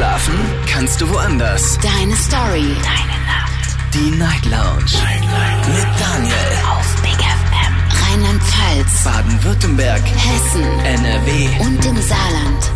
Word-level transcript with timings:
Schlafen 0.00 0.34
kannst 0.66 0.98
du 1.02 1.10
woanders. 1.10 1.78
Deine 1.82 2.16
Story. 2.16 2.74
Deine 2.82 3.18
Nacht. 3.26 3.76
Die 3.92 4.10
Night 4.16 4.46
Lounge. 4.46 4.96
Night, 5.04 5.20
Night. 5.20 5.68
Mit 5.68 6.00
Daniel. 6.00 6.34
Auf 6.70 7.02
Big 7.02 7.20
FM. 7.20 7.74
Rheinland-Pfalz. 8.08 9.04
Baden-Württemberg. 9.04 10.00
Hessen. 10.00 10.64
NRW. 10.86 11.48
Und 11.66 11.84
im 11.84 11.96
Saarland. 12.00 12.72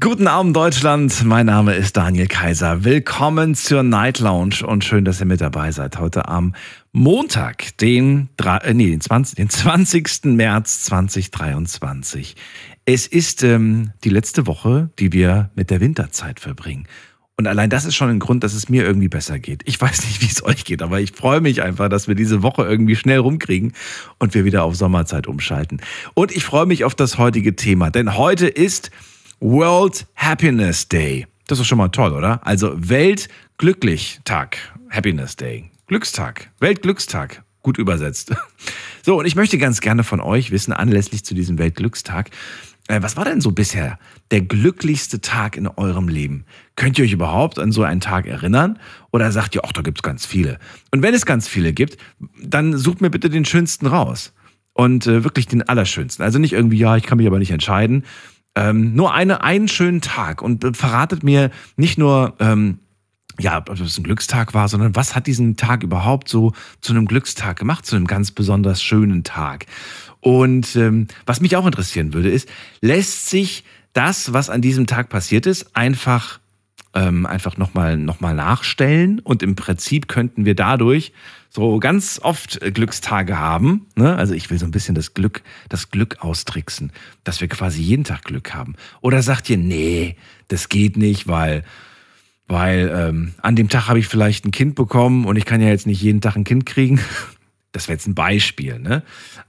Guten 0.00 0.28
Abend 0.28 0.54
Deutschland, 0.54 1.24
mein 1.24 1.46
Name 1.46 1.74
ist 1.74 1.96
Daniel 1.96 2.28
Kaiser. 2.28 2.84
Willkommen 2.84 3.56
zur 3.56 3.82
Night 3.82 4.20
Lounge 4.20 4.64
und 4.64 4.84
schön, 4.84 5.04
dass 5.04 5.18
ihr 5.18 5.26
mit 5.26 5.40
dabei 5.40 5.72
seid. 5.72 5.98
Heute 5.98 6.28
am 6.28 6.54
Montag, 6.92 7.76
den, 7.78 8.28
äh, 8.40 8.74
nee, 8.74 8.90
den, 8.90 9.00
20, 9.00 9.34
den 9.34 9.50
20. 9.50 10.36
März 10.36 10.84
2023. 10.84 12.36
Es 12.90 13.06
ist 13.06 13.42
ähm, 13.42 13.90
die 14.02 14.08
letzte 14.08 14.46
Woche, 14.46 14.88
die 14.98 15.12
wir 15.12 15.50
mit 15.54 15.68
der 15.68 15.82
Winterzeit 15.82 16.40
verbringen. 16.40 16.86
Und 17.36 17.46
allein 17.46 17.68
das 17.68 17.84
ist 17.84 17.96
schon 17.96 18.08
ein 18.08 18.18
Grund, 18.18 18.42
dass 18.42 18.54
es 18.54 18.70
mir 18.70 18.82
irgendwie 18.82 19.08
besser 19.08 19.38
geht. 19.38 19.60
Ich 19.66 19.78
weiß 19.78 20.06
nicht, 20.06 20.22
wie 20.22 20.26
es 20.26 20.42
euch 20.42 20.64
geht, 20.64 20.80
aber 20.80 20.98
ich 20.98 21.12
freue 21.12 21.42
mich 21.42 21.60
einfach, 21.60 21.90
dass 21.90 22.08
wir 22.08 22.14
diese 22.14 22.42
Woche 22.42 22.64
irgendwie 22.64 22.96
schnell 22.96 23.18
rumkriegen 23.18 23.74
und 24.18 24.32
wir 24.32 24.46
wieder 24.46 24.64
auf 24.64 24.74
Sommerzeit 24.74 25.26
umschalten. 25.26 25.82
Und 26.14 26.34
ich 26.34 26.44
freue 26.44 26.64
mich 26.64 26.84
auf 26.84 26.94
das 26.94 27.18
heutige 27.18 27.56
Thema, 27.56 27.90
denn 27.90 28.16
heute 28.16 28.48
ist 28.48 28.90
World 29.38 30.06
Happiness 30.16 30.88
Day. 30.88 31.26
Das 31.46 31.60
ist 31.60 31.66
schon 31.66 31.76
mal 31.76 31.88
toll, 31.88 32.14
oder? 32.14 32.40
Also 32.46 32.72
Weltglücklich-Tag. 32.74 34.56
Happiness 34.88 35.36
Day. 35.36 35.70
Glückstag. 35.88 36.50
Weltglückstag. 36.58 37.42
Gut 37.60 37.76
übersetzt. 37.76 38.34
So, 39.08 39.18
und 39.18 39.24
ich 39.24 39.36
möchte 39.36 39.56
ganz 39.56 39.80
gerne 39.80 40.04
von 40.04 40.20
euch 40.20 40.50
wissen, 40.50 40.74
anlässlich 40.74 41.24
zu 41.24 41.34
diesem 41.34 41.56
Weltglückstag, 41.56 42.30
was 42.88 43.16
war 43.16 43.24
denn 43.24 43.40
so 43.40 43.52
bisher 43.52 43.98
der 44.30 44.40
glücklichste 44.40 45.20
Tag 45.20 45.56
in 45.56 45.68
eurem 45.68 46.08
Leben? 46.08 46.44
Könnt 46.74 46.98
ihr 46.98 47.04
euch 47.04 47.12
überhaupt 47.12 47.58
an 47.58 47.70
so 47.70 47.82
einen 47.82 48.00
Tag 48.00 48.26
erinnern? 48.26 48.78
Oder 49.12 49.30
sagt 49.30 49.54
ihr, 49.54 49.64
ach, 49.64 49.72
da 49.72 49.82
gibt's 49.82 50.02
ganz 50.02 50.24
viele? 50.24 50.58
Und 50.90 51.02
wenn 51.02 51.14
es 51.14 51.26
ganz 51.26 51.46
viele 51.48 51.72
gibt, 51.72 51.98
dann 52.42 52.76
sucht 52.76 53.00
mir 53.00 53.10
bitte 53.10 53.28
den 53.28 53.44
schönsten 53.44 53.86
raus. 53.86 54.32
Und 54.72 55.06
äh, 55.06 55.24
wirklich 55.24 55.46
den 55.46 55.62
allerschönsten. 55.62 56.24
Also 56.24 56.38
nicht 56.38 56.52
irgendwie, 56.52 56.78
ja, 56.78 56.96
ich 56.96 57.02
kann 57.02 57.18
mich 57.18 57.26
aber 57.26 57.40
nicht 57.40 57.50
entscheiden, 57.50 58.04
ähm, 58.54 58.94
nur 58.94 59.12
eine, 59.12 59.42
einen 59.42 59.68
schönen 59.68 60.00
Tag 60.00 60.40
und 60.40 60.76
verratet 60.76 61.22
mir 61.22 61.50
nicht 61.76 61.98
nur, 61.98 62.34
ähm, 62.40 62.78
ja, 63.38 63.58
ob 63.58 63.70
es 63.70 63.98
ein 63.98 64.02
Glückstag 64.02 64.54
war, 64.54 64.68
sondern 64.68 64.96
was 64.96 65.14
hat 65.14 65.26
diesen 65.26 65.56
Tag 65.56 65.84
überhaupt 65.84 66.28
so 66.28 66.52
zu 66.80 66.92
einem 66.92 67.06
Glückstag 67.06 67.58
gemacht, 67.58 67.86
zu 67.86 67.94
einem 67.94 68.06
ganz 68.06 68.32
besonders 68.32 68.82
schönen 68.82 69.22
Tag. 69.22 69.66
Und 70.20 70.74
ähm, 70.76 71.08
was 71.26 71.40
mich 71.40 71.56
auch 71.56 71.66
interessieren 71.66 72.12
würde, 72.12 72.30
ist, 72.30 72.48
lässt 72.80 73.28
sich 73.28 73.64
das, 73.92 74.32
was 74.32 74.50
an 74.50 74.62
diesem 74.62 74.86
Tag 74.86 75.08
passiert 75.08 75.46
ist, 75.46 75.76
einfach 75.76 76.40
ähm, 76.94 77.26
einfach 77.26 77.56
nochmal 77.56 77.96
noch 77.96 78.20
mal 78.20 78.34
nachstellen 78.34 79.20
und 79.20 79.42
im 79.42 79.56
Prinzip 79.56 80.08
könnten 80.08 80.44
wir 80.44 80.54
dadurch 80.54 81.12
so 81.50 81.78
ganz 81.78 82.20
oft 82.22 82.60
Glückstage 82.74 83.38
haben. 83.38 83.86
Ne? 83.94 84.16
Also 84.16 84.34
ich 84.34 84.50
will 84.50 84.58
so 84.58 84.66
ein 84.66 84.70
bisschen 84.70 84.94
das 84.94 85.14
Glück, 85.14 85.42
das 85.68 85.90
Glück 85.90 86.18
austricksen, 86.20 86.92
dass 87.24 87.40
wir 87.40 87.48
quasi 87.48 87.82
jeden 87.82 88.04
Tag 88.04 88.24
Glück 88.24 88.54
haben. 88.54 88.74
Oder 89.00 89.22
sagt 89.22 89.48
ihr, 89.50 89.58
nee, 89.58 90.16
das 90.48 90.68
geht 90.68 90.96
nicht, 90.96 91.28
weil 91.28 91.64
weil 92.50 92.90
ähm, 92.94 93.34
an 93.42 93.56
dem 93.56 93.68
Tag 93.68 93.88
habe 93.88 93.98
ich 93.98 94.06
vielleicht 94.06 94.46
ein 94.46 94.52
Kind 94.52 94.74
bekommen 94.74 95.26
und 95.26 95.36
ich 95.36 95.44
kann 95.44 95.60
ja 95.60 95.68
jetzt 95.68 95.86
nicht 95.86 96.00
jeden 96.00 96.22
Tag 96.22 96.34
ein 96.34 96.44
Kind 96.44 96.64
kriegen. 96.64 96.98
Das 97.78 97.86
wäre 97.86 97.94
jetzt 97.94 98.08
ein 98.08 98.16
Beispiel, 98.16 98.80
ne? 98.80 99.04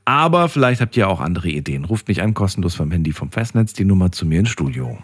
Aber 0.05 0.49
vielleicht 0.49 0.81
habt 0.81 0.95
ihr 0.95 1.09
auch 1.09 1.19
andere 1.19 1.49
Ideen. 1.49 1.83
Ruft 1.83 2.08
mich 2.09 2.22
an, 2.22 2.35
kostenlos 2.35 2.75
vom 2.75 2.91
Handy 2.91 3.11
vom 3.11 3.31
Festnetz, 3.31 3.73
die 3.73 3.85
Nummer 3.85 4.11
zu 4.11 4.23
mir 4.23 4.41
ins 4.41 4.49
Studio. 4.49 5.02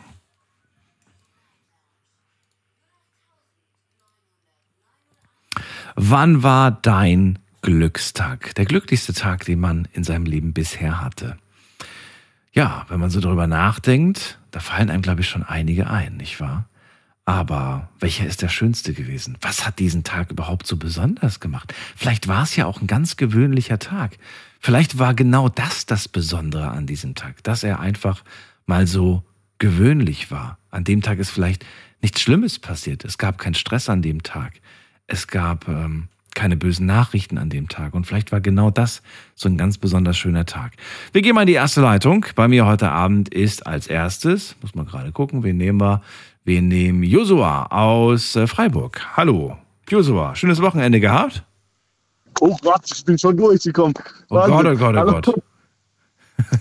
Wann 5.96 6.44
war 6.44 6.70
dein 6.70 7.40
Glückstag? 7.64 8.54
Der 8.54 8.66
glücklichste 8.66 9.14
Tag, 9.14 9.44
den 9.46 9.60
man 9.60 9.88
in 9.94 10.04
seinem 10.04 10.28
Leben 10.28 10.54
bisher 10.54 11.02
hatte. 11.02 11.36
Ja, 12.54 12.86
wenn 12.90 13.00
man 13.00 13.10
so 13.10 13.22
darüber 13.22 13.48
nachdenkt, 13.48 14.40
da 14.52 14.60
fallen 14.60 14.92
einem, 14.92 15.02
glaube 15.02 15.22
ich, 15.22 15.30
schon 15.30 15.42
einige 15.42 15.90
ein, 15.90 16.18
nicht 16.18 16.40
wahr? 16.40 16.70
Aber 17.26 17.90
welcher 18.00 18.28
ist 18.28 18.44
der 18.44 18.50
schönste 18.50 18.94
gewesen? 18.94 19.38
Was 19.42 19.66
hat 19.66 19.80
diesen 19.80 20.04
Tag 20.04 20.30
überhaupt 20.30 20.68
so 20.68 20.78
besonders 20.78 21.40
gemacht? 21.40 21.74
Vielleicht 21.96 22.28
war 22.28 22.44
es 22.44 22.56
ja 22.56 22.68
auch 22.68 22.82
ein 22.82 22.88
ganz 22.88 23.18
gewöhnlicher 23.18 23.80
Tag. 23.80 24.18
Vielleicht 24.60 25.00
war 25.00 25.14
genau 25.14 25.50
das 25.50 25.86
das 25.86 26.08
Besondere 26.08 26.70
an 26.70 26.86
diesem 26.86 27.16
Tag, 27.16 27.44
dass 27.44 27.64
er 27.64 27.80
einfach 27.80 28.24
mal 28.68 28.86
so 28.86 29.24
gewöhnlich 29.58 30.30
war. 30.30 30.60
An 30.70 30.84
dem 30.84 31.02
Tag 31.02 31.18
ist 31.18 31.32
vielleicht 31.32 31.66
nichts 32.02 32.22
Schlimmes 32.22 32.60
passiert. 32.60 33.04
Es 33.06 33.18
gab 33.18 33.40
keinen 33.40 33.56
Stress 33.56 33.90
an 33.90 34.02
dem 34.02 34.22
Tag 34.22 34.54
es 35.08 35.28
gab 35.28 35.68
ähm, 35.68 36.08
keine 36.34 36.58
bösen 36.58 36.86
Nachrichten 36.86 37.38
an 37.38 37.50
dem 37.50 37.70
Tag. 37.70 37.94
Und 37.94 38.06
vielleicht 38.06 38.32
war 38.32 38.42
genau 38.42 38.72
das 38.72 39.02
so 39.36 39.48
ein 39.48 39.58
ganz 39.58 39.78
besonders 39.78 40.18
schöner 40.18 40.46
Tag. 40.46 40.74
Wir 41.14 41.22
gehen 41.22 41.36
mal 41.36 41.42
in 41.42 41.48
die 41.48 41.54
erste 41.54 41.82
Leitung. 41.82 42.26
Bei 42.36 42.48
mir 42.48 42.66
heute 42.66 42.92
Abend 42.92 43.30
ist 43.34 43.66
als 43.66 43.88
erstes, 43.88 44.56
muss 44.62 44.76
man 44.76 44.86
gerade 44.86 45.12
gucken, 45.12 45.44
wen 45.44 45.58
nehmen 45.58 45.80
wir? 45.80 46.02
Wir 46.46 46.62
nehmen 46.62 47.02
Josua 47.02 47.66
aus 47.72 48.36
äh, 48.36 48.46
Freiburg. 48.46 49.02
Hallo, 49.18 49.58
Josua, 49.90 50.36
schönes 50.36 50.62
Wochenende 50.62 51.00
gehabt? 51.00 51.44
Oh 52.40 52.56
Gott, 52.62 52.84
ich 52.86 53.04
bin 53.04 53.18
schon 53.18 53.36
durchgekommen. 53.36 53.96
Oh 54.30 54.36
Gott, 54.36 54.66
oh 54.68 54.76
Gott, 54.76 54.96
oh 54.96 55.06
Gott. 55.06 55.42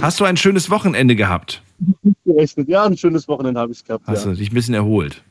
Hast 0.00 0.20
du 0.20 0.24
ein 0.24 0.36
schönes 0.36 0.70
Wochenende 0.70 1.16
gehabt? 1.16 1.60
Ja, 2.24 2.84
ein 2.84 2.96
schönes 2.96 3.26
Wochenende 3.26 3.58
habe 3.58 3.72
ich 3.72 3.84
gehabt. 3.84 4.06
Hast 4.06 4.26
ja. 4.26 4.30
du 4.30 4.36
dich 4.36 4.52
ein 4.52 4.54
bisschen 4.54 4.74
erholt? 4.74 5.24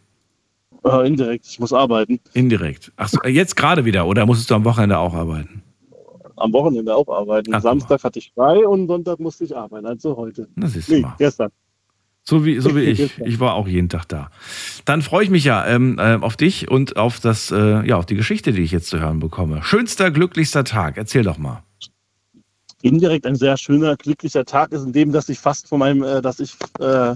Äh, 0.84 1.08
indirekt, 1.08 1.46
ich 1.48 1.58
muss 1.58 1.72
arbeiten. 1.72 2.20
Indirekt. 2.34 2.92
Ach 2.98 3.08
so, 3.08 3.18
jetzt 3.24 3.56
gerade 3.56 3.86
wieder 3.86 4.08
oder 4.08 4.26
musstest 4.26 4.52
du 4.52 4.56
am 4.56 4.66
Wochenende 4.66 4.98
auch 4.98 5.14
arbeiten? 5.14 5.64
Am 6.36 6.52
Wochenende 6.52 6.94
auch 6.94 7.08
arbeiten. 7.08 7.54
Ach, 7.54 7.62
Samstag 7.62 8.04
hatte 8.04 8.20
ich 8.20 8.30
frei 8.36 8.68
und 8.68 8.88
Sonntag 8.88 9.22
musste 9.22 9.46
ich 9.46 9.56
arbeiten, 9.56 9.86
also 9.86 10.18
heute. 10.18 10.50
Das 10.58 10.76
ist 10.76 10.90
nee, 10.90 11.06
gestern. 11.18 11.50
So 12.30 12.44
wie, 12.44 12.60
so 12.60 12.76
wie 12.76 12.82
ich. 12.84 13.18
Ich 13.20 13.40
war 13.40 13.54
auch 13.54 13.68
jeden 13.68 13.88
Tag 13.88 14.06
da. 14.10 14.30
Dann 14.84 15.02
freue 15.02 15.24
ich 15.24 15.30
mich 15.30 15.46
ja 15.46 15.66
ähm, 15.66 15.98
äh, 15.98 16.16
auf 16.16 16.36
dich 16.36 16.70
und 16.70 16.98
auf 16.98 17.22
das, 17.22 17.52
äh, 17.52 17.88
ja, 17.88 17.96
auf 17.96 18.06
die 18.06 18.16
Geschichte, 18.16 18.52
die 18.52 18.62
ich 18.62 18.72
jetzt 18.72 18.90
zu 18.90 19.00
hören 19.00 19.20
bekomme. 19.20 19.64
Schönster, 19.64 20.12
glücklichster 20.12 20.66
Tag. 20.66 20.98
Erzähl 20.98 21.24
doch 21.24 21.38
mal. 21.38 21.64
Indirekt 22.82 23.26
ein 23.26 23.36
sehr 23.36 23.56
schöner, 23.56 23.96
glücklicher 23.96 24.44
Tag 24.44 24.74
ist 24.74 24.84
in 24.84 24.92
dem, 24.92 25.14
dass 25.14 25.30
ich 25.30 25.40
fast 25.40 25.70
von 25.70 25.80
meinem, 25.80 26.04
äh, 26.04 26.22
dass 26.22 26.42
ich 26.42 26.54
äh, 26.80 27.16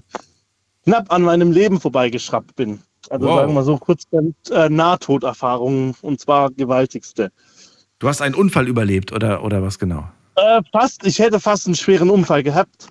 knapp 0.85 1.11
an 1.11 1.23
meinem 1.23 1.51
Leben 1.51 1.81
vorbeigeschraubt 1.81 2.55
bin. 2.55 2.79
Also 3.09 3.27
wow. 3.27 3.39
sagen 3.39 3.49
wir 3.49 3.55
mal 3.55 3.63
so 3.65 3.77
kurz 3.77 4.03
äh, 4.49 4.69
Nahtoderfahrungen 4.69 5.93
und 6.01 6.21
zwar 6.21 6.51
gewaltigste. 6.51 7.31
Du 7.99 8.07
hast 8.07 8.21
einen 8.21 8.35
Unfall 8.35 8.69
überlebt 8.69 9.11
oder, 9.11 9.43
oder 9.43 9.61
was 9.61 9.77
genau? 9.77 10.09
Äh, 10.35 10.61
fast. 10.71 11.05
Ich 11.05 11.19
hätte 11.19 11.41
fast 11.41 11.65
einen 11.65 11.75
schweren 11.75 12.09
Unfall 12.09 12.43
gehabt. 12.43 12.87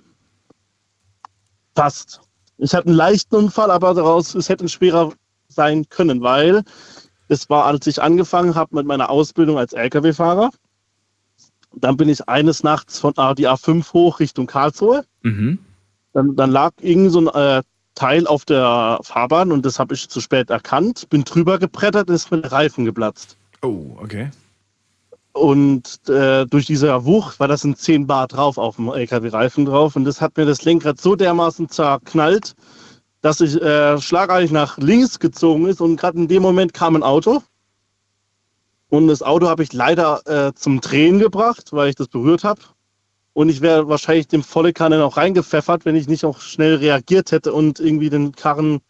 Fast. 1.75 2.21
Ich 2.57 2.73
hatte 2.73 2.87
einen 2.87 2.95
leichten 2.95 3.35
Unfall, 3.35 3.71
aber 3.71 3.93
daraus 3.93 4.35
es 4.35 4.49
hätte 4.49 4.65
ein 4.65 4.69
schwerer 4.69 5.13
sein 5.47 5.87
können, 5.89 6.21
weil 6.21 6.63
es 7.27 7.49
war, 7.49 7.65
als 7.65 7.87
ich 7.87 8.01
angefangen 8.01 8.55
habe 8.55 8.75
mit 8.75 8.85
meiner 8.85 9.09
Ausbildung 9.09 9.57
als 9.57 9.73
Lkw-Fahrer. 9.73 10.51
Dann 11.73 11.97
bin 11.97 12.09
ich 12.09 12.27
eines 12.27 12.63
Nachts 12.63 12.99
von 12.99 13.13
die 13.37 13.47
A5 13.47 13.93
hoch 13.93 14.19
Richtung 14.19 14.47
Karlsruhe. 14.47 15.05
Mhm. 15.21 15.59
Dann, 16.13 16.35
dann, 16.35 16.51
lag 16.51 16.73
irgend 16.81 17.11
so 17.11 17.19
ein 17.21 17.27
äh, 17.27 17.63
Teil 17.95 18.27
auf 18.27 18.43
der 18.43 18.99
Fahrbahn 19.01 19.53
und 19.53 19.65
das 19.65 19.79
habe 19.79 19.93
ich 19.93 20.09
zu 20.09 20.19
spät 20.19 20.49
erkannt. 20.49 21.09
Bin 21.09 21.23
drüber 21.23 21.57
gebrettert 21.57 22.09
und 22.09 22.15
ist 22.15 22.31
mit 22.31 22.43
der 22.43 22.51
Reifen 22.51 22.83
geplatzt. 22.83 23.37
Oh, 23.61 23.95
okay. 24.01 24.29
Und 25.33 26.07
äh, 26.09 26.45
durch 26.45 26.65
diese 26.65 27.05
Wucht 27.05 27.39
war 27.39 27.47
das 27.47 27.63
ein 27.63 27.75
10 27.75 28.05
Bar 28.05 28.27
drauf 28.27 28.57
auf 28.57 28.75
dem 28.75 28.89
LKW-Reifen 28.89 29.65
drauf 29.65 29.95
und 29.95 30.03
das 30.03 30.19
hat 30.19 30.35
mir 30.35 30.45
das 30.45 30.63
Lenkrad 30.65 30.99
so 30.99 31.15
dermaßen 31.15 31.69
zerknallt, 31.69 32.53
dass 33.21 33.39
ich 33.39 33.61
äh, 33.61 33.99
schlagartig 34.01 34.51
nach 34.51 34.77
links 34.77 35.19
gezogen 35.19 35.67
ist 35.67 35.79
und 35.79 35.95
gerade 35.95 36.17
in 36.17 36.27
dem 36.27 36.41
Moment 36.41 36.73
kam 36.73 36.95
ein 36.95 37.03
Auto. 37.03 37.41
Und 38.89 39.07
das 39.07 39.23
Auto 39.23 39.47
habe 39.47 39.63
ich 39.63 39.71
leider 39.71 40.21
äh, 40.25 40.53
zum 40.53 40.81
Drehen 40.81 41.19
gebracht, 41.19 41.71
weil 41.71 41.89
ich 41.89 41.95
das 41.95 42.09
berührt 42.09 42.43
habe. 42.43 42.61
Und 43.31 43.47
ich 43.47 43.61
wäre 43.61 43.87
wahrscheinlich 43.87 44.27
dem 44.27 44.43
volle 44.43 44.73
Kanne 44.73 44.97
noch 44.97 45.15
reingepfeffert, 45.15 45.85
wenn 45.85 45.95
ich 45.95 46.09
nicht 46.09 46.25
auch 46.25 46.41
schnell 46.41 46.75
reagiert 46.75 47.31
hätte 47.31 47.53
und 47.53 47.79
irgendwie 47.79 48.09
den 48.09 48.33
Karren 48.33 48.81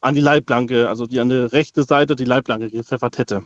an 0.00 0.14
die 0.14 0.22
Leitplanke, 0.22 0.88
also 0.88 1.06
die 1.06 1.20
an 1.20 1.28
der 1.28 1.52
rechte 1.52 1.84
Seite 1.84 2.16
die 2.16 2.24
Leitplanke 2.24 2.70
gepfeffert 2.70 3.18
hätte. 3.18 3.42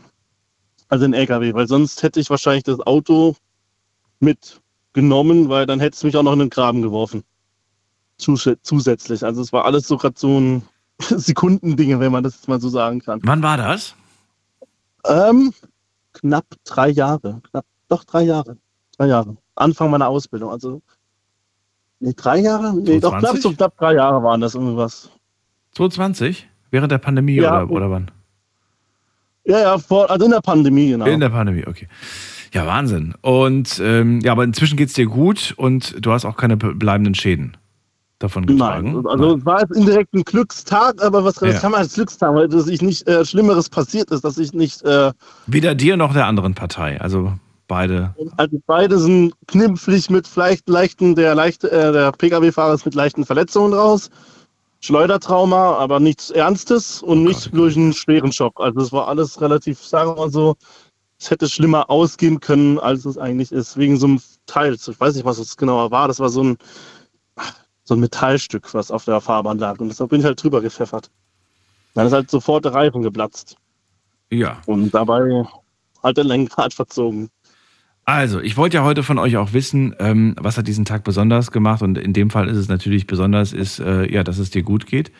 Also 0.88 1.04
den 1.04 1.14
LKW, 1.14 1.54
weil 1.54 1.66
sonst 1.66 2.02
hätte 2.02 2.20
ich 2.20 2.30
wahrscheinlich 2.30 2.64
das 2.64 2.80
Auto 2.80 3.36
mitgenommen, 4.20 5.48
weil 5.48 5.66
dann 5.66 5.80
hätte 5.80 5.94
es 5.96 6.04
mich 6.04 6.16
auch 6.16 6.22
noch 6.22 6.32
in 6.34 6.38
den 6.40 6.50
Graben 6.50 6.82
geworfen. 6.82 7.24
Zus 8.18 8.48
zusätzlich. 8.62 9.24
Also 9.24 9.42
es 9.42 9.52
war 9.52 9.64
alles 9.64 9.88
so 9.88 9.96
gerade 9.96 10.14
so 10.18 10.38
ein 10.38 10.62
Sekundendinge, 11.00 11.98
wenn 12.00 12.12
man 12.12 12.22
das 12.22 12.34
jetzt 12.36 12.48
mal 12.48 12.60
so 12.60 12.68
sagen 12.68 13.00
kann. 13.00 13.20
Wann 13.24 13.42
war 13.42 13.56
das? 13.56 13.94
Ähm, 15.06 15.52
knapp 16.12 16.46
drei 16.64 16.90
Jahre. 16.90 17.40
Knapp, 17.50 17.66
doch 17.88 18.04
drei 18.04 18.22
Jahre. 18.22 18.56
Drei 18.96 19.06
Jahre. 19.08 19.36
Anfang 19.56 19.90
meiner 19.90 20.08
Ausbildung. 20.08 20.50
Also 20.50 20.80
Nee, 22.00 22.12
drei 22.14 22.38
Jahre? 22.40 22.74
Nee, 22.74 23.00
doch 23.00 23.10
knapp, 23.12 23.30
20? 23.30 23.42
so 23.42 23.52
knapp 23.52 23.76
drei 23.78 23.94
Jahre 23.94 24.22
waren 24.22 24.40
das 24.40 24.54
irgendwas. 24.54 25.10
2020? 25.72 26.48
Während 26.70 26.92
der 26.92 26.98
Pandemie 26.98 27.36
Ja. 27.36 27.62
oder, 27.62 27.70
oder 27.72 27.90
wann? 27.90 28.10
Ja, 29.46 29.60
ja, 29.60 29.78
vor, 29.78 30.10
also 30.10 30.24
in 30.24 30.30
der 30.30 30.40
Pandemie, 30.40 30.90
genau. 30.90 31.06
In 31.06 31.20
der 31.20 31.28
Pandemie, 31.30 31.64
okay. 31.66 31.88
Ja, 32.52 32.66
Wahnsinn. 32.66 33.14
Und 33.20 33.80
ähm, 33.82 34.20
ja, 34.20 34.32
aber 34.32 34.44
inzwischen 34.44 34.76
geht's 34.76 34.94
dir 34.94 35.06
gut 35.06 35.52
und 35.56 35.94
du 36.04 36.12
hast 36.12 36.24
auch 36.24 36.36
keine 36.36 36.56
be- 36.56 36.74
bleibenden 36.74 37.14
Schäden 37.14 37.56
davon 38.20 38.46
getragen. 38.46 38.92
Nein, 38.94 39.06
also 39.06 39.36
es 39.36 39.44
war 39.44 39.60
jetzt 39.60 39.76
indirekt 39.76 40.14
ein 40.14 40.22
Glückstag, 40.22 41.02
aber 41.02 41.24
was, 41.24 41.42
was 41.42 41.54
Ja. 41.54 41.60
kann 41.60 41.72
man 41.72 41.80
als 41.80 41.94
Glückstag, 41.94 42.32
weil 42.34 42.48
dass 42.48 42.68
ich 42.68 42.80
nicht 42.80 43.06
äh, 43.08 43.24
Schlimmeres 43.24 43.68
passiert 43.68 44.10
ist, 44.12 44.24
dass 44.24 44.38
ich 44.38 44.52
nicht, 44.54 44.82
äh, 44.84 45.12
Weder 45.46 45.74
dir 45.74 45.96
noch 45.96 46.12
der 46.14 46.26
anderen 46.26 46.54
Partei. 46.54 47.00
Also 47.00 47.32
beide. 47.66 48.14
also 48.36 48.56
beide 48.66 48.98
sind 48.98 49.34
knimpflich 49.48 50.08
mit 50.08 50.28
vielleicht 50.28 50.68
leichten, 50.68 51.16
der 51.16 51.34
leichte, 51.34 51.70
äh, 51.72 51.92
der 51.92 52.12
Pkw-Fahrer 52.12 52.74
ist 52.74 52.84
mit 52.86 52.94
leichten 52.94 53.26
Verletzungen 53.26 53.74
raus, 53.74 54.10
Schleudertrauma, 54.84 55.76
aber 55.78 55.98
nichts 55.98 56.30
Ernstes 56.30 57.02
und 57.02 57.22
Oh 57.22 57.28
nicht 57.28 57.56
durch 57.56 57.74
einen 57.74 57.94
schweren 57.94 58.32
Schock. 58.32 58.60
Also 58.60 58.80
es 58.82 58.92
war 58.92 59.08
alles 59.08 59.40
relativ, 59.40 59.82
sagen 59.82 60.10
wir 60.10 60.16
mal 60.16 60.30
so, 60.30 60.56
es 61.18 61.30
hätte 61.30 61.48
schlimmer 61.48 61.88
ausgehen 61.88 62.38
können, 62.38 62.78
als 62.78 63.06
es 63.06 63.16
eigentlich 63.16 63.50
ist, 63.50 63.78
wegen 63.78 63.96
so 63.96 64.06
einem 64.06 64.20
Teil. 64.44 64.74
Ich 64.74 65.00
weiß 65.00 65.14
nicht, 65.14 65.24
was 65.24 65.38
es 65.38 65.56
genauer 65.56 65.90
war. 65.90 66.06
Das 66.06 66.20
war 66.20 66.28
so 66.28 66.44
ein, 66.44 66.58
so 67.84 67.94
ein 67.94 68.00
Metallstück, 68.00 68.74
was 68.74 68.90
auf 68.90 69.06
der 69.06 69.22
Fahrbahn 69.22 69.58
lag. 69.58 69.80
Und 69.80 69.88
deshalb 69.88 70.10
bin 70.10 70.20
ich 70.20 70.26
halt 70.26 70.42
drüber 70.42 70.60
gepfeffert. 70.60 71.10
Dann 71.94 72.06
ist 72.06 72.12
halt 72.12 72.30
sofort 72.30 72.66
der 72.66 72.74
Reifen 72.74 73.00
geplatzt. 73.00 73.56
Ja. 74.28 74.60
Und 74.66 74.90
dabei 74.90 75.46
halt 76.02 76.18
der 76.18 76.24
Lenkrad 76.24 76.74
verzogen. 76.74 77.30
Also, 78.06 78.40
ich 78.40 78.56
wollte 78.56 78.76
ja 78.76 78.84
heute 78.84 79.02
von 79.02 79.18
euch 79.18 79.36
auch 79.36 79.52
wissen, 79.52 79.94
ähm, 79.98 80.34
was 80.38 80.58
hat 80.58 80.68
diesen 80.68 80.84
Tag 80.84 81.04
besonders 81.04 81.50
gemacht? 81.50 81.80
Und 81.80 81.96
in 81.96 82.12
dem 82.12 82.30
Fall 82.30 82.48
ist 82.48 82.58
es 82.58 82.68
natürlich 82.68 83.06
besonders, 83.06 83.52
ist, 83.52 83.78
äh, 83.78 84.10
ja, 84.12 84.22
dass 84.22 84.38
es 84.38 84.50
dir 84.50 84.62
gut 84.62 84.86
geht, 84.86 85.10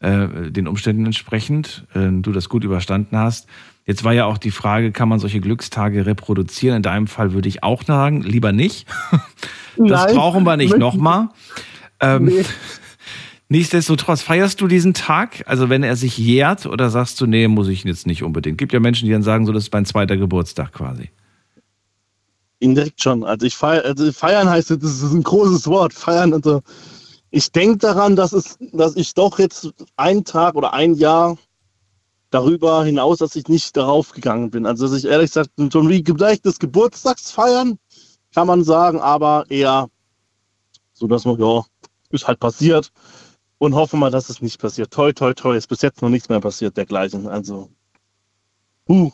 äh, 0.00 0.50
den 0.50 0.68
Umständen 0.68 1.06
entsprechend, 1.06 1.86
äh, 1.94 2.08
du 2.10 2.32
das 2.32 2.48
gut 2.50 2.64
überstanden 2.64 3.16
hast. 3.16 3.48
Jetzt 3.86 4.04
war 4.04 4.12
ja 4.12 4.26
auch 4.26 4.36
die 4.36 4.50
Frage, 4.50 4.92
kann 4.92 5.08
man 5.08 5.18
solche 5.18 5.40
Glückstage 5.40 6.04
reproduzieren? 6.04 6.78
In 6.78 6.82
deinem 6.82 7.06
Fall 7.06 7.32
würde 7.32 7.48
ich 7.48 7.62
auch 7.62 7.82
sagen, 7.84 8.22
lieber 8.22 8.52
nicht. 8.52 8.86
Das 9.78 10.06
Nein, 10.06 10.16
brauchen 10.16 10.44
wir 10.44 10.56
nicht 10.56 10.78
nochmal. 10.78 11.28
Ähm, 12.00 12.24
Nee. 12.24 12.44
Nichtsdestotrotz, 13.48 14.22
feierst 14.22 14.60
du 14.60 14.66
diesen 14.66 14.94
Tag? 14.94 15.44
Also 15.46 15.68
wenn 15.68 15.82
er 15.82 15.96
sich 15.96 16.18
jährt 16.18 16.64
oder 16.64 16.88
sagst 16.88 17.20
du, 17.20 17.26
nee, 17.26 17.46
muss 17.46 17.68
ich 17.68 17.84
jetzt 17.84 18.06
nicht 18.06 18.22
unbedingt? 18.22 18.56
Gibt 18.56 18.72
ja 18.72 18.80
Menschen, 18.80 19.04
die 19.04 19.12
dann 19.12 19.22
sagen, 19.22 19.44
so, 19.44 19.52
das 19.52 19.64
ist 19.64 19.72
mein 19.72 19.84
zweiter 19.84 20.16
Geburtstag 20.16 20.72
quasi. 20.72 21.10
Indirekt 22.58 23.02
schon. 23.02 23.24
Also 23.24 23.46
ich 23.46 23.56
feier, 23.56 23.84
also 23.84 24.10
feiern 24.12 24.48
heißt, 24.48 24.70
das 24.70 24.82
ist 24.82 25.12
ein 25.12 25.22
großes 25.22 25.66
Wort. 25.66 25.92
Feiern, 25.92 26.32
also 26.32 26.62
ich 27.30 27.52
denke 27.52 27.78
daran, 27.78 28.16
dass 28.16 28.32
es, 28.32 28.56
dass 28.72 28.96
ich 28.96 29.14
doch 29.14 29.38
jetzt 29.38 29.70
einen 29.96 30.24
Tag 30.24 30.54
oder 30.54 30.72
ein 30.72 30.94
Jahr 30.94 31.36
darüber 32.30 32.84
hinaus, 32.84 33.18
dass 33.18 33.36
ich 33.36 33.48
nicht 33.48 33.76
darauf 33.76 34.12
gegangen 34.12 34.50
bin. 34.50 34.66
Also 34.66 34.86
dass 34.86 34.96
ich 34.96 35.04
ehrlich 35.04 35.30
gesagt 35.30 35.50
schon 35.72 35.88
wie 35.88 36.02
vielleicht 36.04 36.44
des 36.44 36.58
Geburtstags 36.58 37.30
feiern, 37.30 37.78
kann 38.34 38.46
man 38.46 38.64
sagen, 38.64 39.00
aber 39.00 39.44
eher 39.48 39.88
so, 40.92 41.06
dass 41.06 41.24
man, 41.24 41.38
ja, 41.38 41.64
ist 42.10 42.26
halt 42.26 42.40
passiert 42.40 42.90
und 43.58 43.74
hoffen 43.74 44.00
mal, 44.00 44.10
dass 44.10 44.28
es 44.28 44.40
nicht 44.40 44.60
passiert. 44.60 44.92
Toi, 44.92 45.12
toi, 45.12 45.34
toi, 45.34 45.56
ist 45.56 45.68
bis 45.68 45.82
jetzt 45.82 46.02
noch 46.02 46.08
nichts 46.08 46.28
mehr 46.28 46.40
passiert, 46.40 46.76
dergleichen. 46.76 47.28
Also, 47.28 47.70
huh. 48.88 49.10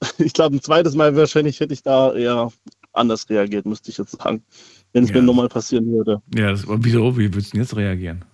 Ich 0.18 0.32
glaube, 0.32 0.56
ein 0.56 0.62
zweites 0.62 0.94
Mal 0.94 1.14
wahrscheinlich 1.16 1.60
hätte 1.60 1.74
ich 1.74 1.82
da 1.82 2.12
eher 2.14 2.50
anders 2.92 3.28
reagiert, 3.28 3.66
müsste 3.66 3.90
ich 3.90 3.98
jetzt 3.98 4.20
sagen, 4.20 4.42
wenn 4.92 5.04
es 5.04 5.10
Ja. 5.10 5.16
mir 5.16 5.22
nochmal 5.22 5.48
passieren 5.48 5.86
würde. 5.92 6.20
Ja, 6.34 6.50
das, 6.50 6.64
wieso? 6.66 7.16
Wie 7.16 7.32
würdest 7.32 7.48
du 7.48 7.56
denn 7.56 7.62
jetzt 7.62 7.76
reagieren? 7.76 8.24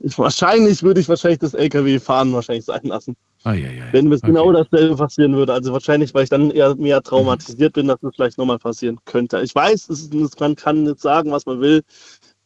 Ich, 0.00 0.16
wahrscheinlich 0.18 0.82
würde 0.82 1.00
ich 1.00 1.08
wahrscheinlich 1.08 1.40
das 1.40 1.54
LKW-Fahren 1.54 2.32
wahrscheinlich 2.32 2.64
sein 2.64 2.84
lassen, 2.84 3.16
Ah, 3.44 3.54
ja, 3.54 3.70
ja. 3.70 3.84
wenn 3.92 4.08
mir 4.08 4.16
Okay. 4.16 4.26
genau 4.26 4.52
dasselbe 4.52 4.96
passieren 4.96 5.34
würde. 5.34 5.52
Also 5.52 5.72
wahrscheinlich, 5.72 6.14
weil 6.14 6.24
ich 6.24 6.30
dann 6.30 6.50
eher 6.50 6.74
mehr 6.76 7.02
traumatisiert 7.02 7.72
bin, 7.72 7.88
dass 7.88 8.02
es 8.02 8.14
vielleicht 8.14 8.38
nochmal 8.38 8.58
passieren 8.58 8.98
könnte. 9.04 9.40
Ich 9.40 9.54
weiß, 9.54 9.88
es 9.88 10.08
man 10.38 10.54
kann 10.56 10.86
jetzt 10.86 11.02
sagen, 11.02 11.30
was 11.32 11.46
man 11.46 11.60
will. 11.60 11.82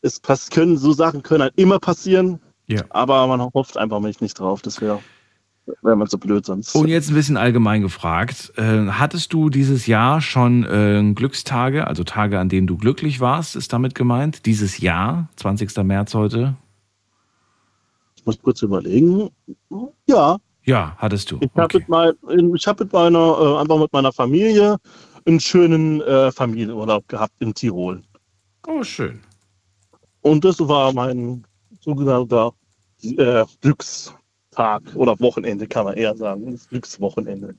Es 0.01 0.21
können, 0.51 0.79
so 0.79 0.93
Sachen 0.93 1.23
können 1.23 1.43
halt 1.43 1.55
immer 1.57 1.79
passieren, 1.79 2.41
Ja. 2.67 2.83
aber 2.91 3.27
man 3.27 3.41
hofft 3.55 3.77
einfach 3.77 4.01
nicht 4.21 4.39
drauf. 4.39 4.63
Das 4.63 4.81
wäre 4.81 5.01
wäre 5.83 5.97
man 5.97 6.07
so 6.09 6.19
blöd 6.19 6.45
sonst. 6.45 6.75
Und 6.75 6.89
jetzt 6.89 7.11
ein 7.11 7.15
bisschen 7.15 7.37
allgemein 7.37 7.83
gefragt. 7.83 8.53
Äh, 8.57 8.87
hattest 8.89 9.33
du 9.33 9.49
dieses 9.51 9.87
Jahr 9.87 10.21
schon 10.21 10.65
äh, 10.65 11.13
Glückstage, 11.15 11.87
also 11.87 12.05
Tage, 12.05 12.39
an 12.39 12.49
denen 12.49 12.67
du 12.67 12.77
glücklich 12.77 13.21
warst, 13.21 13.57
ist 13.57 13.73
damit 13.73 13.95
gemeint? 13.95 14.47
Dieses 14.47 14.79
Jahr, 14.79 15.29
20. 15.37 15.77
März 15.85 16.15
heute? 16.15 16.57
Ich 18.17 18.27
muss 18.27 18.41
kurz 18.41 18.63
überlegen. 18.63 19.31
Ja, 20.07 20.37
Ja, 20.65 20.95
hattest 20.99 21.31
du. 21.31 21.39
ich 21.41 21.51
habe 21.57 21.65
Okay. 21.65 21.85
ich 22.55 22.67
hab 22.67 22.79
mit 22.81 22.93
meiner, 22.93 23.19
äh, 23.41 23.61
einfach 23.61 23.79
mit 23.79 23.93
meiner 23.93 24.13
Familie 24.13 24.77
einen 25.27 25.41
schönen 25.41 26.01
äh, 26.03 26.31
Familienurlaub 26.33 27.07
gehabt 27.09 27.33
in 27.41 27.53
Tirol. 27.55 28.03
Oh, 28.67 28.83
schön. 28.85 29.21
Und 30.21 30.45
das 30.45 30.61
war 30.61 30.93
mein 30.93 31.45
sogenannter 31.81 32.53
äh, 33.03 33.45
Glückstag 34.53 34.83
oder 34.95 35.19
Wochenende, 35.21 35.67
kann 35.67 35.85
man 35.85 35.95
eher 35.95 36.17
sagen. 36.17 36.53
Das 36.53 36.69
Glückswochenende. 36.69 37.55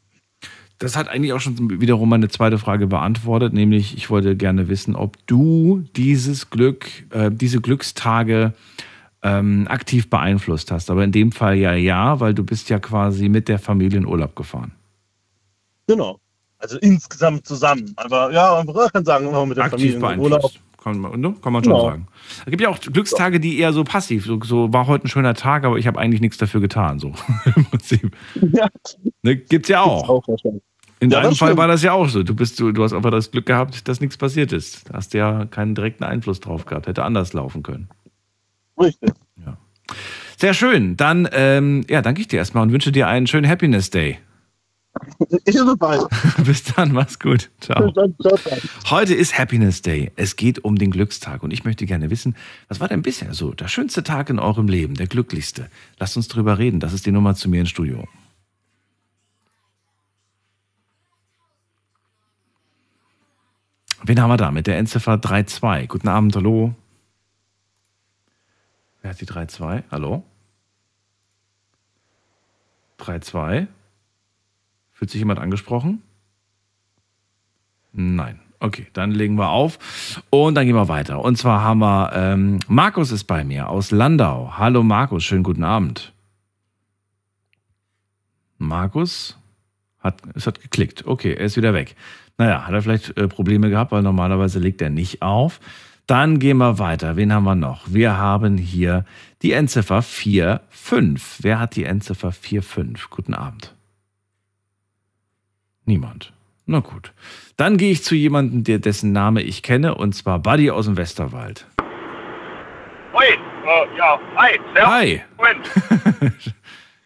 Das 0.79 0.95
hat 0.95 1.07
eigentlich 1.07 1.33
auch 1.33 1.39
schon 1.39 1.81
wiederum 1.81 2.09
meine 2.09 2.29
zweite 2.29 2.57
Frage 2.57 2.87
beantwortet, 2.87 3.53
nämlich 3.53 3.95
ich 3.95 4.09
wollte 4.09 4.35
gerne 4.35 4.67
wissen, 4.67 4.95
ob 4.95 5.17
du 5.27 5.83
dieses 5.95 6.49
Glück, 6.49 6.87
äh, 7.11 7.31
diese 7.31 7.61
Glückstage 7.61 8.53
ähm, 9.21 9.67
aktiv 9.69 10.09
beeinflusst 10.09 10.71
hast. 10.71 10.89
Aber 10.89 11.03
in 11.03 11.11
dem 11.11 11.31
Fall 11.31 11.55
ja 11.55 11.73
ja, 11.73 12.19
weil 12.19 12.33
du 12.33 12.43
bist 12.43 12.69
ja 12.69 12.79
quasi 12.79 13.29
mit 13.29 13.47
der 13.47 13.59
Familie 13.59 13.99
in 13.99 14.05
Urlaub 14.05 14.35
gefahren. 14.35 14.71
Genau. 15.87 16.19
Also 16.57 16.77
insgesamt 16.79 17.45
zusammen. 17.45 17.93
Aber 17.95 18.31
ja, 18.31 18.61
man 18.63 18.91
kann 18.91 19.05
sagen, 19.05 19.27
immer 19.27 19.45
mit 19.45 19.57
der 19.57 19.65
aktiv 19.65 19.93
Familie 19.99 20.13
in 20.13 20.19
Urlaub. 20.19 20.51
Kann 20.83 20.99
man, 20.99 21.19
ne? 21.19 21.33
kann 21.41 21.53
man 21.53 21.63
schon 21.63 21.73
Genau. 21.73 21.85
sagen. 21.85 22.07
Es 22.39 22.45
gibt 22.51 22.61
ja 22.61 22.69
auch 22.69 22.79
Glückstage, 22.79 23.39
die 23.39 23.57
eher 23.59 23.71
so 23.73 23.83
passiv, 23.83 24.25
so, 24.25 24.39
so 24.43 24.73
war 24.73 24.87
heute 24.87 25.05
ein 25.05 25.09
schöner 25.09 25.33
Tag, 25.33 25.63
aber 25.63 25.77
ich 25.77 25.87
habe 25.87 25.97
eigentlich 25.99 26.19
nichts 26.21 26.37
dafür 26.37 26.59
getan. 26.61 26.99
So 26.99 27.13
im 27.55 27.65
Prinzip. 27.65 28.15
Ja, 28.53 28.67
Ne? 29.21 29.37
Gibt's 29.37 29.69
ja 29.69 29.81
auch. 29.81 30.09
auch 30.09 30.27
wahrscheinlich. 30.27 30.61
In 30.99 31.09
Ja, 31.09 31.21
deinem 31.21 31.35
Fall 31.35 31.47
stimmt. 31.49 31.57
war 31.59 31.67
das 31.67 31.83
ja 31.83 31.91
auch 31.93 32.07
so. 32.07 32.23
Du 32.23 32.33
bist, 32.35 32.59
du, 32.59 32.71
du 32.71 32.83
hast 32.83 32.93
einfach 32.93 33.11
das 33.11 33.31
Glück 33.31 33.45
gehabt, 33.45 33.87
dass 33.87 33.99
nichts 34.01 34.17
passiert 34.17 34.51
ist. 34.53 34.89
Da 34.89 34.95
hast 34.95 35.13
du 35.13 35.17
ja 35.17 35.45
keinen 35.45 35.75
direkten 35.75 36.03
Einfluss 36.03 36.39
drauf 36.39 36.65
gehabt. 36.65 36.87
Hätte 36.87 37.03
anders 37.03 37.33
laufen 37.33 37.61
können. 37.63 37.89
Richtig. 38.79 39.11
Sehr 40.37 40.53
schön. 40.53 40.97
Dann 40.97 41.27
ähm, 41.31 41.85
ja, 41.89 42.01
danke 42.01 42.19
ich 42.21 42.27
dir 42.27 42.37
erstmal 42.37 42.63
und 42.63 42.71
wünsche 42.73 42.91
dir 42.91 43.07
einen 43.07 43.27
schönen 43.27 43.47
Happiness 43.47 43.89
Day. 43.89 44.17
Ich 45.45 45.55
bin 45.55 45.65
dabei. 45.65 45.99
Bis 46.43 46.63
dann, 46.63 46.91
mach's 46.91 47.19
gut. 47.19 47.49
Ciao. 47.59 47.91
Ciao, 47.91 48.07
ciao, 48.21 48.37
ciao. 48.37 48.57
Heute 48.89 49.15
ist 49.15 49.37
Happiness 49.37 49.81
Day. 49.81 50.11
Es 50.15 50.35
geht 50.35 50.63
um 50.63 50.77
den 50.77 50.91
Glückstag. 50.91 51.41
Und 51.43 51.51
ich 51.51 51.63
möchte 51.63 51.85
gerne 51.85 52.09
wissen, 52.09 52.35
was 52.67 52.79
war 52.79 52.87
denn 52.87 53.01
bisher 53.01 53.33
so 53.33 53.53
der 53.53 53.67
schönste 53.67 54.03
Tag 54.03 54.29
in 54.29 54.39
eurem 54.39 54.67
Leben, 54.67 54.95
der 54.95 55.07
glücklichste? 55.07 55.69
Lasst 55.97 56.15
uns 56.15 56.27
drüber 56.27 56.59
reden. 56.59 56.79
Das 56.79 56.93
ist 56.93 57.05
die 57.05 57.11
Nummer 57.11 57.33
zu 57.35 57.49
mir 57.49 57.61
ins 57.61 57.69
Studio. 57.69 58.07
Wen 64.05 64.21
haben 64.21 64.29
wir 64.29 64.37
da 64.37 64.51
mit 64.51 64.67
der 64.67 64.77
Endziffer 64.77 65.21
32? 65.21 65.87
Guten 65.87 66.09
Abend, 66.09 66.35
hallo. 66.35 66.75
Wer 69.01 69.11
hat 69.11 69.21
die 69.21 69.25
32? 69.25 69.85
Hallo? 69.91 70.23
32? 72.97 73.67
Fühlt 74.93 75.11
sich 75.11 75.19
jemand 75.19 75.39
angesprochen? 75.39 76.01
Nein. 77.91 78.39
Okay, 78.59 78.87
dann 78.93 79.11
legen 79.11 79.35
wir 79.35 79.49
auf 79.49 80.23
und 80.29 80.55
dann 80.55 80.65
gehen 80.65 80.75
wir 80.75 80.87
weiter. 80.87 81.19
Und 81.19 81.37
zwar 81.37 81.61
haben 81.61 81.79
wir, 81.79 82.11
ähm, 82.13 82.59
Markus 82.69 83.11
ist 83.11 83.25
bei 83.25 83.43
mir 83.43 83.67
aus 83.67 83.91
Landau. 83.91 84.53
Hallo 84.57 84.83
Markus, 84.83 85.25
schönen 85.25 85.43
guten 85.43 85.65
Abend. 85.65 86.13
Markus 88.57 89.37
hat, 89.99 90.21
es 90.33 90.47
hat 90.47 90.61
geklickt. 90.61 91.05
Okay, 91.05 91.33
er 91.33 91.45
ist 91.45 91.57
wieder 91.57 91.73
weg. 91.73 91.95
Naja, 92.37 92.65
hat 92.65 92.73
er 92.73 92.81
vielleicht 92.81 93.17
äh, 93.17 93.27
Probleme 93.27 93.69
gehabt, 93.69 93.91
weil 93.91 94.01
normalerweise 94.01 94.59
legt 94.59 94.81
er 94.81 94.89
nicht 94.89 95.21
auf. 95.21 95.59
Dann 96.07 96.39
gehen 96.39 96.57
wir 96.57 96.79
weiter. 96.79 97.15
Wen 97.15 97.33
haben 97.33 97.43
wir 97.43 97.55
noch? 97.55 97.91
Wir 97.91 98.17
haben 98.17 98.57
hier 98.57 99.05
die 99.41 99.51
Endziffer 99.51 100.01
45. 100.01 101.43
Wer 101.43 101.59
hat 101.59 101.75
die 101.75 101.83
Endziffer 101.83 102.31
45? 102.31 103.09
Guten 103.09 103.33
Abend. 103.33 103.72
Niemand. 105.85 106.33
Na 106.65 106.79
gut. 106.79 107.11
Dann 107.57 107.77
gehe 107.77 107.91
ich 107.91 108.03
zu 108.03 108.15
jemandem, 108.15 108.63
der, 108.63 108.79
dessen 108.79 109.11
Name 109.11 109.41
ich 109.41 109.63
kenne, 109.63 109.95
und 109.95 110.13
zwar 110.13 110.39
Buddy 110.39 110.71
aus 110.71 110.85
dem 110.85 110.97
Westerwald. 110.97 111.65
Hui, 113.13 113.23
äh, 113.25 113.97
ja, 113.97 114.19
hi. 114.35 114.59
Hi. 114.77 115.21
Moment. 115.37 115.69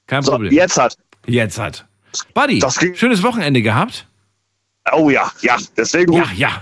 Kein 0.07 0.23
So, 0.23 0.31
Problem. 0.31 0.53
jetzt 0.53 0.77
hat. 0.77 0.95
Jetzt 1.25 1.59
hat. 1.59 1.85
Buddy, 2.33 2.59
Das 2.59 2.75
schönes 2.93 3.21
Wochenende 3.23 3.61
gehabt? 3.61 4.07
Oh 4.93 5.09
ja, 5.09 5.29
ja, 5.41 5.57
deswegen. 5.75 6.13
Ja, 6.13 6.23
ja. 6.35 6.61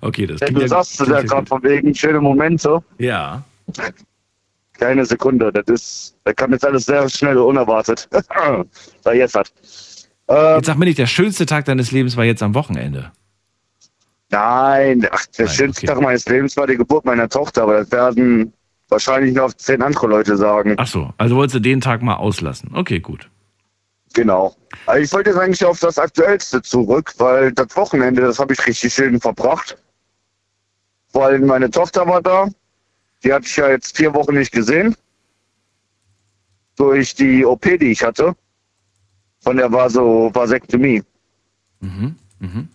Okay, 0.00 0.26
das 0.26 0.40
Ja, 0.40 0.46
klingt 0.46 0.62
du 0.62 0.68
sagst 0.68 0.98
ja 1.00 1.04
klingt 1.06 1.28
gerade 1.28 1.40
gut. 1.42 1.48
von 1.48 1.62
wegen 1.62 1.94
schöne 1.94 2.20
Momente. 2.20 2.82
Ja. 2.98 3.42
Keine 4.78 5.04
Sekunde. 5.06 5.52
Das 5.52 5.64
ist, 5.66 6.16
da 6.24 6.32
kam 6.32 6.52
jetzt 6.52 6.64
alles 6.64 6.86
sehr 6.86 7.08
schnell 7.08 7.36
und 7.38 7.46
unerwartet. 7.50 8.08
da 9.04 9.12
jetzt 9.12 9.34
hat. 9.36 9.52
Ähm, 10.32 10.56
Jetzt 10.56 10.66
sag 10.66 10.78
mir 10.78 10.86
nicht, 10.86 10.98
der 10.98 11.06
schönste 11.06 11.44
Tag 11.46 11.64
deines 11.66 11.90
Lebens 11.92 12.16
war 12.16 12.24
jetzt 12.24 12.42
am 12.42 12.54
Wochenende. 12.54 13.12
nein, 14.30 15.06
ach, 15.10 15.26
der 15.26 15.46
Nein, 15.46 15.54
schönste 15.54 15.80
okay. 15.84 15.86
Tag 15.94 16.00
meines 16.00 16.26
Lebens 16.26 16.56
war 16.56 16.66
die 16.66 16.76
Geburt 16.76 17.04
meiner 17.04 17.28
Tochter, 17.28 17.64
aber 17.64 17.78
das 17.80 17.90
werden 17.92 18.52
wahrscheinlich 18.88 19.34
noch 19.34 19.52
zehn 19.54 19.82
andere 19.82 20.06
Leute 20.06 20.36
sagen. 20.36 20.74
Ach 20.78 20.86
so, 20.86 21.12
also 21.18 21.36
wolltest 21.36 21.56
du 21.56 21.60
den 21.60 21.80
Tag 21.80 22.02
mal 22.02 22.16
auslassen. 22.16 22.70
Okay, 22.74 23.00
gut. 23.00 23.28
Genau. 24.14 24.54
Aber 24.86 25.00
ich 25.00 25.12
wollte 25.12 25.30
jetzt 25.30 25.38
eigentlich 25.38 25.64
auf 25.64 25.80
das 25.80 25.98
Aktuellste 25.98 26.60
zurück, 26.62 27.12
weil 27.18 27.52
das 27.52 27.74
Wochenende, 27.76 28.22
das 28.22 28.38
habe 28.38 28.52
ich 28.52 28.66
richtig 28.66 28.92
schön 28.92 29.18
verbracht. 29.20 29.76
Vor 31.08 31.26
allem 31.26 31.46
meine 31.46 31.70
Tochter 31.70 32.06
war 32.06 32.22
da. 32.22 32.48
Die 33.24 33.32
hatte 33.32 33.46
ich 33.46 33.56
ja 33.56 33.68
jetzt 33.68 33.96
vier 33.96 34.12
Wochen 34.14 34.34
nicht 34.34 34.52
gesehen. 34.52 34.94
Durch 36.76 37.14
die 37.14 37.44
OP, 37.44 37.62
die 37.62 37.92
ich 37.92 38.02
hatte. 38.02 38.34
Von 39.42 39.56
der 39.56 39.70
war 39.72 39.90
so 39.90 40.30
Vasektomie. 40.32 41.02
Mhm. 41.80 42.16
Mhm. 42.38 42.68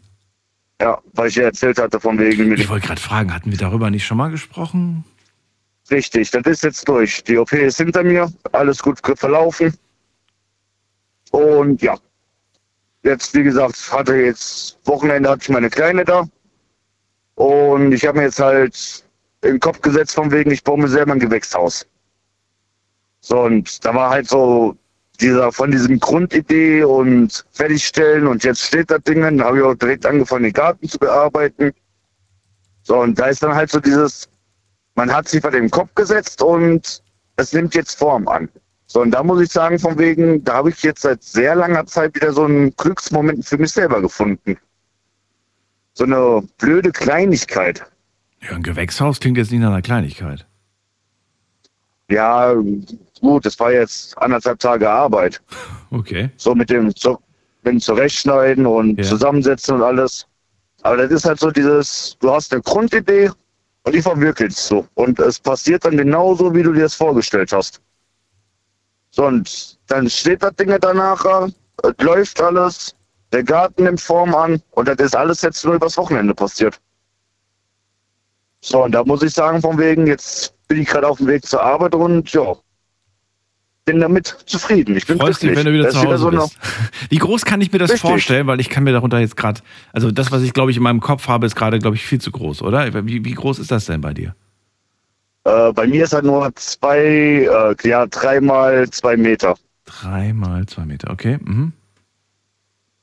Ja, 0.82 1.02
weil 1.14 1.30
ich 1.30 1.36
ja 1.36 1.44
erzählt 1.44 1.80
hatte 1.80 2.00
von 2.00 2.20
wegen 2.20 2.52
Ich 2.54 2.70
wollte 2.70 2.88
gerade 2.88 3.02
fragen, 3.02 3.34
hatten 3.34 3.52
wir 3.52 3.58
darüber 3.58 3.90
nicht 3.90 4.06
schon 4.06 4.18
mal 4.18 4.30
gesprochen? 4.30 5.04
Richtig, 5.90 6.30
das 6.32 6.46
ist 6.46 6.64
jetzt 6.64 6.88
durch. 6.88 7.24
Die 7.24 7.38
OP 7.38 7.54
ist 7.54 7.78
hinter 7.78 8.04
mir, 8.04 8.32
alles 8.52 8.84
gut 8.84 9.00
verlaufen. 9.18 9.74
Und 11.32 11.82
ja, 11.82 11.98
jetzt 13.04 13.34
wie 13.34 13.44
gesagt, 13.44 13.92
hatte 13.92 14.16
jetzt 14.16 14.78
Wochenende 14.86 15.30
hatte 15.30 15.44
ich 15.44 15.50
meine 15.50 15.70
Kleine 15.70 16.04
da. 16.04 16.28
Und 17.36 17.92
ich 17.94 18.06
habe 18.06 18.20
mir 18.20 18.26
jetzt 18.26 18.40
halt 18.40 19.06
in 19.42 19.52
den 19.52 19.60
Kopf 19.60 19.82
gesetzt 19.82 20.16
von 20.16 20.32
wegen, 20.32 20.52
ich 20.52 20.64
baue 20.64 20.80
mir 20.80 20.90
selber 20.90 21.14
ein 21.14 21.20
Gewächshaus. 21.20 21.88
So, 23.22 23.42
und 23.42 23.84
da 23.86 23.96
war 23.96 24.10
halt 24.10 24.28
so 24.28 24.78
dieser 25.20 25.52
von 25.52 25.72
diesem 25.72 26.00
Grundidee 26.00 26.84
und 26.84 27.46
fertigstellen 27.52 28.28
und 28.28 28.44
jetzt 28.44 28.62
steht 28.62 28.92
das 28.92 29.02
Ding, 29.04 29.22
dann 29.22 29.42
habe 29.42 29.58
ich 29.58 29.64
auch 29.64 29.76
direkt 29.76 30.06
angefangen, 30.06 30.44
den 30.44 30.54
Garten 30.54 30.88
zu 30.88 30.98
bearbeiten. 31.00 31.72
So, 32.84 33.00
und 33.00 33.20
da 33.20 33.28
ist 33.28 33.44
dann 33.44 33.56
halt 33.56 33.70
so 33.70 33.80
dieses, 33.80 34.30
man 34.96 35.12
hat 35.14 35.28
sich 35.28 35.42
bei 35.42 35.50
dem 35.50 35.70
Kopf 35.70 35.94
gesetzt 35.96 36.42
und 36.42 37.04
es 37.36 37.54
nimmt 37.54 37.76
jetzt 37.76 37.98
Form 37.98 38.28
an. 38.28 38.50
So, 38.86 39.02
und 39.02 39.12
da 39.12 39.22
muss 39.22 39.42
ich 39.42 39.52
sagen, 39.52 39.78
von 39.80 39.98
wegen, 39.98 40.44
da 40.44 40.56
habe 40.56 40.70
ich 40.70 40.82
jetzt 40.82 41.02
seit 41.02 41.22
sehr 41.22 41.56
langer 41.56 41.86
Zeit 41.86 42.16
wieder 42.16 42.32
so 42.32 42.46
einen 42.46 42.74
Glücksmoment 42.78 43.46
für 43.46 43.58
mich 43.58 43.72
selber 43.72 44.02
gefunden. 44.02 44.58
So 45.94 46.06
eine 46.06 46.48
blöde 46.58 46.92
Kleinigkeit. 46.92 47.86
Ja, 48.42 48.52
ein 48.52 48.64
Gewächshaus 48.64 49.20
klingt 49.20 49.38
jetzt 49.38 49.52
nicht 49.52 49.60
nach 49.60 49.70
einer 49.70 49.82
Kleinigkeit. 49.82 50.48
Ja, 52.10 52.56
gut, 53.22 53.46
das 53.46 53.60
war 53.60 53.72
jetzt 53.72 54.18
anderthalb 54.18 54.60
Tage 54.60 54.90
Arbeit. 54.90 55.42
Okay. 55.92 56.30
So 56.38 56.56
mit 56.56 56.70
dem, 56.70 56.96
zu, 56.96 57.18
mit 57.64 57.74
dem 57.74 57.80
Zurechtschneiden 57.80 58.66
und 58.66 58.98
Ja. 58.98 59.04
Zusammensetzen 59.04 59.76
und 59.76 59.84
alles. 59.84 60.26
Aber 60.84 60.98
das 60.98 61.12
ist 61.12 61.26
halt 61.26 61.40
so 61.40 61.52
dieses, 61.52 62.18
du 62.20 62.32
hast 62.32 62.54
eine 62.54 62.62
Grundidee 62.62 63.32
und 63.84 63.96
die 63.96 64.02
verwirkelst 64.02 64.70
du. 64.72 64.88
Und 64.96 65.20
es 65.20 65.40
passiert 65.40 65.86
dann 65.86 65.98
genauso, 65.98 66.54
wie 66.54 66.64
du 66.64 66.74
dir 66.74 66.84
das 66.84 66.94
vorgestellt 66.94 67.52
hast. 67.52 67.82
So, 69.12 69.26
und 69.26 69.80
dann 69.88 70.10
steht 70.10 70.44
das 70.44 70.56
Ding 70.56 70.76
danach, 70.80 71.26
es 71.84 71.94
läuft 72.04 72.42
alles, 72.42 72.96
der 73.32 73.44
Garten 73.44 73.84
nimmt 73.84 74.02
Form 74.02 74.36
an 74.36 74.62
und 74.72 74.88
das 74.88 74.98
ist 74.98 75.16
alles 75.16 75.42
jetzt 75.42 75.66
nur 75.66 75.76
übers 75.76 75.98
Wochenende 75.98 76.34
passiert. 76.34 76.80
So, 78.62 78.84
und 78.84 78.92
da 78.92 79.04
muss 79.04 79.24
ich 79.24 79.34
sagen, 79.34 79.62
von 79.62 79.78
wegen, 79.78 80.08
jetzt 80.08 80.54
bin 80.68 80.82
ich 80.82 80.88
gerade 80.88 81.08
auf 81.08 81.18
dem 81.18 81.28
Weg 81.28 81.46
zur 81.46 81.62
Arbeit 81.62 81.96
und 81.96 82.32
ja, 82.34 82.56
bin 83.88 84.02
damit 84.02 84.28
zufrieden. 84.46 84.96
Ich 84.98 85.08
bin 85.08 85.18
Freust 85.18 85.42
dich, 85.42 85.50
glücklich. 85.54 85.66
wenn 85.66 85.74
du 85.74 85.80
wieder 85.80 85.90
zu 85.90 86.00
Hause 86.04 86.18
so 86.18 86.28
eine- 86.28 86.38
bist. 86.40 86.58
Wie 87.10 87.18
groß 87.18 87.46
kann 87.46 87.62
ich 87.62 87.72
mir 87.72 87.80
das 87.80 87.90
Richtig. 87.92 88.08
vorstellen? 88.10 88.46
Weil 88.46 88.60
ich 88.60 88.70
kann 88.70 88.84
mir 88.84 88.92
darunter 88.92 89.20
jetzt 89.20 89.38
gerade, 89.38 89.62
also 89.94 90.12
das, 90.12 90.32
was 90.32 90.44
ich 90.44 90.54
glaube 90.54 90.72
ich 90.72 90.78
in 90.78 90.84
meinem 90.84 91.00
Kopf 91.00 91.28
habe, 91.28 91.46
ist 91.46 91.56
gerade, 91.56 91.80
glaube 91.80 91.96
ich, 91.96 92.06
viel 92.06 92.20
zu 92.20 92.32
groß, 92.32 92.62
oder? 92.62 92.94
Wie, 93.06 93.24
wie 93.24 93.34
groß 93.34 93.60
ist 93.60 93.72
das 93.72 93.86
denn 93.86 94.02
bei 94.02 94.14
dir? 94.14 94.36
Äh, 95.46 95.72
bei 95.72 95.88
mir 95.88 96.04
ist 96.04 96.14
halt 96.14 96.26
nur 96.26 96.54
zwei, 96.56 97.00
äh, 97.00 97.88
ja, 97.88 98.06
dreimal 98.08 98.90
zwei 98.90 99.16
Meter. 99.16 99.56
Drei 99.86 100.34
mal 100.34 100.66
zwei 100.66 100.86
Meter, 100.86 101.10
okay. 101.10 101.38
Mhm. 101.42 101.72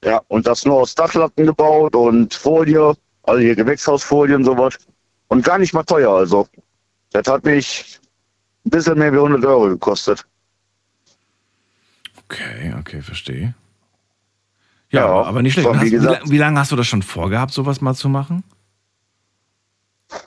Ja, 0.04 0.20
und 0.28 0.46
das 0.46 0.66
nur 0.66 0.74
aus 0.82 0.94
Dachlatten 0.94 1.46
gebaut 1.46 1.96
und 1.96 2.34
Folie, 2.34 2.92
also 3.22 3.40
hier 3.40 3.56
Gewächshausfolie 3.56 4.36
und 4.36 4.44
sowas. 4.44 4.76
Und 5.28 5.42
gar 5.42 5.56
nicht 5.58 5.72
mal 5.72 5.82
teuer, 5.82 6.12
also. 6.12 6.46
Das 7.12 7.26
hat 7.26 7.42
mich 7.44 7.98
ein 8.66 8.70
bisschen 8.70 8.98
mehr 8.98 9.10
wie 9.12 9.16
100 9.16 9.42
Euro 9.46 9.68
gekostet. 9.68 10.26
Okay, 12.28 12.74
okay, 12.78 13.02
verstehe. 13.02 13.54
Ja, 14.90 15.00
Ja, 15.00 15.06
aber, 15.06 15.26
aber 15.26 15.42
nicht 15.42 15.54
schlecht. 15.54 15.68
Hast, 15.68 15.80
wie 15.82 15.86
wie, 15.86 15.90
gesagt- 15.90 16.22
lang- 16.22 16.30
wie 16.30 16.38
lange 16.38 16.58
hast 16.60 16.72
du 16.72 16.76
das 16.76 16.86
schon 16.86 17.02
vorgehabt, 17.02 17.52
sowas 17.52 17.80
mal 17.80 17.94
zu 17.94 18.08
machen? 18.08 18.44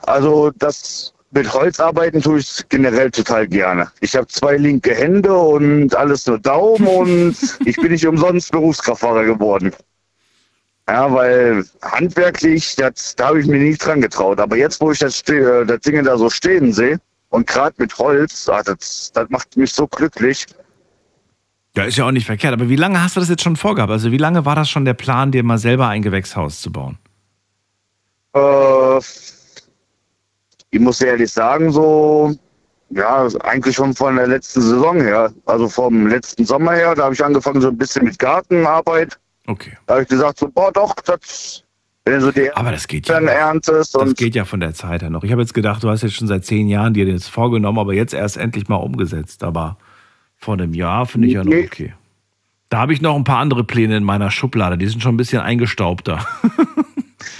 Also 0.04 0.52
das 0.58 1.14
mit 1.32 1.52
Holzarbeiten 1.54 2.22
tue 2.22 2.40
ich 2.40 2.64
generell 2.70 3.12
total 3.12 3.48
gerne. 3.48 3.92
Ich 4.00 4.16
habe 4.16 4.28
zwei 4.28 4.58
linke 4.58 4.94
Hände 4.96 5.34
und 5.34 5.94
alles 5.96 6.26
nur 6.26 6.40
Daumen 6.40 6.88
und 6.88 7.36
ich 7.66 7.76
bin 7.76 7.92
nicht 7.92 8.06
umsonst 8.08 8.52
Berufskraftfahrer 8.52 9.26
geworden. 9.26 9.72
Ja, 10.90 11.12
weil 11.14 11.66
handwerklich, 11.82 12.76
das, 12.78 13.14
da 13.16 13.28
habe 13.28 13.42
ich 13.42 13.48
mir 13.48 13.60
nicht 13.60 13.86
dran 13.86 14.00
getraut. 14.00 14.40
Aber 14.40 14.56
jetzt, 14.56 14.80
wo 14.80 14.92
ich 14.92 15.00
das, 15.00 15.22
äh, 15.24 15.66
das 15.66 15.82
Ding 15.82 16.02
da 16.06 16.18
so 16.18 16.30
stehen 16.30 16.72
sehe 16.72 16.98
und 17.30 17.46
gerade 17.46 17.76
mit 17.78 17.98
Holz, 17.98 18.48
ah, 18.48 18.64
das, 18.64 19.12
das 19.14 19.30
macht 19.30 19.58
mich 19.58 19.74
so 19.74 19.86
glücklich. 19.86 20.46
Ja, 21.78 21.84
ist 21.84 21.96
ja 21.96 22.06
auch 22.06 22.12
nicht 22.12 22.26
verkehrt. 22.26 22.54
Aber 22.54 22.70
wie 22.70 22.76
lange 22.76 23.04
hast 23.04 23.16
du 23.16 23.20
das 23.20 23.30
jetzt 23.30 23.44
schon 23.44 23.56
vorgehabt? 23.56 23.92
Also 23.92 24.12
wie 24.12 24.18
lange 24.18 24.46
war 24.46 24.56
das 24.56 24.68
schon 24.68 24.84
der 24.84 24.96
Plan, 24.96 25.32
dir 25.32 25.44
mal 25.44 25.60
selber 25.60 25.88
ein 25.88 26.02
Gewächshaus 26.02 26.60
zu 26.60 26.72
bauen? 26.72 26.98
Äh, 28.34 28.98
ich 30.72 30.80
muss 30.80 31.00
ehrlich 31.02 31.32
sagen, 31.32 31.72
so, 31.72 32.34
ja, 32.90 33.28
eigentlich 33.42 33.76
schon 33.76 33.94
von 33.94 34.16
der 34.16 34.26
letzten 34.26 34.64
Saison 34.64 35.00
her. 35.00 35.32
Also 35.46 35.70
vom 35.70 36.08
letzten 36.08 36.46
Sommer 36.46 36.72
her, 36.72 36.96
da 36.96 37.04
habe 37.04 37.14
ich 37.14 37.24
angefangen 37.24 37.62
so 37.62 37.68
ein 37.68 37.78
bisschen 37.78 38.06
mit 38.06 38.18
Gartenarbeit. 38.18 39.20
Okay. 39.46 39.78
Da 39.86 39.94
habe 39.94 40.04
ich 40.04 40.10
gesagt, 40.10 40.40
so, 40.40 40.50
boah, 40.50 40.72
doch, 40.72 40.96
das, 41.06 41.64
wenn 42.06 42.22
so 42.22 42.32
die 42.32 42.52
Aber 42.54 42.72
das 42.72 42.88
geht 42.88 43.08
ja. 43.08 43.20
erntest 43.20 43.94
Das 43.94 44.16
geht 44.16 44.34
ja 44.34 44.46
von 44.46 44.62
der 44.62 44.74
Zeit 44.74 45.04
her 45.04 45.12
noch. 45.12 45.24
Ich 45.24 45.32
habe 45.32 45.44
jetzt 45.44 45.54
gedacht, 45.54 45.84
du 45.84 45.90
hast 45.90 46.02
jetzt 46.02 46.16
schon 46.16 46.28
seit 46.28 46.44
zehn 46.44 46.70
Jahren 46.70 46.96
dir 46.96 47.06
das 47.06 47.28
vorgenommen, 47.28 47.78
aber 47.78 47.94
jetzt 47.94 48.16
erst 48.16 48.38
endlich 48.38 48.68
mal 48.68 48.78
umgesetzt. 48.78 49.44
Aber 49.44 49.78
vor 50.38 50.54
einem 50.54 50.74
Jahr 50.74 51.06
finde 51.06 51.28
ich 51.28 51.34
ja 51.34 51.44
noch 51.44 51.52
okay. 51.54 51.94
Da 52.70 52.80
habe 52.80 52.94
ich 52.94 53.02
noch 53.02 53.16
ein 53.16 53.24
paar 53.24 53.40
andere 53.40 53.64
Pläne 53.64 53.98
in 53.98 54.04
meiner 54.04 54.30
Schublade. 54.30 54.78
Die 54.78 54.88
sind 54.88 55.02
schon 55.02 55.14
ein 55.16 55.18
bisschen 55.18 55.42
eingestaubter. 55.42 56.26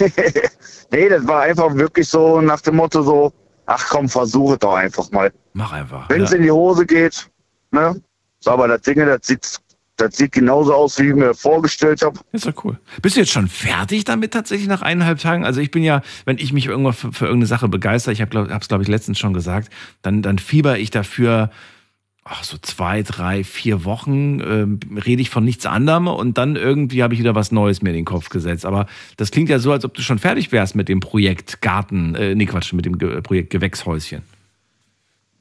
nee, 0.90 1.08
das 1.08 1.26
war 1.26 1.42
einfach 1.42 1.74
wirklich 1.74 2.08
so 2.08 2.40
nach 2.40 2.60
dem 2.60 2.76
Motto 2.76 3.02
so, 3.02 3.32
ach 3.66 3.86
komm, 3.90 4.08
versuche 4.08 4.58
doch 4.58 4.74
einfach 4.74 5.10
mal. 5.10 5.32
Mach 5.52 5.72
einfach. 5.72 6.08
Wenn 6.08 6.22
es 6.22 6.30
Ja. 6.30 6.36
in 6.36 6.42
die 6.44 6.50
Hose 6.50 6.86
geht, 6.86 7.28
ne? 7.70 8.00
So, 8.40 8.50
aber 8.52 8.68
das 8.68 8.82
Ding, 8.82 8.96
das 8.96 9.18
sieht, 9.26 9.58
das 9.96 10.16
sieht 10.16 10.32
genauso 10.32 10.72
aus, 10.72 10.98
wie 10.98 11.08
ich 11.08 11.14
mir 11.14 11.34
vorgestellt 11.34 12.02
habe. 12.02 12.20
Ist 12.32 12.46
doch 12.46 12.64
cool. 12.64 12.78
Bist 13.02 13.16
du 13.16 13.20
jetzt 13.20 13.32
schon 13.32 13.48
fertig 13.48 14.04
damit 14.04 14.32
tatsächlich 14.32 14.68
nach 14.68 14.82
eineinhalb 14.82 15.18
Tagen? 15.18 15.44
Also 15.44 15.60
ich 15.60 15.70
bin 15.72 15.82
ja, 15.82 16.02
wenn 16.24 16.38
ich 16.38 16.52
mich 16.52 16.66
irgendwann 16.66 16.92
für, 16.92 17.12
für 17.12 17.24
irgendeine 17.26 17.48
Sache 17.48 17.68
begeister, 17.68 18.12
ich 18.12 18.20
habe 18.20 18.48
es 18.60 18.68
glaube 18.68 18.82
ich 18.82 18.88
letztens 18.88 19.18
schon 19.18 19.34
gesagt, 19.34 19.70
dann, 20.02 20.22
dann 20.22 20.38
fieber 20.38 20.78
ich 20.78 20.90
dafür 20.90 21.50
ach, 22.28 22.44
so 22.44 22.58
zwei, 22.58 23.02
drei, 23.02 23.42
vier 23.42 23.84
Wochen, 23.84 24.40
ähm, 24.40 24.80
rede 25.04 25.22
ich 25.22 25.30
von 25.30 25.44
nichts 25.44 25.66
anderem 25.66 26.06
und 26.06 26.38
dann 26.38 26.56
irgendwie 26.56 27.02
habe 27.02 27.14
ich 27.14 27.20
wieder 27.20 27.34
was 27.34 27.52
Neues 27.52 27.82
mir 27.82 27.90
in 27.90 27.96
den 27.96 28.04
Kopf 28.04 28.28
gesetzt. 28.28 28.66
Aber 28.66 28.86
das 29.16 29.30
klingt 29.30 29.48
ja 29.48 29.58
so, 29.58 29.72
als 29.72 29.84
ob 29.84 29.94
du 29.94 30.02
schon 30.02 30.18
fertig 30.18 30.52
wärst 30.52 30.74
mit 30.74 30.88
dem 30.88 31.00
Projekt 31.00 31.62
Garten, 31.62 32.14
äh, 32.14 32.34
nee 32.34 32.46
Quatsch, 32.46 32.72
mit 32.72 32.84
dem 32.84 32.98
Ge 32.98 33.22
Projekt 33.22 33.50
Gewächshäuschen. 33.50 34.22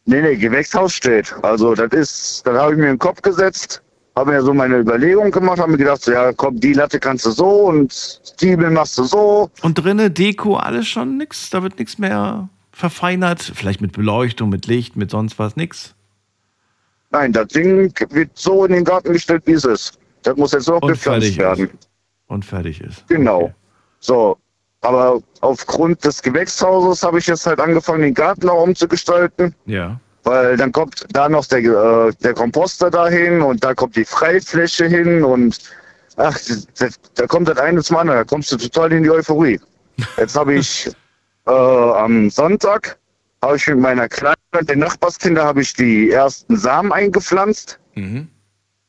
Nee, 0.06 0.22
nee, 0.22 0.36
Gewächshaus 0.38 0.94
steht. 0.94 1.36
Also 1.44 1.76
das 1.76 1.92
ist, 1.92 2.42
dann 2.46 2.56
habe 2.56 2.72
ich 2.72 2.78
mir 2.78 2.86
in 2.86 2.94
den 2.94 3.00
Kopf 3.00 3.22
gesetzt, 3.22 3.82
habe 4.16 4.32
mir 4.32 4.42
so 4.42 4.54
meine 4.54 4.78
Überlegung 4.78 5.32
gemacht, 5.32 5.60
habe 5.60 5.72
mir 5.72 5.78
gedacht, 5.78 6.02
so, 6.02 6.14
ja 6.14 6.32
komm, 6.32 6.60
die 6.60 6.74
Latte 6.74 7.00
kannst 7.00 7.26
du 7.26 7.32
so 7.32 7.50
und 7.68 7.92
Zwiebeln 7.92 8.74
machst 8.74 8.98
du 8.98 9.04
so. 9.04 9.52
Und 9.62 9.76
drinne 9.76 10.10
Deko, 10.10 10.56
alles 10.56 10.88
schon 10.88 11.18
nix, 11.18 11.50
da 11.50 11.62
wird 11.62 11.78
nichts 11.78 11.98
mehr 11.98 12.48
verfeinert, 12.72 13.52
vielleicht 13.56 13.82
mit 13.82 13.92
Beleuchtung, 13.92 14.50
mit 14.50 14.68
Licht, 14.68 14.96
mit 14.96 15.12
sonst 15.12 15.38
was, 15.40 15.58
nix. 15.58 15.97
Nein, 17.18 17.34
das 17.34 17.48
Ding 17.48 17.92
wird 18.10 18.30
so 18.36 18.66
in 18.66 18.74
den 18.74 18.84
Garten 18.84 19.12
gestellt, 19.12 19.42
wie 19.46 19.54
es 19.54 19.66
ist. 19.66 19.98
Das 20.22 20.38
muss 20.38 20.52
jetzt 20.52 20.68
noch 20.68 20.82
Und 20.84 20.90
bepflanzt 20.90 21.26
fertig 21.26 21.38
werden. 21.40 21.66
ist. 21.66 21.90
Und 22.28 22.46
fertig 22.46 22.82
ist. 22.82 23.08
Genau. 23.08 23.42
Okay. 23.44 23.54
So. 24.00 24.38
Aber 24.82 25.20
aufgrund 25.42 26.06
des 26.06 26.22
Gewächshauses 26.22 27.02
habe 27.02 27.18
ich 27.18 27.26
jetzt 27.26 27.48
halt 27.48 27.60
angefangen, 27.60 28.04
den 28.04 28.14
Garten 28.14 28.48
auch 28.48 28.62
umzugestalten. 28.62 29.56
Ja. 29.66 30.00
Weil 30.24 30.58
dann 30.58 30.72
kommt 30.72 31.08
da 31.12 31.28
noch 31.28 31.46
der, 31.48 31.60
äh, 31.60 32.14
der 32.22 32.34
Komposter 32.36 32.92
dahin 32.92 33.42
und 33.42 33.64
da 33.64 33.74
kommt 33.74 33.96
die 33.96 34.06
Freifläche 34.06 34.86
hin 34.86 35.24
und 35.24 35.58
ach, 36.18 36.38
da, 36.78 36.88
da 37.16 37.26
kommt 37.26 37.48
das 37.48 37.58
eine 37.58 37.82
zum 37.82 37.98
anderen, 37.98 38.20
da 38.20 38.24
kommst 38.26 38.52
du 38.52 38.58
total 38.58 38.92
in 38.94 39.02
die 39.04 39.10
Euphorie. 39.10 39.60
Jetzt 40.18 40.36
habe 40.38 40.54
ich 40.54 40.92
äh, 41.48 41.52
am 41.52 42.30
Sonntag 42.30 43.00
habe 43.44 43.58
ich 43.58 43.68
mit 43.68 43.80
meiner 43.80 44.08
Kleinen, 44.10 44.36
den 44.64 44.80
Nachbarskinder, 44.80 45.44
habe 45.44 45.62
ich 45.62 45.74
die 45.74 46.12
ersten 46.12 46.58
Samen 46.58 46.92
eingepflanzt. 46.92 47.80
Mhm. 47.96 48.28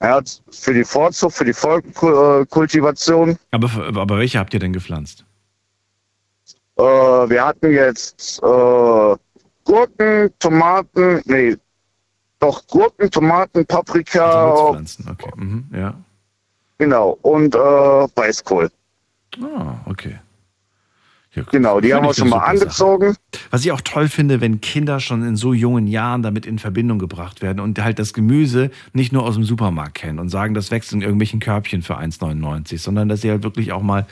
Er 0.01 0.15
hat 0.15 0.43
für 0.51 0.75
die 0.75 0.85
Vorzucht, 0.85 1.37
für 1.37 1.45
die 1.45 1.53
Vollkultivation. 1.53 3.37
Aber, 3.51 3.71
aber 3.87 4.19
welche 4.19 4.39
habt 4.39 4.55
ihr 4.55 4.61
denn 4.61 4.73
gepflanzt? 4.73 5.25
Äh, 6.77 6.83
wir 6.83 7.45
hatten 7.45 7.73
jetzt 7.73 8.41
äh, 8.43 9.17
Gurken, 9.65 10.31
Tomaten, 10.39 11.21
nee, 11.25 11.57
doch 12.39 12.65
Gurken, 12.69 13.11
Tomaten, 13.11 13.67
Paprika, 13.67 14.45
Gewürzpflanzen, 14.45 15.09
okay. 15.11 15.33
Mhm, 15.35 15.71
ja. 15.75 15.95
genau, 16.79 17.19
und 17.23 17.55
äh, 17.55 17.59
Weißkohl. 17.59 18.71
Ah, 19.43 19.75
okay. 19.87 20.21
Genau, 21.53 21.81
die 21.81 21.95
haben 21.95 22.05
wir 22.05 22.15
schon 22.15 22.29
mal 22.31 22.39
super 22.39 22.47
Sache. 22.47 22.61
angezogen. 22.63 23.17
Was 23.51 23.65
ich 23.65 23.71
auch 23.73 23.81
toll 23.83 24.09
finde, 24.09 24.41
wenn 24.41 24.61
Kinder 24.61 24.99
schon 24.99 25.23
in 25.27 25.37
so 25.37 25.53
jungen 25.53 25.87
Jahren 25.87 26.23
damit 26.23 26.47
in 26.47 26.59
Verbindung 26.59 26.99
gebracht 26.99 27.43
werden 27.43 27.61
und 27.61 27.79
halt 27.83 27.99
das 27.99 28.13
Gemüse 28.13 28.71
nicht 28.93 29.13
nur 29.13 29.23
aus 29.25 29.35
dem 29.35 29.45
Supermarkt 29.45 29.95
kennen 29.95 30.19
und 30.19 30.31
sagen, 30.31 30.55
das 30.55 30.71
wächst 30.71 30.93
in 30.93 31.01
irgendwelchen 31.03 31.39
Körbchen 31.39 31.83
für 31.83 31.99
1,99, 31.99 32.79
sondern 32.79 33.09
dass 33.09 33.21
sie 33.21 33.31
halt 33.31 33.43
wirklich 33.45 33.73
auch 33.73 33.83
mal, 33.83 34.07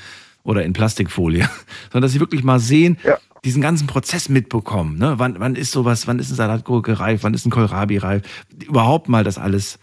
oder 0.44 0.62
in 0.64 0.73
Plastikfolie, 0.73 1.49
sondern 1.90 2.02
dass 2.02 2.12
sie 2.12 2.20
wirklich 2.20 2.44
mal 2.44 2.61
sehen, 2.61 2.96
Ja. 3.02 3.18
diesen 3.44 3.61
ganzen 3.62 3.87
Prozess 3.88 4.28
mitbekommen. 4.28 4.99
Ne? 4.99 5.14
Wann, 5.16 5.40
wann 5.40 5.56
ist 5.56 5.73
sowas, 5.73 6.06
wann 6.06 6.18
ist 6.20 6.28
eine 6.28 6.37
Salatgurke 6.37 7.00
reif, 7.00 7.25
wann 7.25 7.35
ist 7.35 7.44
ein 7.46 7.50
Kohlrabi 7.50 7.96
reif? 7.99 8.23
Überhaupt 8.64 9.08
mal 9.08 9.25
das 9.25 9.38
alles 9.38 9.78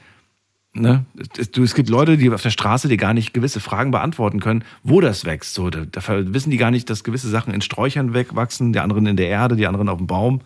Ne? 0.76 1.06
Es, 1.38 1.52
du, 1.52 1.64
es 1.64 1.76
gibt 1.76 1.90
Leute, 1.90 2.18
die 2.18 2.32
auf 2.32 2.42
der 2.42 2.50
Straße 2.50 2.88
dir 2.88 2.98
gar 2.98 3.14
nicht 3.14 3.34
gewisse 3.34 3.60
Fragen 3.60 3.92
beantworten 3.92 4.40
können, 4.40 4.64
wo 4.84 5.02
das 5.02 5.24
wächst. 5.24 5.54
So, 5.54 5.70
da, 5.70 5.86
da 5.86 6.02
wissen 6.34 6.50
die 6.50 6.58
gar 6.58 6.72
nicht, 6.72 6.90
dass 6.90 7.04
gewisse 7.04 7.30
Sachen 7.30 7.54
in 7.54 7.62
Sträuchern 7.62 8.14
wegwachsen, 8.14 8.74
die 8.74 8.80
anderen 8.80 9.06
in 9.06 9.16
der 9.16 9.30
Erde, 9.30 9.56
die 9.56 9.68
anderen 9.68 9.88
auf 9.88 10.00
dem 10.00 10.08
Baum. 10.08 10.42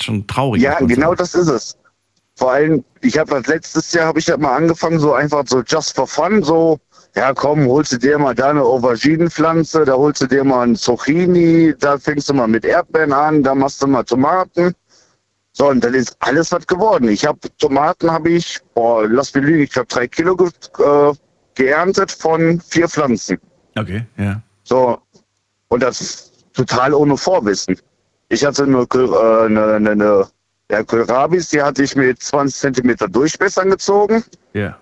Schon 0.00 0.26
traurig. 0.26 0.62
Ja, 0.62 0.78
genau 0.80 1.08
sagen. 1.08 1.16
das 1.18 1.34
ist 1.34 1.48
es. 1.48 1.76
Vor 2.36 2.52
allem, 2.52 2.84
ich 3.00 3.16
habe 3.18 3.42
letztes 3.46 3.92
Jahr 3.92 4.06
habe 4.06 4.18
ich 4.18 4.24
das 4.24 4.38
mal 4.38 4.56
angefangen, 4.56 4.98
so 4.98 5.12
einfach 5.12 5.44
so 5.46 5.62
just 5.64 5.94
for 5.94 6.06
fun, 6.06 6.42
so, 6.42 6.80
ja 7.14 7.32
komm, 7.32 7.66
holst 7.66 7.92
du 7.92 7.98
dir 7.98 8.18
mal 8.18 8.34
da 8.34 8.50
eine 8.50 8.62
Auberginenpflanze, 8.62 9.84
da 9.84 9.92
holst 9.92 10.22
du 10.22 10.26
dir 10.26 10.42
mal 10.42 10.66
ein 10.66 10.74
Zucchini, 10.74 11.74
da 11.78 11.96
fängst 11.96 12.28
du 12.28 12.34
mal 12.34 12.48
mit 12.48 12.64
Erdbeeren 12.64 13.12
an, 13.12 13.42
da 13.44 13.54
machst 13.54 13.80
du 13.82 13.86
mal 13.86 14.02
Tomaten. 14.02 14.74
So, 15.56 15.68
und 15.68 15.84
dann 15.84 15.94
ist 15.94 16.16
alles 16.18 16.50
was 16.50 16.66
geworden. 16.66 17.08
Ich 17.08 17.24
habe 17.24 17.38
Tomaten 17.58 18.10
habe 18.10 18.30
ich, 18.30 18.60
boah, 18.74 19.08
lass 19.08 19.32
mich 19.34 19.44
lügen, 19.44 19.62
ich 19.62 19.70
glaube 19.70 19.86
drei 19.86 20.08
Kilo 20.08 20.36
ge 20.36 20.48
äh, 20.78 21.12
geerntet 21.54 22.10
von 22.10 22.60
vier 22.60 22.88
Pflanzen. 22.88 23.38
Okay, 23.76 24.04
ja. 24.16 24.42
So, 24.64 24.98
und 25.68 25.82
das 25.82 26.32
total 26.54 26.92
ohne 26.92 27.16
Vorwissen. 27.16 27.78
Ich 28.30 28.44
hatte 28.44 28.64
eine, 28.64 28.78
äh, 28.82 29.44
eine, 29.44 29.74
eine, 29.74 29.90
eine 29.90 30.26
ja, 30.70 30.82
Kohlrabis, 30.82 31.50
die 31.50 31.62
hatte 31.62 31.84
ich 31.84 31.94
mit 31.94 32.20
20 32.20 32.58
Zentimeter 32.58 33.06
Durchmesser 33.06 33.64
gezogen. 33.64 34.24
Ja. 34.54 34.76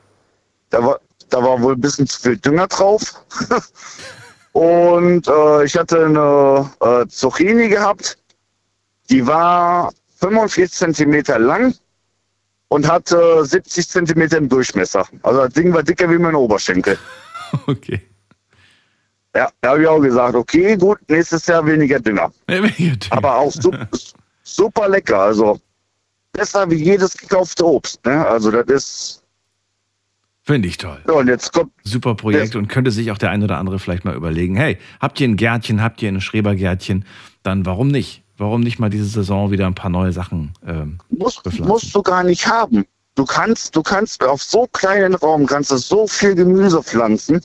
Da 0.70 0.82
war, 0.82 1.00
da 1.28 1.42
war 1.42 1.60
wohl 1.60 1.74
ein 1.74 1.80
bisschen 1.80 2.06
zu 2.06 2.18
viel 2.18 2.38
Dünger 2.38 2.68
drauf. 2.68 3.22
und 4.52 5.28
äh, 5.28 5.64
ich 5.64 5.76
hatte 5.76 6.06
eine 6.06 6.70
äh, 6.80 7.06
Zucchini 7.08 7.68
gehabt, 7.68 8.16
die 9.10 9.26
war 9.26 9.92
45 10.22 10.70
Zentimeter 10.70 11.38
lang 11.38 11.74
und 12.68 12.88
hatte 12.90 13.44
70 13.44 13.88
Zentimeter 13.88 14.38
im 14.38 14.48
Durchmesser. 14.48 15.06
Also 15.22 15.40
das 15.40 15.52
Ding 15.52 15.72
war 15.74 15.82
dicker 15.82 16.08
wie 16.10 16.18
mein 16.18 16.34
Oberschenkel. 16.34 16.98
Okay. 17.66 18.00
Ja, 19.36 19.50
da 19.60 19.72
habe 19.72 19.82
ich 19.82 19.86
auch 19.86 20.00
gesagt, 20.00 20.34
okay, 20.34 20.74
gut, 20.74 20.98
nächstes 21.06 21.46
Jahr 21.46 21.66
weniger 21.66 22.00
Dünger. 22.00 22.32
Aber 23.10 23.36
auch 23.36 23.52
super, 23.52 23.86
super 24.42 24.88
lecker. 24.88 25.18
Also 25.18 25.60
besser 26.32 26.70
wie 26.70 26.76
jedes 26.76 27.14
gekaufte 27.14 27.66
Obst. 27.66 28.02
Ne? 28.06 28.26
Also 28.26 28.50
das 28.50 28.66
ist. 28.68 29.22
Finde 30.44 30.66
ich 30.66 30.78
toll. 30.78 30.98
Ja, 31.06 31.12
und 31.12 31.28
jetzt 31.28 31.52
kommt. 31.52 31.72
Super 31.84 32.14
Projekt 32.14 32.56
und 32.56 32.68
könnte 32.68 32.90
sich 32.90 33.10
auch 33.10 33.18
der 33.18 33.28
ein 33.28 33.42
oder 33.42 33.58
andere 33.58 33.78
vielleicht 33.78 34.06
mal 34.06 34.14
überlegen, 34.14 34.56
hey, 34.56 34.78
habt 34.98 35.20
ihr 35.20 35.28
ein 35.28 35.36
Gärtchen, 35.36 35.82
habt 35.82 36.00
ihr 36.00 36.08
ein 36.08 36.22
Schrebergärtchen, 36.22 37.04
dann 37.42 37.66
warum 37.66 37.88
nicht? 37.88 38.21
Warum 38.38 38.60
nicht 38.62 38.78
mal 38.78 38.90
diese 38.90 39.04
Saison 39.04 39.50
wieder 39.50 39.66
ein 39.66 39.74
paar 39.74 39.90
neue 39.90 40.12
Sachen 40.12 40.52
ähm, 40.66 40.98
Musst, 41.10 41.42
bepflanzen? 41.42 41.68
musst 41.68 41.94
du 41.94 42.02
gar 42.02 42.24
nicht 42.24 42.46
haben. 42.46 42.84
Du 43.14 43.24
kannst, 43.26 43.76
du 43.76 43.82
kannst 43.82 44.24
auf 44.24 44.42
so 44.42 44.66
kleinen 44.72 45.14
Raum 45.14 45.46
kannst 45.46 45.70
du 45.70 45.76
so 45.76 46.06
viel 46.06 46.34
Gemüse 46.34 46.82
pflanzen. 46.82 47.40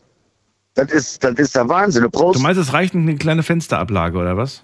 Das 0.75 0.91
ist, 0.91 1.23
das 1.23 1.33
ist 1.35 1.55
der 1.55 1.67
Wahnsinn. 1.67 2.03
Du 2.03 2.09
brauchst, 2.09 2.39
Du 2.39 2.43
meinst, 2.43 2.59
es 2.61 2.71
reicht 2.71 2.93
eine 2.95 3.15
kleine 3.15 3.43
Fensterablage 3.43 4.17
oder 4.17 4.37
was? 4.37 4.63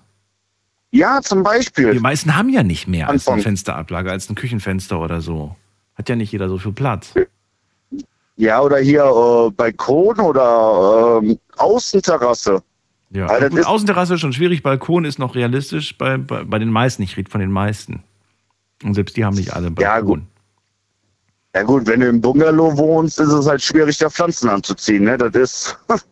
ja, 0.92 1.20
zum 1.22 1.40
Die 1.40 1.44
Beispiel. 1.44 2.00
meisten 2.00 2.36
haben 2.38 2.50
ja 2.50 2.62
nicht 2.64 2.88
mehr 2.88 3.10
als 3.10 3.28
eine. 3.28 3.42
Fensterablage, 3.42 4.12
als 4.12 4.30
ein 4.30 4.36
Küchenfenster 4.36 5.00
oder 5.00 5.22
so. 5.22 5.56
Hat 5.96 6.08
ja 6.08 6.16
nicht 6.16 6.32
jeder 6.32 6.48
so 6.50 6.58
viel 6.60 6.72
Platz. 6.72 7.14
Ja, 8.38 8.62
oder 8.62 8.78
hier 8.78 9.04
äh, 9.04 9.52
Balkon 9.52 10.20
oder 10.20 11.20
ähm, 11.22 11.38
Außenterrasse. 11.58 12.62
Ja, 13.14 13.30
Aber 13.30 13.50
gut, 13.50 13.60
ist- 13.60 13.66
Außenterrasse 13.66 14.16
ist 14.16 14.22
schon 14.22 14.34
schwierig, 14.34 14.64
Balkon 14.64 15.06
ist 15.06 15.20
noch 15.20 15.36
realistisch 15.36 15.98
bei, 15.98 16.18
bei, 16.18 16.44
bei 16.44 16.60
den 16.60 16.72
meisten. 16.72 17.04
Ich 17.04 17.16
rede 17.16 17.30
von 17.30 17.40
den 17.42 17.52
meisten. 17.52 18.04
Und 18.84 18.96
selbst 18.96 19.16
die 19.16 19.24
haben 19.24 19.36
nicht 19.36 19.54
alle 19.54 19.72
Balkon. 19.72 19.84
Ja, 19.84 20.00
gut. 20.02 20.22
Ja 21.56 21.62
gut, 21.64 21.86
wenn 21.86 22.00
du 22.00 22.08
im 22.10 22.20
Bungalow 22.20 22.76
wohnst, 22.76 23.20
ist 23.20 23.30
es 23.30 23.48
halt 23.48 23.62
schwierig, 23.62 23.98
da 24.00 24.10
Pflanzen 24.10 24.50
anzuziehen. 24.50 25.04
Ne? 25.04 25.18
Das 25.18 25.34
ist. 25.36 25.78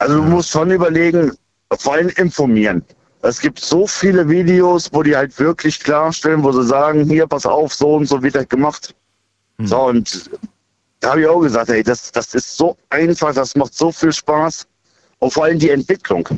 Also 0.00 0.18
du 0.18 0.22
musst 0.22 0.50
schon 0.50 0.70
überlegen, 0.70 1.32
vor 1.76 1.94
allem 1.94 2.08
informieren. 2.10 2.84
Es 3.22 3.40
gibt 3.40 3.58
so 3.58 3.84
viele 3.86 4.28
Videos, 4.28 4.88
wo 4.92 5.02
die 5.02 5.16
halt 5.16 5.36
wirklich 5.40 5.80
klarstellen, 5.80 6.44
wo 6.44 6.52
sie 6.52 6.62
sagen, 6.64 7.04
hier, 7.08 7.26
pass 7.26 7.44
auf, 7.44 7.74
so 7.74 7.96
und 7.96 8.06
so 8.06 8.22
wird 8.22 8.36
das 8.36 8.48
gemacht. 8.48 8.94
So, 9.64 9.86
und 9.88 10.30
da 11.00 11.10
habe 11.10 11.22
ich 11.22 11.26
auch 11.26 11.40
gesagt, 11.40 11.68
ey, 11.70 11.82
das, 11.82 12.12
das 12.12 12.32
ist 12.34 12.56
so 12.56 12.76
einfach, 12.90 13.34
das 13.34 13.56
macht 13.56 13.74
so 13.74 13.90
viel 13.90 14.12
Spaß. 14.12 14.68
Und 15.20 15.32
vor 15.32 15.44
allem 15.44 15.58
die 15.58 15.70
Entwicklung. 15.70 16.28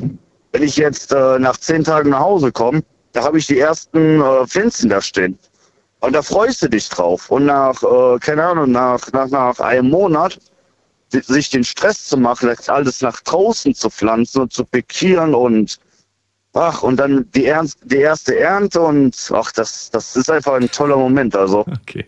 Wenn 0.51 0.63
ich 0.63 0.75
jetzt 0.77 1.11
äh, 1.11 1.39
nach 1.39 1.57
zehn 1.57 1.83
Tagen 1.83 2.09
nach 2.09 2.19
Hause 2.19 2.51
komme, 2.51 2.83
da 3.13 3.23
habe 3.23 3.37
ich 3.37 3.47
die 3.47 3.59
ersten 3.59 4.21
äh, 4.21 4.47
Pflanzen 4.47 4.89
da 4.89 5.01
stehen. 5.01 5.37
Und 5.99 6.13
da 6.13 6.21
freust 6.21 6.61
du 6.63 6.67
dich 6.69 6.89
drauf. 6.89 7.29
Und 7.29 7.45
nach, 7.45 7.81
äh, 7.83 8.19
keine 8.19 8.43
Ahnung, 8.43 8.71
nach, 8.71 9.11
nach, 9.13 9.29
nach 9.29 9.59
einem 9.59 9.89
Monat 9.89 10.39
si- 11.11 11.21
sich 11.21 11.49
den 11.49 11.63
Stress 11.63 12.05
zu 12.05 12.17
machen, 12.17 12.47
das 12.49 12.69
alles 12.69 13.01
nach 13.01 13.21
draußen 13.21 13.75
zu 13.75 13.89
pflanzen 13.89 14.41
und 14.41 14.53
zu 14.53 14.65
pikieren 14.65 15.35
und 15.35 15.77
ach, 16.53 16.81
und 16.83 16.97
dann 16.97 17.29
die, 17.35 17.45
Ernst, 17.45 17.77
die 17.83 17.97
erste 17.97 18.37
Ernte 18.37 18.81
und 18.81 19.15
ach, 19.33 19.51
das, 19.51 19.89
das 19.91 20.15
ist 20.15 20.29
einfach 20.31 20.53
ein 20.53 20.69
toller 20.71 20.97
Moment. 20.97 21.35
Also, 21.35 21.59
Okay. 21.59 22.05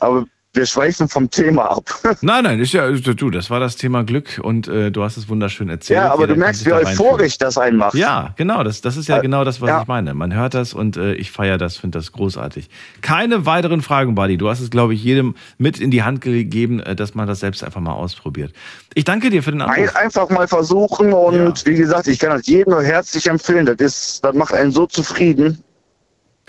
aber 0.00 0.26
wir 0.52 0.66
schweifen 0.66 1.08
vom 1.08 1.30
Thema 1.30 1.70
ab. 1.70 1.84
Nein, 2.22 2.42
nein, 2.42 2.58
ist 2.58 2.72
ja, 2.72 2.90
du, 2.90 3.30
das 3.30 3.50
war 3.50 3.60
das 3.60 3.76
Thema 3.76 4.02
Glück 4.02 4.40
und 4.42 4.66
äh, 4.66 4.90
du 4.90 5.04
hast 5.04 5.16
es 5.16 5.28
wunderschön 5.28 5.68
erzählt. 5.68 5.98
ja, 5.98 6.12
aber 6.12 6.22
Jeder 6.22 6.34
du 6.34 6.40
merkst, 6.40 6.66
wie 6.66 6.72
euphorisch 6.72 7.38
das 7.38 7.56
einen 7.56 7.76
macht. 7.76 7.94
Ja, 7.94 8.34
genau, 8.36 8.64
das, 8.64 8.80
das 8.80 8.96
ist 8.96 9.08
ja 9.08 9.18
Äh, 9.18 9.22
genau 9.22 9.44
das, 9.44 9.60
was 9.60 9.68
ja. 9.68 9.82
ich 9.82 9.86
meine. 9.86 10.12
Man 10.14 10.34
hört 10.34 10.54
das 10.54 10.74
und 10.74 10.96
äh, 10.96 11.14
ich 11.14 11.30
feiere 11.30 11.56
das, 11.56 11.76
finde 11.76 11.98
das 11.98 12.10
großartig. 12.12 12.68
Keine 13.00 13.46
weiteren 13.46 13.80
Fragen, 13.80 14.14
Buddy. 14.16 14.38
Du 14.38 14.48
hast 14.48 14.60
es, 14.60 14.70
glaube 14.70 14.94
ich, 14.94 15.04
jedem 15.04 15.36
mit 15.58 15.78
in 15.78 15.90
die 15.92 16.02
Hand 16.02 16.20
gegeben, 16.20 16.80
äh, 16.80 16.96
dass 16.96 17.14
man 17.14 17.28
das 17.28 17.40
selbst 17.40 17.62
einfach 17.62 17.80
mal 17.80 17.92
ausprobiert. 17.92 18.52
Ich 18.94 19.04
danke 19.04 19.30
dir 19.30 19.42
für 19.42 19.52
den 19.52 19.62
Anruf. 19.62 19.94
einfach 19.94 20.28
mal 20.30 20.48
versuchen 20.48 21.12
und 21.12 21.64
wie 21.64 21.74
gesagt, 21.74 22.08
ich 22.08 22.18
kann 22.18 22.30
das 22.30 22.46
jedem 22.46 22.72
nur 22.72 22.82
herzlich 22.82 23.26
empfehlen. 23.28 23.66
Das 23.66 23.76
ist, 23.76 24.24
das 24.24 24.34
macht 24.34 24.52
einen 24.52 24.72
so 24.72 24.86
zufrieden. 24.86 25.62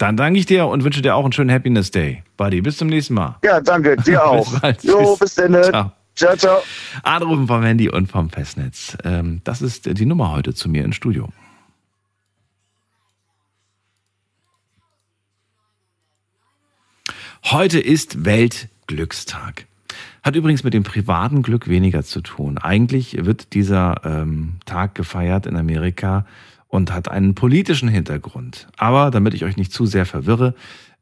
Dann 0.02 0.18
danke 0.18 0.40
ich 0.40 0.48
dir 0.48 0.66
und 0.66 0.84
wünsche 0.84 1.04
dir 1.04 1.16
auch 1.16 1.24
einen 1.24 1.32
schönen 1.32 1.52
Happiness 1.52 1.92
Day. 1.92 2.24
Buddy, 2.36 2.62
bis 2.62 2.78
zum 2.78 2.88
nächsten 2.88 3.14
Mal. 3.14 3.38
Ja, 3.44 3.62
danke, 3.62 3.96
dir 3.98 4.26
auch. 4.26 4.60
Bis. 4.60 4.82
Jo, 4.82 5.16
bis 5.16 5.36
dann. 5.36 5.54
Ciao. 5.64 5.92
Ciao, 6.16 6.36
ciao. 6.36 6.64
Anrufen 7.04 7.46
vom 7.46 7.62
Handy 7.62 7.88
und 7.88 8.08
vom 8.10 8.32
Festnetz. 8.32 8.98
Ähm, 9.04 9.42
das 9.44 9.62
ist 9.62 9.86
die 10.00 10.06
Nummer 10.08 10.32
heute 10.32 10.56
zu 10.56 10.70
mir 10.70 10.84
ins 10.86 10.96
Studio. 10.96 11.30
Heute 17.46 17.80
ist 17.80 18.26
Weltglückstag. 18.26 19.68
Hat 20.24 20.36
übrigens 20.36 20.64
mit 20.64 20.74
dem 20.74 20.84
privaten 20.84 21.44
Glück 21.44 21.68
weniger 21.68 22.04
zu 22.04 22.22
tun. 22.22 22.58
Eigentlich 22.58 23.24
wird 23.24 23.54
dieser 23.54 24.02
ähm, 24.04 24.56
Tag 24.66 24.96
gefeiert 24.96 25.46
in 25.46 25.56
Amerika 25.56 26.26
und 26.72 26.94
hat 26.94 27.12
einen 27.12 27.36
politischen 27.36 27.90
Hintergrund. 27.90 28.68
Aber 28.78 29.12
damit 29.12 29.34
ich 29.34 29.44
euch 29.44 29.58
nicht 29.58 29.74
zu 29.74 29.86
sehr 29.86 30.06
verwirre, 30.06 30.56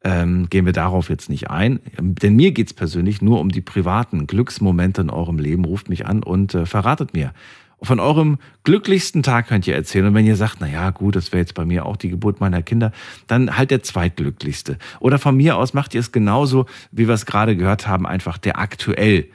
ähm, 0.03 0.49
gehen 0.49 0.65
wir 0.65 0.73
darauf 0.73 1.09
jetzt 1.09 1.29
nicht 1.29 1.49
ein. 1.49 1.79
Denn 1.99 2.35
mir 2.35 2.51
geht's 2.51 2.73
persönlich 2.73 3.21
nur 3.21 3.39
um 3.39 3.49
die 3.49 3.61
privaten 3.61 4.25
Glücksmomente 4.25 5.01
in 5.01 5.09
eurem 5.11 5.37
Leben. 5.37 5.65
Ruft 5.65 5.87
mich 5.87 6.07
an 6.07 6.23
und 6.23 6.55
äh, 6.55 6.65
verratet 6.65 7.13
mir. 7.13 7.33
Von 7.81 7.99
eurem 7.99 8.39
glücklichsten 8.63 9.21
Tag 9.21 9.47
könnt 9.47 9.67
ihr 9.67 9.75
erzählen. 9.75 10.07
Und 10.07 10.15
wenn 10.15 10.25
ihr 10.25 10.35
sagt, 10.35 10.57
na 10.59 10.67
ja, 10.67 10.89
gut, 10.89 11.15
das 11.15 11.31
wäre 11.31 11.41
jetzt 11.41 11.53
bei 11.53 11.65
mir 11.65 11.85
auch 11.85 11.97
die 11.97 12.09
Geburt 12.09 12.41
meiner 12.41 12.63
Kinder, 12.63 12.91
dann 13.27 13.55
halt 13.55 13.69
der 13.69 13.83
zweitglücklichste. 13.83 14.77
Oder 14.99 15.19
von 15.19 15.37
mir 15.37 15.55
aus 15.55 15.73
macht 15.75 15.93
ihr 15.93 15.99
es 15.99 16.11
genauso, 16.11 16.65
wie 16.91 17.07
wir 17.07 17.13
es 17.13 17.27
gerade 17.27 17.55
gehört 17.55 17.87
haben, 17.87 18.07
einfach 18.07 18.39
der 18.39 18.57
aktuell 18.57 19.27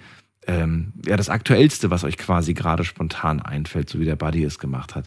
ähm, 0.46 0.92
ja, 1.06 1.16
das 1.16 1.28
Aktuellste, 1.28 1.90
was 1.90 2.04
euch 2.04 2.18
quasi 2.18 2.54
gerade 2.54 2.84
spontan 2.84 3.40
einfällt, 3.40 3.88
so 3.88 4.00
wie 4.00 4.04
der 4.04 4.16
Buddy 4.16 4.42
es 4.44 4.58
gemacht 4.58 4.94
hat. 4.94 5.06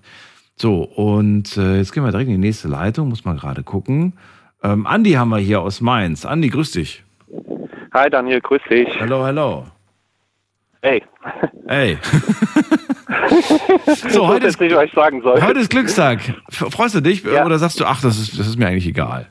So, 0.60 0.82
und 0.84 1.56
äh, 1.58 1.78
jetzt 1.78 1.94
gehen 1.94 2.04
wir 2.04 2.10
direkt 2.10 2.30
in 2.30 2.42
die 2.42 2.48
nächste 2.48 2.68
Leitung, 2.68 3.10
muss 3.10 3.26
man 3.26 3.38
gerade 3.38 3.62
gucken. 3.62 4.14
Ähm, 4.64 4.88
Andi 4.88 5.12
haben 5.12 5.30
wir 5.30 5.38
hier 5.38 5.62
aus 5.62 5.82
Mainz. 5.82 6.26
Andi, 6.26 6.50
grüß 6.50 6.72
dich. 6.72 7.04
Hi 7.94 8.10
Daniel, 8.10 8.42
grüß 8.42 8.62
dich. 8.70 8.88
Hallo, 9.00 9.24
hallo. 9.24 9.66
Hey. 10.82 11.04
Hey. 11.68 11.98
so, 14.10 14.28
heute 14.28 14.48
ist, 14.48 14.60
ich 14.60 14.94
sagen 14.94 15.22
soll. 15.22 15.42
heute 15.42 15.60
ist 15.60 15.70
Glückstag. 15.70 16.22
Freust 16.50 16.96
du 16.96 17.02
dich 17.02 17.24
Ja. 17.24 17.46
oder 17.46 17.60
sagst 17.60 17.80
du, 17.80 17.86
ach, 17.86 18.02
das 18.02 18.18
ist, 18.18 18.40
das 18.40 18.48
ist 18.48 18.58
mir 18.58 18.68
eigentlich 18.68 18.88
egal? 18.88 19.28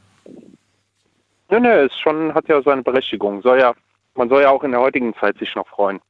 Nö, 1.51 1.61
nö, 1.61 1.87
ist 1.87 1.99
schon, 2.01 2.33
hat 2.35 2.49
ja 2.49 2.61
seine 2.63 2.83
Berechtigung. 2.83 3.43
Soll 3.43 3.61
ja, 3.61 3.73
man 4.17 4.29
soll 4.29 4.43
ja 4.43 4.51
auch 4.51 4.65
in 4.65 4.71
der 4.71 4.81
heutigen 4.81 5.15
Zeit 5.15 5.39
sich 5.39 5.55
noch 5.55 5.67
freuen. 5.69 6.01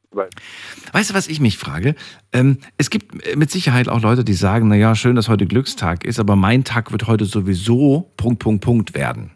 Weißt 0.92 1.10
du, 1.10 1.14
was 1.14 1.28
ich 1.28 1.40
mich 1.40 1.58
frage? 1.58 1.94
Ähm, 2.32 2.58
es 2.78 2.90
gibt 2.90 3.26
äh, 3.26 3.36
mit 3.36 3.50
Sicherheit 3.50 3.88
auch 3.88 4.00
Leute, 4.00 4.24
die 4.24 4.32
sagen, 4.32 4.68
na 4.68 4.74
ja, 4.74 4.94
schön, 4.94 5.16
dass 5.16 5.28
heute 5.28 5.46
Glückstag 5.46 6.04
ist, 6.04 6.18
aber 6.18 6.36
mein 6.36 6.64
Tag 6.64 6.92
wird 6.92 7.06
heute 7.06 7.26
sowieso 7.26 8.12
Punkt, 8.16 8.38
Punkt, 8.38 8.64
Punkt 8.64 8.94
werden. 8.94 9.32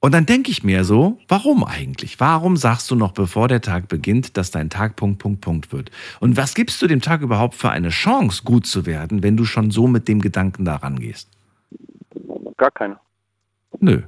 Und 0.00 0.14
dann 0.14 0.26
denke 0.26 0.52
ich 0.52 0.62
mir 0.62 0.84
so, 0.84 1.18
warum 1.26 1.64
eigentlich? 1.64 2.20
Warum 2.20 2.56
sagst 2.56 2.88
du 2.90 2.94
noch, 2.94 3.10
bevor 3.10 3.48
der 3.48 3.60
Tag 3.60 3.88
beginnt, 3.88 4.36
dass 4.36 4.52
dein 4.52 4.70
Tag 4.70 4.94
Punkt, 4.94 5.18
Punkt, 5.18 5.40
Punkt 5.40 5.72
wird? 5.72 5.90
Und 6.20 6.36
was 6.36 6.54
gibst 6.54 6.80
du 6.80 6.86
dem 6.86 7.00
Tag 7.00 7.20
überhaupt 7.20 7.56
für 7.56 7.70
eine 7.70 7.88
Chance, 7.88 8.42
gut 8.44 8.66
zu 8.66 8.86
werden, 8.86 9.24
wenn 9.24 9.36
du 9.36 9.44
schon 9.44 9.72
so 9.72 9.88
mit 9.88 10.06
dem 10.06 10.20
Gedanken 10.20 10.64
da 10.64 10.76
rangehst? 10.76 11.28
Gar 12.56 12.70
keine. 12.70 12.98
Nö. 13.80 14.02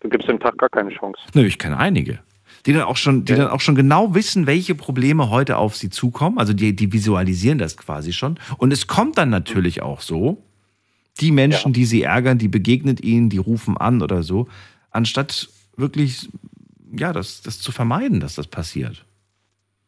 Du 0.00 0.08
gibst 0.08 0.28
dem 0.28 0.40
Tag 0.40 0.58
gar 0.58 0.70
keine 0.70 0.90
Chance. 0.90 1.20
Nö, 1.34 1.44
ich 1.44 1.58
kenne 1.58 1.78
einige. 1.78 2.18
Die 2.66 2.72
dann 2.72 2.82
auch 2.82 2.96
schon, 2.96 3.24
die 3.24 3.32
Ja. 3.32 3.38
dann 3.38 3.48
auch 3.48 3.60
schon 3.60 3.74
genau 3.74 4.14
wissen, 4.14 4.46
welche 4.46 4.74
Probleme 4.74 5.30
heute 5.30 5.56
auf 5.56 5.76
sie 5.76 5.90
zukommen. 5.90 6.38
Also 6.38 6.52
die, 6.52 6.74
die 6.74 6.92
visualisieren 6.92 7.58
das 7.58 7.76
quasi 7.76 8.12
schon. 8.12 8.38
Und 8.58 8.72
es 8.72 8.86
kommt 8.86 9.18
dann 9.18 9.30
natürlich 9.30 9.82
auch 9.82 10.00
so, 10.00 10.42
die 11.20 11.32
Menschen, 11.32 11.70
Ja. 11.70 11.74
die 11.74 11.84
sie 11.84 12.02
ärgern, 12.02 12.38
die 12.38 12.48
begegnet 12.48 13.02
ihnen, 13.02 13.28
die 13.30 13.38
rufen 13.38 13.76
an 13.76 14.02
oder 14.02 14.22
so, 14.22 14.48
anstatt 14.90 15.48
wirklich, 15.76 16.28
ja, 16.92 17.12
das, 17.12 17.42
das 17.42 17.58
zu 17.60 17.72
vermeiden, 17.72 18.20
dass 18.20 18.34
das 18.34 18.46
passiert. 18.46 19.04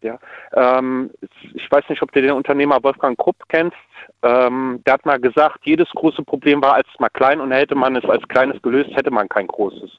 Ja. 0.02 0.18
Ähm, 0.54 1.10
ich 1.54 1.70
weiß 1.70 1.84
nicht, 1.88 2.02
ob 2.02 2.10
du 2.12 2.22
den 2.22 2.32
Unternehmer 2.32 2.82
Wolfgang 2.82 3.18
Krupp 3.18 3.36
kennst. 3.48 3.76
Ähm, 4.22 4.80
der 4.86 4.94
hat 4.94 5.06
mal 5.06 5.20
gesagt, 5.20 5.60
jedes 5.64 5.88
große 5.90 6.22
Problem 6.22 6.62
war 6.62 6.74
als 6.74 6.88
mal 6.98 7.10
klein 7.10 7.40
und 7.40 7.52
hätte 7.52 7.74
man 7.74 7.96
es 7.96 8.04
als 8.04 8.26
kleines 8.28 8.60
gelöst, 8.62 8.90
hätte 8.94 9.10
man 9.10 9.28
kein 9.28 9.46
großes. 9.46 9.90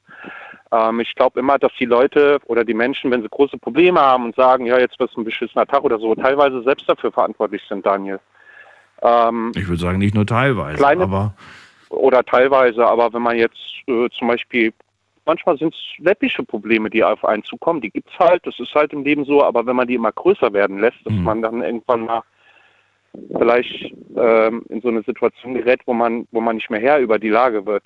Ähm, 0.72 1.00
ich 1.00 1.14
glaube 1.16 1.40
immer, 1.40 1.60
dass 1.60 1.72
die 1.80 1.86
Leute 1.86 2.40
oder 2.46 2.64
die 2.64 2.74
Menschen, 2.74 3.12
wenn 3.12 3.22
sie 3.22 3.30
große 3.30 3.58
Probleme 3.58 4.00
haben 4.00 4.26
und 4.26 4.36
sagen, 4.36 4.66
ja, 4.66 4.80
jetzt 4.80 5.00
wird 5.00 5.12
es 5.12 5.18
ein 5.18 5.24
beschissener 5.26 5.66
Tag 5.66 5.84
oder 5.84 6.00
so, 6.00 6.16
teilweise 6.16 6.62
selbst 6.64 6.88
dafür 6.88 7.12
verantwortlich 7.12 7.62
sind, 7.68 7.86
Daniel. 7.86 8.20
Ähm, 9.02 9.52
Ich 9.56 9.68
würde 9.68 9.82
sagen, 9.82 9.98
nicht 9.98 10.16
nur 10.16 10.26
teilweise, 10.26 10.78
Kleine- 10.78 11.04
aber 11.04 11.34
oder 11.90 12.24
teilweise, 12.24 12.86
aber 12.86 13.12
wenn 13.14 13.22
man 13.22 13.38
jetzt 13.38 13.60
äh, 13.88 14.08
zum 14.18 14.30
Beispiel, 14.30 14.74
manchmal 15.26 15.58
sind 15.58 15.74
es 15.74 16.04
läppische 16.06 16.44
Probleme, 16.44 16.90
die 16.90 17.04
auf 17.04 17.26
einen 17.26 17.44
zukommen, 17.44 17.82
die 17.82 17.90
gibt's 17.90 18.18
halt, 18.18 18.46
das 18.46 18.58
ist 18.60 18.74
halt 18.74 18.94
im 18.94 19.04
Leben 19.04 19.26
so, 19.26 19.44
aber 19.44 19.66
wenn 19.66 19.76
man 19.76 19.88
die 19.88 19.96
immer 19.96 20.12
größer 20.14 20.54
werden 20.54 20.80
lässt, 20.80 21.06
dass 21.06 21.14
Mhm. 21.14 21.24
man 21.24 21.42
dann 21.42 21.62
irgendwann 21.62 22.06
mal 22.06 22.22
vielleicht 23.38 23.94
ähm, 24.16 24.64
in 24.70 24.80
so 24.82 24.88
eine 24.88 25.04
Situation 25.04 25.54
gerät, 25.56 25.82
wo 25.86 25.94
man, 25.94 26.28
wo 26.32 26.40
man 26.40 26.56
nicht 26.56 26.70
mehr 26.70 26.80
Herr 26.80 27.00
über 27.00 27.20
die 27.20 27.30
Lage 27.30 27.66
wird. 27.66 27.84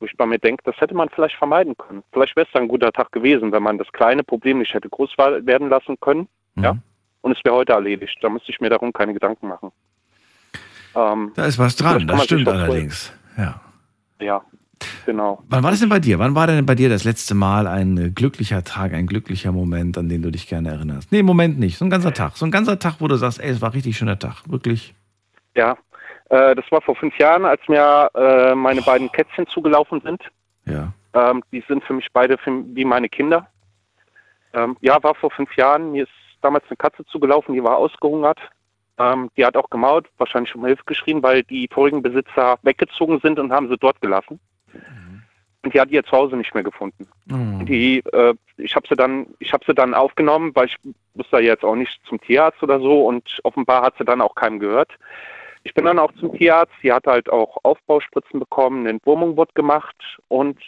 Wo 0.00 0.06
ich 0.06 0.16
bei 0.16 0.26
mir 0.26 0.38
denke, 0.38 0.62
das 0.64 0.80
hätte 0.80 0.94
man 0.94 1.10
vielleicht 1.10 1.36
vermeiden 1.36 1.76
können. 1.76 2.02
Vielleicht 2.12 2.34
wäre 2.34 2.46
es 2.46 2.52
dann 2.52 2.62
ein 2.62 2.68
guter 2.68 2.90
Tag 2.90 3.12
gewesen, 3.12 3.52
wenn 3.52 3.62
man 3.62 3.78
das 3.78 3.92
kleine 3.92 4.24
Problem 4.24 4.58
nicht 4.58 4.72
hätte 4.72 4.88
groß 4.88 5.16
werden 5.18 5.68
lassen 5.68 6.00
können. 6.00 6.26
Ja. 6.56 6.74
mhm. 6.74 6.82
Und 7.22 7.36
es 7.36 7.44
wäre 7.44 7.54
heute 7.54 7.74
erledigt. 7.74 8.16
Da 8.22 8.30
müsste 8.30 8.50
ich 8.50 8.60
mir 8.60 8.70
darum 8.70 8.92
keine 8.92 9.12
Gedanken 9.12 9.48
machen. 9.48 9.70
Ähm, 10.94 11.32
da 11.36 11.44
ist 11.44 11.58
was 11.58 11.76
dran, 11.76 12.06
das 12.06 12.24
stimmt 12.24 12.48
allerdings. 12.48 13.12
Ja. 13.36 13.60
ja, 14.20 14.42
genau. 15.06 15.42
Wann 15.48 15.62
war 15.62 15.70
das 15.70 15.80
denn 15.80 15.88
bei 15.88 16.00
dir? 16.00 16.18
Wann 16.18 16.34
war 16.34 16.46
denn 16.46 16.66
bei 16.66 16.74
dir 16.74 16.88
das 16.88 17.04
letzte 17.04 17.34
Mal 17.34 17.66
ein 17.66 17.96
äh, 17.96 18.10
glücklicher 18.10 18.64
Tag, 18.64 18.92
ein 18.94 19.06
glücklicher 19.06 19.52
Moment, 19.52 19.98
an 19.98 20.08
den 20.08 20.22
du 20.22 20.30
dich 20.30 20.48
gerne 20.48 20.70
erinnerst? 20.70 21.12
Nee, 21.12 21.20
im 21.20 21.26
Moment 21.26 21.58
nicht. 21.58 21.78
So 21.78 21.84
ein 21.84 21.90
ganzer 21.90 22.12
Tag. 22.12 22.36
So 22.36 22.44
ein 22.44 22.50
ganzer 22.50 22.78
Tag, 22.78 22.96
wo 23.00 23.06
du 23.06 23.16
sagst, 23.16 23.40
ey, 23.40 23.50
es 23.50 23.60
war 23.60 23.70
ein 23.70 23.74
richtig 23.74 23.96
schöner 23.96 24.18
Tag. 24.18 24.42
Wirklich. 24.48 24.94
Ja, 25.54 25.76
äh, 26.30 26.54
das 26.54 26.64
war 26.70 26.80
vor 26.80 26.96
fünf 26.96 27.16
Jahren, 27.18 27.44
als 27.44 27.60
mir 27.68 28.10
äh, 28.14 28.54
meine 28.54 28.82
beiden 28.82 29.10
Kätzchen 29.12 29.46
zugelaufen 29.48 30.00
sind. 30.00 30.22
Ja. 30.64 30.92
Ähm, 31.12 31.42
die 31.52 31.62
sind 31.66 31.84
für 31.84 31.92
mich 31.92 32.06
beide 32.12 32.38
für, 32.38 32.64
wie 32.74 32.84
meine 32.84 33.08
Kinder. 33.08 33.48
Ähm, 34.54 34.76
ja, 34.80 35.02
war 35.02 35.14
vor 35.14 35.30
fünf 35.30 35.54
Jahren. 35.56 35.92
Mir 35.92 36.04
ist 36.04 36.12
damals 36.40 36.64
eine 36.68 36.76
Katze 36.76 37.04
zugelaufen, 37.06 37.54
die 37.54 37.62
war 37.62 37.76
ausgehungert. 37.76 38.38
Ähm, 38.98 39.30
die 39.36 39.44
hat 39.44 39.56
auch 39.56 39.70
gemaut, 39.70 40.08
wahrscheinlich 40.18 40.54
um 40.54 40.64
Hilfe 40.64 40.84
geschrien, 40.86 41.22
weil 41.22 41.42
die 41.42 41.68
vorigen 41.72 42.02
Besitzer 42.02 42.58
weggezogen 42.62 43.18
sind 43.20 43.38
und 43.38 43.52
haben 43.52 43.68
sie 43.68 43.78
dort 43.78 44.00
gelassen. 44.00 44.38
Und 45.62 45.74
die 45.74 45.80
hat 45.80 45.90
ihr 45.90 46.04
zu 46.04 46.12
Hause 46.12 46.36
nicht 46.36 46.54
mehr 46.54 46.62
gefunden. 46.62 47.06
Oh. 47.30 47.64
Die, 47.64 47.98
äh, 48.12 48.34
ich 48.56 48.76
habe 48.76 48.86
sie 48.88 48.96
dann, 48.96 49.26
ich 49.40 49.52
habe 49.52 49.64
sie 49.66 49.74
dann 49.74 49.94
aufgenommen, 49.94 50.52
weil 50.54 50.66
ich 50.66 50.76
wusste 51.14 51.36
ja 51.36 51.52
jetzt 51.52 51.64
auch 51.64 51.74
nicht 51.74 52.00
zum 52.06 52.20
Tierarzt 52.20 52.62
oder 52.62 52.78
so 52.78 53.06
und 53.06 53.40
offenbar 53.42 53.82
hat 53.82 53.94
sie 53.98 54.04
dann 54.04 54.20
auch 54.20 54.34
keinem 54.34 54.58
gehört. 54.58 54.92
Ich 55.62 55.74
bin 55.74 55.84
dann 55.84 55.98
auch 55.98 56.12
zum 56.14 56.36
Tierarzt. 56.36 56.72
Sie 56.82 56.92
hat 56.92 57.06
halt 57.06 57.30
auch 57.30 57.58
Aufbauspritzen 57.62 58.40
bekommen, 58.40 58.80
eine 58.80 58.90
Entwurmung 58.90 59.36
wurde 59.36 59.52
gemacht 59.54 59.96
und 60.28 60.58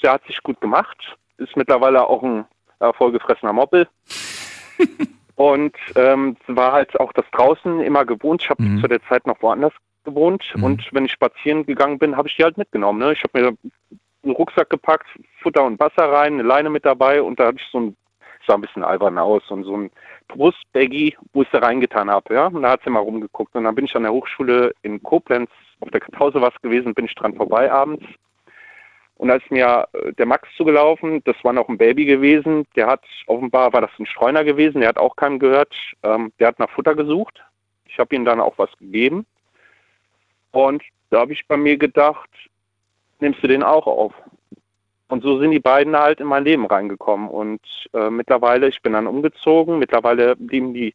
sie 0.00 0.08
hat 0.08 0.24
sich 0.26 0.42
gut 0.42 0.60
gemacht. 0.60 0.96
Ist 1.38 1.56
mittlerweile 1.56 2.06
auch 2.06 2.22
ein 2.22 2.44
äh, 2.80 2.92
vollgefressener 2.92 3.52
Moppel. 3.52 3.88
und 5.36 5.74
ähm, 5.96 6.36
war 6.46 6.72
halt 6.72 6.98
auch 7.00 7.12
das 7.12 7.24
draußen 7.32 7.80
immer 7.80 8.04
gewohnt. 8.04 8.42
Ich 8.42 8.50
habe 8.50 8.62
Mhm. 8.62 8.80
zu 8.80 8.88
der 8.88 9.02
Zeit 9.08 9.26
noch 9.26 9.40
woanders 9.42 9.72
gewohnt 10.04 10.44
Mhm. 10.54 10.62
und 10.64 10.88
wenn 10.92 11.04
ich 11.04 11.12
spazieren 11.12 11.66
gegangen 11.66 11.98
bin, 11.98 12.16
habe 12.16 12.28
ich 12.28 12.36
die 12.36 12.44
halt 12.44 12.56
mitgenommen. 12.56 13.00
Ne? 13.00 13.12
Ich 13.12 13.22
habe 13.24 13.40
mir 13.40 13.48
einen 14.22 14.34
Rucksack 14.34 14.70
gepackt, 14.70 15.06
Futter 15.42 15.64
und 15.64 15.78
Wasser 15.80 16.10
rein, 16.10 16.34
eine 16.34 16.42
Leine 16.42 16.70
mit 16.70 16.84
dabei 16.84 17.20
und 17.22 17.38
da 17.40 17.46
hatte 17.46 17.58
ich 17.60 17.68
so 17.70 17.80
ein, 17.80 17.96
sah 18.46 18.54
ein 18.54 18.60
bisschen 18.60 18.84
albern 18.84 19.18
aus 19.18 19.42
und 19.50 19.64
so 19.64 19.76
ein 19.76 19.90
Brustbaggy, 20.28 21.16
wo 21.32 21.42
ich 21.42 21.48
sie 21.50 21.62
reingetan 21.62 22.10
habe. 22.10 22.34
Ja? 22.34 22.46
Und 22.46 22.62
da 22.62 22.70
hat 22.70 22.82
sie 22.84 22.90
mal 22.90 23.00
rumgeguckt. 23.00 23.54
Und 23.54 23.64
dann 23.64 23.74
bin 23.74 23.84
ich 23.84 23.96
an 23.96 24.02
der 24.02 24.12
Hochschule 24.12 24.72
in 24.82 25.02
Koblenz, 25.02 25.50
auf 25.80 25.90
der 25.90 26.00
Pause 26.00 26.40
was 26.40 26.54
gewesen, 26.62 26.94
bin 26.94 27.04
ich 27.04 27.14
dran 27.14 27.34
vorbei 27.34 27.70
abends. 27.70 28.04
Und 29.16 29.30
als 29.30 29.42
mir 29.50 29.88
äh, 29.92 30.12
der 30.12 30.26
Max 30.26 30.48
zugelaufen, 30.56 31.22
das 31.24 31.36
war 31.42 31.52
noch 31.52 31.68
ein 31.68 31.78
Baby 31.78 32.04
gewesen, 32.04 32.66
der 32.76 32.86
hat, 32.86 33.02
offenbar 33.26 33.72
war 33.72 33.80
das 33.80 33.90
ein 33.98 34.06
Streuner 34.06 34.44
gewesen, 34.44 34.80
der 34.80 34.90
hat 34.90 34.98
auch 34.98 35.16
keinem 35.16 35.38
gehört, 35.38 35.74
ähm, 36.02 36.32
der 36.38 36.48
hat 36.48 36.58
nach 36.58 36.70
Futter 36.70 36.94
gesucht. 36.94 37.42
Ich 37.86 37.98
habe 37.98 38.14
ihm 38.14 38.24
dann 38.24 38.40
auch 38.40 38.58
was 38.58 38.70
gegeben. 38.78 39.26
Und 40.52 40.82
da 41.10 41.20
habe 41.20 41.32
ich 41.32 41.46
bei 41.46 41.56
mir 41.56 41.78
gedacht, 41.78 42.28
nimmst 43.20 43.42
du 43.42 43.48
den 43.48 43.62
auch 43.62 43.86
auf? 43.86 44.12
Und 45.08 45.22
so 45.22 45.38
sind 45.38 45.52
die 45.52 45.60
beiden 45.60 45.96
halt 45.96 46.20
in 46.20 46.26
mein 46.26 46.44
Leben 46.44 46.66
reingekommen. 46.66 47.28
Und 47.28 47.60
äh, 47.92 48.10
mittlerweile, 48.10 48.68
ich 48.68 48.82
bin 48.82 48.94
dann 48.94 49.06
umgezogen, 49.06 49.78
mittlerweile 49.78 50.34
blieben 50.34 50.74
die 50.74 50.94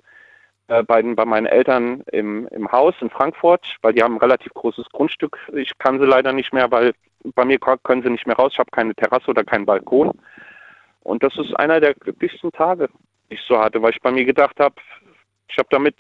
äh, 0.67 0.84
beiden 0.84 1.15
bei 1.15 1.26
meinen 1.26 1.45
Eltern 1.45 2.02
im, 2.12 2.47
im 2.47 2.71
Haus 2.71 2.93
in 3.02 3.10
Frankfurt, 3.10 3.65
weil 3.82 3.93
die 3.93 4.04
haben 4.04 4.15
ein 4.15 4.21
relativ 4.21 4.54
großes 4.54 4.89
Grundstück. 4.91 5.38
Ich 5.54 5.78
kann 5.78 6.00
sie 6.00 6.06
leider 6.06 6.34
nicht 6.34 6.54
mehr, 6.54 6.69
weil 6.71 6.93
bei 7.36 7.45
mir 7.45 7.60
können 7.60 8.04
sie 8.04 8.10
nicht 8.10 8.28
mehr 8.28 8.36
raus. 8.36 8.52
Ich 8.54 8.60
habe 8.60 8.71
keine 8.71 8.95
Terrasse 8.95 9.30
oder 9.30 9.43
keinen 9.43 9.65
Balkon. 9.65 10.12
Und 11.02 11.24
das 11.24 11.36
ist 11.38 11.54
einer 11.58 11.80
der 11.80 11.93
glücklichsten 11.93 12.52
Tage, 12.52 12.89
die 13.30 13.36
ich 13.36 13.41
so 13.47 13.60
hatte, 13.60 13.82
weil 13.82 13.91
ich 13.91 14.02
bei 14.02 14.12
mir 14.12 14.26
gedacht 14.26 14.60
habe, 14.60 14.76
ich 15.47 15.58
habe 15.58 15.67
damit 15.71 15.95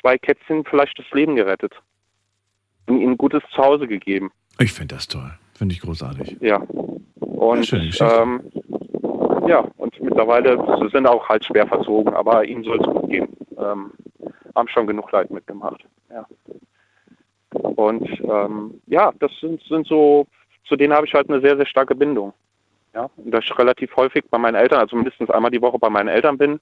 zwei 0.00 0.18
Kätzchen 0.18 0.64
vielleicht 0.64 0.98
das 0.98 1.10
Leben 1.12 1.36
gerettet 1.36 1.74
und 2.86 3.00
ihnen 3.00 3.12
ein 3.12 3.18
gutes 3.18 3.42
Zuhause 3.54 3.88
gegeben. 3.88 4.30
Ich 4.58 4.72
finde 4.72 4.94
das 4.94 5.08
toll. 5.08 5.32
Finde 5.56 5.74
ich 5.74 5.80
großartig. 5.80 6.36
Ja. 6.40 6.58
Und 7.18 7.72
ähm, 7.72 8.40
ja, 9.48 9.64
und 9.76 10.00
mittlerweile 10.02 10.56
sie 10.80 10.88
sind 10.90 11.06
auch 11.06 11.28
halt 11.28 11.44
schwer 11.44 11.66
verzogen, 11.66 12.14
aber 12.14 12.44
ihnen 12.44 12.64
soll 12.64 12.80
es 12.80 12.86
gut 12.86 13.08
gehen. 13.08 13.28
Ähm, 13.58 13.92
haben 14.54 14.68
schon 14.68 14.86
genug 14.86 15.10
Leid 15.12 15.30
mitgemacht. 15.30 15.84
Ja. 16.10 16.26
Und 17.50 18.08
ähm, 18.20 18.80
ja, 18.86 19.12
das 19.18 19.30
sind, 19.40 19.62
sind 19.62 19.86
so, 19.86 20.26
zu 20.66 20.76
denen 20.76 20.92
habe 20.92 21.06
ich 21.06 21.14
halt 21.14 21.30
eine 21.30 21.40
sehr, 21.40 21.56
sehr 21.56 21.66
starke 21.66 21.94
Bindung. 21.94 22.32
Ja, 22.94 23.10
und 23.16 23.30
da 23.30 23.38
ich 23.38 23.58
relativ 23.58 23.94
häufig 23.96 24.24
bei 24.30 24.38
meinen 24.38 24.54
Eltern, 24.54 24.80
also 24.80 24.96
mindestens 24.96 25.30
einmal 25.30 25.50
die 25.50 25.60
Woche 25.60 25.78
bei 25.78 25.90
meinen 25.90 26.08
Eltern 26.08 26.38
bin, 26.38 26.60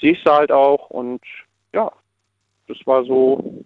sehe 0.00 0.12
ich 0.12 0.22
sie 0.22 0.32
halt 0.32 0.52
auch 0.52 0.90
und 0.90 1.20
ja, 1.74 1.90
das 2.68 2.78
war 2.84 3.04
so 3.04 3.64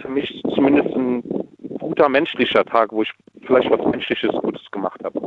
für 0.00 0.08
mich 0.08 0.42
zumindest 0.54 0.94
ein 0.96 1.41
guter 1.82 2.08
menschlicher 2.08 2.64
Tag, 2.64 2.92
wo 2.92 3.02
ich 3.02 3.12
vielleicht 3.46 3.70
was 3.70 3.84
Menschliches 3.90 4.30
Gutes 4.30 4.62
gemacht 4.70 5.00
habe. 5.04 5.20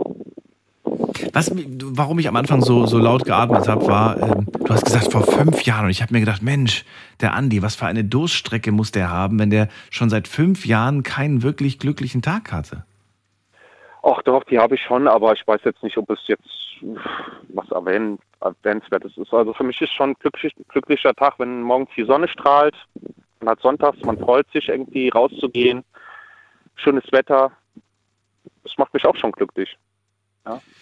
Was, 1.33 1.51
warum 1.53 2.19
ich 2.19 2.27
am 2.27 2.35
Anfang 2.35 2.61
so, 2.61 2.85
so 2.85 2.97
laut 2.97 3.25
geatmet 3.25 3.67
habe, 3.67 3.87
war, 3.87 4.21
ähm, 4.21 4.47
du 4.51 4.73
hast 4.73 4.85
gesagt, 4.85 5.11
vor 5.11 5.23
fünf 5.23 5.63
Jahren. 5.63 5.85
Und 5.85 5.91
ich 5.91 6.01
habe 6.01 6.13
mir 6.13 6.19
gedacht, 6.21 6.41
Mensch, 6.41 6.85
der 7.21 7.33
Andi, 7.33 7.61
was 7.61 7.75
für 7.75 7.85
eine 7.85 8.03
Durststrecke 8.03 8.71
muss 8.71 8.91
der 8.91 9.09
haben, 9.09 9.39
wenn 9.39 9.49
der 9.49 9.67
schon 9.89 10.09
seit 10.09 10.27
fünf 10.27 10.65
Jahren 10.65 11.03
keinen 11.03 11.43
wirklich 11.43 11.79
glücklichen 11.79 12.21
Tag 12.21 12.51
hatte? 12.51 12.85
Ach 14.03 14.21
doch, 14.23 14.43
die 14.45 14.59
habe 14.59 14.75
ich 14.75 14.81
schon, 14.81 15.07
aber 15.07 15.33
ich 15.33 15.45
weiß 15.47 15.61
jetzt 15.65 15.83
nicht, 15.83 15.97
ob 15.97 16.09
es 16.09 16.19
jetzt 16.27 16.47
was 17.49 17.69
erwähnen, 17.71 18.19
erwähnenswertes 18.41 19.17
ist. 19.17 19.33
Also 19.33 19.53
für 19.53 19.63
mich 19.63 19.81
ist 19.81 19.93
schon 19.93 20.11
ein 20.11 20.15
glücklich, 20.19 20.53
glücklicher 20.69 21.13
Tag, 21.13 21.39
wenn 21.39 21.61
morgens 21.61 21.89
die 21.97 22.05
Sonne 22.05 22.27
strahlt. 22.27 22.75
Man 23.39 23.49
hat 23.49 23.61
sonntags, 23.61 23.97
man 24.03 24.17
freut 24.19 24.49
sich 24.51 24.69
irgendwie 24.69 25.09
rauszugehen. 25.09 25.83
Schönes 26.75 27.03
Wetter. 27.11 27.51
Das 28.63 28.73
macht 28.77 28.93
mich 28.93 29.05
auch 29.05 29.15
schon 29.15 29.31
glücklich. 29.31 29.77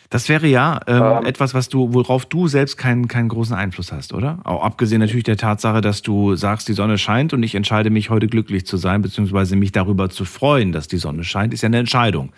Das 0.10 0.28
wäre 0.28 0.46
ja 0.48 0.82
ähm, 0.88 1.02
Ähm. 1.02 1.26
etwas, 1.26 1.54
was 1.54 1.70
du, 1.70 1.94
worauf 1.94 2.26
du 2.26 2.48
selbst 2.48 2.76
keinen, 2.78 3.08
keinen 3.08 3.30
großen 3.30 3.56
Einfluss 3.56 3.94
hast, 3.94 4.14
oder? 4.14 4.40
Auch 4.44 4.62
abgesehen 4.64 5.00
natürlich 5.00 5.24
der 5.24 5.38
Tatsache, 5.38 5.80
dass 5.80 6.02
du 6.02 6.36
sagst, 6.36 6.68
die 6.68 6.74
Sonne 6.74 6.98
scheint 6.98 7.32
und 7.34 7.42
ich 7.44 7.56
entscheide 7.56 7.90
mich 7.90 8.10
heute 8.10 8.28
glücklich 8.28 8.66
zu 8.66 8.76
sein, 8.76 9.02
beziehungsweise 9.02 9.56
mich 9.56 9.72
darüber 9.72 10.10
zu 10.10 10.26
freuen, 10.26 10.74
dass 10.74 10.90
die 10.90 10.98
Sonne 10.98 11.24
scheint, 11.24 11.54
ist 11.54 11.62
ja 11.62 11.68
eine 11.68 11.78
Entscheidung. 11.80 12.34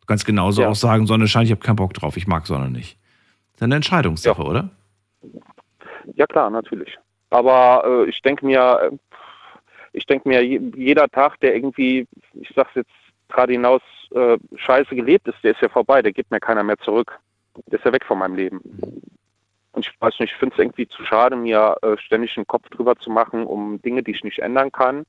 Du 0.00 0.06
kannst 0.06 0.24
genauso 0.24 0.62
Ja. 0.62 0.68
auch 0.68 0.74
sagen, 0.74 1.06
Sonne 1.06 1.28
scheint, 1.28 1.44
ich 1.46 1.52
habe 1.52 1.60
keinen 1.60 1.76
Bock 1.76 1.92
drauf, 1.92 2.16
ich 2.16 2.26
mag 2.26 2.46
Sonne 2.46 2.70
nicht. 2.70 2.96
Das 3.52 3.56
ist 3.58 3.62
eine 3.64 3.76
Entscheidungssache, 3.76 4.42
oder? 4.42 4.70
Ja 6.14 6.26
klar, 6.26 6.48
natürlich. 6.48 6.96
Aber 7.28 7.84
äh, 8.06 8.08
ich 8.10 8.22
denke 8.22 8.46
mir, 8.46 8.90
äh, 8.90 8.96
ich 9.92 10.06
denke 10.06 10.26
mir, 10.28 10.42
je- 10.42 10.62
jeder 10.76 11.08
Tag, 11.08 11.38
der 11.40 11.54
irgendwie, 11.54 12.06
ich 12.32 12.50
sag's 12.56 12.72
jetzt 12.74 12.90
gerade 13.30 13.52
hinaus, 13.52 13.82
äh, 14.14 14.38
scheiße 14.56 14.94
gelebt 14.94 15.28
ist, 15.28 15.38
der 15.42 15.52
ist 15.52 15.62
ja 15.62 15.68
vorbei, 15.68 16.02
der 16.02 16.12
gibt 16.12 16.30
mir 16.30 16.40
keiner 16.40 16.62
mehr 16.62 16.78
zurück. 16.78 17.18
Der 17.66 17.78
ist 17.78 17.84
ja 17.84 17.92
weg 17.92 18.04
von 18.04 18.18
meinem 18.18 18.36
Leben. 18.36 18.60
Und 19.72 19.86
ich 19.86 20.00
weiß 20.00 20.18
nicht, 20.18 20.32
ich 20.32 20.38
finde 20.38 20.54
es 20.54 20.60
irgendwie 20.60 20.88
zu 20.88 21.04
schade, 21.04 21.36
mir 21.36 21.76
äh, 21.82 21.96
ständig 21.98 22.36
einen 22.36 22.46
Kopf 22.46 22.68
drüber 22.70 22.96
zu 22.96 23.10
machen, 23.10 23.44
um 23.44 23.80
Dinge, 23.82 24.02
die 24.02 24.12
ich 24.12 24.24
nicht 24.24 24.40
ändern 24.40 24.72
kann, 24.72 25.04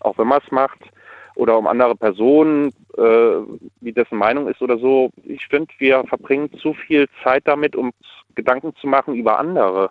auch 0.00 0.18
wenn 0.18 0.28
man 0.28 0.40
es 0.44 0.50
macht, 0.50 0.80
oder 1.34 1.56
um 1.56 1.66
andere 1.66 1.96
Personen, 1.96 2.74
äh, 2.98 3.36
wie 3.80 3.92
dessen 3.92 4.18
Meinung 4.18 4.48
ist 4.48 4.60
oder 4.60 4.78
so. 4.78 5.10
Ich 5.24 5.46
finde, 5.48 5.72
wir 5.78 6.04
verbringen 6.04 6.52
zu 6.58 6.74
viel 6.74 7.08
Zeit 7.22 7.42
damit, 7.46 7.74
um 7.74 7.92
Gedanken 8.34 8.74
zu 8.76 8.86
machen 8.86 9.14
über 9.14 9.38
andere 9.38 9.90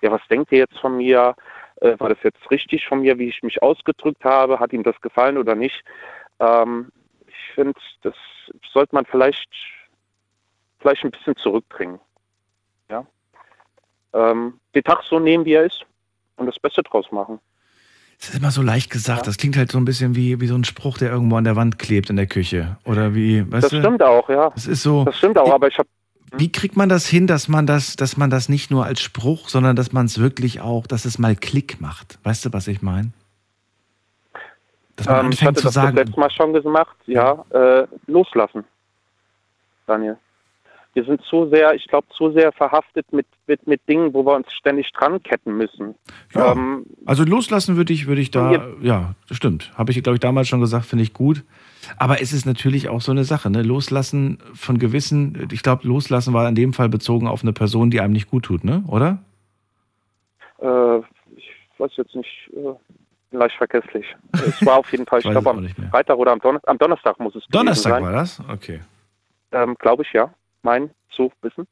ja, 0.00 0.10
was 0.10 0.26
denkt 0.28 0.52
ihr 0.52 0.58
jetzt 0.58 0.78
von 0.78 0.96
mir? 0.96 1.34
Äh, 1.80 1.98
war 1.98 2.08
das 2.08 2.18
jetzt 2.22 2.50
richtig 2.50 2.86
von 2.86 3.00
mir, 3.00 3.18
wie 3.18 3.28
ich 3.28 3.42
mich 3.42 3.62
ausgedrückt 3.62 4.24
habe? 4.24 4.60
Hat 4.60 4.72
ihm 4.72 4.82
das 4.82 5.00
gefallen 5.00 5.38
oder 5.38 5.54
nicht? 5.54 5.84
Ähm, 6.40 6.90
finde, 7.58 7.80
das 8.02 8.14
sollte 8.72 8.94
man 8.94 9.04
vielleicht, 9.04 9.48
vielleicht 10.78 11.04
ein 11.04 11.10
bisschen 11.10 11.36
zurückbringen. 11.36 11.98
Ja? 12.88 13.04
Ähm, 14.12 14.60
den 14.74 14.84
Tag 14.84 15.02
so 15.02 15.18
nehmen, 15.18 15.44
wie 15.44 15.54
er 15.54 15.64
ist 15.64 15.84
und 16.36 16.46
das 16.46 16.58
Beste 16.58 16.82
draus 16.82 17.10
machen. 17.10 17.40
Das 18.20 18.30
ist 18.30 18.36
immer 18.36 18.50
so 18.50 18.62
leicht 18.62 18.90
gesagt. 18.90 19.26
Das 19.26 19.36
klingt 19.36 19.56
halt 19.56 19.70
so 19.70 19.78
ein 19.78 19.84
bisschen 19.84 20.14
wie, 20.16 20.40
wie 20.40 20.46
so 20.46 20.54
ein 20.54 20.64
Spruch, 20.64 20.98
der 20.98 21.10
irgendwo 21.10 21.36
an 21.36 21.44
der 21.44 21.56
Wand 21.56 21.78
klebt 21.78 22.10
in 22.10 22.16
der 22.16 22.26
Küche. 22.26 22.76
Oder 22.84 23.14
wie, 23.14 23.50
weißt 23.50 23.64
das 23.64 23.70
du? 23.70 23.78
stimmt 23.80 24.02
auch, 24.02 24.28
ja. 24.28 24.50
Das 24.50 24.66
ist 24.66 24.82
so. 24.82 25.04
Das 25.04 25.16
stimmt 25.16 25.38
auch, 25.38 25.52
aber 25.52 25.68
ich 25.68 25.78
habe 25.78 25.88
Wie 26.36 26.50
kriegt 26.50 26.76
man 26.76 26.88
das 26.88 27.06
hin, 27.06 27.28
dass 27.28 27.48
man 27.48 27.66
das, 27.66 27.94
dass 27.94 28.16
man 28.16 28.30
das 28.30 28.48
nicht 28.48 28.70
nur 28.72 28.84
als 28.84 29.00
Spruch, 29.00 29.48
sondern 29.48 29.76
dass 29.76 29.92
man 29.92 30.06
es 30.06 30.18
wirklich 30.18 30.60
auch, 30.60 30.86
dass 30.88 31.04
es 31.04 31.18
mal 31.18 31.36
Klick 31.36 31.80
macht? 31.80 32.18
Weißt 32.24 32.44
du, 32.44 32.52
was 32.52 32.66
ich 32.66 32.82
meine? 32.82 33.12
Dass 34.98 35.06
man 35.06 35.26
ähm, 35.26 35.32
ich 35.32 35.40
anfängt 35.40 35.48
hatte 35.48 35.56
zu 35.56 35.64
das 35.64 35.74
das 35.74 35.82
sagen, 35.82 35.96
letzte 35.96 36.20
Mal 36.20 36.30
schon 36.30 36.52
gemacht, 36.52 36.96
ja, 37.06 37.44
äh, 37.50 37.86
loslassen, 38.06 38.64
Daniel. 39.86 40.16
Wir 40.94 41.04
sind 41.04 41.22
zu 41.22 41.48
sehr, 41.48 41.74
ich 41.74 41.86
glaube, 41.86 42.08
zu 42.16 42.32
sehr 42.32 42.50
verhaftet 42.50 43.12
mit, 43.12 43.26
mit, 43.46 43.64
mit 43.68 43.80
Dingen, 43.88 44.12
wo 44.14 44.24
wir 44.26 44.34
uns 44.34 44.52
ständig 44.52 44.90
dran 44.92 45.22
ketten 45.22 45.56
müssen. 45.56 45.94
Ja. 46.34 46.52
Ähm, 46.52 46.86
also 47.06 47.22
loslassen 47.22 47.76
würde 47.76 47.92
ich, 47.92 48.08
würde 48.08 48.20
ich 48.20 48.32
da, 48.32 48.50
Ja. 48.50 48.66
ja, 48.80 49.14
das 49.28 49.36
stimmt. 49.36 49.70
Habe 49.76 49.92
ich, 49.92 50.02
glaube 50.02 50.16
ich, 50.16 50.20
damals 50.20 50.48
schon 50.48 50.60
gesagt, 50.60 50.86
finde 50.86 51.04
ich 51.04 51.12
gut. 51.12 51.44
Aber 51.98 52.20
es 52.20 52.32
ist 52.32 52.46
natürlich 52.46 52.88
auch 52.88 53.00
so 53.00 53.12
eine 53.12 53.22
Sache, 53.22 53.48
ne? 53.48 53.62
Loslassen 53.62 54.38
von 54.54 54.78
gewissen, 54.78 55.48
ich 55.52 55.62
glaube, 55.62 55.86
loslassen 55.86 56.34
war 56.34 56.48
in 56.48 56.56
dem 56.56 56.72
Fall 56.72 56.88
bezogen 56.88 57.28
auf 57.28 57.42
eine 57.42 57.52
Person, 57.52 57.90
die 57.90 58.00
einem 58.00 58.12
nicht 58.14 58.28
gut 58.28 58.46
tut, 58.46 58.64
ne? 58.64 58.82
Oder? 58.88 59.18
äh, 60.60 60.98
ich 61.36 61.50
weiß 61.78 61.92
jetzt 61.96 62.14
nicht, 62.14 62.50
äh, 62.54 62.74
leicht 63.30 63.56
vergesslich. 63.56 64.06
Es 64.32 64.64
war 64.64 64.76
auf 64.78 64.90
jeden 64.92 65.06
Fall, 65.06 65.18
ich 65.20 65.24
Weiß 65.26 65.32
glaube, 65.32 65.50
am. 65.50 65.68
Freitag 65.90 66.16
oder 66.16 66.32
am, 66.32 66.40
Donner 66.40 66.60
am 66.66 66.78
Donnerstag 66.78 67.18
muss 67.20 67.34
es 67.34 67.44
Donnerstag 67.48 67.92
sein. 67.92 68.02
war 68.02 68.12
das? 68.12 68.40
Okay. 68.48 68.80
Ähm, 69.52 69.74
glaube 69.78 70.02
ich, 70.02 70.12
ja. 70.12 70.32
Mein 70.62 70.90
zu 71.10 71.32
wissen. 71.42 71.66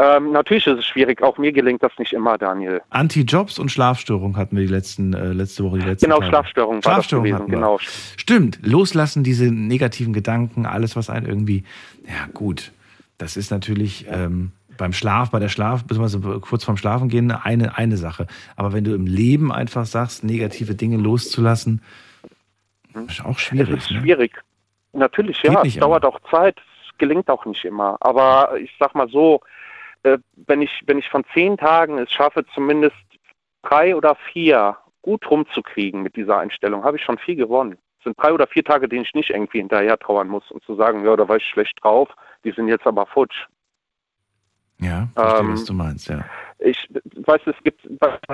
Ähm, 0.00 0.30
natürlich 0.30 0.66
ist 0.66 0.78
es 0.78 0.86
schwierig. 0.86 1.22
Auch 1.22 1.38
mir 1.38 1.52
gelingt 1.52 1.82
das 1.82 1.92
nicht 1.98 2.12
immer, 2.12 2.38
Daniel. 2.38 2.80
Anti-Jobs 2.90 3.58
und 3.58 3.70
Schlafstörung 3.72 4.36
hatten 4.36 4.56
wir 4.56 4.64
die 4.64 4.72
letzten, 4.72 5.12
äh, 5.12 5.32
letzte 5.32 5.64
Woche, 5.64 5.78
die 5.78 5.86
letzten 5.86 6.06
Genau, 6.06 6.18
Tage. 6.18 6.28
Schlafstörung 6.30 6.74
war 6.74 6.80
das 6.80 6.84
Schlafstörung 6.84 7.24
gewesen. 7.24 7.48
Genau. 7.48 7.78
Stimmt, 7.80 8.60
loslassen, 8.62 9.24
diese 9.24 9.46
negativen 9.46 10.12
Gedanken, 10.12 10.66
alles, 10.66 10.94
was 10.94 11.10
einen 11.10 11.26
irgendwie, 11.26 11.64
ja 12.06 12.28
gut, 12.32 12.70
das 13.18 13.36
ist 13.36 13.50
natürlich 13.50 14.06
ähm, 14.08 14.52
beim 14.78 14.92
Schlaf, 14.94 15.30
bei 15.30 15.38
der 15.38 15.48
Schlaf, 15.50 15.84
beziehungsweise 15.84 16.40
kurz 16.40 16.64
vorm 16.64 16.76
Schlafen 16.78 17.08
gehen, 17.08 17.30
eine, 17.30 17.76
eine 17.76 17.96
Sache. 17.98 18.26
Aber 18.56 18.72
wenn 18.72 18.84
du 18.84 18.94
im 18.94 19.06
Leben 19.06 19.52
einfach 19.52 19.84
sagst, 19.84 20.24
negative 20.24 20.74
Dinge 20.74 20.96
loszulassen, 20.96 21.82
ist 23.06 23.24
auch 23.24 23.36
Es 23.36 23.40
schwierig. 23.42 23.76
ist 23.76 23.90
Ne? 23.90 24.00
schwierig. 24.00 24.32
Natürlich, 24.92 25.42
Geht 25.42 25.52
ja. 25.52 25.62
Es 25.62 25.76
dauert 25.76 26.04
auch 26.04 26.18
Zeit. 26.30 26.58
Es 26.90 26.96
gelingt 26.98 27.28
auch 27.30 27.44
nicht 27.44 27.64
immer. 27.64 27.96
Aber 28.00 28.58
ich 28.58 28.74
sag 28.80 28.94
mal 28.94 29.08
so, 29.08 29.40
äh, 30.02 30.18
wenn 30.46 30.62
ich, 30.62 30.82
wenn 30.86 30.98
ich 30.98 31.08
von 31.08 31.24
zehn 31.34 31.56
Tagen 31.56 31.98
es 31.98 32.10
schaffe, 32.10 32.44
zumindest 32.54 32.96
drei 33.62 33.94
oder 33.94 34.16
vier 34.32 34.76
gut 35.02 35.30
rumzukriegen 35.30 36.02
mit 36.02 36.16
dieser 36.16 36.38
Einstellung, 36.38 36.84
habe 36.84 36.96
ich 36.96 37.02
schon 37.04 37.18
viel 37.18 37.36
gewonnen. 37.36 37.76
Es 37.98 38.04
sind 38.04 38.16
drei 38.18 38.32
oder 38.32 38.46
vier 38.46 38.64
Tage, 38.64 38.88
denen 38.88 39.02
ich 39.02 39.14
nicht 39.14 39.30
irgendwie 39.30 39.58
hinterher 39.58 39.98
trauern 39.98 40.28
muss 40.28 40.50
und 40.50 40.62
zu 40.64 40.74
sagen, 40.76 41.04
ja, 41.04 41.16
da 41.16 41.28
war 41.28 41.36
ich 41.36 41.44
schlecht 41.46 41.82
drauf, 41.82 42.08
die 42.44 42.52
sind 42.52 42.68
jetzt 42.68 42.86
aber 42.86 43.06
futsch. 43.06 43.46
Ja, 44.80 45.08
verstehe, 45.14 45.40
Ähm, 45.40 45.52
was 45.52 45.64
du 45.64 45.72
meinst, 45.72 46.08
ja. 46.08 46.24
Ich 46.60 46.88
weiß, 47.14 47.40
es 47.46 47.56
gibt, 47.64 47.80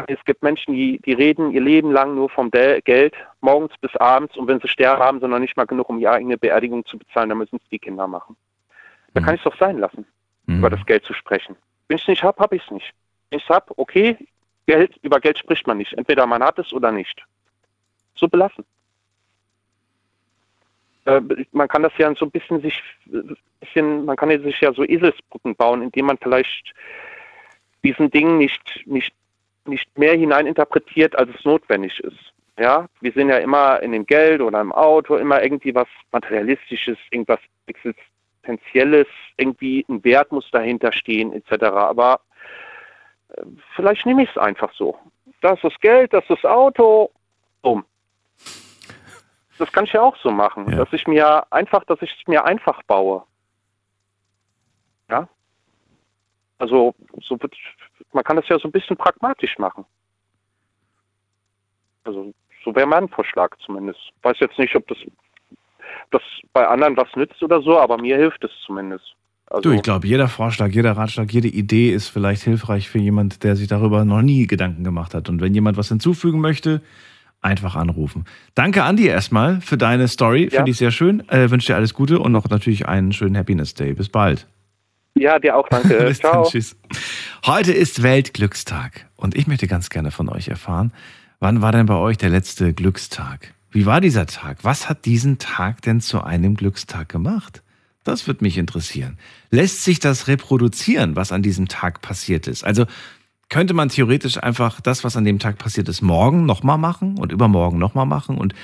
es 0.08 0.24
gibt 0.24 0.42
Menschen, 0.42 0.74
die, 0.74 0.98
die 1.04 1.12
reden 1.12 1.52
ihr 1.52 1.60
Leben 1.60 1.90
lang 1.90 2.14
nur 2.14 2.28
vom 2.30 2.50
Del- 2.50 2.80
Geld, 2.82 3.14
morgens 3.40 3.72
bis 3.80 3.94
abends, 3.96 4.36
und 4.36 4.46
wenn 4.48 4.60
sie 4.60 4.68
sterben, 4.68 5.02
haben 5.02 5.20
sie 5.20 5.28
noch 5.28 5.38
nicht 5.38 5.56
mal 5.56 5.66
genug, 5.66 5.88
um 5.88 5.98
ihre 5.98 6.12
eigene 6.12 6.36
Beerdigung 6.38 6.84
zu 6.86 6.98
bezahlen, 6.98 7.28
dann 7.30 7.38
müssen 7.38 7.56
es 7.56 7.68
die 7.70 7.78
Kinder 7.78 8.06
machen. 8.06 8.36
Da 9.12 9.20
Mhm. 9.20 9.24
kann 9.24 9.34
ich 9.34 9.40
es 9.40 9.44
doch 9.44 9.58
sein 9.58 9.78
lassen, 9.78 10.06
Mhm. 10.46 10.58
über 10.58 10.70
das 10.70 10.84
Geld 10.86 11.04
zu 11.04 11.14
sprechen. 11.14 11.56
Wenn 11.88 11.96
ich 11.96 12.02
es 12.02 12.08
nicht 12.08 12.22
habe, 12.22 12.42
habe 12.42 12.56
ich 12.56 12.64
es 12.64 12.70
nicht. 12.70 12.92
Wenn 13.30 13.38
ich 13.38 13.44
es 13.44 13.50
habe, 13.50 13.72
okay, 13.76 14.16
Geld, 14.66 14.96
über 15.02 15.20
Geld 15.20 15.38
spricht 15.38 15.66
man 15.66 15.76
nicht. 15.78 15.92
Entweder 15.94 16.26
man 16.26 16.42
hat 16.42 16.58
es 16.58 16.72
oder 16.72 16.90
nicht. 16.92 17.22
So 18.14 18.28
belassen. 18.28 18.64
Äh, 21.04 21.20
man 21.52 21.68
kann 21.68 21.82
das 21.82 21.92
ja 21.98 22.14
so 22.14 22.24
ein 22.24 22.30
bisschen 22.30 22.60
sich, 22.60 22.82
bisschen, 23.60 24.04
man 24.04 24.16
kann 24.16 24.30
ja 24.30 24.38
sich 24.40 24.60
ja 24.60 24.72
so 24.72 24.84
Eselsbrücken 24.84 25.54
bauen, 25.56 25.82
indem 25.82 26.06
man 26.06 26.18
vielleicht 26.18 26.72
diesen 27.82 28.10
Dingen 28.10 28.38
nicht, 28.38 28.82
nicht, 28.86 29.14
nicht 29.66 29.98
mehr 29.98 30.14
hineininterpretiert, 30.14 31.16
als 31.16 31.30
es 31.36 31.44
notwendig 31.44 32.00
ist. 32.00 32.32
Ja, 32.58 32.88
wir 33.00 33.12
sehen 33.12 33.28
ja 33.28 33.38
immer 33.38 33.82
in 33.82 33.92
dem 33.92 34.06
Geld 34.06 34.40
oder 34.40 34.60
im 34.60 34.72
Auto 34.72 35.16
immer 35.16 35.42
irgendwie 35.42 35.74
was 35.74 35.88
Materialistisches, 36.12 36.96
irgendwas 37.10 37.40
Existenzielles, 37.66 39.08
irgendwie 39.36 39.84
ein 39.88 40.02
Wert 40.04 40.30
muss 40.30 40.48
dahinter 40.52 40.92
stehen, 40.92 41.32
etc. 41.32 41.64
Aber 41.64 42.20
äh, 43.30 43.42
vielleicht 43.74 44.06
nehme 44.06 44.22
ich 44.22 44.30
es 44.30 44.38
einfach 44.38 44.72
so. 44.74 44.96
Das 45.40 45.62
ist 45.64 45.80
Geld, 45.80 46.12
das 46.12 46.24
ist 46.30 46.46
Auto, 46.46 47.10
bumm. 47.60 47.84
Das 49.58 49.70
kann 49.72 49.84
ich 49.84 49.92
ja 49.92 50.00
auch 50.02 50.16
so 50.22 50.30
machen, 50.30 50.68
Ja. 50.70 50.76
dass 50.78 50.92
ich 50.92 51.06
mir 51.06 51.50
einfach, 51.52 51.84
dass 51.84 52.00
ich 52.02 52.10
es 52.20 52.26
mir 52.26 52.44
einfach 52.44 52.82
baue. 52.84 53.22
Ja. 55.10 55.28
Also 56.58 56.94
so 57.22 57.40
wird, 57.40 57.54
man 58.12 58.24
kann 58.24 58.36
das 58.36 58.48
ja 58.48 58.58
so 58.58 58.68
ein 58.68 58.72
bisschen 58.72 58.96
pragmatisch 58.96 59.58
machen. 59.58 59.84
Also 62.04 62.32
so 62.64 62.74
wäre 62.74 62.86
mein 62.86 63.08
Vorschlag 63.08 63.56
zumindest. 63.64 64.00
Weiß 64.22 64.36
jetzt 64.40 64.58
nicht, 64.58 64.74
ob 64.74 64.86
das, 64.88 64.98
das 66.10 66.22
bei 66.52 66.66
anderen 66.66 66.96
was 66.96 67.08
nützt 67.14 67.42
oder 67.42 67.60
so, 67.62 67.78
aber 67.78 67.98
mir 67.98 68.16
hilft 68.16 68.42
es 68.44 68.50
zumindest. 68.66 69.14
Also, 69.46 69.68
Du, 69.70 69.74
ich 69.76 69.82
glaube, 69.82 70.06
jeder 70.06 70.28
Vorschlag, 70.28 70.68
jeder 70.70 70.92
Ratschlag, 70.92 71.30
jede 71.32 71.48
Idee 71.48 71.90
ist 71.92 72.08
vielleicht 72.08 72.42
hilfreich 72.42 72.88
für 72.88 72.98
jemand, 72.98 73.44
der 73.44 73.56
sich 73.56 73.68
darüber 73.68 74.04
noch 74.04 74.22
nie 74.22 74.46
Gedanken 74.46 74.84
gemacht 74.84 75.14
hat. 75.14 75.28
Und 75.28 75.40
wenn 75.42 75.54
jemand 75.54 75.76
was 75.76 75.88
hinzufügen 75.88 76.40
möchte, 76.40 76.82
einfach 77.44 77.76
anrufen. 77.76 78.24
Danke, 78.54 78.84
Andi, 78.84 79.06
erstmal 79.06 79.60
für 79.60 79.76
deine 79.76 80.08
Story. 80.08 80.44
Ja. 80.44 80.58
Finde 80.58 80.70
ich 80.70 80.78
sehr 80.78 80.90
schön. 80.90 81.28
Äh, 81.28 81.50
wünsche 81.50 81.68
dir 81.68 81.76
alles 81.76 81.94
Gute 81.94 82.18
und 82.18 82.32
noch 82.32 82.48
natürlich 82.48 82.86
einen 82.88 83.12
schönen 83.12 83.36
Happiness 83.36 83.74
Day. 83.74 83.92
Bis 83.94 84.08
bald. 84.08 84.46
ja, 85.14 85.38
dir 85.38 85.56
auch 85.56 85.68
danke. 85.68 86.04
Bis 86.08 86.20
dann, 86.20 86.32
Ciao. 86.32 86.48
tschüss. 86.50 86.76
Heute 87.46 87.72
ist 87.72 88.02
Weltglückstag 88.02 89.06
und 89.16 89.36
ich 89.36 89.46
möchte 89.46 89.66
ganz 89.66 89.90
gerne 89.90 90.10
von 90.10 90.28
euch 90.28 90.48
erfahren, 90.48 90.92
wann 91.40 91.62
war 91.62 91.72
denn 91.72 91.86
bei 91.86 91.96
euch 91.96 92.16
der 92.16 92.30
letzte 92.30 92.72
Glückstag? 92.72 93.54
Wie 93.70 93.86
war 93.86 94.00
dieser 94.00 94.26
Tag? 94.26 94.58
Was 94.62 94.88
hat 94.88 95.04
diesen 95.04 95.38
Tag 95.38 95.82
denn 95.82 96.00
zu 96.00 96.22
einem 96.22 96.54
Glückstag 96.54 97.08
gemacht? 97.08 97.62
Das 98.04 98.26
wird 98.28 98.42
mich 98.42 98.58
interessieren. 98.58 99.18
Lässt 99.50 99.82
sich 99.82 99.98
das 99.98 100.28
reproduzieren, 100.28 101.16
was 101.16 101.32
an 101.32 101.42
diesem 101.42 101.68
Tag 101.68 102.00
passiert 102.02 102.46
ist? 102.46 102.62
Also 102.62 102.86
könnte 103.48 103.74
man 103.74 103.88
theoretisch 103.88 104.42
einfach 104.42 104.80
das, 104.80 105.04
was 105.04 105.16
an 105.16 105.24
dem 105.24 105.38
Tag 105.38 105.58
passiert 105.58 105.88
ist, 105.88 106.02
morgen 106.02 106.46
nochmal 106.46 106.78
machen 106.78 107.18
und 107.18 107.32
übermorgen 107.32 107.78
nochmal 107.78 108.06
machen 108.06 108.38
und 108.38 108.54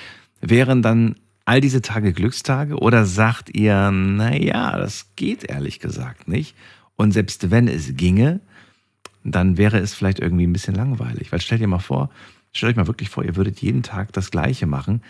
wären 0.40 0.82
dann 0.82 1.16
all 1.44 1.60
diese 1.60 1.82
Tage 1.82 2.12
Glückstage 2.12 2.76
oder 2.76 3.04
sagt 3.06 3.54
ihr, 3.54 3.90
naja, 3.90 4.78
das 4.78 5.14
geht 5.16 5.44
ehrlich 5.44 5.80
gesagt 5.80 6.28
nicht? 6.28 6.54
Und 6.96 7.12
selbst 7.12 7.50
wenn 7.50 7.66
es 7.66 7.96
ginge, 7.96 8.40
dann 9.24 9.56
wäre 9.56 9.78
es 9.78 9.94
vielleicht 9.94 10.20
irgendwie 10.20 10.46
ein 10.46 10.52
bisschen 10.52 10.74
langweilig. 10.74 11.32
Weil 11.32 11.40
stell 11.40 11.58
dir 11.58 11.66
mal 11.66 11.78
vor, 11.78 12.10
stellt 12.52 12.72
euch 12.72 12.76
mal 12.76 12.86
wirklich 12.86 13.10
vor, 13.10 13.24
ihr 13.24 13.36
würdet 13.36 13.60
jeden 13.60 13.82
Tag 13.82 14.12
das 14.12 14.30
Gleiche 14.30 14.66
machen, 14.66 15.02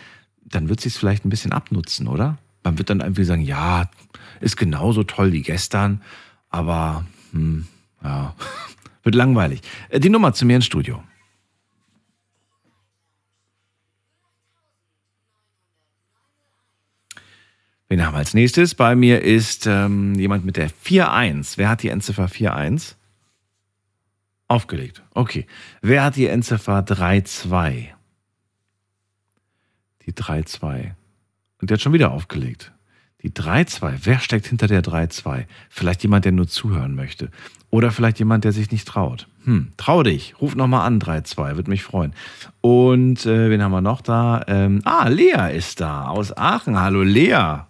dann 0.45 0.69
wird 0.69 0.81
sich 0.81 0.95
vielleicht 0.95 1.25
ein 1.25 1.31
bisschen 1.31 1.53
abnutzen, 1.53 2.09
oder? 2.09 2.39
Man 2.65 2.79
wird 2.79 2.91
dann 2.91 3.01
irgendwie 3.01 3.25
sagen, 3.25 3.43
ja, 3.43 3.89
ist 4.41 4.57
genauso 4.57 5.05
toll 5.05 5.33
wie 5.33 5.43
gestern, 5.43 6.03
aber 6.49 7.05
hm, 7.33 7.67
ja, 8.03 8.35
wird 9.03 9.15
langweilig. 9.15 9.61
Äh, 9.89 10.01
Die 10.01 10.11
Nummer 10.11 10.33
zu 10.33 10.45
mir 10.47 10.57
ins 10.57 10.67
Studio. 10.67 11.03
Wen 17.89 18.07
haben 18.07 18.15
wir 18.15 18.19
als 18.19 18.35
nächstes? 18.35 18.77
Bei 18.77 18.95
mir 18.95 19.23
ist 19.23 19.67
ähm, 19.67 20.15
jemand 20.15 20.45
mit 20.45 20.57
der 20.57 20.71
4-1. 20.71 21.59
Wer 21.59 21.69
hat 21.69 21.83
die 21.83 21.89
Endziffer 21.89 22.27
4-1? 22.27 22.95
Aufgelegt. 24.47 25.03
Okay. 25.13 25.47
Wer 25.83 26.05
hat 26.05 26.15
die 26.15 26.27
Endziffer 26.27 26.81
3-2? 26.81 27.89
Die 30.07 30.13
3-2. 30.13 30.93
Und 31.61 31.71
der 31.71 31.75
hat 31.77 31.83
schon 31.83 31.93
wieder 31.93 32.13
aufgelegt. 32.13 32.73
Die 33.23 33.31
3-2. 33.31 34.01
Wer 34.05 34.19
steckt 34.19 34.47
hinter 34.47 34.67
der 34.67 34.83
3-2? 34.83 35.45
Vielleicht 35.69 36.03
jemand, 36.03 36.25
der 36.25 36.33
nur 36.33 36.49
zuhören 36.49 36.95
möchte. 36.95 37.31
Oder 37.69 37.91
vielleicht 37.91 38.19
jemand, 38.19 38.45
der 38.45 38.53
sich 38.53 38.71
nicht 38.71 38.89
traut. 38.89 39.29
Hm, 39.45 39.73
trau 39.77 40.03
dich. 40.03 40.41
Ruf 40.41 40.55
nochmal 40.55 40.87
an, 40.87 41.01
3-2. 41.01 41.57
Würde 41.57 41.71
mich 41.71 41.83
freuen. 41.83 42.15
Und 42.61 43.27
äh, 43.27 43.51
wen 43.51 43.63
haben 43.63 43.73
wir 43.73 43.81
noch 43.83 44.01
da? 44.01 44.43
Ähm, 44.49 44.81
ah, 44.85 45.09
Lea 45.09 45.55
ist 45.55 45.81
da 45.81 46.09
aus 46.09 46.37
Aachen. 46.37 46.81
Hallo, 46.81 47.03
Lea. 47.03 47.35
Hi, 47.35 47.67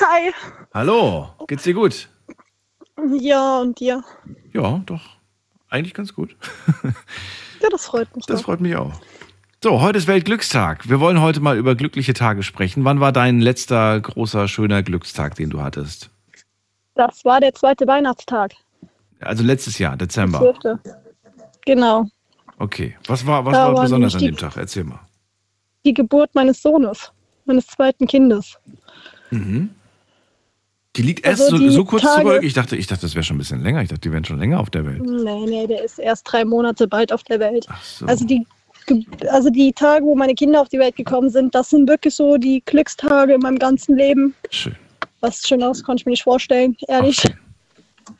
hi. 0.00 0.32
Hallo. 0.74 1.30
Geht's 1.48 1.62
dir 1.64 1.74
gut? 1.74 2.08
Ja, 3.18 3.60
und 3.60 3.80
dir? 3.80 4.04
Ja, 4.52 4.82
doch. 4.84 5.16
Eigentlich 5.68 5.94
ganz 5.94 6.14
gut. 6.14 6.36
Ja, 7.62 7.68
das 7.68 7.84
freut 7.86 8.16
mich. 8.16 8.24
Das 8.24 8.38
doch. 8.38 8.46
freut 8.46 8.60
mich 8.60 8.74
auch. 8.76 8.92
So, 9.62 9.82
heute 9.82 9.98
ist 9.98 10.06
Weltglückstag. 10.06 10.88
Wir 10.88 11.00
wollen 11.00 11.20
heute 11.20 11.40
mal 11.40 11.58
über 11.58 11.74
glückliche 11.74 12.14
Tage 12.14 12.42
sprechen. 12.42 12.84
Wann 12.84 13.00
war 13.00 13.12
dein 13.12 13.40
letzter 13.40 14.00
großer, 14.00 14.48
schöner 14.48 14.82
Glückstag, 14.82 15.34
den 15.34 15.50
du 15.50 15.60
hattest? 15.60 16.08
Das 16.94 17.26
war 17.26 17.40
der 17.40 17.52
zweite 17.52 17.86
Weihnachtstag. 17.86 18.52
Also 19.20 19.44
letztes 19.44 19.78
Jahr, 19.78 19.98
der 19.98 20.06
Dezember. 20.06 20.38
12.. 20.38 20.78
Genau. 21.66 22.06
Okay. 22.58 22.96
Was 23.06 23.26
war, 23.26 23.44
was 23.44 23.52
Da 23.52 23.74
war 23.74 23.82
besonders 23.82 24.14
an 24.14 24.22
dem 24.22 24.36
Tag? 24.38 24.56
Erzähl 24.56 24.84
mal. 24.84 25.00
Die 25.84 25.92
Geburt 25.92 26.34
meines 26.34 26.62
Sohnes, 26.62 27.12
meines 27.44 27.66
zweiten 27.66 28.06
Kindes. 28.06 28.58
Mhm. 29.30 29.70
Die 30.96 31.02
liegt 31.02 31.26
erst 31.26 31.42
Also 31.42 31.58
so, 31.58 31.62
die 31.62 31.68
so 31.70 31.84
kurz 31.84 32.02
Tage- 32.02 32.22
zurück. 32.22 32.42
Ich 32.44 32.54
dachte, 32.54 32.76
ich 32.76 32.86
dachte, 32.86 33.02
das 33.02 33.14
wäre 33.14 33.24
schon 33.24 33.36
ein 33.36 33.38
bisschen 33.38 33.62
länger. 33.62 33.82
Ich 33.82 33.90
dachte, 33.90 34.00
die 34.00 34.12
wären 34.12 34.24
schon 34.24 34.38
länger 34.38 34.58
auf 34.58 34.70
der 34.70 34.86
Welt. 34.86 35.02
Nee, 35.02 35.44
nee, 35.44 35.66
der 35.66 35.84
ist 35.84 35.98
erst 35.98 36.22
drei 36.32 36.46
Monate 36.46 36.88
bald 36.88 37.12
auf 37.12 37.22
der 37.24 37.38
Welt. 37.40 37.66
So. 37.82 38.06
Also 38.06 38.26
die, 38.26 38.46
also 39.30 39.50
die 39.50 39.72
Tage, 39.72 40.04
wo 40.04 40.14
meine 40.14 40.34
Kinder 40.34 40.60
auf 40.60 40.68
die 40.68 40.78
Welt 40.78 40.96
gekommen 40.96 41.30
sind, 41.30 41.54
das 41.54 41.70
sind 41.70 41.88
wirklich 41.88 42.14
so 42.14 42.36
die 42.36 42.62
Glückstage 42.66 43.34
in 43.34 43.40
meinem 43.40 43.58
ganzen 43.58 43.96
Leben. 43.96 44.34
Schön. 44.50 44.76
Was 45.20 45.46
schön 45.46 45.62
aus, 45.62 45.82
konnte 45.82 46.00
ich 46.02 46.06
mir 46.06 46.10
nicht 46.12 46.22
vorstellen, 46.22 46.76
ehrlich. 46.88 47.22
Ach. 47.26 48.14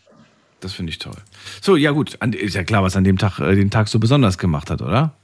Das 0.61 0.74
finde 0.74 0.90
ich 0.90 0.98
toll. 0.98 1.14
So, 1.62 1.76
ja 1.76 1.90
gut. 1.90 2.14
Ist 2.35 2.54
ja 2.54 2.64
klar, 2.64 2.83
was 2.83 2.94
an 2.94 3.04
dem 3.04 3.16
Tag, 3.16 3.38
äh, 3.40 3.54
den 3.54 3.70
Tag 3.70 3.88
so 3.88 3.98
besonders 3.98 4.37
gemacht 4.37 4.70
hat, 4.70 4.83
oder? 4.83 5.14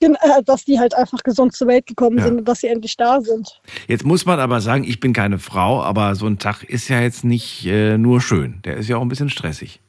Äh, 0.00 0.42
Dass 0.44 0.64
die 0.66 0.78
halt 0.78 0.94
einfach 0.94 1.22
gesund 1.22 1.56
zur 1.56 1.68
Welt 1.68 1.86
gekommen 1.86 2.18
Ja. 2.18 2.24
sind 2.24 2.38
und 2.40 2.44
dass 2.48 2.60
sie 2.60 2.66
endlich 2.66 2.96
da 2.98 3.20
sind. 3.22 3.60
Jetzt 3.88 4.04
muss 4.04 4.26
man 4.26 4.38
aber 4.40 4.60
sagen, 4.60 4.84
ich 4.84 5.00
bin 5.00 5.14
keine 5.14 5.38
Frau, 5.38 5.82
aber 5.82 6.14
so 6.14 6.26
ein 6.26 6.38
Tag 6.38 6.62
ist 6.64 6.88
ja 6.88 7.00
jetzt 7.00 7.24
nicht 7.24 7.64
äh, 7.64 7.96
nur 7.96 8.20
schön. 8.20 8.60
Der 8.64 8.76
ist 8.76 8.88
ja 8.88 8.98
auch 8.98 9.02
ein 9.02 9.08
bisschen 9.08 9.30
stressig. 9.30 9.80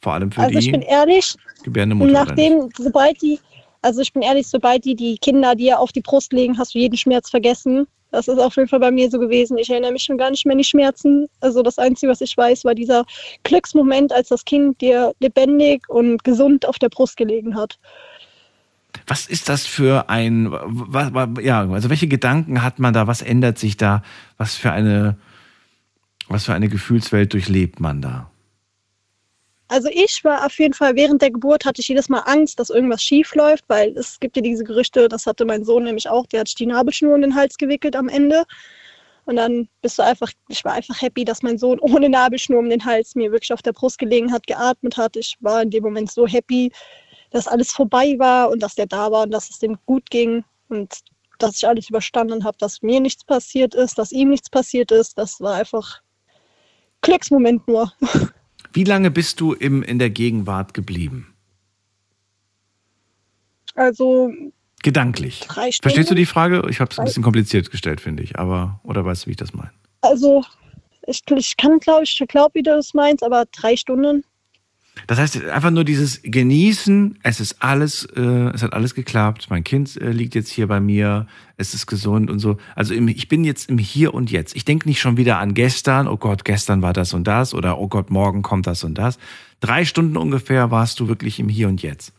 Vor 0.00 0.14
allem 0.14 0.30
für 0.30 0.42
Also 0.42 0.52
die 0.52 0.58
ich 0.66 0.70
bin 0.70 0.82
ehrlich, 0.82 1.34
gebärende 1.64 1.96
Mutter. 1.96 2.12
Nachdem, 2.12 2.68
sobald 2.78 3.20
die, 3.20 3.40
also 3.82 4.00
ich 4.00 4.12
bin 4.12 4.22
ehrlich, 4.22 4.46
sobald 4.46 4.84
die 4.84 4.94
die 4.96 5.18
Kinder 5.18 5.54
dir 5.54 5.78
auf 5.80 5.92
die 5.92 6.00
Brust 6.00 6.32
legen, 6.32 6.58
hast 6.58 6.74
du 6.74 6.78
jeden 6.78 6.96
Schmerz 6.96 7.30
vergessen. 7.30 7.86
Das 8.10 8.26
ist 8.26 8.38
auf 8.38 8.56
jeden 8.56 8.68
Fall 8.68 8.80
bei 8.80 8.90
mir 8.90 9.10
so 9.10 9.18
gewesen. 9.18 9.58
Ich 9.58 9.68
erinnere 9.68 9.92
mich 9.92 10.04
schon 10.04 10.16
gar 10.16 10.30
nicht 10.30 10.46
mehr 10.46 10.52
an 10.52 10.58
die 10.58 10.64
Schmerzen. 10.64 11.26
Also 11.40 11.62
das 11.62 11.78
Einzige, 11.78 12.10
was 12.10 12.22
ich 12.22 12.34
weiß, 12.36 12.64
war 12.64 12.74
dieser 12.74 13.04
Glücksmoment, 13.44 14.12
als 14.12 14.28
das 14.28 14.46
Kind 14.46 14.80
dir 14.80 15.12
lebendig 15.20 15.86
und 15.88 16.24
gesund 16.24 16.66
auf 16.66 16.78
der 16.78 16.88
Brust 16.88 17.18
gelegen 17.18 17.54
hat. 17.54 17.78
Was 19.06 19.26
ist 19.26 19.50
das 19.50 19.66
für 19.66 20.08
ein, 20.08 20.50
wa- 20.50 21.10
wa- 21.12 21.40
ja, 21.42 21.68
also 21.70 21.90
welche 21.90 22.08
Gedanken 22.08 22.62
hat 22.62 22.78
man 22.78 22.94
da? 22.94 23.06
Was 23.06 23.20
ändert 23.20 23.58
sich 23.58 23.76
da? 23.76 24.02
Was 24.38 24.54
für 24.56 24.72
eine, 24.72 25.18
was 26.28 26.46
für 26.46 26.54
eine 26.54 26.68
Gefühlswelt 26.68 27.34
durchlebt 27.34 27.78
man 27.78 28.00
da? 28.00 28.27
Also 29.68 29.88
ich 29.92 30.24
war 30.24 30.46
auf 30.46 30.58
jeden 30.58 30.72
Fall 30.72 30.96
während 30.96 31.20
der 31.20 31.30
Geburt 31.30 31.66
hatte 31.66 31.82
ich 31.82 31.88
jedes 31.88 32.08
Mal 32.08 32.20
Angst, 32.20 32.58
dass 32.58 32.70
irgendwas 32.70 33.02
schief 33.02 33.34
läuft, 33.34 33.64
weil 33.68 33.90
es 33.98 34.18
gibt 34.18 34.36
ja 34.36 34.42
diese 34.42 34.64
Gerüchte, 34.64 35.08
das 35.08 35.26
hatte 35.26 35.44
mein 35.44 35.64
Sohn 35.64 35.84
nämlich 35.84 36.08
auch, 36.08 36.26
der 36.26 36.40
hat 36.40 36.48
sich 36.48 36.54
die 36.54 36.66
Nabelschnur 36.66 37.14
um 37.14 37.20
den 37.20 37.34
Hals 37.34 37.58
gewickelt 37.58 37.94
am 37.94 38.08
Ende. 38.08 38.44
Und 39.26 39.36
dann 39.36 39.68
bist 39.82 39.98
du 39.98 40.02
einfach, 40.02 40.32
ich 40.48 40.64
war 40.64 40.72
einfach 40.72 41.02
happy, 41.02 41.22
dass 41.22 41.42
mein 41.42 41.58
Sohn 41.58 41.78
ohne 41.80 42.08
Nabelschnur 42.08 42.60
um 42.60 42.70
den 42.70 42.82
Hals 42.82 43.14
mir 43.14 43.30
wirklich 43.30 43.52
auf 43.52 43.60
der 43.60 43.74
Brust 43.74 43.98
gelegen 43.98 44.32
hat, 44.32 44.46
geatmet 44.46 44.96
hat. 44.96 45.16
Ich 45.16 45.36
war 45.40 45.60
in 45.60 45.68
dem 45.68 45.84
Moment 45.84 46.10
so 46.10 46.26
happy, 46.26 46.72
dass 47.30 47.46
alles 47.46 47.70
vorbei 47.70 48.14
war 48.18 48.48
und 48.48 48.62
dass 48.62 48.74
der 48.74 48.86
da 48.86 49.12
war 49.12 49.24
und 49.24 49.32
dass 49.32 49.50
es 49.50 49.58
dem 49.58 49.76
gut 49.84 50.08
ging 50.10 50.44
und 50.70 51.00
dass 51.38 51.56
ich 51.56 51.68
alles 51.68 51.90
überstanden 51.90 52.42
habe, 52.42 52.56
dass 52.58 52.80
mir 52.80 53.00
nichts 53.00 53.22
passiert 53.22 53.74
ist, 53.74 53.98
dass 53.98 54.12
ihm 54.12 54.30
nichts 54.30 54.48
passiert 54.48 54.90
ist. 54.92 55.18
Das 55.18 55.42
war 55.42 55.56
einfach 55.56 56.00
Glücksmoment 57.02 57.68
nur. 57.68 57.92
Wie 58.72 58.84
lange 58.84 59.10
bist 59.10 59.40
du 59.40 59.52
im, 59.52 59.82
in 59.82 59.98
der 59.98 60.10
Gegenwart 60.10 60.74
geblieben? 60.74 61.34
Also 63.74 64.32
Gedanklich. 64.82 65.40
drei 65.40 65.72
Stunden. 65.72 65.82
Verstehst 65.82 66.10
du 66.10 66.14
die 66.14 66.26
Frage? 66.26 66.62
Ich 66.68 66.80
habe 66.80 66.90
es 66.90 66.98
ein 66.98 67.04
bisschen 67.04 67.22
kompliziert 67.22 67.70
gestellt, 67.70 68.00
finde 68.00 68.22
ich. 68.22 68.38
Aber, 68.38 68.80
oder 68.84 69.04
weißt 69.04 69.24
du, 69.24 69.26
wie 69.26 69.32
ich 69.32 69.36
das 69.36 69.52
meine? 69.52 69.70
Also, 70.00 70.44
ich, 71.06 71.22
ich 71.28 71.56
kann, 71.56 71.78
glaube 71.78 72.04
ich, 72.04 72.22
glaube, 72.28 72.54
wie 72.54 72.62
du 72.62 72.70
das 72.70 72.94
meinst, 72.94 73.22
aber 73.22 73.44
drei 73.46 73.76
Stunden. 73.76 74.24
Das 75.06 75.18
heißt, 75.18 75.44
einfach 75.44 75.70
nur 75.70 75.84
dieses 75.84 76.20
Genießen, 76.22 77.18
es 77.22 77.40
ist 77.40 77.62
alles, 77.62 78.04
äh, 78.16 78.20
es 78.20 78.62
hat 78.62 78.72
alles 78.72 78.94
geklappt, 78.94 79.46
mein 79.50 79.64
Kind 79.64 80.00
äh, 80.00 80.10
liegt 80.10 80.34
jetzt 80.34 80.50
hier 80.50 80.66
bei 80.66 80.80
mir, 80.80 81.26
es 81.56 81.74
ist 81.74 81.86
gesund 81.86 82.30
und 82.30 82.38
so. 82.38 82.56
Also 82.74 82.94
im, 82.94 83.08
ich 83.08 83.28
bin 83.28 83.44
jetzt 83.44 83.68
im 83.68 83.78
Hier 83.78 84.14
und 84.14 84.30
Jetzt. 84.30 84.56
Ich 84.56 84.64
denke 84.64 84.88
nicht 84.88 85.00
schon 85.00 85.16
wieder 85.16 85.38
an 85.38 85.54
gestern, 85.54 86.08
oh 86.08 86.16
Gott, 86.16 86.44
gestern 86.44 86.82
war 86.82 86.92
das 86.92 87.14
und 87.14 87.24
das 87.24 87.54
oder 87.54 87.78
oh 87.78 87.88
Gott, 87.88 88.10
morgen 88.10 88.42
kommt 88.42 88.66
das 88.66 88.84
und 88.84 88.96
das. 88.96 89.18
Drei 89.60 89.84
Stunden 89.84 90.16
ungefähr 90.16 90.70
warst 90.70 91.00
du 91.00 91.08
wirklich 91.08 91.40
im 91.40 91.48
Hier 91.48 91.68
und 91.68 91.82
Jetzt. 91.82 92.12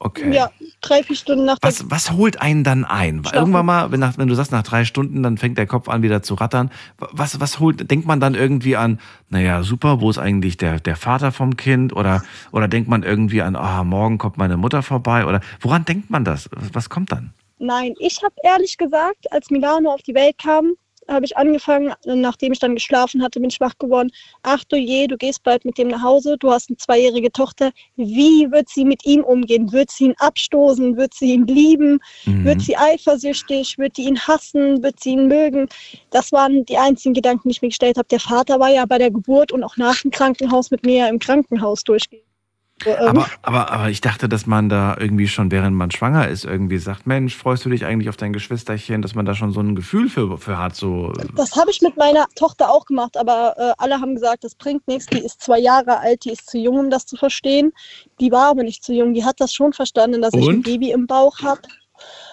Okay. 0.00 0.32
Ja, 0.32 0.50
drei, 0.80 1.02
vier 1.02 1.16
Stunden 1.16 1.44
nach 1.44 1.58
der 1.58 1.68
Was, 1.68 1.90
was 1.90 2.12
holt 2.12 2.40
einen 2.40 2.62
dann 2.62 2.84
ein? 2.84 3.24
Weil 3.24 3.30
Schlafen. 3.30 3.38
Irgendwann 3.38 3.66
mal, 3.66 3.90
wenn, 3.90 3.98
nach, 3.98 4.16
wenn 4.16 4.28
du 4.28 4.34
sagst, 4.34 4.52
nach 4.52 4.62
drei 4.62 4.84
Stunden, 4.84 5.22
dann 5.24 5.38
fängt 5.38 5.58
der 5.58 5.66
Kopf 5.66 5.88
an, 5.88 6.02
wieder 6.02 6.22
zu 6.22 6.34
rattern. 6.34 6.70
Was, 6.98 7.40
was 7.40 7.58
holt, 7.58 7.90
denkt 7.90 8.06
man 8.06 8.20
dann 8.20 8.34
irgendwie 8.34 8.76
an, 8.76 9.00
naja, 9.28 9.62
super, 9.64 10.00
wo 10.00 10.08
ist 10.08 10.18
eigentlich 10.18 10.56
der, 10.56 10.78
der 10.78 10.94
Vater 10.94 11.32
vom 11.32 11.56
Kind? 11.56 11.94
Oder, 11.94 12.22
oder 12.52 12.68
denkt 12.68 12.88
man 12.88 13.02
irgendwie 13.02 13.42
an, 13.42 13.56
ah, 13.56 13.82
morgen 13.82 14.18
kommt 14.18 14.36
meine 14.36 14.56
Mutter 14.56 14.82
vorbei? 14.82 15.26
Oder 15.26 15.40
woran 15.60 15.84
denkt 15.84 16.10
man 16.10 16.24
das? 16.24 16.48
Was, 16.52 16.74
was 16.74 16.90
kommt 16.90 17.10
dann? 17.10 17.32
Nein, 17.58 17.94
ich 17.98 18.22
habe 18.22 18.34
ehrlich 18.44 18.76
gesagt, 18.78 19.32
als 19.32 19.50
Milano 19.50 19.92
auf 19.92 20.02
die 20.02 20.14
Welt 20.14 20.38
kam, 20.38 20.74
habe 21.08 21.24
ich 21.24 21.36
angefangen, 21.36 21.94
nachdem 22.04 22.52
ich 22.52 22.58
dann 22.58 22.74
geschlafen 22.74 23.22
hatte, 23.22 23.40
bin 23.40 23.50
ich 23.50 23.60
wach 23.60 23.76
geworden. 23.78 24.10
Ach 24.42 24.62
du 24.64 24.76
je, 24.76 25.06
du 25.06 25.16
gehst 25.16 25.42
bald 25.42 25.64
mit 25.64 25.78
dem 25.78 25.88
nach 25.88 26.02
Hause, 26.02 26.36
du 26.38 26.50
hast 26.50 26.68
eine 26.68 26.76
zweijährige 26.76 27.32
Tochter. 27.32 27.72
Wie 27.96 28.50
wird 28.50 28.68
sie 28.68 28.84
mit 28.84 29.04
ihm 29.04 29.24
umgehen? 29.24 29.72
Wird 29.72 29.90
sie 29.90 30.06
ihn 30.06 30.14
abstoßen? 30.18 30.96
Wird 30.96 31.14
sie 31.14 31.32
ihn 31.32 31.46
lieben? 31.46 31.98
Mhm. 32.26 32.44
Wird 32.44 32.60
sie 32.60 32.76
eifersüchtig? 32.76 33.78
Wird 33.78 33.96
sie 33.96 34.04
ihn 34.04 34.18
hassen? 34.18 34.82
Wird 34.82 35.00
sie 35.00 35.10
ihn 35.10 35.28
mögen? 35.28 35.68
Das 36.10 36.32
waren 36.32 36.64
die 36.66 36.78
einzigen 36.78 37.14
Gedanken, 37.14 37.48
die 37.48 37.52
ich 37.52 37.62
mir 37.62 37.68
gestellt 37.68 37.96
habe. 37.96 38.08
Der 38.08 38.20
Vater 38.20 38.60
war 38.60 38.70
ja 38.70 38.84
bei 38.86 38.98
der 38.98 39.10
Geburt 39.10 39.52
und 39.52 39.64
auch 39.64 39.76
nach 39.76 40.02
dem 40.02 40.10
Krankenhaus 40.10 40.70
mit 40.70 40.84
mir 40.84 41.08
im 41.08 41.18
Krankenhaus 41.18 41.84
durchgegangen. 41.84 42.27
Ähm, 42.86 43.08
Aber, 43.08 43.26
aber, 43.42 43.70
aber 43.70 43.90
ich 43.90 44.00
dachte, 44.00 44.28
dass 44.28 44.46
man 44.46 44.68
da 44.68 44.96
irgendwie 44.98 45.28
schon, 45.28 45.50
während 45.50 45.76
man 45.76 45.90
schwanger 45.90 46.28
ist, 46.28 46.44
irgendwie 46.44 46.78
sagt, 46.78 47.06
Mensch, 47.06 47.36
freust 47.36 47.64
du 47.64 47.70
dich 47.70 47.84
eigentlich 47.84 48.08
auf 48.08 48.16
dein 48.16 48.32
Geschwisterchen, 48.32 49.02
dass 49.02 49.14
man 49.14 49.26
da 49.26 49.34
schon 49.34 49.52
so 49.52 49.60
ein 49.60 49.74
Gefühl 49.74 50.08
für, 50.08 50.38
für 50.38 50.58
hat, 50.58 50.76
so. 50.76 51.12
Das 51.36 51.56
habe 51.56 51.70
ich 51.70 51.82
mit 51.82 51.96
meiner 51.96 52.26
Tochter 52.34 52.70
auch 52.70 52.86
gemacht, 52.86 53.16
aber 53.16 53.54
äh, 53.56 53.72
alle 53.78 54.00
haben 54.00 54.14
gesagt, 54.14 54.44
das 54.44 54.54
bringt 54.54 54.86
nichts. 54.86 55.06
Die 55.06 55.18
ist 55.18 55.42
zwei 55.42 55.58
Jahre 55.58 55.98
alt, 55.98 56.24
die 56.24 56.30
ist 56.30 56.48
zu 56.48 56.58
jung, 56.58 56.78
um 56.78 56.90
das 56.90 57.06
zu 57.06 57.16
verstehen. 57.16 57.72
Die 58.20 58.30
war 58.30 58.50
aber 58.50 58.62
nicht 58.62 58.84
zu 58.84 58.92
jung. 58.92 59.14
Die 59.14 59.24
hat 59.24 59.40
das 59.40 59.52
schon 59.52 59.72
verstanden, 59.72 60.22
dass 60.22 60.34
ich 60.34 60.46
ein 60.48 60.56
Und? 60.56 60.62
Baby 60.62 60.92
im 60.92 61.06
Bauch 61.06 61.40
habe. 61.40 61.60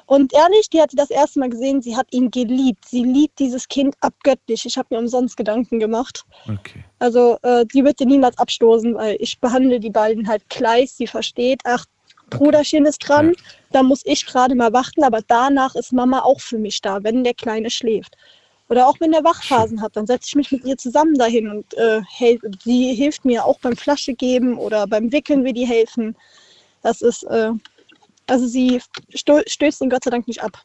Und 0.06 0.34
ehrlich, 0.34 0.70
die 0.70 0.82
hatte 0.82 0.96
das 0.96 1.10
erste 1.10 1.40
Mal 1.40 1.50
gesehen, 1.50 1.82
sie 1.82 1.96
hat 1.96 2.08
ihn 2.12 2.32
geliebt. 2.32 2.88
Sie 2.88 3.04
liebt 3.04 3.40
dieses 3.40 3.68
Kind 3.68 3.96
abgöttlich. 4.02 4.66
Ich 4.66 4.78
habe 4.78 4.88
mir 4.92 5.00
umsonst 5.00 5.38
Gedanken 5.38 5.80
gemacht. 5.80 6.24
Okay. 6.44 6.84
Also 7.00 7.38
äh, 7.42 7.66
die 7.66 7.84
wird 7.84 8.00
dir 8.00 8.08
niemals 8.08 8.38
abstoßen, 8.38 8.96
weil 8.96 9.18
ich 9.20 9.40
behandle 9.40 9.80
die 9.80 9.90
beiden 9.90 10.28
halt 10.28 10.48
gleich. 10.50 10.92
Sie 10.92 11.08
versteht, 11.08 11.62
ach, 11.64 11.86
Bruderchen 12.30 12.86
ist 12.86 13.00
dran, 13.00 13.36
da 13.72 13.84
muss 13.84 14.02
ich 14.06 14.26
gerade 14.26 14.56
mal 14.56 14.74
warten, 14.74 15.04
aber 15.04 15.20
danach 15.28 15.76
ist 15.76 15.94
Mama 15.94 16.22
auch 16.22 16.42
für 16.42 16.58
mich 16.58 16.82
da, 16.82 17.04
wenn 17.04 17.24
der 17.24 17.34
Kleine 17.34 17.70
schläft. 17.70 18.16
Oder 18.68 18.88
auch 18.88 19.00
wenn 19.00 19.12
der 19.12 19.24
Wachphasen 19.24 19.82
hat, 19.82 19.96
dann 19.96 20.08
setze 20.08 20.30
ich 20.30 20.36
mich 20.36 20.52
mit 20.52 20.66
ihr 20.66 20.78
zusammen 20.78 21.16
dahin 21.16 21.50
und 21.50 21.74
äh, 21.76 22.02
hel 22.10 22.40
sie 22.64 22.96
hilft 22.96 23.24
mir 23.24 23.46
auch 23.46 23.60
beim 23.60 23.76
Flasche 23.76 24.16
geben 24.16 24.58
oder 24.58 24.88
beim 24.88 25.12
Wickeln 25.12 25.44
will 25.44 25.54
die 25.54 25.68
helfen. 25.68 26.16
Das 26.82 27.02
ist, 27.02 27.24
äh, 27.26 27.52
also 28.28 28.48
sie 28.48 28.82
stößt 29.14 29.82
ihn 29.82 29.90
Gott 29.90 30.04
sei 30.04 30.12
Dank 30.12 30.28
nicht 30.28 30.44
ab. 30.44 30.64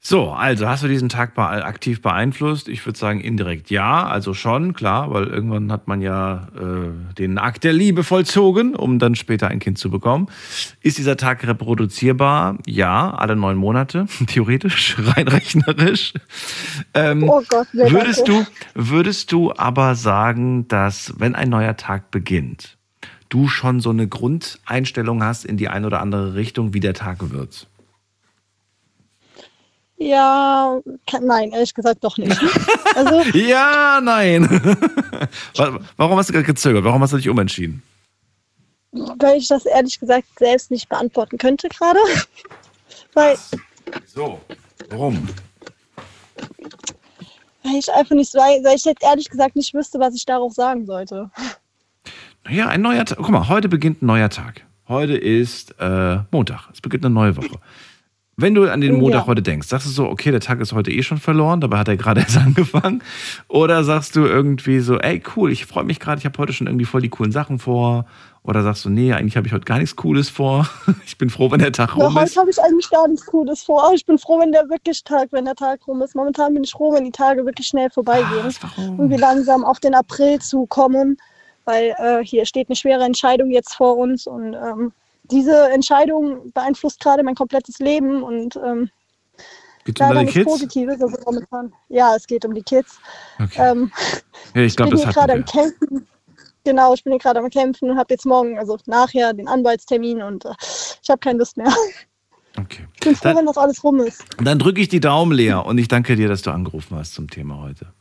So, 0.00 0.30
also 0.30 0.68
hast 0.68 0.84
du 0.84 0.88
diesen 0.88 1.08
Tag 1.08 1.36
aktiv 1.36 2.00
beeinflusst? 2.00 2.68
Ich 2.68 2.86
würde 2.86 2.98
sagen 2.98 3.20
indirekt 3.20 3.68
ja, 3.68 4.06
also 4.06 4.32
schon, 4.32 4.72
klar, 4.72 5.12
weil 5.12 5.26
irgendwann 5.26 5.72
hat 5.72 5.88
man 5.88 6.00
ja 6.00 6.48
äh, 6.56 7.14
den 7.14 7.36
Akt 7.36 7.64
der 7.64 7.72
Liebe 7.72 8.04
vollzogen, 8.04 8.76
um 8.76 9.00
dann 9.00 9.16
später 9.16 9.48
ein 9.48 9.58
Kind 9.58 9.76
zu 9.76 9.90
bekommen. 9.90 10.28
Ist 10.80 10.98
dieser 10.98 11.16
Tag 11.16 11.46
reproduzierbar? 11.46 12.58
Ja, 12.64 13.10
alle 13.10 13.34
neun 13.34 13.56
Monate, 13.56 14.06
theoretisch, 14.28 14.96
rein 14.98 15.26
rechnerisch. 15.26 16.14
Ähm, 16.94 17.28
Oh 17.28 17.42
Gott, 17.48 17.66
würdest 17.74 18.28
du, 18.28 18.46
würdest 18.74 19.32
du 19.32 19.52
aber 19.54 19.96
sagen, 19.96 20.68
dass 20.68 21.12
wenn 21.18 21.34
ein 21.34 21.50
neuer 21.50 21.76
Tag 21.76 22.12
beginnt, 22.12 22.77
du 23.28 23.48
schon 23.48 23.80
so 23.80 23.90
eine 23.90 24.08
Grundeinstellung 24.08 25.22
hast 25.22 25.44
in 25.44 25.56
die 25.56 25.68
eine 25.68 25.86
oder 25.86 26.00
andere 26.00 26.34
Richtung, 26.34 26.72
wie 26.74 26.80
der 26.80 26.94
Tag 26.94 27.30
wird? 27.30 27.66
Ja, 30.00 30.78
nein, 31.20 31.50
ehrlich 31.50 31.74
gesagt 31.74 32.04
doch 32.04 32.16
nicht. 32.18 32.40
also, 32.94 33.20
Ja, 33.36 34.00
nein. 34.02 34.44
Wa- 35.56 35.80
Warum 35.96 36.18
hast 36.18 36.28
du 36.28 36.32
gerade 36.32 36.46
gezögert? 36.46 36.84
Warum 36.84 37.02
hast 37.02 37.12
du 37.12 37.16
dich 37.16 37.28
umentschieden? 37.28 37.82
weil 38.92 39.36
ich 39.36 39.48
das 39.48 39.66
ehrlich 39.66 40.00
gesagt 40.00 40.26
selbst 40.38 40.70
nicht 40.70 40.88
beantworten 40.88 41.36
könnte 41.36 41.68
gerade. 41.68 41.98
weil, 43.12 43.36
So, 44.06 44.40
warum? 44.88 45.28
weil 47.62 47.74
ich 47.76 47.92
einfach 47.92 48.14
nicht, 48.14 48.32
weil 48.34 48.74
ich 48.74 48.84
jetzt 48.86 49.02
ehrlich 49.02 49.28
gesagt 49.28 49.56
nicht 49.56 49.74
wüsste, 49.74 49.98
was 50.00 50.14
ich 50.14 50.24
darauf 50.24 50.54
sagen 50.54 50.86
sollte. 50.86 51.30
Ja, 52.50 52.68
ein 52.68 52.80
neuer 52.80 53.04
Tag. 53.04 53.18
Guck 53.18 53.30
mal, 53.30 53.48
heute 53.48 53.68
beginnt 53.68 54.02
ein 54.02 54.06
neuer 54.06 54.30
Tag. 54.30 54.62
Heute 54.88 55.16
ist 55.16 55.74
äh, 55.80 56.18
Montag. 56.30 56.68
Es 56.72 56.80
beginnt 56.80 57.04
eine 57.04 57.14
neue 57.14 57.36
Woche. 57.36 57.58
Wenn 58.40 58.54
du 58.54 58.70
an 58.70 58.80
den 58.80 58.94
Montag 58.98 59.22
Ja. 59.22 59.26
heute 59.26 59.42
denkst, 59.42 59.66
sagst 59.66 59.86
du 59.88 59.90
so, 59.90 60.06
okay, 60.08 60.30
der 60.30 60.38
Tag 60.40 60.60
ist 60.60 60.72
heute 60.72 60.92
eh 60.92 61.02
schon 61.02 61.18
verloren, 61.18 61.60
dabei 61.60 61.78
hat 61.78 61.88
er 61.88 61.96
gerade 61.96 62.20
erst 62.26 62.36
angefangen. 62.38 63.02
Oder 63.48 63.82
sagst 63.84 64.14
du 64.16 64.24
irgendwie 64.24 64.78
so, 64.78 64.96
ey, 64.98 65.20
cool, 65.36 65.50
ich 65.50 65.66
freue 65.66 65.82
mich 65.84 65.98
gerade, 65.98 66.20
ich 66.20 66.24
habe 66.24 66.38
heute 66.38 66.52
schon 66.52 66.68
irgendwie 66.68 66.84
voll 66.84 67.02
die 67.02 67.08
coolen 67.08 67.32
Sachen 67.32 67.58
vor. 67.58 68.06
Oder 68.44 68.62
sagst 68.62 68.84
du, 68.84 68.90
nee, 68.90 69.12
eigentlich 69.12 69.36
habe 69.36 69.46
ich 69.48 69.52
heute 69.52 69.64
gar 69.64 69.78
nichts 69.78 69.96
Cooles 69.96 70.30
vor. 70.30 70.68
Ich 71.04 71.18
bin 71.18 71.28
froh, 71.30 71.50
wenn 71.50 71.58
der 71.58 71.72
Tag 71.72 71.96
Ja, 71.98 72.04
rum 72.06 72.14
heute 72.14 72.26
ist. 72.26 72.36
habe 72.38 72.48
ich 72.48 72.62
eigentlich 72.62 72.88
gar 72.88 73.08
nichts 73.08 73.26
Cooles 73.26 73.62
vor. 73.64 73.90
Ich 73.94 74.06
bin 74.06 74.16
froh, 74.18 74.38
wenn 74.40 74.52
der 74.52 74.68
wirklich 74.70 75.02
Tag, 75.04 75.28
wenn 75.32 75.44
der 75.44 75.56
Tag 75.56 75.80
rum 75.88 76.00
ist. 76.00 76.14
Momentan 76.14 76.54
bin 76.54 76.62
ich 76.64 76.70
froh, 76.70 76.94
wenn 76.94 77.04
die 77.04 77.10
Tage 77.10 77.44
wirklich 77.44 77.66
schnell 77.66 77.90
vorbeigehen 77.90 78.54
warum? 78.60 79.00
und 79.00 79.10
wir 79.10 79.18
langsam 79.18 79.64
auf 79.64 79.80
den 79.80 79.94
April 79.94 80.38
zukommen, 80.38 81.18
weil 81.68 81.94
äh, 81.98 82.24
hier 82.24 82.46
steht 82.46 82.68
eine 82.68 82.76
schwere 82.76 83.04
Entscheidung 83.04 83.50
jetzt 83.50 83.74
vor 83.74 83.98
uns 83.98 84.26
und 84.26 84.54
ähm, 84.54 84.92
diese 85.24 85.68
Entscheidung 85.70 86.50
beeinflusst 86.52 87.00
gerade 87.00 87.22
mein 87.22 87.34
komplettes 87.34 87.78
Leben 87.78 88.22
und 88.22 88.56
ähm, 88.56 88.88
Geht's 89.84 90.00
um 90.00 90.08
deine 90.08 90.30
Kids? 90.30 90.46
Positives. 90.50 91.00
Also 91.02 91.16
momentan, 91.26 91.72
ja, 91.90 92.16
es 92.16 92.26
geht 92.26 92.44
um 92.46 92.54
die 92.54 92.62
Kids. 92.62 92.98
Okay. 93.38 93.70
Ähm, 93.70 93.92
Ja, 94.54 94.62
ich 94.62 94.74
glaube, 94.76 94.90
bin 94.92 94.98
das 94.98 95.06
hier 95.06 95.12
gerade 95.14 95.32
am. 95.34 95.44
Kämpfen. 95.44 96.06
Genau, 96.64 96.92
ich 96.94 97.04
bin 97.04 97.12
hier 97.12 97.20
gerade 97.20 97.38
am 97.40 97.48
Kämpfen 97.50 97.90
und 97.90 97.98
habe 97.98 98.12
jetzt 98.14 98.24
morgen, 98.26 98.58
also 98.58 98.78
nachher, 98.86 99.32
den 99.34 99.48
Anwaltstermin 99.48 100.22
und 100.22 100.44
äh, 100.46 100.50
ich 101.02 101.08
habe 101.10 101.18
keine 101.20 101.38
Lust 101.38 101.56
mehr. 101.58 101.72
Okay. 102.58 102.86
Ich 102.94 103.00
bin 103.00 103.14
froh, 103.14 103.28
Dann- 103.28 103.36
wenn 103.36 103.46
das 103.46 103.56
alles 103.58 103.84
rum 103.84 104.00
ist. 104.00 104.24
Dann 104.42 104.58
drücke 104.58 104.80
ich 104.80 104.88
die 104.88 105.00
Daumen 105.00 105.32
leer 105.32 105.64
und 105.66 105.78
ich 105.78 105.88
danke 105.88 106.16
dir, 106.16 106.28
dass 106.28 106.42
du 106.42 106.50
angerufen 106.50 106.96
hast 106.98 107.14
zum 107.14 107.28
Thema 107.30 107.60
heute. 107.62 107.92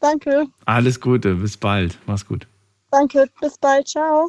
Danke, 0.00 0.46
Alles 0.66 1.00
Gute, 1.00 1.36
bis 1.36 1.56
bald. 1.56 1.98
Mach's 2.06 2.26
gut. 2.26 2.46
danke, 2.90 3.26
bis 3.40 3.56
bald, 3.58 3.88
ciao. 3.88 4.28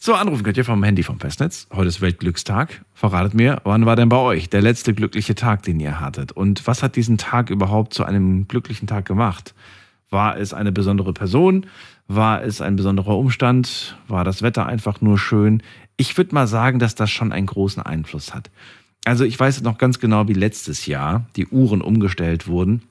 So, 0.00 0.14
anrufen 0.14 0.44
könnt 0.44 0.56
ihr 0.56 0.64
vom 0.64 0.82
Handy 0.82 1.02
vom 1.02 1.18
Festnetz. 1.18 1.66
Heute 1.72 1.88
ist 1.88 2.00
Weltglückstag. 2.00 2.84
Verratet 2.94 3.34
mir, 3.34 3.60
wann 3.64 3.86
war 3.86 3.96
denn 3.96 4.08
bei 4.08 4.18
euch 4.18 4.48
der 4.48 4.62
letzte 4.62 4.94
glückliche 4.94 5.34
Tag, 5.34 5.62
den 5.64 5.80
ihr 5.80 6.00
hattet? 6.00 6.32
Und 6.32 6.66
was 6.66 6.82
hat 6.82 6.96
diesen 6.96 7.18
Tag 7.18 7.50
überhaupt 7.50 7.92
zu 7.92 8.04
einem 8.04 8.46
glücklichen 8.46 8.86
Tag 8.86 9.04
gemacht? 9.04 9.54
War 10.08 10.38
es 10.38 10.54
eine 10.54 10.70
besondere 10.70 11.12
Person? 11.12 11.66
War 12.06 12.42
es 12.44 12.60
ein 12.60 12.76
besonderer 12.76 13.18
Umstand? 13.18 13.98
War 14.06 14.22
das 14.24 14.42
Wetter 14.42 14.66
einfach 14.66 15.00
nur 15.00 15.18
schön? 15.18 15.62
Ich 15.96 16.16
würde 16.16 16.34
mal 16.34 16.46
sagen, 16.46 16.78
dass 16.78 16.94
das 16.94 17.10
schon 17.10 17.32
einen 17.32 17.46
großen 17.46 17.82
Einfluss 17.82 18.32
hat. 18.32 18.50
Also 19.04 19.24
ich 19.24 19.38
weiß 19.38 19.62
noch 19.62 19.78
ganz 19.78 19.98
genau, 19.98 20.28
wie 20.28 20.34
letztes 20.34 20.86
Jahr 20.86 21.26
die 21.34 21.46
Uhren 21.48 21.82
umgestellt 21.82 22.46
wurden 22.46 22.82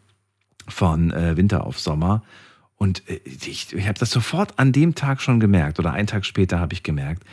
von 0.67 1.11
äh, 1.11 1.37
Winter 1.37 1.65
auf 1.65 1.79
Sommer. 1.79 2.23
Und 2.77 3.07
äh, 3.09 3.19
ich, 3.25 3.73
ich 3.73 3.87
habe 3.87 3.99
das 3.99 4.11
sofort 4.11 4.59
an 4.59 4.71
dem 4.71 4.95
Tag 4.95 5.21
schon 5.21 5.39
gemerkt 5.39 5.79
oder 5.79 5.93
einen 5.93 6.07
Tag 6.07 6.25
später 6.25 6.59
habe 6.59 6.73
ich 6.73 6.83
gemerkt, 6.83 7.23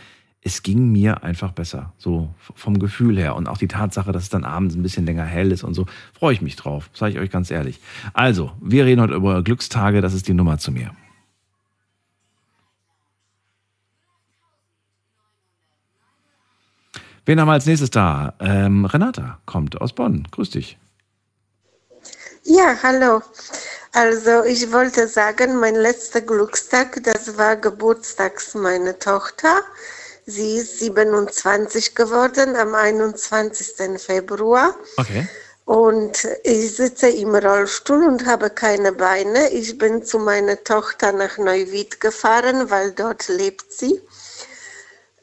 es 0.44 0.64
ging 0.64 0.90
mir 0.90 1.22
einfach 1.22 1.52
besser, 1.52 1.92
so 1.98 2.34
vom 2.38 2.80
Gefühl 2.80 3.16
her. 3.16 3.36
Und 3.36 3.46
auch 3.46 3.58
die 3.58 3.68
Tatsache, 3.68 4.10
dass 4.10 4.24
es 4.24 4.28
dann 4.28 4.44
abends 4.44 4.74
ein 4.74 4.82
bisschen 4.82 5.06
länger 5.06 5.24
hell 5.24 5.52
ist 5.52 5.62
und 5.62 5.74
so, 5.74 5.86
freue 6.12 6.34
ich 6.34 6.42
mich 6.42 6.56
drauf, 6.56 6.90
sage 6.94 7.12
ich 7.12 7.18
euch 7.20 7.30
ganz 7.30 7.50
ehrlich. 7.50 7.78
Also, 8.12 8.50
wir 8.60 8.84
reden 8.84 9.00
heute 9.00 9.14
über 9.14 9.42
Glückstage, 9.42 10.00
das 10.00 10.14
ist 10.14 10.26
die 10.26 10.34
Nummer 10.34 10.58
zu 10.58 10.72
mir. 10.72 10.90
Wen 17.24 17.40
haben 17.40 17.46
wir 17.46 17.52
als 17.52 17.66
nächstes 17.66 17.90
da? 17.90 18.34
Ähm, 18.40 18.84
Renata 18.84 19.38
kommt 19.46 19.80
aus 19.80 19.92
Bonn. 19.92 20.26
Grüß 20.32 20.50
dich. 20.50 20.76
Ja, 22.44 22.76
hallo. 22.82 23.22
Also 23.92 24.42
ich 24.42 24.72
wollte 24.72 25.06
sagen, 25.06 25.60
mein 25.60 25.76
letzter 25.76 26.20
Glückstag, 26.20 27.00
das 27.04 27.38
war 27.38 27.56
Geburtstags 27.56 28.54
meiner 28.54 28.98
Tochter. 28.98 29.62
Sie 30.26 30.56
ist 30.56 30.80
27 30.80 31.94
geworden 31.94 32.56
am 32.56 32.74
21. 32.74 34.00
Februar. 34.00 34.74
Okay. 34.96 35.28
Und 35.66 36.26
ich 36.42 36.74
sitze 36.74 37.08
im 37.10 37.32
Rollstuhl 37.34 38.04
und 38.04 38.26
habe 38.26 38.50
keine 38.50 38.92
Beine. 38.92 39.50
Ich 39.50 39.78
bin 39.78 40.04
zu 40.04 40.18
meiner 40.18 40.62
Tochter 40.64 41.12
nach 41.12 41.38
Neuwied 41.38 42.00
gefahren, 42.00 42.70
weil 42.70 42.90
dort 42.90 43.28
lebt 43.28 43.72
sie. 43.72 44.00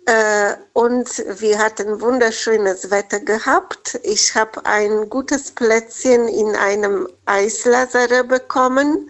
Äh, 0.10 0.56
und 0.74 1.24
wir 1.40 1.60
hatten 1.60 2.02
wunderschönes 2.02 2.90
Wetter 2.90 3.20
gehabt. 3.20 4.00
Ich 4.02 4.34
habe 4.34 4.66
ein 4.66 5.08
gutes 5.08 5.52
Plätzchen 5.52 6.28
in 6.28 6.56
einem 6.56 7.08
Eislazarett 7.28 8.28
bekommen 8.28 9.08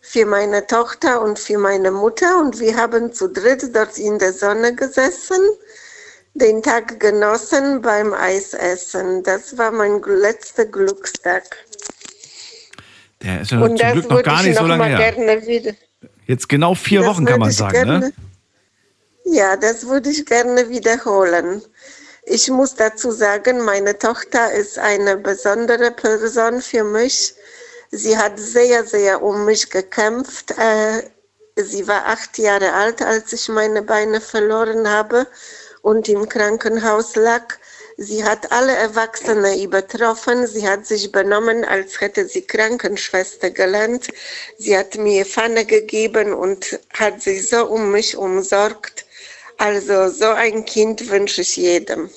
für 0.00 0.24
meine 0.24 0.64
Tochter 0.64 1.22
und 1.22 1.40
für 1.40 1.58
meine 1.58 1.90
Mutter. 1.90 2.38
Und 2.38 2.60
wir 2.60 2.76
haben 2.76 3.12
zu 3.12 3.30
dritt 3.30 3.74
dort 3.74 3.98
in 3.98 4.20
der 4.20 4.32
Sonne 4.32 4.76
gesessen, 4.76 5.40
den 6.34 6.62
Tag 6.62 7.00
genossen 7.00 7.82
beim 7.82 8.14
Eisessen. 8.14 9.24
Das 9.24 9.58
war 9.58 9.72
mein 9.72 10.00
letzter 10.02 10.66
Glückstag. 10.66 11.42
Der 13.22 13.40
ist 13.40 13.50
ja 13.50 13.58
und 13.58 13.70
zum 13.70 13.78
das 13.78 13.92
Glück 13.94 14.10
noch 14.10 14.22
gar 14.22 14.40
ich 14.42 14.48
nicht 14.48 14.58
so 14.58 14.66
lange 14.66 14.86
her. 14.86 15.74
Jetzt 16.28 16.48
genau 16.48 16.76
vier 16.76 17.00
Das 17.00 17.08
Wochen 17.08 17.24
kann 17.24 17.40
man 17.40 17.50
sagen, 17.50 17.72
gerne, 17.72 17.98
ne? 17.98 18.12
Ja, 19.24 19.56
das 19.56 19.86
würde 19.86 20.10
ich 20.10 20.26
gerne 20.26 20.68
wiederholen. 20.68 21.62
Ich 22.24 22.48
muss 22.50 22.74
dazu 22.74 23.10
sagen, 23.10 23.60
meine 23.60 23.98
Tochter 23.98 24.52
ist 24.52 24.78
eine 24.78 25.16
besondere 25.16 25.90
Person 25.90 26.60
für 26.60 26.84
mich. 26.84 27.34
Sie 27.90 28.16
hat 28.16 28.38
sehr, 28.38 28.84
sehr 28.84 29.22
um 29.22 29.44
mich 29.44 29.70
gekämpft. 29.70 30.52
Äh, 30.58 31.10
sie 31.56 31.86
war 31.86 32.06
acht 32.06 32.38
Jahre 32.38 32.72
alt, 32.72 33.02
als 33.02 33.32
ich 33.32 33.48
meine 33.48 33.82
Beine 33.82 34.20
verloren 34.20 34.88
habe 34.88 35.26
und 35.82 36.08
im 36.08 36.28
Krankenhaus 36.28 37.16
lag. 37.16 37.54
Sie 37.98 38.24
hat 38.24 38.50
alle 38.50 38.74
Erwachsene 38.74 39.62
übertroffen. 39.62 40.46
Sie 40.46 40.66
hat 40.68 40.86
sich 40.86 41.12
benommen, 41.12 41.64
als 41.64 42.00
hätte 42.00 42.26
sie 42.26 42.42
Krankenschwester 42.42 43.50
gelernt. 43.50 44.08
Sie 44.58 44.76
hat 44.76 44.96
mir 44.96 45.24
Pfanne 45.26 45.64
gegeben 45.64 46.32
und 46.32 46.80
hat 46.94 47.22
sich 47.22 47.48
so 47.48 47.66
um 47.66 47.92
mich 47.92 48.16
umsorgt. 48.16 49.01
Also 49.62 50.08
so 50.08 50.26
ein 50.26 50.64
Kind 50.64 51.08
wünsche 51.08 51.42
ich 51.42 51.56
jedem. 51.56 52.10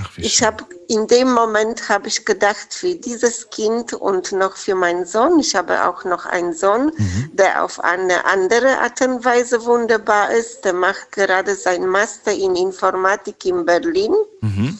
Ach, 0.00 0.16
Ich 0.16 0.44
habe 0.44 0.64
in 0.86 1.08
dem 1.08 1.32
Moment 1.32 1.88
habe 1.88 2.06
ich 2.06 2.24
gedacht 2.24 2.72
für 2.72 2.94
dieses 2.94 3.50
Kind 3.50 3.94
und 3.94 4.30
noch 4.30 4.56
für 4.56 4.76
meinen 4.76 5.04
Sohn. 5.04 5.40
Ich 5.40 5.56
habe 5.56 5.88
auch 5.88 6.04
noch 6.04 6.24
einen 6.24 6.54
Sohn, 6.54 6.92
der 7.32 7.64
auf 7.64 7.80
eine 7.80 8.24
andere 8.26 8.78
Art 8.78 9.00
und 9.00 9.24
Weise 9.24 9.64
wunderbar 9.64 10.30
ist. 10.30 10.64
Der 10.64 10.72
macht 10.72 11.10
gerade 11.10 11.56
sein 11.56 11.84
Master 11.84 12.30
in 12.30 12.54
Informatik 12.54 13.44
in 13.44 13.66
Berlin. 13.66 14.14
Mhm. 14.40 14.78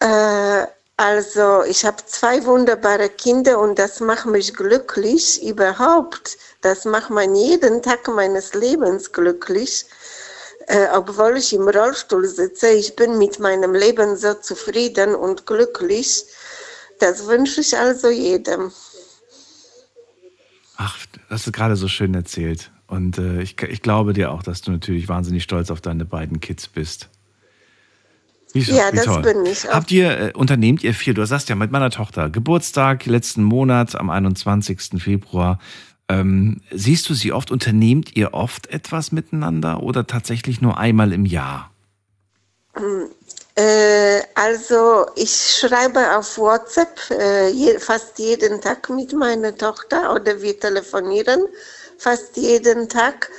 Äh, 0.00 0.66
also 0.98 1.62
ich 1.64 1.86
habe 1.86 2.04
zwei 2.04 2.44
wunderbare 2.44 3.08
Kinder 3.08 3.58
und 3.58 3.78
das 3.78 4.00
macht 4.00 4.26
mich 4.26 4.52
glücklich 4.52 5.42
überhaupt. 5.42 6.36
Das 6.60 6.84
macht 6.84 7.08
man 7.08 7.34
jeden 7.34 7.82
Tag 7.82 8.06
meines 8.08 8.52
Lebens 8.52 9.12
glücklich. 9.12 9.86
Äh, 10.66 10.86
obwohl 10.94 11.36
ich 11.36 11.52
im 11.52 11.68
Rollstuhl 11.68 12.26
sitze, 12.26 12.70
ich 12.70 12.96
bin 12.96 13.18
mit 13.18 13.38
meinem 13.38 13.74
Leben 13.74 14.16
so 14.16 14.34
zufrieden 14.34 15.14
und 15.14 15.46
glücklich. 15.46 16.24
Das 16.98 17.26
wünsche 17.26 17.60
ich 17.60 17.76
also 17.76 18.08
jedem. 18.08 18.72
Ach, 20.76 20.98
das 21.12 21.22
hast 21.30 21.46
du 21.46 21.52
gerade 21.52 21.76
so 21.76 21.88
schön 21.88 22.14
erzählt. 22.14 22.70
Und 22.88 23.18
äh, 23.18 23.42
ich, 23.42 23.60
ich 23.62 23.82
glaube 23.82 24.12
dir 24.12 24.32
auch, 24.32 24.42
dass 24.42 24.62
du 24.62 24.70
natürlich 24.72 25.08
wahnsinnig 25.08 25.42
stolz 25.42 25.70
auf 25.70 25.80
deine 25.80 26.04
beiden 26.04 26.40
Kids 26.40 26.68
bist. 26.68 27.08
Wie, 28.52 28.60
Ja, 28.60 28.90
das 28.90 29.04
toll. 29.04 29.22
bin 29.22 29.44
ich 29.46 29.68
auch. 29.68 29.74
Habt 29.74 29.90
ihr, 29.90 30.18
äh, 30.18 30.32
unternehmt 30.32 30.82
ihr 30.82 30.94
viel? 30.94 31.14
Du 31.14 31.24
sagst 31.26 31.48
ja 31.48 31.56
mit 31.56 31.70
meiner 31.70 31.90
Tochter, 31.90 32.30
Geburtstag 32.30 33.06
letzten 33.06 33.42
Monat 33.42 33.96
am 33.96 34.10
21. 34.10 35.02
Februar. 35.02 35.58
Ähm, 36.08 36.60
siehst 36.70 37.08
du 37.08 37.14
sie 37.14 37.32
oft? 37.32 37.50
Unternehmt 37.50 38.16
ihr 38.16 38.34
oft 38.34 38.68
etwas 38.68 39.12
miteinander 39.12 39.82
oder 39.82 40.06
tatsächlich 40.06 40.60
nur 40.60 40.78
einmal 40.78 41.12
im 41.12 41.26
Jahr? 41.26 41.70
Äh, 43.54 44.20
also 44.34 45.06
ich 45.16 45.30
schreibe 45.30 46.16
auf 46.16 46.38
WhatsApp 46.38 47.00
äh, 47.10 47.78
fast 47.78 48.18
jeden 48.18 48.60
Tag 48.60 48.90
mit 48.90 49.12
meiner 49.14 49.56
Tochter 49.56 50.14
oder 50.14 50.40
wir 50.42 50.58
telefonieren 50.60 51.40
fast 51.98 52.36
jeden 52.36 52.88
Tag. 52.88 53.30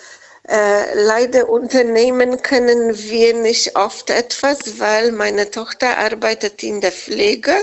Äh, 0.49 1.03
leider 1.03 1.49
unternehmen 1.49 2.41
können 2.41 2.97
wir 2.97 3.33
nicht 3.33 3.75
oft 3.75 4.09
etwas, 4.09 4.79
weil 4.79 5.11
meine 5.11 5.51
Tochter 5.51 5.97
arbeitet 5.97 6.63
in 6.63 6.79
der 6.79 6.93
Pflege 6.93 7.53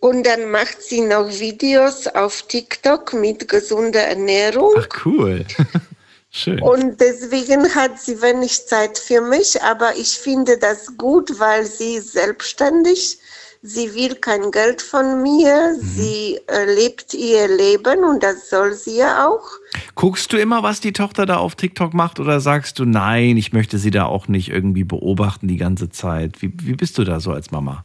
und 0.00 0.24
dann 0.26 0.50
macht 0.50 0.82
sie 0.82 1.02
noch 1.02 1.28
Videos 1.28 2.06
auf 2.06 2.42
TikTok 2.48 3.12
mit 3.12 3.46
gesunder 3.46 4.00
Ernährung. 4.00 4.72
Ach, 4.78 4.88
cool. 5.04 5.44
Schön. 6.30 6.62
Und 6.62 6.98
deswegen 6.98 7.74
hat 7.74 8.00
sie 8.00 8.22
wenig 8.22 8.66
Zeit 8.66 8.98
für 8.98 9.20
mich, 9.20 9.62
aber 9.62 9.96
ich 9.96 10.18
finde 10.18 10.56
das 10.56 10.96
gut, 10.96 11.38
weil 11.38 11.66
sie 11.66 11.96
ist 11.96 12.12
selbstständig. 12.12 13.18
Sie 13.62 13.92
will 13.94 14.14
kein 14.14 14.50
Geld 14.52 14.80
von 14.80 15.22
mir. 15.22 15.76
Sie 15.80 16.38
äh, 16.46 16.64
lebt 16.64 17.12
ihr 17.12 17.48
Leben 17.48 18.04
und 18.04 18.22
das 18.22 18.50
soll 18.50 18.72
sie 18.74 18.98
ja 18.98 19.28
auch. 19.28 19.50
Guckst 19.96 20.32
du 20.32 20.36
immer, 20.36 20.62
was 20.62 20.80
die 20.80 20.92
Tochter 20.92 21.26
da 21.26 21.38
auf 21.38 21.56
TikTok 21.56 21.92
macht 21.92 22.20
oder 22.20 22.40
sagst 22.40 22.78
du, 22.78 22.84
nein, 22.84 23.36
ich 23.36 23.52
möchte 23.52 23.78
sie 23.78 23.90
da 23.90 24.06
auch 24.06 24.28
nicht 24.28 24.48
irgendwie 24.50 24.84
beobachten 24.84 25.48
die 25.48 25.56
ganze 25.56 25.90
Zeit? 25.90 26.40
Wie, 26.40 26.52
wie 26.62 26.74
bist 26.74 26.98
du 26.98 27.04
da 27.04 27.18
so 27.18 27.32
als 27.32 27.50
Mama? 27.50 27.84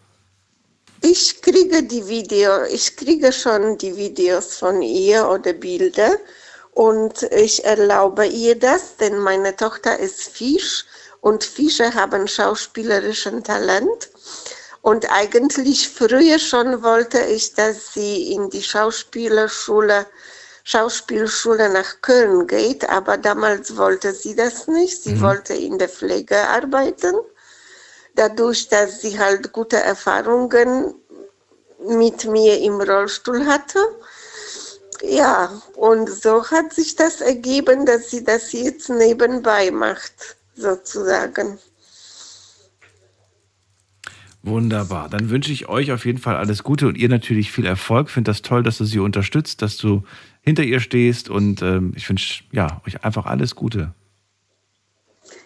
Ich 1.01 1.41
kriege 1.41 1.83
die 1.83 2.07
Video, 2.07 2.63
ich 2.71 2.95
kriege 2.95 3.33
schon 3.33 3.77
die 3.77 3.97
Videos 3.97 4.57
von 4.57 4.81
ihr 4.81 5.27
oder 5.27 5.53
Bilder 5.53 6.11
und 6.71 7.23
ich 7.23 7.65
erlaube 7.65 8.25
ihr 8.25 8.57
das, 8.57 8.95
denn 8.97 9.17
meine 9.17 9.55
Tochter 9.55 9.99
ist 9.99 10.23
Fisch 10.23 10.85
und 11.19 11.43
Fische 11.43 11.93
haben 11.93 12.27
schauspielerischen 12.27 13.43
Talent. 13.43 14.09
Und 14.83 15.09
eigentlich 15.09 15.87
früher 15.87 16.37
schon 16.39 16.83
wollte 16.83 17.21
ich, 17.21 17.53
dass 17.53 17.93
sie 17.93 18.33
in 18.33 18.49
die 18.49 18.61
Schauspielerschule, 18.61 20.05
Schauspielschule 20.65 21.69
nach 21.69 22.01
Köln 22.01 22.47
geht, 22.47 22.89
aber 22.89 23.15
damals 23.17 23.77
wollte 23.77 24.13
sie 24.13 24.35
das 24.35 24.67
nicht. 24.67 25.01
Sie 25.01 25.21
wollte 25.21 25.53
in 25.53 25.77
der 25.77 25.87
Pflege 25.87 26.37
arbeiten. 26.49 27.15
Dadurch, 28.15 28.67
dass 28.67 28.99
sie 28.99 29.17
halt 29.17 29.53
gute 29.53 29.77
Erfahrungen 29.77 30.93
mit 31.87 32.25
mir 32.25 32.59
im 32.59 32.81
Rollstuhl 32.81 33.45
hatte. 33.45 33.79
Ja, 35.01 35.61
und 35.75 36.09
so 36.09 36.45
hat 36.51 36.73
sich 36.73 36.97
das 36.97 37.21
ergeben, 37.21 37.85
dass 37.85 38.09
sie 38.09 38.25
das 38.25 38.51
jetzt 38.51 38.89
nebenbei 38.89 39.71
macht, 39.71 40.35
sozusagen. 40.57 41.57
Wunderbar. 44.43 45.07
Dann 45.07 45.29
wünsche 45.29 45.53
ich 45.53 45.69
euch 45.69 45.93
auf 45.93 46.05
jeden 46.05 46.19
Fall 46.19 46.35
alles 46.35 46.63
Gute 46.63 46.87
und 46.87 46.97
ihr 46.97 47.07
natürlich 47.07 47.49
viel 47.51 47.65
Erfolg. 47.65 48.09
Finde 48.09 48.29
das 48.29 48.41
toll, 48.41 48.61
dass 48.61 48.77
du 48.77 48.83
sie 48.83 48.99
unterstützt, 48.99 49.61
dass 49.61 49.77
du 49.77 50.03
hinter 50.41 50.63
ihr 50.63 50.81
stehst 50.81 51.29
und 51.29 51.61
ähm, 51.61 51.93
ich 51.95 52.07
wünsche 52.09 52.43
ja, 52.51 52.81
euch 52.85 53.05
einfach 53.05 53.25
alles 53.25 53.55
Gute. 53.55 53.93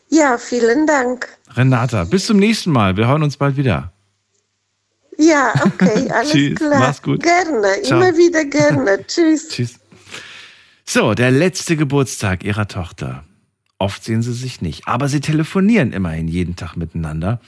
Ja, 0.09 0.39
vielen 0.39 0.87
Dank. 0.87 1.27
Renata, 1.51 2.05
bis 2.05 2.25
zum 2.25 2.37
nächsten 2.37 2.71
Mal. 2.71 2.97
Wir 2.97 3.07
hören 3.07 3.21
uns 3.21 3.37
bald 3.37 3.55
wieder. 3.55 3.93
Ja, 5.19 5.53
okay, 5.63 6.09
alles 6.13 6.31
Tschüss, 6.31 6.55
klar. 6.55 6.79
mach's 6.79 7.01
gut. 7.01 7.21
Gerne, 7.21 7.81
Ciao. 7.83 7.99
immer 7.99 8.17
wieder 8.17 8.45
gerne. 8.45 8.99
Tschüss. 9.07 9.49
Tschüss. 9.49 9.79
So, 10.85 11.13
der 11.13 11.29
letzte 11.29 11.77
Geburtstag 11.77 12.43
ihrer 12.43 12.67
Tochter. 12.67 13.25
Oft 13.77 14.03
sehen 14.03 14.23
sie 14.23 14.33
sich 14.33 14.61
nicht, 14.61 14.87
aber 14.87 15.07
sie 15.07 15.19
telefonieren 15.19 15.93
immerhin 15.93 16.27
jeden 16.27 16.55
Tag 16.55 16.77
miteinander. 16.77 17.39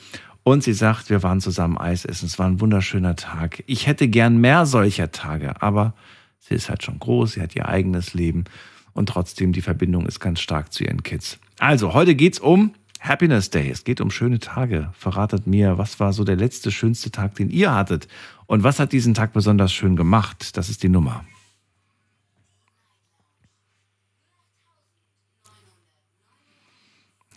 Und 0.50 0.64
sie 0.64 0.74
sagt, 0.74 1.12
wir 1.12 1.22
waren 1.22 1.42
zusammen 1.42 1.78
Eis 1.78 2.06
essen. 2.06 2.26
Es 2.26 2.40
war 2.40 2.48
ein 2.48 2.60
wunderschöner 2.60 3.16
Tag. 3.16 3.64
Ich 3.68 3.86
hätte 3.86 4.08
gern 4.08 4.42
mehr 4.42 4.66
solcher 4.66 5.12
Tage, 5.12 5.62
aber 5.62 5.94
sie 6.40 6.56
ist 6.56 6.70
halt 6.70 6.82
schon 6.82 6.98
groß, 6.98 7.34
sie 7.34 7.42
hat 7.44 7.56
ihr 7.56 7.70
eigenes 7.70 8.16
Leben 8.16 8.46
und 8.94 9.10
trotzdem 9.10 9.54
die 9.54 9.62
Verbindung 9.62 10.08
ist 10.08 10.20
ganz 10.20 10.40
stark 10.40 10.74
zu 10.74 10.84
ihren 10.84 11.04
Kids. 11.04 11.38
Also, 11.60 11.94
heute 11.94 12.16
geht's 12.16 12.40
um 12.40 12.74
Happiness 13.00 13.52
Day. 13.52 13.70
Es 13.70 13.84
geht 13.84 14.02
um 14.02 14.10
schöne 14.10 14.40
Tage. 14.40 14.92
Verratet 14.98 15.46
mir, 15.46 15.78
was 15.78 16.00
war 16.00 16.14
so 16.14 16.24
der 16.24 16.36
letzte 16.36 16.72
schönste 16.72 17.12
Tag, 17.12 17.36
den 17.36 17.52
ihr 17.52 17.76
hattet? 17.76 18.08
Und 18.48 18.64
was 18.64 18.80
hat 18.80 18.92
diesen 18.92 19.14
Tag 19.14 19.34
besonders 19.34 19.72
schön 19.72 19.96
gemacht? 19.96 20.58
Das 20.58 20.68
ist 20.68 20.82
die 20.82 20.90
Nummer. 20.90 21.26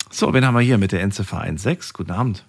So, 0.09 0.33
wen 0.33 0.43
haben 0.43 0.55
wir 0.55 0.61
hier 0.61 0.79
mit 0.79 0.91
der 0.91 1.03
Endziffer 1.03 1.45
16? 1.47 1.93
Guten 1.93 2.09
Abend. 2.09 2.43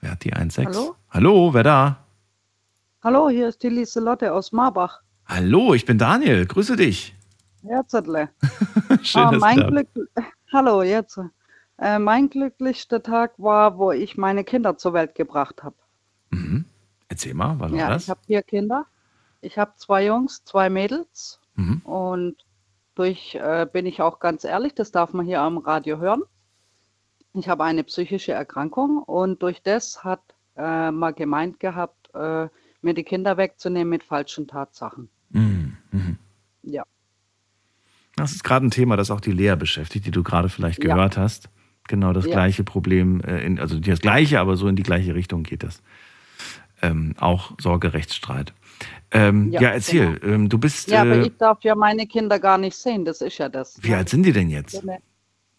Wer 0.00 0.12
hat 0.12 0.24
die 0.24 0.30
16? 0.30 0.66
Hallo? 0.66 0.96
Hallo, 1.10 1.54
wer 1.54 1.62
da? 1.62 2.04
Hallo, 3.02 3.28
hier 3.28 3.48
ist 3.48 3.62
die 3.62 3.68
Lieselotte 3.68 4.32
aus 4.32 4.52
Marbach. 4.52 5.00
Hallo, 5.26 5.74
ich 5.74 5.84
bin 5.84 5.98
Daniel. 5.98 6.46
Grüße 6.46 6.76
dich. 6.76 7.14
Herzertle. 7.62 8.30
Schön, 9.02 9.22
Ah, 9.22 9.32
mein 9.32 9.56
Glück, 9.66 9.88
Hallo, 10.52 10.82
jetzt. 10.82 11.18
Äh, 11.78 11.98
mein 11.98 12.28
glücklichster 12.28 13.02
Tag 13.02 13.32
war, 13.38 13.78
wo 13.78 13.92
ich 13.92 14.16
meine 14.16 14.44
Kinder 14.44 14.76
zur 14.76 14.92
Welt 14.92 15.14
gebracht 15.14 15.62
habe. 15.62 15.76
Mhm. 16.30 16.64
Erzähl 17.08 17.34
mal, 17.34 17.58
war 17.58 17.70
Ja, 17.70 17.88
das? 17.90 18.04
ich 18.04 18.10
habe 18.10 18.20
vier 18.26 18.42
Kinder. 18.42 18.86
Ich 19.40 19.58
habe 19.58 19.72
zwei 19.76 20.04
Jungs, 20.06 20.44
zwei 20.44 20.68
Mädels. 20.70 21.40
Mhm. 21.54 21.78
Und 21.84 22.36
durch, 22.94 23.34
äh, 23.34 23.66
bin 23.70 23.86
ich 23.86 24.02
auch 24.02 24.18
ganz 24.18 24.44
ehrlich, 24.44 24.74
das 24.74 24.90
darf 24.92 25.12
man 25.12 25.24
hier 25.26 25.40
am 25.40 25.58
Radio 25.58 25.98
hören. 25.98 26.22
Ich 27.34 27.48
habe 27.48 27.64
eine 27.64 27.84
psychische 27.84 28.32
Erkrankung 28.32 28.98
und 29.02 29.42
durch 29.42 29.62
das 29.62 30.02
hat 30.02 30.20
äh, 30.56 30.90
man 30.90 31.14
gemeint 31.14 31.60
gehabt, 31.60 32.10
äh, 32.14 32.48
mir 32.82 32.94
die 32.94 33.04
Kinder 33.04 33.36
wegzunehmen 33.36 33.88
mit 33.88 34.02
falschen 34.02 34.48
Tatsachen. 34.48 35.08
Mhm. 35.30 35.76
Mhm. 35.92 36.18
Ja. 36.62 36.82
Das 38.16 38.32
ist 38.32 38.42
gerade 38.42 38.66
ein 38.66 38.70
Thema, 38.70 38.96
das 38.96 39.10
auch 39.10 39.20
die 39.20 39.32
Lea 39.32 39.54
beschäftigt, 39.56 40.06
die 40.06 40.10
du 40.10 40.22
gerade 40.22 40.48
vielleicht 40.48 40.82
Ja. 40.82 40.94
gehört 40.94 41.16
hast. 41.16 41.48
Genau 41.88 42.12
das 42.12 42.26
Ja. 42.26 42.32
gleiche 42.32 42.64
Problem, 42.64 43.20
äh, 43.22 43.44
in, 43.44 43.58
also 43.60 43.78
das 43.78 44.00
gleiche, 44.00 44.40
aber 44.40 44.56
so 44.56 44.66
in 44.68 44.76
die 44.76 44.82
gleiche 44.82 45.14
Richtung 45.14 45.42
geht 45.44 45.62
das. 45.62 45.82
Ähm, 46.82 47.14
auch 47.18 47.52
Sorgerechtsstreit. 47.60 48.52
Ähm, 49.10 49.50
ja, 49.52 49.60
Ja, 49.60 49.68
erzähl, 49.70 50.18
ähm, 50.24 50.48
du 50.48 50.58
bist, 50.58 50.88
Ja, 50.90 51.02
aber 51.02 51.16
äh, 51.16 51.26
ich 51.26 51.36
darf 51.36 51.62
ja 51.62 51.74
meine 51.74 52.06
Kinder 52.06 52.38
gar 52.38 52.58
nicht 52.58 52.74
sehen, 52.76 53.04
das 53.04 53.20
ist 53.20 53.38
ja 53.38 53.48
das. 53.48 53.78
wie 53.82 53.94
alt 53.94 54.08
sind 54.08 54.22
die 54.24 54.32
denn 54.32 54.50
jetzt? 54.50 54.82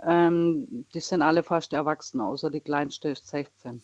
Ähm, 0.03 0.85
die 0.93 0.99
sind 0.99 1.21
alle 1.21 1.43
fast 1.43 1.73
erwachsen, 1.73 2.21
außer 2.21 2.49
die 2.49 2.61
kleinste 2.61 3.09
ist 3.09 3.27
16. 3.27 3.81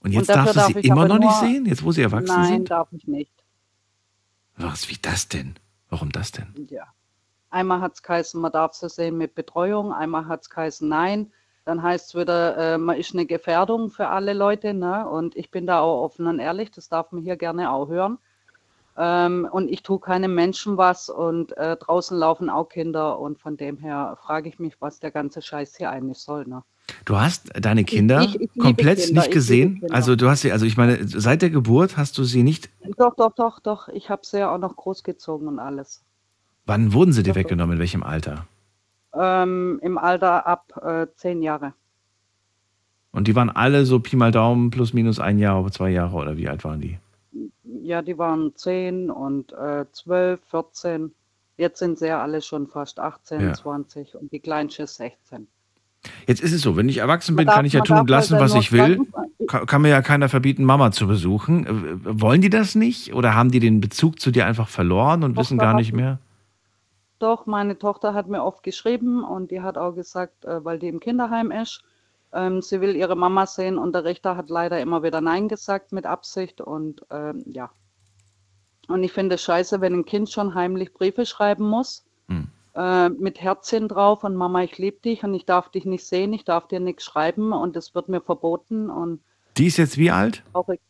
Und 0.00 0.12
jetzt 0.12 0.28
dafür 0.28 0.52
darfst 0.52 0.56
du 0.56 0.60
darf 0.74 0.82
sie 0.82 0.88
immer 0.88 1.08
noch 1.08 1.18
nicht 1.18 1.34
sehen, 1.34 1.66
jetzt 1.66 1.84
wo 1.84 1.92
sie 1.92 2.02
erwachsen 2.02 2.34
Nein, 2.34 2.52
sind? 2.52 2.70
darf 2.70 2.88
ich 2.92 3.06
nicht. 3.06 3.32
Was, 4.56 4.88
wie 4.88 4.96
das 5.00 5.28
denn? 5.28 5.54
Warum 5.88 6.10
das 6.10 6.32
denn? 6.32 6.68
Ja. 6.70 6.86
Einmal 7.50 7.80
hat 7.80 7.94
es 7.94 8.02
geheißen, 8.02 8.40
man 8.40 8.50
darf 8.50 8.74
sie 8.74 8.88
sehen 8.88 9.18
mit 9.18 9.34
Betreuung, 9.34 9.92
einmal 9.92 10.26
hat 10.26 10.42
es 10.42 10.50
geheißen, 10.50 10.88
nein. 10.88 11.30
Dann 11.64 11.82
heißt 11.82 12.08
es 12.08 12.14
wieder, 12.20 12.56
äh, 12.56 12.78
man 12.78 12.96
ist 12.96 13.14
eine 13.14 13.26
Gefährdung 13.26 13.90
für 13.90 14.08
alle 14.08 14.32
Leute. 14.32 14.74
Ne? 14.74 15.08
Und 15.08 15.36
ich 15.36 15.50
bin 15.50 15.66
da 15.66 15.80
auch 15.80 16.02
offen 16.02 16.26
und 16.26 16.40
ehrlich, 16.40 16.72
das 16.72 16.88
darf 16.88 17.12
man 17.12 17.22
hier 17.22 17.36
gerne 17.36 17.70
auch 17.70 17.88
hören. 17.88 18.18
Ähm, 18.96 19.48
und 19.50 19.68
ich 19.70 19.82
tue 19.82 19.98
keinem 19.98 20.34
Menschen 20.34 20.76
was 20.76 21.08
und 21.08 21.56
äh, 21.56 21.76
draußen 21.76 22.16
laufen 22.18 22.50
auch 22.50 22.68
Kinder 22.68 23.18
und 23.18 23.38
von 23.38 23.56
dem 23.56 23.78
her 23.78 24.18
frage 24.22 24.48
ich 24.48 24.58
mich, 24.58 24.80
was 24.80 25.00
der 25.00 25.10
ganze 25.10 25.40
Scheiß 25.40 25.76
hier 25.76 25.90
eigentlich 25.90 26.18
soll. 26.18 26.46
Ne? 26.46 26.62
Du 27.04 27.16
hast 27.16 27.50
deine 27.58 27.84
Kinder 27.84 28.20
ich 28.22 28.34
liebe 28.34 28.58
komplett 28.58 28.98
Kinder, 28.98 29.20
nicht 29.20 29.28
ich 29.28 29.32
gesehen? 29.32 29.82
Also 29.90 30.14
du 30.14 30.28
hast 30.28 30.42
sie, 30.42 30.52
also 30.52 30.66
ich 30.66 30.76
meine, 30.76 30.98
seit 31.06 31.40
der 31.40 31.50
Geburt 31.50 31.96
hast 31.96 32.18
du 32.18 32.24
sie 32.24 32.42
nicht, 32.42 32.68
Doch, 32.98 33.14
doch, 33.16 33.34
doch, 33.34 33.60
doch. 33.60 33.88
Ich 33.88 34.10
habe 34.10 34.26
sie 34.26 34.40
ja 34.40 34.54
auch 34.54 34.58
noch 34.58 34.76
großgezogen 34.76 35.48
und 35.48 35.58
alles. 35.58 36.02
wann 36.66 36.92
wurden 36.92 37.12
sie 37.12 37.22
dir 37.22 37.30
doch. 37.30 37.36
weggenommen, 37.36 37.74
in 37.74 37.78
welchem 37.78 38.02
Alter? 38.02 38.46
Ähm, 39.14 39.78
Im 39.82 39.98
Alter 39.98 40.46
ab 40.46 40.72
äh, 40.82 41.06
zehn 41.16 41.42
Jahre. 41.42 41.74
Und 43.10 43.28
die 43.28 43.36
waren 43.36 43.50
alle 43.50 43.84
so 43.84 44.00
Pi 44.00 44.16
mal 44.16 44.32
Daumen, 44.32 44.70
plus 44.70 44.94
minus 44.94 45.18
ein 45.18 45.38
Jahr 45.38 45.60
oder 45.60 45.70
zwei 45.70 45.90
Jahre 45.90 46.16
oder 46.16 46.36
wie 46.36 46.48
alt 46.48 46.64
waren 46.64 46.80
die? 46.80 46.98
Ja, 47.82 48.02
die 48.02 48.18
waren 48.18 48.54
10 48.54 49.10
und 49.10 49.52
äh, 49.52 49.86
12, 49.92 50.40
14. 50.50 51.12
Jetzt 51.56 51.78
sind 51.78 51.98
sie 51.98 52.06
ja 52.08 52.22
alle 52.22 52.42
schon 52.42 52.66
fast 52.66 52.98
18, 52.98 53.40
Ja. 53.40 53.52
20 53.54 54.14
und 54.16 54.32
die 54.32 54.40
kleinste 54.40 54.84
ist 54.84 54.96
16. 54.96 55.46
Jetzt 56.26 56.42
ist 56.42 56.52
es 56.52 56.62
so, 56.62 56.76
wenn 56.76 56.88
ich 56.88 56.98
erwachsen 56.98 57.36
bin, 57.36 57.46
darf- 57.46 57.56
kann 57.56 57.64
ich 57.64 57.74
ja 57.74 57.80
tun 57.82 57.98
und 57.98 58.10
lassen, 58.10 58.34
halt 58.34 58.42
was 58.42 58.54
ich 58.54 58.72
will. 58.72 59.00
Kann, 59.46 59.66
kann 59.66 59.82
mir 59.82 59.88
ja 59.90 60.02
keiner 60.02 60.28
verbieten, 60.28 60.64
Mama 60.64 60.90
zu 60.90 61.06
besuchen. 61.06 62.00
Wollen 62.04 62.40
die 62.40 62.50
das 62.50 62.74
nicht? 62.74 63.14
Oder 63.14 63.34
haben 63.34 63.50
die 63.50 63.60
den 63.60 63.80
Bezug 63.80 64.18
zu 64.20 64.30
dir 64.32 64.46
einfach 64.46 64.68
verloren 64.68 65.22
und 65.22 65.34
Doch, 65.34 65.42
wissen 65.42 65.58
gar 65.58 65.74
nicht 65.74 65.92
mehr? 65.92 66.18
Doch, 67.20 67.46
meine 67.46 67.78
Tochter 67.78 68.14
hat 68.14 68.28
mir 68.28 68.42
oft 68.42 68.64
geschrieben 68.64 69.22
und 69.22 69.52
die 69.52 69.60
hat 69.60 69.78
auch 69.78 69.92
gesagt, 69.94 70.44
äh, 70.44 70.64
weil 70.64 70.80
die 70.80 70.88
im 70.88 70.98
Kinderheim 70.98 71.52
ist, 71.52 71.84
ähm, 72.32 72.62
sie 72.62 72.80
will 72.80 72.96
ihre 72.96 73.16
Mama 73.16 73.46
sehen 73.46 73.78
und 73.78 73.94
der 73.94 74.04
Richter 74.04 74.36
hat 74.36 74.50
leider 74.50 74.80
immer 74.80 75.02
wieder 75.02 75.20
Nein 75.20 75.48
gesagt 75.48 75.92
mit 75.92 76.06
Absicht 76.06 76.60
und 76.60 77.04
ähm, 77.10 77.42
ja. 77.46 77.70
Und 78.88 79.04
ich 79.04 79.12
finde 79.12 79.36
es 79.36 79.42
scheiße, 79.42 79.80
wenn 79.80 79.94
ein 79.94 80.04
Kind 80.04 80.30
schon 80.30 80.54
heimlich 80.54 80.92
Briefe 80.92 81.24
schreiben 81.26 81.68
muss, 81.68 82.04
Hm. 82.28 82.48
äh, 82.74 83.08
mit 83.10 83.40
Herzchen 83.40 83.88
drauf 83.88 84.24
und 84.24 84.34
Mama, 84.36 84.62
ich 84.62 84.78
liebe 84.78 85.00
dich 85.00 85.24
und 85.24 85.34
ich 85.34 85.44
darf 85.46 85.70
dich 85.70 85.84
nicht 85.84 86.04
sehen, 86.06 86.32
ich 86.32 86.44
darf 86.44 86.68
dir 86.68 86.80
nichts 86.80 87.04
schreiben 87.04 87.52
und 87.52 87.76
es 87.76 87.94
wird 87.94 88.08
mir 88.08 88.20
verboten 88.20 88.90
und 88.90 89.20
Die 89.56 89.66
ist 89.66 89.76
jetzt 89.76 89.98
wie 89.98 90.10
alt? 90.10 90.42
traurig. 90.52 90.80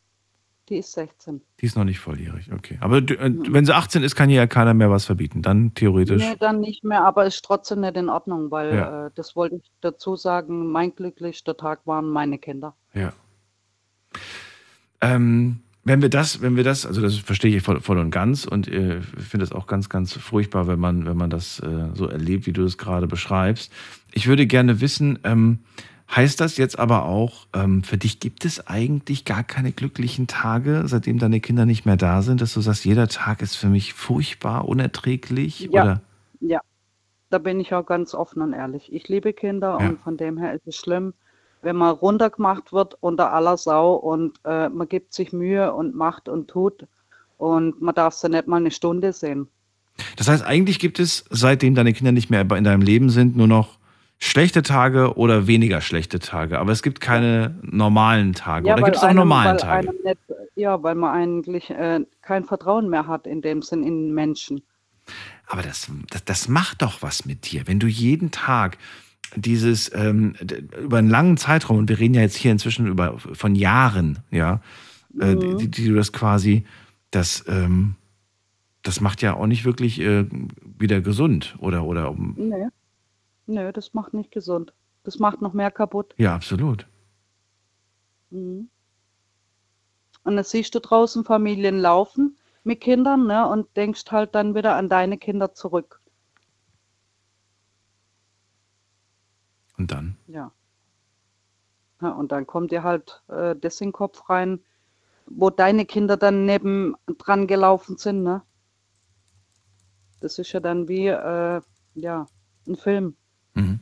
Die 0.69 0.77
ist 0.77 0.93
16. 0.93 1.41
Die 1.59 1.65
ist 1.65 1.75
noch 1.75 1.83
nicht 1.83 1.99
volljährig, 1.99 2.51
okay. 2.53 2.77
Aber 2.79 2.97
äh, 2.99 3.33
wenn 3.49 3.65
sie 3.65 3.75
18 3.75 4.01
ist, 4.01 4.15
kann 4.15 4.29
ja 4.29 4.47
keiner 4.47 4.73
mehr 4.73 4.89
was 4.89 5.03
verbieten. 5.05 5.41
Dann 5.41 5.73
theoretisch. 5.73 6.21
Nee, 6.21 6.37
dann 6.39 6.61
nicht 6.61 6.83
mehr, 6.85 7.03
aber 7.03 7.25
ist 7.25 7.43
trotzdem 7.43 7.81
nicht 7.81 7.97
in 7.97 8.07
Ordnung, 8.09 8.49
weil 8.49 8.73
Ja. 8.75 9.07
äh, 9.07 9.11
das 9.15 9.35
wollte 9.35 9.57
ich 9.57 9.71
dazu 9.81 10.15
sagen, 10.15 10.71
mein 10.71 10.95
glücklichster 10.95 11.57
Tag 11.57 11.81
waren 11.85 12.09
meine 12.09 12.37
Kinder. 12.37 12.75
Ja. 12.93 13.11
Ähm, 15.01 15.59
wenn 15.83 16.01
wir 16.01 16.09
das, 16.09 16.41
wenn 16.41 16.55
wir 16.55 16.63
das, 16.63 16.85
also 16.85 17.01
das 17.01 17.17
verstehe 17.17 17.55
ich 17.57 17.61
voll, 17.61 17.81
voll 17.81 17.97
und 17.97 18.09
ganz 18.09 18.45
und 18.45 18.69
äh, 18.69 19.01
finde 19.01 19.43
es 19.43 19.51
auch 19.51 19.67
ganz, 19.67 19.89
ganz 19.89 20.13
furchtbar, 20.13 20.67
wenn 20.67 20.79
man, 20.79 21.05
wenn 21.05 21.17
man 21.17 21.29
das 21.29 21.59
äh, 21.59 21.89
so 21.93 22.07
erlebt, 22.07 22.45
wie 22.47 22.53
du 22.53 22.63
es 22.63 22.77
gerade 22.77 23.05
beschreibst. 23.07 23.71
Ich 24.13 24.27
würde 24.27 24.47
gerne 24.47 24.79
wissen, 24.79 25.19
ähm, 25.25 25.59
heißt 26.09 26.39
das 26.39 26.57
jetzt 26.57 26.77
aber 26.77 27.05
auch, 27.05 27.47
ähm, 27.53 27.83
für 27.83 27.97
dich 27.97 28.19
gibt 28.19 28.45
es 28.45 28.67
eigentlich 28.67 29.25
gar 29.25 29.43
keine 29.43 29.71
glücklichen 29.71 30.27
Tage, 30.27 30.83
seitdem 30.85 31.19
deine 31.19 31.39
Kinder 31.39 31.65
nicht 31.65 31.85
mehr 31.85 31.97
da 31.97 32.21
sind, 32.21 32.41
dass 32.41 32.53
du 32.53 32.61
sagst, 32.61 32.85
jeder 32.85 33.07
Tag 33.07 33.41
ist 33.41 33.55
für 33.55 33.67
mich 33.67 33.93
furchtbar, 33.93 34.67
unerträglich? 34.67 35.69
Ja. 35.71 35.83
Oder? 35.83 36.01
Ja, 36.39 36.59
da 37.29 37.37
bin 37.37 37.59
ich 37.59 37.73
auch 37.73 37.85
ganz 37.85 38.13
offen 38.13 38.41
und 38.41 38.53
ehrlich. 38.53 38.91
Ich 38.93 39.07
liebe 39.07 39.33
Kinder 39.33 39.77
Ja. 39.79 39.89
und 39.89 40.01
von 40.01 40.17
dem 40.17 40.37
her 40.37 40.53
ist 40.53 40.67
es 40.67 40.75
schlimm, 40.75 41.13
wenn 41.61 41.75
man 41.75 41.95
runtergemacht 41.95 42.73
wird 42.73 42.95
unter 42.99 43.31
aller 43.33 43.57
Sau 43.57 43.93
und 43.93 44.39
äh, 44.43 44.69
man 44.69 44.87
gibt 44.87 45.13
sich 45.13 45.31
Mühe 45.33 45.73
und 45.73 45.95
macht 45.95 46.27
und 46.27 46.49
tut 46.49 46.85
und 47.37 47.81
man 47.81 47.95
darf 47.95 48.13
sie 48.13 48.29
nicht 48.29 48.47
mal 48.47 48.57
eine 48.57 48.71
Stunde 48.71 49.13
sehen. 49.13 49.47
Das 50.17 50.27
heißt, 50.27 50.43
eigentlich 50.43 50.79
gibt 50.79 50.99
es, 50.99 51.23
seitdem 51.29 51.75
deine 51.75 51.93
Kinder 51.93 52.11
nicht 52.11 52.29
mehr 52.29 52.41
in 52.41 52.63
deinem 52.63 52.81
Leben 52.81 53.09
sind, 53.09 53.35
nur 53.37 53.47
noch 53.47 53.77
schlechte 54.23 54.61
Tage 54.61 55.15
oder 55.17 55.47
weniger 55.47 55.81
schlechte 55.81 56.19
Tage. 56.19 56.59
Aber 56.59 56.71
es 56.71 56.81
gibt 56.81 57.01
keine 57.01 57.55
normalen 57.61 58.33
Tage. 58.33 58.65
oder 58.67 58.75
weil 58.77 58.83
gibt 58.85 58.95
es 58.97 59.03
auch 59.03 59.07
einem- 59.07 59.17
normalen 59.17 59.57
Tage? 59.57 59.89
nicht, 60.03 60.17
ja, 60.55 60.81
weil 60.81 60.95
man 60.95 61.13
eigentlich 61.13 61.69
äh, 61.69 61.99
kein 62.21 62.45
Vertrauen 62.45 62.89
mehr 62.89 63.07
hat 63.07 63.27
in 63.27 63.41
dem 63.41 63.61
Sinn 63.61 63.83
in 63.83 64.13
Menschen. 64.13 64.61
Aber 65.47 65.61
das, 65.61 65.91
das, 66.09 66.23
das 66.23 66.47
macht 66.47 66.81
doch 66.81 67.01
was 67.01 67.25
mit 67.25 67.51
dir, 67.51 67.63
wenn 67.67 67.79
du 67.79 67.87
jeden 67.87 68.31
Tag 68.31 68.77
dieses 69.35 69.91
ähm, 69.93 70.35
über 70.81 70.99
einen 70.99 71.09
langen 71.09 71.37
Zeitraum 71.37 71.77
und 71.79 71.89
wir 71.89 71.99
reden 71.99 72.13
ja 72.13 72.21
jetzt 72.21 72.35
hier 72.37 72.51
inzwischen 72.51 72.87
über 72.87 73.17
von 73.17 73.55
Jahren, 73.55 74.19
ja, 74.31 74.61
äh, 75.19 75.35
Mhm. 75.35 75.57
die, 75.57 75.67
die 75.69 75.87
du 75.89 75.95
das 75.95 76.13
quasi, 76.13 76.65
das, 77.11 77.43
ähm, 77.47 77.95
das 78.83 79.01
macht 79.01 79.21
ja 79.21 79.33
auch 79.33 79.47
nicht 79.47 79.65
wirklich 79.65 79.99
äh, 79.99 80.25
wieder 80.79 81.01
gesund 81.01 81.55
oder 81.59 81.83
oder 81.83 82.09
um, 82.11 82.35
Nee. 82.37 82.67
Nö, 83.45 83.71
das 83.71 83.93
macht 83.93 84.13
nicht 84.13 84.31
gesund. 84.31 84.73
Das 85.03 85.19
macht 85.19 85.41
noch 85.41 85.53
mehr 85.53 85.71
kaputt. 85.71 86.13
ja 86.17 86.33
absolut. 86.35 86.87
Mhm. 88.29 88.69
Und 90.23 90.35
dann 90.35 90.45
siehst 90.45 90.73
du 90.73 90.79
draußen 90.79 91.25
Familien 91.25 91.77
laufen 91.79 92.37
mit 92.63 92.79
Kindern, 92.79 93.27
ne, 93.27 93.47
und 93.47 93.75
denkst 93.75 94.05
halt 94.09 94.35
dann 94.35 94.55
wieder 94.55 94.75
an 94.75 94.87
deine 94.87 95.17
Kinder 95.17 95.53
zurück. 95.53 96.01
Und 99.77 99.91
dann 99.91 100.17
Ja. 100.27 100.51
Ja, 102.01 102.09
und 102.11 102.31
dann 102.31 102.47
kommt 102.47 102.71
dir 102.71 102.83
halt 102.83 103.23
äh, 103.27 103.55
das 103.55 103.79
in 103.81 103.87
den 103.87 103.93
Kopf 103.93 104.29
rein, 104.29 104.59
wo 105.25 105.49
deine 105.49 105.85
Kinder 105.85 106.17
dann 106.17 106.45
neben 106.45 106.95
dran 107.17 107.47
gelaufen 107.47 107.97
sind, 107.97 108.23
ne? 108.23 108.41
Das 110.19 110.39
ist 110.39 110.51
ja 110.53 110.59
dann 110.59 110.87
wie, 110.87 111.07
äh, 111.07 111.61
ja, 111.95 112.27
ein 112.67 112.75
Film. 112.75 113.15
Mhm. 113.55 113.79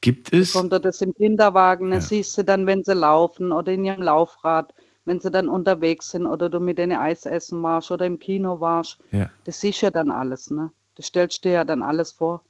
gibt 0.00 0.32
es 0.32 0.52
Kommt 0.52 0.72
dir 0.72 0.78
das 0.80 1.00
im 1.02 1.12
Kinderwagen, 1.14 1.90
dann 1.90 2.00
Ja. 2.00 2.06
siehst 2.06 2.36
du 2.38 2.44
dann, 2.44 2.66
wenn 2.66 2.84
sie 2.84 2.94
laufen 2.94 3.52
oder 3.52 3.72
in 3.72 3.84
ihrem 3.84 4.02
Laufrad, 4.02 4.72
wenn 5.04 5.18
sie 5.20 5.30
dann 5.30 5.48
unterwegs 5.48 6.10
sind 6.10 6.26
oder 6.26 6.48
du 6.48 6.60
mit 6.60 6.78
denen 6.78 6.98
Eis 6.98 7.26
essen 7.26 7.62
warst 7.62 7.90
oder 7.90 8.06
im 8.06 8.18
Kino 8.18 8.60
warst. 8.60 8.98
ja. 9.10 9.30
Das 9.44 9.60
siehst 9.60 9.82
du 9.82 9.86
ja 9.86 9.90
dann 9.90 10.10
alles, 10.10 10.50
ne? 10.50 10.70
Das 10.94 11.06
stellst 11.06 11.44
dir 11.44 11.52
ja 11.52 11.64
dann 11.64 11.82
alles 11.82 12.12
vor. 12.12 12.44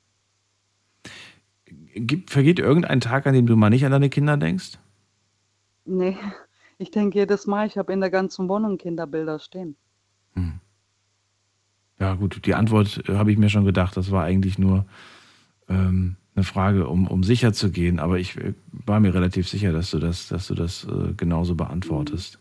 Gibt, 1.95 2.31
vergeht 2.31 2.59
irgendein 2.59 3.01
Tag, 3.01 3.27
an 3.27 3.35
dem 3.35 3.47
du 3.47 3.57
mal 3.57 3.71
nicht 3.71 3.85
an 3.85 3.93
deine 3.93 4.11
Kinder 4.11 4.37
denkst? 4.37 4.79
Nee, 5.85 6.17
ich 6.79 6.91
denke 6.91 7.19
jedes 7.19 7.47
Mal, 7.47 7.67
ich 7.67 7.77
habe 7.77 7.93
in 7.93 8.01
der 8.01 8.09
ganzen 8.11 8.49
Wohnung 8.49 8.79
Kinderbilder 8.79 9.39
stehen. 9.39 9.77
Ja, 12.01 12.15
gut, 12.15 12.47
die 12.47 12.55
Antwort 12.55 13.03
äh, 13.09 13.15
habe 13.17 13.31
ich 13.31 13.39
mir 13.39 13.51
schon 13.51 13.65
gedacht. 13.65 13.97
Das 13.97 14.11
war 14.11 14.25
eigentlich 14.25 14.59
nur 14.59 14.87
ähm, 15.69 16.17
eine 16.35 16.45
Frage, 16.45 16.89
um, 16.89 17.07
um 17.07 17.23
sicher 17.23 17.53
zu 17.53 17.71
gehen. 17.71 17.99
Aber 18.01 18.19
ich 18.19 18.37
äh, 18.39 18.55
war 18.87 19.01
mir 19.01 19.13
relativ 19.15 19.49
sicher, 19.49 19.73
dass 19.73 19.91
du 19.91 19.99
das, 19.99 20.29
dass 20.29 20.47
du 20.49 20.55
das 20.55 20.85
äh, 20.85 21.13
genauso 21.17 21.55
beantwortest. 21.55 22.39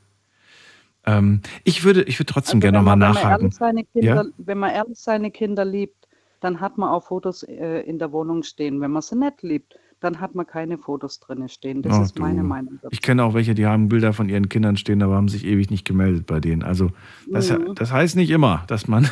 Ähm, 1.06 1.42
ich 1.64 1.84
würde, 1.84 2.04
ich 2.04 2.20
würde 2.20 2.32
trotzdem 2.32 2.60
gerne 2.60 2.78
wenn 2.80 2.86
nochmal 2.86 2.98
man, 2.98 3.16
wenn 3.16 3.24
man 3.24 3.50
nachhaken. 3.52 3.86
Kinder, 3.94 4.16
Ja? 4.16 4.26
wenn 4.38 4.58
man 4.60 4.72
ehrlich 4.72 4.98
seine 5.00 5.32
Kinder 5.32 5.66
liebt, 5.66 6.08
dann 6.42 6.62
hat 6.62 6.78
man 6.78 6.90
auch 6.90 7.04
Fotos 7.06 7.44
äh, 7.44 7.82
in 7.82 8.00
der 8.00 8.12
Wohnung 8.12 8.44
stehen. 8.44 8.80
Wenn 8.80 8.92
man 8.92 9.02
sie 9.02 9.18
nicht 9.18 9.42
liebt, 9.44 9.76
dann 10.00 10.22
hat 10.22 10.36
man 10.36 10.48
keine 10.48 10.78
Fotos 10.78 11.20
drin 11.20 11.50
stehen. 11.50 11.82
Das 11.82 11.98
Oh, 12.00 12.02
ist 12.04 12.18
meine 12.18 12.42
du. 12.42 12.48
Meinung 12.48 12.76
dazu. 12.82 12.88
Ich 12.92 13.02
kenne 13.02 13.24
auch 13.26 13.34
welche, 13.34 13.54
die 13.56 13.66
haben 13.66 13.90
Bilder 13.90 14.14
von 14.14 14.30
ihren 14.30 14.48
Kindern 14.48 14.78
stehen, 14.78 15.04
aber 15.04 15.16
haben 15.16 15.28
sich 15.28 15.46
ewig 15.46 15.70
nicht 15.70 15.84
gemeldet 15.86 16.26
bei 16.26 16.40
denen. 16.40 16.64
Also 16.64 16.92
das, 17.30 17.50
Mhm. 17.50 17.76
das 17.76 17.92
heißt 17.92 18.16
nicht 18.16 18.30
immer, 18.30 18.64
dass 18.68 18.88
man, 18.88 19.10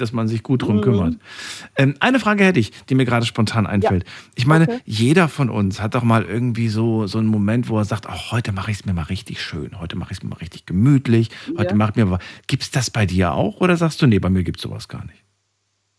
dass 0.00 0.12
man 0.12 0.28
sich 0.28 0.42
gut 0.42 0.62
drum 0.62 0.76
Mhm. 0.76 0.80
kümmert. 0.82 1.14
Ähm, 1.76 1.94
eine 2.00 2.18
Frage 2.20 2.44
hätte 2.44 2.60
ich, 2.60 2.70
die 2.86 2.94
mir 2.94 3.04
gerade 3.04 3.26
spontan 3.26 3.66
einfällt. 3.66 4.04
Ich 4.34 4.46
meine, 4.46 4.64
Okay. 4.64 4.80
jeder 4.84 5.28
von 5.28 5.50
uns 5.50 5.80
hat 5.80 5.94
doch 5.94 6.02
mal 6.02 6.24
irgendwie 6.24 6.68
so, 6.68 7.06
so 7.06 7.18
einen 7.18 7.28
Moment, 7.28 7.68
wo 7.68 7.78
er 7.78 7.84
sagt, 7.84 8.06
oh, 8.08 8.32
heute 8.32 8.52
mache 8.52 8.70
ich 8.70 8.78
es 8.80 8.86
mir 8.86 8.92
mal 8.92 9.02
richtig 9.02 9.42
schön, 9.42 9.78
heute 9.80 9.96
mache 9.96 10.12
ich 10.12 10.18
es 10.18 10.22
mir 10.22 10.30
mal 10.30 10.36
richtig 10.36 10.66
gemütlich, 10.66 11.30
heute 11.56 11.70
Ja. 11.70 11.76
macht 11.76 11.96
mir 11.96 12.10
was. 12.10 12.20
Gibt 12.46 12.62
es 12.62 12.70
das 12.70 12.90
bei 12.90 13.06
dir 13.06 13.32
auch 13.32 13.60
oder 13.60 13.76
sagst 13.76 14.00
du, 14.02 14.06
nee, 14.06 14.18
bei 14.18 14.30
mir 14.30 14.42
gibt 14.42 14.58
es 14.58 14.62
sowas 14.62 14.88
gar 14.88 15.04
nicht? 15.04 15.24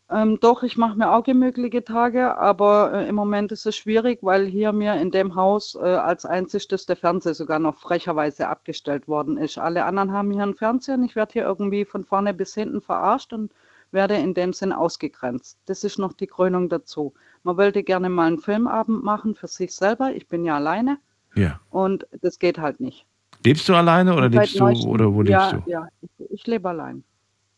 Ähm, 0.10 0.40
doch, 0.42 0.62
ich 0.64 0.76
mache 0.78 0.98
mir 0.98 1.10
auch 1.14 1.24
gemütliche 1.24 1.86
Tage, 1.86 2.38
aber 2.38 2.92
äh, 2.94 3.08
im 3.08 3.16
Moment 3.16 3.54
ist 3.54 3.66
es 3.66 3.78
schwierig, 3.78 4.20
weil 4.22 4.46
hier 4.46 4.74
mir 4.74 4.96
in 4.96 5.10
dem 5.10 5.36
Haus 5.36 5.76
äh, 5.76 5.80
als 5.86 6.26
einziges 6.26 6.86
der 6.86 6.98
Fernseher 6.98 7.34
sogar 7.34 7.60
noch 7.60 7.78
frecherweise 7.80 8.50
abgestellt 8.50 9.08
worden 9.08 9.38
ist. 9.38 9.58
Alle 9.58 9.86
anderen 9.86 10.12
haben 10.12 10.32
hier 10.32 10.44
einen 10.44 10.56
Fernseher 10.56 10.96
und 10.96 11.06
ich 11.06 11.16
werde 11.16 11.32
hier 11.32 11.44
irgendwie 11.44 11.86
von 11.86 12.04
vorne 12.04 12.34
bis 12.34 12.54
hinten 12.54 12.82
verarscht 12.82 13.32
und 13.32 13.54
werde 13.94 14.16
in 14.16 14.34
dem 14.34 14.54
Sinn 14.54 14.72
ausgegrenzt. 14.72 15.58
Das 15.66 15.84
ist 15.84 16.00
noch 16.00 16.14
die 16.14 16.28
Krönung 16.28 16.70
dazu. 16.70 17.14
Man 17.44 17.58
wollte 17.58 17.84
gerne 17.84 18.10
mal 18.10 18.28
einen 18.28 18.40
Filmabend 18.40 19.04
machen 19.04 19.36
für 19.36 19.48
sich 19.48 19.74
selber. 19.74 20.14
Ich 20.16 20.28
bin 20.28 20.46
ja 20.46 20.56
alleine 20.56 20.98
Ja. 21.36 21.60
und 21.70 22.08
das 22.22 22.40
geht 22.40 22.58
halt 22.58 22.80
nicht. 22.80 23.06
Lebst 23.44 23.68
du 23.68 23.74
alleine 23.74 24.14
oder 24.16 24.30
lebst 24.30 24.60
du 24.60 24.66
oder 24.66 25.14
wo 25.14 25.22
lebst 25.22 25.32
ja, 25.32 25.52
du? 25.54 25.70
Ja, 25.70 25.88
ich, 26.02 26.32
ich 26.32 26.48
lebe 26.48 26.70
allein. 26.70 27.04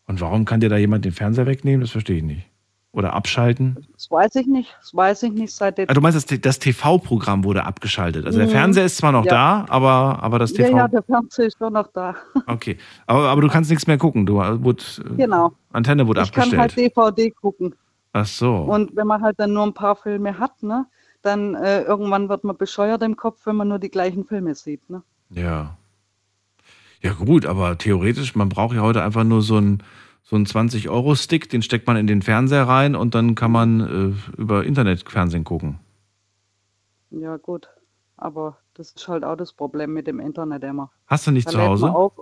Und 0.08 0.22
warum 0.22 0.46
kann 0.46 0.60
dir 0.60 0.70
da 0.70 0.78
jemand 0.78 1.06
den 1.06 1.12
Fernseher 1.12 1.46
wegnehmen? 1.46 1.82
Das 1.82 1.92
verstehe 1.92 2.18
ich 2.18 2.24
nicht. 2.24 2.50
Oder 2.94 3.14
abschalten? 3.14 3.76
Das 3.94 4.12
weiß 4.12 4.36
ich 4.36 4.46
nicht. 4.46 4.76
Das 4.80 4.94
weiß 4.96 5.24
ich 5.24 5.32
nicht 5.32 5.52
seit 5.52 5.80
Ah, 5.80 5.94
du 5.94 6.00
meinst, 6.00 6.16
das, 6.32 6.40
das 6.42 6.60
TV-Programm 6.60 7.44
wurde 7.44 7.66
abgeschaltet. 7.66 8.24
Also 8.28 8.38
der 8.38 8.48
Mhm. 8.48 8.52
Fernseher 8.52 8.86
ist 8.86 8.98
zwar 8.98 9.12
noch 9.12 9.26
Ja. 9.26 9.64
da, 9.66 9.66
aber, 9.74 10.22
aber 10.22 10.38
das 10.38 10.56
Ja, 10.56 10.66
TV. 10.66 10.78
ja, 10.78 10.88
der 10.88 11.02
Fernseher 11.02 11.48
ist 11.48 11.58
schon 11.58 11.74
noch 11.74 11.88
da. 11.92 12.16
Okay. 12.48 12.78
Aber, 13.08 13.30
aber 13.30 13.42
du 13.42 13.48
kannst 13.48 13.72
nichts 13.72 13.88
mehr 13.88 13.98
gucken. 13.98 14.28
Du 14.28 14.40
äh, 14.40 14.64
wurde, 14.64 14.84
äh, 15.00 15.16
Genau. 15.18 15.54
Antenne 15.72 16.08
wurde 16.08 16.22
Ich 16.22 16.32
kann 16.32 16.44
abgestellt. 16.44 16.62
halt 16.62 16.78
DVD 16.78 17.32
gucken. 17.32 17.74
Ach 18.14 18.28
so. 18.28 18.56
Und 18.58 18.96
wenn 18.96 19.08
man 19.08 19.24
halt 19.24 19.40
dann 19.40 19.54
nur 19.54 19.64
ein 19.64 19.74
paar 19.74 19.96
Filme 19.96 20.38
hat, 20.38 20.62
ne, 20.62 20.86
dann 21.24 21.56
äh, 21.56 21.82
irgendwann 21.82 22.30
wird 22.30 22.44
man 22.44 22.56
bescheuert 22.58 23.02
im 23.02 23.16
Kopf, 23.18 23.44
wenn 23.46 23.56
man 23.56 23.70
nur 23.70 23.80
die 23.80 23.90
gleichen 23.90 24.24
Filme 24.26 24.54
sieht. 24.54 24.88
Ne? 24.90 25.02
ja. 25.32 25.78
Ja, 27.02 27.12
gut, 27.12 27.46
aber 27.46 27.78
theoretisch, 27.78 28.34
man 28.34 28.48
braucht 28.48 28.74
ja 28.76 28.82
heute 28.82 29.04
einfach 29.04 29.26
nur 29.26 29.42
so 29.42 29.58
einen 29.58 29.84
so 30.24 30.36
einen 30.36 30.46
20-Euro-Stick, 30.46 31.50
den 31.50 31.62
steckt 31.62 31.86
man 31.86 31.98
in 31.98 32.08
den 32.08 32.22
Fernseher 32.22 32.68
rein 32.68 32.96
und 32.96 33.14
dann 33.14 33.36
kann 33.36 33.52
man 33.52 33.80
äh, 33.82 34.42
über 34.42 34.64
Internet 34.64 35.10
Fernsehen 35.10 35.44
gucken. 35.44 35.80
Ja, 37.12 37.38
gut. 37.38 37.68
Aber 38.16 38.58
das 38.74 38.92
ist 38.92 39.08
halt 39.08 39.24
auch 39.24 39.36
das 39.36 39.54
Problem 39.54 39.94
mit 39.94 40.08
dem 40.08 40.20
Internet 40.20 40.64
immer. 40.64 40.92
Hast 41.08 41.28
du 41.28 41.32
nicht 41.32 41.48
Da 41.48 41.52
zu 41.52 41.62
Hause? 41.62 41.94
Auf. 41.94 42.14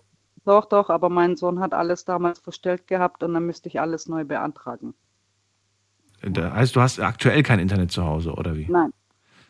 Doch, 0.43 0.66
doch, 0.66 0.89
aber 0.89 1.10
mein 1.10 1.36
Sohn 1.36 1.60
hat 1.60 1.74
alles 1.74 2.04
damals 2.04 2.39
verstellt 2.39 2.88
gehabt 2.88 3.22
und 3.22 3.36
dann 3.36 3.45
müsste 3.45 3.70
ich 3.70 3.80
alles 3.80 4.08
neu 4.08 4.26
beantragen. 4.26 4.95
Da 6.24 6.54
heißt, 6.54 6.76
du 6.76 6.82
hast 6.82 6.99
aktuell 6.99 7.43
kein 7.43 7.60
Internet 7.60 7.91
zu 7.91 8.04
Hause, 8.06 8.34
oder 8.34 8.58
wie? 8.58 8.66
Nein. 8.68 8.91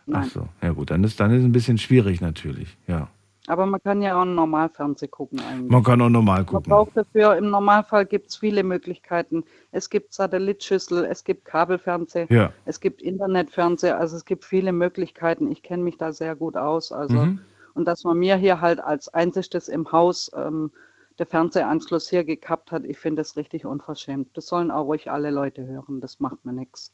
Ach 0.08 0.20
Nein. 0.20 0.30
so, 0.30 0.48
ja 0.62 0.72
gut, 0.72 0.90
dann 0.92 1.04
ist 1.04 1.20
dann 1.20 1.32
ist 1.32 1.40
es 1.40 1.46
ein 1.46 1.52
bisschen 1.52 1.78
schwierig 1.78 2.20
natürlich, 2.20 2.78
ja. 2.88 3.08
Aber 3.52 3.66
man 3.66 3.84
kann 3.84 4.02
ja 4.02 4.16
auch 4.16 4.22
einen 4.22 4.34
Normalfernseh 4.36 5.10
gucken 5.10 5.42
eigentlich. 5.42 5.70
Man 5.70 5.84
kann 5.84 6.02
auch 6.02 6.08
normal 6.08 6.38
Man 6.38 6.46
gucken. 6.46 6.70
braucht 6.70 6.96
dafür, 6.96 7.36
im 7.36 7.50
Normalfall 7.50 8.06
gibt 8.06 8.30
es 8.30 8.38
viele 8.38 8.64
Möglichkeiten. 8.64 9.44
Es 9.74 9.90
gibt 9.90 10.14
Satellitschüssel, 10.14 11.04
es 11.04 11.26
gibt 11.26 11.44
Kabelfernseh, 11.44 12.28
Ja. 12.30 12.54
es 12.64 12.80
gibt 12.80 13.02
Internetfernseh, 13.02 13.92
also 13.92 14.16
es 14.16 14.24
gibt 14.24 14.46
viele 14.46 14.72
Möglichkeiten. 14.72 15.52
Ich 15.52 15.64
kenne 15.64 15.84
mich 15.84 15.98
da 15.98 16.14
sehr 16.14 16.38
gut 16.38 16.56
aus. 16.56 16.94
Also 16.94 17.26
Mhm. 17.26 17.42
und 17.74 17.84
dass 17.90 18.06
man 18.06 18.18
mir 18.20 18.38
hier 18.38 18.62
halt 18.62 18.80
als 18.80 19.10
einziges 19.14 19.68
im 19.68 19.92
Haus 19.92 20.32
ähm, 20.34 20.72
der 21.20 21.26
Fernsehanschluss 21.26 22.08
hier 22.10 22.24
gekappt 22.24 22.72
hat, 22.72 22.86
ich 22.86 23.00
finde 23.00 23.20
das 23.22 23.36
richtig 23.36 23.66
unverschämt. 23.66 24.30
Das 24.38 24.48
sollen 24.48 24.72
auch 24.72 24.86
ruhig 24.86 25.12
alle 25.12 25.30
Leute 25.30 25.68
hören, 25.68 26.00
das 26.00 26.22
macht 26.22 26.46
mir 26.46 26.54
nichts. 26.54 26.94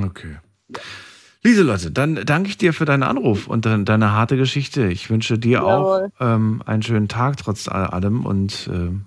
Okay. 0.00 0.36
Lieselotte, 1.46 1.90
dann 1.90 2.16
danke 2.26 2.48
ich 2.48 2.58
dir 2.58 2.72
für 2.74 2.84
deinen 2.84 3.02
Anruf 3.04 3.46
und 3.48 3.64
deine, 3.66 3.84
deine 3.84 4.12
harte 4.12 4.36
Geschichte. 4.36 4.86
Ich 4.88 5.08
wünsche 5.10 5.38
dir 5.38 5.60
Jawohl. 5.60 6.10
auch 6.18 6.20
ähm, 6.20 6.62
einen 6.66 6.82
schönen 6.82 7.08
Tag 7.08 7.36
trotz 7.38 7.68
all- 7.68 7.86
allem 7.86 8.26
und 8.26 8.68
ähm, 8.72 9.04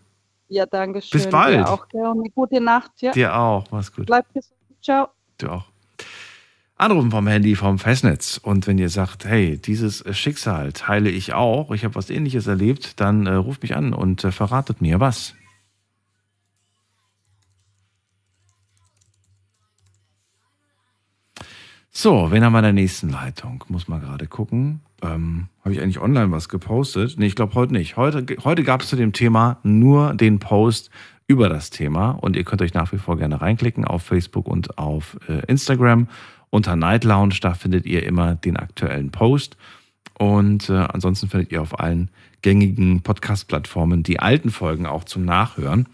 Ja, 0.48 0.66
danke 0.66 1.02
schön. 1.02 1.12
Bis 1.20 1.28
bald. 1.30 1.58
Dir 1.60 1.70
auch, 1.70 1.86
eine 1.94 2.30
gute 2.34 2.62
Nacht. 2.62 2.92
Ja. 3.02 3.12
dir 3.12 3.36
auch. 3.36 3.66
Mach's 3.72 3.92
gut. 3.94 4.06
Bleib 4.08 4.26
gesund. 4.34 4.56
Ciao. 4.82 5.10
Du 5.38 5.50
auch. 5.50 5.66
Anrufen 6.78 7.12
vom 7.12 7.28
Handy 7.28 7.56
vom 7.56 7.78
Festnetz. 7.78 8.40
Und 8.42 8.66
wenn 8.66 8.78
ihr 8.78 8.88
sagt, 8.90 9.26
hey, 9.26 9.58
dieses 9.58 10.02
äh, 10.02 10.14
Schicksal 10.14 10.72
teile 10.72 11.10
ich 11.10 11.34
auch, 11.34 11.72
ich 11.72 11.84
habe 11.84 11.96
was 11.96 12.10
ähnliches 12.10 12.48
erlebt, 12.48 13.02
dann 13.02 13.26
äh, 13.28 13.34
ruft 13.34 13.62
mich 13.64 13.76
an 13.76 13.94
und 13.94 14.24
äh, 14.24 14.32
verratet 14.32 14.82
mir 14.82 15.02
was. 15.02 15.36
So, 21.92 22.32
wen 22.32 22.44
haben 22.44 22.54
wir 22.54 22.60
in 22.60 22.64
der 22.64 22.74
nächsten 22.74 23.10
Leitung? 23.10 23.64
Muss 23.68 23.88
mal 23.88 24.00
gerade 24.00 24.28
gucken. 24.28 24.82
Ähm, 25.02 25.48
habe 25.64 25.74
ich 25.74 25.82
eigentlich 25.82 26.00
online 26.00 26.32
was 26.32 26.48
gepostet? 26.48 27.16
Nee, 27.18 27.28
ich 27.28 27.36
glaube 27.36 27.56
heute 27.56 27.74
nicht. 27.74 27.98
Heute, 27.98 28.26
heute 28.44 28.64
gab 28.64 28.82
es 28.82 28.90
zu 28.90 28.96
dem 28.96 29.12
Thema 29.12 29.60
nur 29.64 30.14
den 30.14 30.40
Post 30.40 30.92
über 31.28 31.50
das 31.50 31.70
Thema 31.70 32.12
und 32.12 32.36
ihr 32.36 32.44
könnt 32.44 32.62
euch 32.62 32.74
nach 32.74 32.92
wie 32.92 32.98
vor 32.98 33.18
gerne 33.18 33.42
reinklicken 33.42 33.86
auf 33.86 34.04
Facebook 34.04 34.48
und 34.48 34.78
auf 34.78 35.18
äh, 35.28 35.46
Instagram. 35.48 36.08
Unter 36.52 36.76
Night 36.76 37.04
Lounge, 37.04 37.36
da 37.42 37.54
findet 37.54 37.86
ihr 37.86 38.04
immer 38.04 38.36
den 38.36 38.58
aktuellen 38.58 39.12
Post. 39.12 39.58
Und 40.18 40.70
äh, 40.70 40.74
ansonsten 40.74 41.30
findet 41.30 41.52
ihr 41.52 41.62
auf 41.62 41.80
allen 41.80 42.10
gängigen 42.42 43.02
Podcast-Plattformen 43.02 44.04
die 44.04 44.20
alten 44.20 44.50
Folgen 44.50 44.86
auch 44.86 45.04
zum 45.04 45.26
Nachhören. 45.26 45.88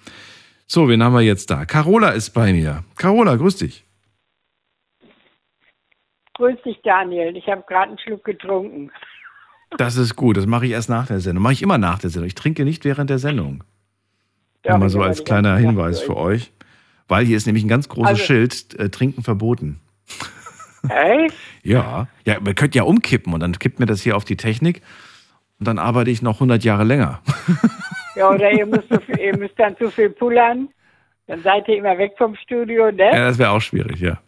So, 0.68 0.88
wen 0.88 1.04
haben 1.04 1.14
wir 1.14 1.22
jetzt 1.22 1.52
da? 1.52 1.66
Carola 1.66 2.10
ist 2.10 2.32
bei 2.32 2.54
mir. 2.54 2.84
Carola, 2.96 3.36
grüß 3.36 3.58
dich. 3.58 3.85
Grüß 6.36 6.62
dich, 6.64 6.80
Daniel. 6.84 7.36
Ich 7.38 7.48
habe 7.48 7.64
gerade 7.68 7.90
einen 7.90 8.00
Schluck 8.00 8.24
getrunken. 8.24 8.92
Das 9.78 9.96
ist 9.98 10.16
gut, 10.16 10.38
das 10.38 10.46
mache 10.46 10.66
ich 10.66 10.72
erst 10.72 10.90
nach 10.90 11.08
der 11.08 11.20
Sendung. 11.20 11.44
Mache 11.44 11.54
ich 11.54 11.62
immer 11.62 11.78
nach 11.78 12.00
der 12.00 12.10
Sendung. 12.10 12.28
Ich 12.28 12.36
trinke 12.36 12.64
nicht 12.66 12.86
während 12.86 13.10
der 13.10 13.20
Sendung. 13.20 13.64
Ja, 14.64 14.72
Nur 14.72 14.80
mal 14.80 14.86
ich 14.88 14.92
so 14.94 15.02
als 15.02 15.24
kleiner 15.24 15.58
Hinweis 15.58 16.00
für 16.02 16.16
euch. 16.18 16.52
Weil 17.08 17.26
hier 17.26 17.38
ist 17.38 17.46
nämlich 17.46 17.64
ein 17.64 17.70
ganz 17.70 17.88
großes 17.90 18.10
Also- 18.10 18.24
Schild, 18.24 18.80
äh, 18.80 18.90
Trinken 18.90 19.24
verboten. 19.24 19.80
Hey? 20.88 21.32
Ja, 21.64 22.08
ja, 22.28 22.38
wir 22.46 22.54
könnt 22.54 22.76
ja 22.76 22.84
umkippen 22.84 23.34
und 23.34 23.40
dann 23.40 23.58
kippt 23.58 23.80
mir 23.80 23.88
das 23.88 24.02
hier 24.04 24.16
auf 24.16 24.24
die 24.24 24.38
Technik 24.38 24.84
und 25.60 25.68
dann 25.68 25.80
arbeite 25.80 26.12
ich 26.12 26.22
noch 26.22 26.36
100 26.36 26.64
Jahre 26.64 26.84
länger. 26.84 27.22
Ja, 28.16 28.30
oder 28.30 28.52
ihr 28.52 28.68
müsst, 28.68 28.88
so 28.92 29.00
viel, 29.00 29.18
ihr 29.18 29.36
müsst 29.36 29.58
dann 29.58 29.76
zu 29.78 29.90
viel 29.90 30.12
pullern. 30.12 30.70
Dann 31.26 31.42
seid 31.42 31.68
ihr 31.68 31.78
immer 31.78 31.98
weg 31.98 32.14
vom 32.20 32.36
Studio, 32.36 32.92
ne? 32.92 33.04
Ja, 33.12 33.26
das 33.28 33.40
wäre 33.40 33.50
auch 33.50 33.62
schwierig, 33.62 34.00
ja. 34.00 34.20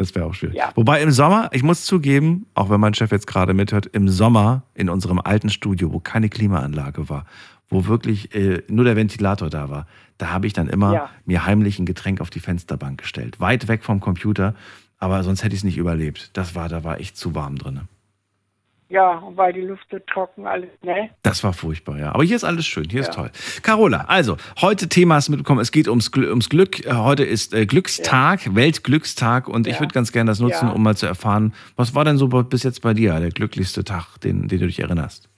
Das 0.00 0.14
wäre 0.14 0.24
auch 0.24 0.32
schwierig. 0.32 0.56
Ja. 0.56 0.72
Wobei 0.76 1.02
im 1.02 1.10
Sommer, 1.10 1.50
ich 1.52 1.62
muss 1.62 1.84
zugeben, 1.84 2.46
auch 2.54 2.70
wenn 2.70 2.80
mein 2.80 2.94
Chef 2.94 3.10
jetzt 3.12 3.26
gerade 3.26 3.52
mithört, 3.52 3.84
im 3.92 4.08
Sommer 4.08 4.62
in 4.72 4.88
unserem 4.88 5.18
alten 5.18 5.50
Studio, 5.50 5.92
wo 5.92 6.00
keine 6.00 6.30
Klimaanlage 6.30 7.10
war, 7.10 7.26
wo 7.68 7.84
wirklich 7.84 8.34
äh, 8.34 8.62
nur 8.68 8.86
der 8.86 8.96
Ventilator 8.96 9.50
da 9.50 9.68
war, 9.68 9.86
da 10.16 10.30
habe 10.30 10.46
ich 10.46 10.54
dann 10.54 10.68
immer 10.68 10.94
Ja. 10.94 11.10
mir 11.26 11.44
heimlich 11.44 11.78
ein 11.78 11.84
Getränk 11.84 12.22
auf 12.22 12.30
die 12.30 12.40
Fensterbank 12.40 12.98
gestellt. 13.02 13.40
Weit 13.40 13.68
weg 13.68 13.84
vom 13.84 14.00
Computer, 14.00 14.54
aber 14.96 15.22
sonst 15.22 15.44
hätte 15.44 15.54
ich 15.54 15.60
es 15.60 15.64
nicht 15.64 15.76
überlebt. 15.76 16.30
Das 16.32 16.54
war, 16.54 16.70
da 16.70 16.82
war 16.82 16.98
echt 16.98 17.18
zu 17.18 17.34
warm 17.34 17.58
drin. 17.58 17.82
Ja, 18.90 19.18
und 19.18 19.36
weil 19.36 19.52
die 19.52 19.60
Luft 19.60 19.86
so 19.88 20.00
trocken 20.00 20.48
alles, 20.48 20.68
ne? 20.82 21.10
Das 21.22 21.44
war 21.44 21.52
furchtbar, 21.52 21.96
ja. 21.98 22.12
Aber 22.12 22.24
hier 22.24 22.34
ist 22.34 22.42
alles 22.42 22.66
schön, 22.66 22.88
hier 22.90 23.02
ist 23.02 23.06
Ja. 23.14 23.14
toll. 23.14 23.30
Carola, 23.62 24.04
also, 24.08 24.36
heute 24.60 24.88
Thema 24.88 25.16
ist 25.16 25.28
mitbekommen, 25.28 25.60
es 25.60 25.70
geht 25.70 25.86
ums, 25.86 26.10
ums 26.16 26.48
Glück. 26.48 26.84
Äh, 26.84 26.92
Heute 26.94 27.22
ist 27.22 27.54
äh, 27.54 27.66
Glückstag, 27.66 28.52
Weltglückstag 28.56 29.46
und 29.48 29.68
ich 29.68 29.74
Ja. 29.74 29.80
würde 29.80 29.94
ganz 29.94 30.10
gerne 30.10 30.32
das 30.32 30.40
nutzen, 30.40 30.66
Ja. 30.68 30.72
um 30.74 30.82
mal 30.82 30.96
zu 30.96 31.06
erfahren, 31.06 31.54
was 31.76 31.94
war 31.94 32.04
denn 32.04 32.16
so 32.18 32.26
bis 32.26 32.64
jetzt 32.64 32.82
bei 32.82 32.92
dir 32.92 33.20
der 33.20 33.30
glücklichste 33.30 33.84
Tag, 33.84 34.18
den, 34.22 34.48
den 34.48 34.58
du 34.58 34.66
dich 34.66 34.80
erinnerst? 34.80 35.28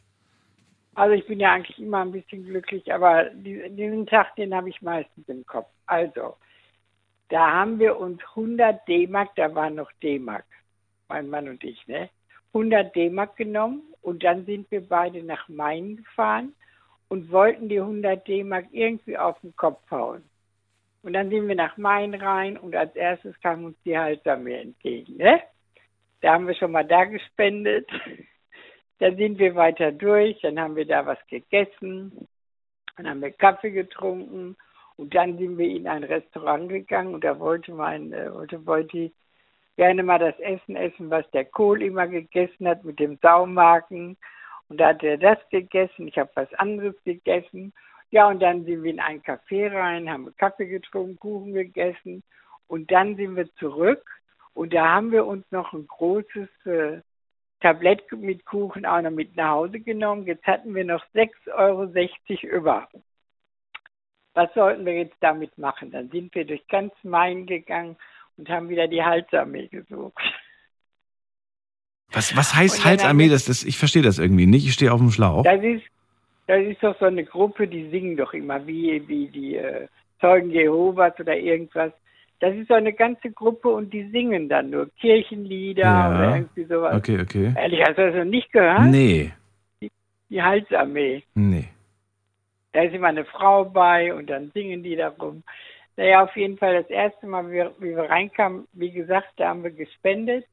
Also 0.94 1.12
ich 1.14 1.26
bin 1.26 1.38
ja 1.38 1.52
eigentlich 1.52 1.78
immer 1.78 2.00
ein 2.00 2.12
bisschen 2.12 2.44
glücklich, 2.46 2.90
aber 2.92 3.24
die- 3.34 3.62
diesen 3.70 4.06
Tag, 4.06 4.34
den 4.36 4.54
habe 4.54 4.70
ich 4.70 4.80
meistens 4.80 5.28
im 5.28 5.44
Kopf. 5.46 5.68
Also, 5.86 6.36
da 7.28 7.50
haben 7.50 7.78
wir 7.78 7.98
uns 7.98 8.18
100 8.34 8.88
D-Mark, 8.88 9.28
da 9.36 9.54
waren 9.54 9.74
noch 9.74 9.90
D-Mark, 10.02 10.44
mein 11.08 11.28
Mann 11.28 11.48
und 11.48 11.62
ich, 11.64 11.86
ne? 11.86 12.08
100 12.54 12.94
D-Mark 12.94 13.36
genommen 13.36 13.82
und 14.02 14.22
dann 14.24 14.44
sind 14.44 14.70
wir 14.70 14.86
beide 14.86 15.22
nach 15.22 15.48
Main 15.48 15.96
gefahren 15.96 16.54
und 17.08 17.30
wollten 17.30 17.68
die 17.68 17.80
100 17.80 18.26
D-Mark 18.26 18.66
irgendwie 18.72 19.16
auf 19.16 19.40
den 19.40 19.54
Kopf 19.56 19.82
hauen. 19.90 20.22
Und 21.02 21.14
dann 21.14 21.30
sind 21.30 21.48
wir 21.48 21.54
nach 21.54 21.76
Main 21.76 22.14
rein 22.14 22.56
und 22.56 22.76
als 22.76 22.94
erstes 22.94 23.38
kam 23.40 23.64
uns 23.64 23.76
die 23.84 23.98
Halsarmee 23.98 24.60
entgegen, 24.60 25.16
ne? 25.16 25.42
Da 26.20 26.34
haben 26.34 26.46
wir 26.46 26.54
schon 26.54 26.70
mal 26.70 26.86
da 26.86 27.04
gespendet. 27.04 27.88
Dann 28.98 29.16
sind 29.16 29.40
wir 29.40 29.56
weiter 29.56 29.90
durch, 29.90 30.40
dann 30.42 30.60
haben 30.60 30.76
wir 30.76 30.86
da 30.86 31.04
was 31.04 31.18
gegessen, 31.26 32.28
dann 32.96 33.08
haben 33.08 33.20
wir 33.20 33.32
Kaffee 33.32 33.72
getrunken 33.72 34.56
und 34.94 35.12
dann 35.12 35.38
sind 35.38 35.58
wir 35.58 35.68
in 35.68 35.88
ein 35.88 36.04
Restaurant 36.04 36.68
gegangen 36.68 37.12
und 37.12 37.24
da 37.24 37.36
wollte 37.40 37.72
mein, 37.72 38.12
äh, 38.12 38.32
wollte 38.32 38.60
Beuti 38.60 39.12
gerne 39.76 40.02
mal 40.02 40.18
das 40.18 40.38
Essen 40.38 40.76
essen, 40.76 41.10
was 41.10 41.28
der 41.30 41.44
Kohl 41.44 41.82
immer 41.82 42.06
gegessen 42.06 42.68
hat 42.68 42.84
mit 42.84 42.98
dem 42.98 43.18
Saumagen. 43.22 44.16
Und 44.68 44.78
da 44.78 44.88
hat 44.88 45.02
er 45.02 45.18
das 45.18 45.38
gegessen, 45.50 46.08
ich 46.08 46.18
habe 46.18 46.30
was 46.34 46.52
anderes 46.54 46.94
gegessen. 47.04 47.72
Ja, 48.10 48.28
und 48.28 48.40
dann 48.40 48.64
sind 48.64 48.82
wir 48.82 48.90
in 48.90 49.00
ein 49.00 49.22
Café 49.22 49.72
rein, 49.72 50.10
haben 50.10 50.34
Kaffee 50.36 50.66
getrunken, 50.66 51.18
Kuchen 51.18 51.54
gegessen 51.54 52.22
und 52.68 52.90
dann 52.90 53.16
sind 53.16 53.36
wir 53.36 53.52
zurück 53.56 54.04
und 54.54 54.74
da 54.74 54.88
haben 54.88 55.12
wir 55.12 55.26
uns 55.26 55.44
noch 55.50 55.72
ein 55.72 55.86
großes 55.86 56.48
äh, 56.66 57.00
Tablett 57.60 58.10
mit 58.12 58.44
Kuchen 58.44 58.84
auch 58.84 59.00
noch 59.00 59.10
mit 59.10 59.36
nach 59.36 59.50
Hause 59.50 59.80
genommen. 59.80 60.26
Jetzt 60.26 60.46
hatten 60.46 60.74
wir 60.74 60.84
noch 60.84 61.04
6,60 61.14 61.54
Euro 61.54 62.56
über. 62.56 62.88
Was 64.34 64.52
sollten 64.54 64.84
wir 64.84 64.94
jetzt 64.94 65.16
damit 65.20 65.56
machen? 65.56 65.90
Dann 65.90 66.08
sind 66.10 66.34
wir 66.34 66.44
durch 66.44 66.66
ganz 66.68 66.92
Main 67.02 67.46
gegangen 67.46 67.96
und 68.36 68.48
haben 68.48 68.68
wieder 68.68 68.88
die 68.88 69.02
Halsarmee 69.02 69.68
gesucht. 69.68 70.18
Was, 72.12 72.36
was 72.36 72.54
heißt 72.54 72.84
Halsarmee? 72.84 73.28
Das, 73.28 73.46
das, 73.46 73.64
ich 73.64 73.78
verstehe 73.78 74.02
das 74.02 74.18
irgendwie 74.18 74.46
nicht. 74.46 74.66
Ich 74.66 74.74
stehe 74.74 74.92
auf 74.92 75.00
dem 75.00 75.10
Schlauch. 75.10 75.44
Das 75.44 75.62
ist, 75.62 75.82
das 76.46 76.62
ist 76.64 76.82
doch 76.82 76.98
so 76.98 77.06
eine 77.06 77.24
Gruppe, 77.24 77.66
die 77.66 77.88
singen 77.90 78.16
doch 78.16 78.34
immer, 78.34 78.66
wie, 78.66 79.02
wie 79.08 79.28
die 79.28 79.56
äh, 79.56 79.86
Zeugen 80.20 80.50
Jehovas 80.50 81.18
oder 81.18 81.36
irgendwas. 81.36 81.92
Das 82.40 82.54
ist 82.54 82.68
so 82.68 82.74
eine 82.74 82.92
ganze 82.92 83.30
Gruppe 83.30 83.68
und 83.68 83.92
die 83.94 84.10
singen 84.10 84.48
dann 84.48 84.70
nur 84.70 84.90
Kirchenlieder 85.00 85.82
Ja. 85.82 86.10
oder 86.10 86.36
irgendwie 86.36 86.64
sowas. 86.64 86.96
Okay, 86.96 87.20
okay. 87.20 87.54
Ehrlich, 87.56 87.80
hast 87.82 87.96
du 87.96 88.06
das 88.06 88.14
noch 88.16 88.24
nicht 88.30 88.52
gehört? 88.52 88.90
Nee, 88.90 89.32
Die 90.28 90.42
Halsarmee. 90.42 91.22
nee. 91.34 91.68
Da 92.72 92.82
ist 92.82 92.94
immer 92.94 93.08
eine 93.08 93.24
Frau 93.26 93.64
bei 93.66 94.14
und 94.14 94.28
dann 94.30 94.50
singen 94.54 94.82
die 94.82 94.96
darum. 94.96 95.42
Naja, 95.96 96.24
auf 96.24 96.34
jeden 96.36 96.56
Fall 96.56 96.82
das 96.82 96.90
erste 96.90 97.26
Mal, 97.26 97.50
wie, 97.50 97.64
wie 97.78 97.96
wir 97.96 98.08
reinkamen, 98.08 98.66
wie 98.72 98.90
gesagt, 98.90 99.28
da 99.36 99.48
haben 99.48 99.62
wir 99.62 99.70
gespendet 99.70 100.46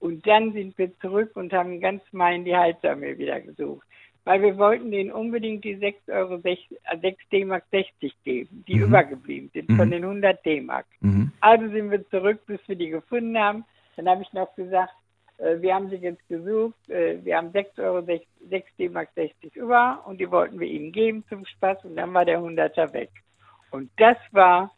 und 0.00 0.26
dann 0.26 0.52
sind 0.52 0.76
wir 0.76 0.96
zurück 0.98 1.30
und 1.34 1.52
haben 1.52 1.80
ganz 1.80 2.02
Main 2.12 2.44
die 2.44 2.56
Halsarmee 2.56 3.16
wieder 3.16 3.40
gesucht. 3.40 3.86
Weil 4.24 4.42
wir 4.42 4.56
wollten 4.56 4.90
denen 4.92 5.10
unbedingt 5.10 5.64
die 5.64 5.76
6 5.76 6.08
Euro, 6.08 6.38
6, 6.38 6.60
äh, 6.70 6.98
6 7.00 7.28
D-Mark 7.30 7.64
60 7.70 8.12
geben, 8.22 8.64
die 8.68 8.76
Mhm. 8.76 8.82
übergeblieben 8.84 9.50
sind 9.52 9.68
Mhm. 9.68 9.76
von 9.76 9.90
den 9.90 10.04
100 10.04 10.44
D-Mark. 10.44 10.86
Mhm. 11.00 11.32
Also 11.40 11.68
sind 11.70 11.90
wir 11.90 12.08
zurück, 12.08 12.40
bis 12.46 12.60
wir 12.68 12.76
die 12.76 12.90
gefunden 12.90 13.36
haben. 13.36 13.64
Dann 13.96 14.08
habe 14.08 14.22
ich 14.22 14.32
noch 14.32 14.54
gesagt, 14.54 14.92
äh, 15.38 15.60
wir 15.60 15.74
haben 15.74 15.88
sie 15.90 15.96
jetzt 15.96 16.26
gesucht, 16.28 16.88
äh, 16.88 17.24
wir 17.24 17.36
haben 17.36 17.50
6 17.50 17.78
Euro, 17.78 18.02
6, 18.02 18.24
6 18.48 18.76
D-Mark 18.76 19.08
60 19.16 19.56
über 19.56 20.02
und 20.06 20.20
die 20.20 20.30
wollten 20.30 20.60
wir 20.60 20.68
ihnen 20.68 20.92
geben 20.92 21.24
zum 21.28 21.44
Spaß 21.44 21.84
und 21.84 21.96
dann 21.96 22.14
war 22.14 22.24
der 22.24 22.38
100er 22.38 22.92
weg. 22.92 23.10
Und 23.70 23.90
das 23.96 24.16
war 24.30 24.70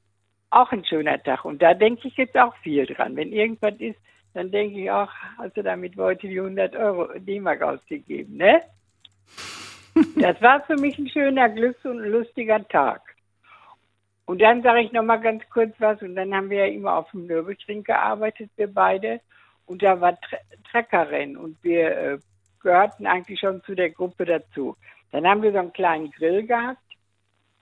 auch 0.54 0.72
ein 0.72 0.84
schöner 0.84 1.22
Tag 1.22 1.44
und 1.44 1.62
da 1.62 1.74
denke 1.74 2.08
ich 2.08 2.16
jetzt 2.16 2.36
auch 2.36 2.54
viel 2.56 2.86
dran. 2.86 3.16
Wenn 3.16 3.32
irgendwas 3.32 3.74
ist, 3.78 3.98
dann 4.34 4.50
denke 4.50 4.80
ich 4.80 4.90
auch, 4.90 5.10
hast 5.38 5.56
du 5.56 5.62
damit 5.62 5.96
heute 5.96 6.28
die 6.28 6.40
100 6.40 6.74
Euro 6.76 7.08
D-Mark 7.18 7.62
ausgegeben, 7.62 8.36
ne? 8.36 8.62
Das 10.16 10.40
war 10.42 10.60
für 10.64 10.76
mich 10.76 10.98
ein 10.98 11.08
schöner, 11.08 11.48
glücks- 11.48 11.84
und 11.84 11.98
lustiger 11.98 12.66
Tag. 12.68 13.14
Und 14.26 14.40
dann 14.40 14.62
sage 14.62 14.80
ich 14.80 14.92
noch 14.92 15.02
mal 15.02 15.18
ganz 15.18 15.42
kurz 15.50 15.74
was. 15.78 16.00
Und 16.02 16.16
dann 16.16 16.34
haben 16.34 16.50
wir 16.50 16.66
ja 16.66 16.74
immer 16.74 16.96
auf 16.96 17.10
dem 17.10 17.26
Nürburgring 17.26 17.84
gearbeitet, 17.84 18.50
wir 18.56 18.72
beide. 18.72 19.20
Und 19.66 19.82
da 19.82 20.00
war 20.00 20.18
Tre 20.20 20.38
Treckerrennen. 20.70 21.36
Und 21.36 21.62
wir 21.62 21.96
äh, 21.96 22.18
gehörten 22.60 23.06
eigentlich 23.06 23.40
schon 23.40 23.62
zu 23.64 23.74
der 23.74 23.90
Gruppe 23.90 24.24
dazu. 24.24 24.76
Dann 25.12 25.26
haben 25.26 25.42
wir 25.42 25.52
so 25.52 25.58
einen 25.58 25.72
kleinen 25.72 26.10
Grill 26.10 26.46
gehabt. 26.46 26.78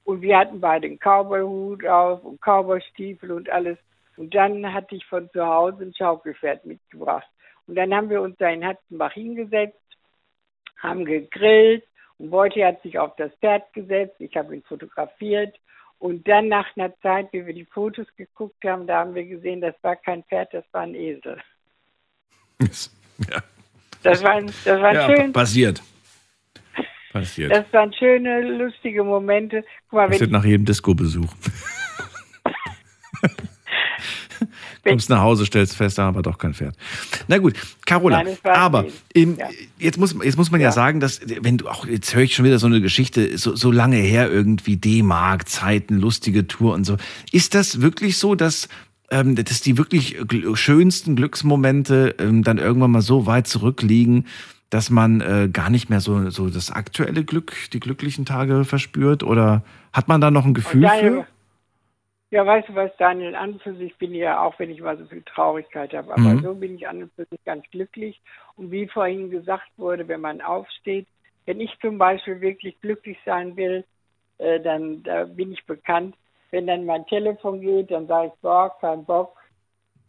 Und 0.05 0.21
wir 0.23 0.39
hatten 0.39 0.61
beide 0.61 0.87
einen 0.87 0.99
Cowboy-Hut 0.99 1.87
auf 1.87 2.25
und 2.25 2.41
Cowboy-Stiefel 2.41 3.31
und 3.33 3.49
alles. 3.51 3.79
Und 4.17 4.35
dann 4.35 4.73
hatte 4.73 4.95
ich 4.97 5.05
von 5.07 5.31
zu 5.31 5.45
Hause 5.45 5.85
ein 5.85 5.95
Schaukelpferd 5.95 6.65
mitgebracht. 6.67 7.29
Und 7.67 7.77
dann 7.77 7.95
haben 7.95 8.11
wir 8.11 8.21
uns 8.21 8.37
da 8.39 8.49
in 8.49 8.65
Hatzenbach 8.65 9.13
hingesetzt, 9.13 9.79
haben 10.79 11.05
gegrillt 11.05 11.85
und 12.19 12.31
Beute 12.31 12.65
hat 12.65 12.83
sich 12.83 12.99
auf 12.99 13.15
das 13.17 13.33
Pferd 13.41 13.73
gesetzt. 13.73 14.17
Ich 14.19 14.37
habe 14.37 14.55
ihn 14.55 14.63
fotografiert. 14.63 15.57
Und 15.99 16.27
dann 16.27 16.49
nach 16.49 16.67
einer 16.77 16.97
Zeit, 17.01 17.33
wie 17.33 17.47
wir 17.47 17.55
die 17.55 17.65
Fotos 17.65 18.07
geguckt 18.17 18.65
haben, 18.65 18.87
da 18.89 19.01
haben 19.01 19.15
wir 19.15 19.25
gesehen, 19.25 19.61
das 19.61 19.75
war 19.83 19.95
kein 19.97 20.25
Pferd, 20.25 20.53
das 20.53 20.65
war 20.73 20.83
ein 20.83 20.95
Esel. 20.95 21.41
Ja. 23.31 23.41
Das 24.03 24.23
war, 24.25 24.41
das 24.43 24.67
war 24.67 24.95
Ja, 24.95 25.07
schön. 25.07 25.33
passiert. 25.33 25.81
Passiert. 27.13 27.53
Das 27.53 27.65
waren 27.73 27.93
schöne, 27.93 28.41
lustige 28.57 29.05
Momente. 29.05 29.65
Guck 29.91 29.99
mal, 29.99 30.09
Passiert 30.09 30.31
nach 30.31 30.45
jedem 30.45 30.65
Disco-Besuch. 30.65 31.33
Kommst 34.85 35.11
nach 35.11 35.21
Hause, 35.21 35.47
stellst 35.47 35.77
fest, 35.77 35.99
da 35.99 36.15
war 36.15 36.23
doch 36.23 36.39
kein 36.39 36.55
Pferd. 36.55 36.77
Na 37.29 37.39
gut, 37.39 37.55
Carola, 37.87 38.25
Nein, 38.25 38.37
aber 38.43 38.87
ähm, 39.15 39.39
jetzt, 39.79 39.99
muss, 39.99 40.17
jetzt 40.25 40.37
muss 40.37 40.51
man 40.51 40.61
ja. 40.61 40.73
sagen, 40.73 40.99
dass, 40.99 41.21
wenn 41.41 41.59
du 41.59 41.69
auch, 41.69 41.87
jetzt 41.87 42.15
höre 42.15 42.23
ich 42.23 42.35
schon 42.35 42.45
wieder 42.45 42.59
so 42.59 42.67
eine 42.67 42.81
Geschichte, 42.81 43.39
so, 43.39 43.55
so 43.55 43.71
lange 43.71 43.97
her 43.97 44.31
irgendwie 44.31 44.77
D-Mark, 44.77 45.49
Zeiten, 45.49 45.99
lustige 45.99 46.49
Tour 46.49 46.75
und 46.75 46.85
so. 46.85 46.97
Ist 47.31 47.55
das 47.55 47.81
wirklich 47.81 48.19
so, 48.19 48.35
dass, 48.35 48.69
ähm, 49.11 49.37
dass 49.37 49.61
die 49.61 49.79
wirklich 49.79 50.17
schönsten 50.55 51.15
Glücksmomente 51.15 52.17
ähm, 52.19 52.43
dann 52.43 52.59
irgendwann 52.59 52.91
mal 52.91 53.03
so 53.03 53.27
weit 53.27 53.47
zurückliegen, 53.47 54.27
dass 54.73 54.89
man 54.89 55.21
äh, 55.21 55.49
gar 55.53 55.69
nicht 55.69 55.91
mehr 55.91 56.01
so, 56.01 56.31
so 56.31 56.49
das 56.49 56.71
aktuelle 56.71 57.25
Glück, 57.25 57.53
die 57.75 57.81
glücklichen 57.81 58.25
Tage 58.25 58.65
verspürt? 58.65 59.23
Oder 59.23 59.63
hat 59.93 60.09
man 60.09 60.23
da 60.23 60.31
noch 60.31 60.47
ein 60.47 60.55
Gefühl 60.55 60.81
Daniel, 60.81 61.11
für? 61.11 61.27
Ja, 62.31 62.47
weißt 62.47 62.71
du 62.71 62.75
was, 62.75 62.91
Daniel, 62.97 63.35
an 63.35 63.53
und 63.53 63.63
für 63.63 63.75
sich 63.75 63.95
bin 63.99 64.13
ich 64.13 64.21
ja 64.21 64.41
auch, 64.43 64.59
wenn 64.59 64.71
ich 64.71 64.81
mal 64.81 64.97
so 64.97 65.05
viel 65.05 65.23
Traurigkeit 65.25 65.93
habe, 65.93 66.15
aber 66.15 66.23
Mhm. 66.23 66.43
so 66.43 66.55
bin 66.55 66.77
ich 66.77 66.89
an 66.89 67.03
und 67.03 67.13
für 67.13 67.27
sich 67.27 67.45
ganz 67.45 67.63
glücklich. 67.71 68.19
Und 68.57 68.71
wie 68.71 68.89
vorhin 68.89 69.31
gesagt 69.31 69.69
wurde, 69.77 70.09
wenn 70.09 70.23
man 70.23 70.41
aufsteht, 70.41 71.07
wenn 71.45 71.61
ich 71.61 71.79
zum 71.83 71.99
Beispiel 71.99 72.41
wirklich 72.41 72.81
glücklich 72.81 73.19
sein 73.27 73.55
will, 73.57 73.85
äh, 74.39 74.59
dann 74.59 75.03
da 75.03 75.25
bin 75.25 75.53
ich 75.53 75.67
bekannt. 75.67 76.15
Wenn 76.51 76.67
dann 76.67 76.87
mein 76.87 77.05
Telefon 77.07 77.61
geht, 77.61 77.91
dann 77.91 78.07
sage 78.07 78.29
ich, 78.29 78.41
boah, 78.41 78.75
kein 78.81 79.05
Bock. 79.05 79.37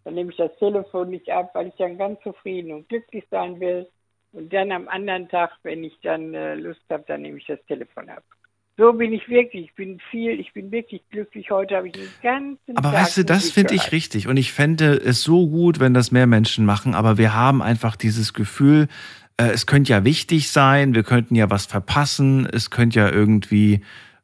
Dann 0.06 0.14
nehme 0.14 0.32
ich 0.32 0.38
das 0.38 0.56
Telefon 0.60 1.10
nicht 1.10 1.30
ab, 1.30 1.50
weil 1.54 1.68
ich 1.68 1.76
dann 1.76 1.98
ganz 1.98 2.22
zufrieden 2.22 2.72
und 2.72 2.88
glücklich 2.88 3.26
sein 3.30 3.60
will. 3.60 3.90
Und 4.34 4.52
dann 4.52 4.72
am 4.72 4.88
anderen 4.88 5.30
Tag, 5.30 5.52
wenn 5.64 5.84
ich 5.84 5.94
dann 6.02 6.34
äh, 6.34 6.56
Lust 6.56 6.82
habe, 6.90 7.04
dann 7.08 7.22
nehme 7.22 7.38
ich 7.38 7.46
das 7.46 7.60
Telefon 7.68 8.10
ab. 8.10 8.24
So 8.78 8.92
bin 8.94 9.14
ich 9.14 9.30
wirklich. 9.30 9.66
Ich 9.66 9.76
bin 9.76 10.00
viel, 10.10 10.40
ich 10.40 10.52
bin 10.54 10.72
wirklich 10.72 11.04
glücklich. 11.12 11.52
Heute 11.52 11.76
habe 11.76 11.88
ich 11.88 11.94
den 11.94 12.10
ganzen 12.24 12.76
Aber 12.76 12.92
Tag 12.92 13.02
weißt 13.02 13.18
du, 13.18 13.26
das 13.26 13.52
finde 13.52 13.76
ich 13.76 13.92
richtig. 13.92 14.28
Und 14.28 14.38
ich 14.38 14.52
fände 14.52 14.96
es 14.96 15.22
so 15.22 15.48
gut, 15.48 15.80
wenn 15.80 15.94
das 15.94 16.12
mehr 16.12 16.26
Menschen 16.26 16.66
machen. 16.66 16.96
Aber 16.96 17.20
wir 17.20 17.36
haben 17.36 17.62
einfach 17.62 17.96
dieses 17.96 18.34
Gefühl, 18.34 18.88
äh, 19.38 19.50
es 19.50 19.68
könnte 19.68 19.92
ja 19.92 20.04
wichtig 20.04 20.50
sein, 20.50 20.96
wir 20.96 21.04
könnten 21.04 21.36
ja 21.36 21.52
was 21.52 21.68
verpassen, 21.68 22.48
es 22.52 22.72
könnte 22.72 23.00
ja 23.00 23.12
irgendwie 23.12 23.82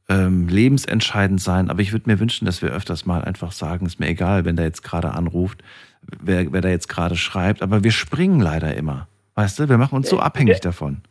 ähm, 0.10 0.48
lebensentscheidend 0.48 1.40
sein. 1.40 1.70
Aber 1.70 1.82
ich 1.84 1.92
würde 1.92 2.10
mir 2.10 2.20
wünschen, 2.20 2.48
dass 2.48 2.64
wir 2.64 2.72
öfters 2.72 3.06
mal 3.06 3.24
einfach 3.24 3.52
sagen, 3.52 3.86
ist 3.86 4.00
mir 4.00 4.08
egal, 4.08 4.46
wenn 4.46 4.56
der 4.56 4.66
jetzt 4.66 4.82
gerade 4.82 5.12
anruft, 5.12 5.62
wer, 6.02 6.52
wer 6.52 6.62
da 6.62 6.70
jetzt 6.70 6.90
gerade 6.90 7.16
schreibt. 7.16 7.62
Aber 7.62 7.84
wir 7.84 7.92
springen 7.92 8.40
leider 8.40 8.76
immer. 8.76 9.08
Weißt 9.40 9.58
du, 9.58 9.70
wir 9.70 9.78
machen 9.78 9.96
uns 9.96 10.10
so 10.10 10.20
abhängig 10.20 10.56
ja. 10.56 10.60
davon. 10.60 11.02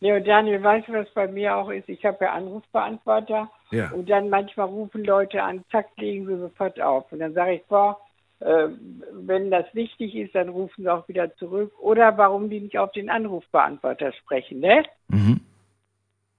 Ja, 0.00 0.16
und 0.16 0.26
Daniel, 0.26 0.60
weißt 0.60 0.88
du, 0.88 0.94
was 0.94 1.08
bei 1.10 1.28
mir 1.28 1.54
auch 1.54 1.70
ist? 1.70 1.88
Ich 1.88 2.04
habe 2.04 2.24
ja 2.24 2.32
Anrufbeantworter 2.32 3.48
Ja. 3.70 3.92
und 3.92 4.10
dann 4.10 4.28
manchmal 4.28 4.66
rufen 4.66 5.04
Leute 5.04 5.40
an, 5.40 5.64
zack, 5.70 5.86
legen 5.98 6.26
sie 6.26 6.36
sofort 6.36 6.80
auf. 6.80 7.12
Und 7.12 7.20
dann 7.20 7.34
sage 7.34 7.54
ich, 7.54 7.64
boah, 7.66 7.96
äh, 8.40 8.66
wenn 9.12 9.52
das 9.52 9.72
wichtig 9.72 10.16
ist, 10.16 10.34
dann 10.34 10.48
rufen 10.48 10.82
sie 10.82 10.92
auch 10.92 11.06
wieder 11.06 11.32
zurück. 11.36 11.72
Oder 11.80 12.18
warum 12.18 12.50
die 12.50 12.58
nicht 12.58 12.76
auf 12.76 12.90
den 12.90 13.08
Anrufbeantworter 13.08 14.12
sprechen, 14.14 14.58
ne? 14.58 14.82
Mhm. 15.06 15.38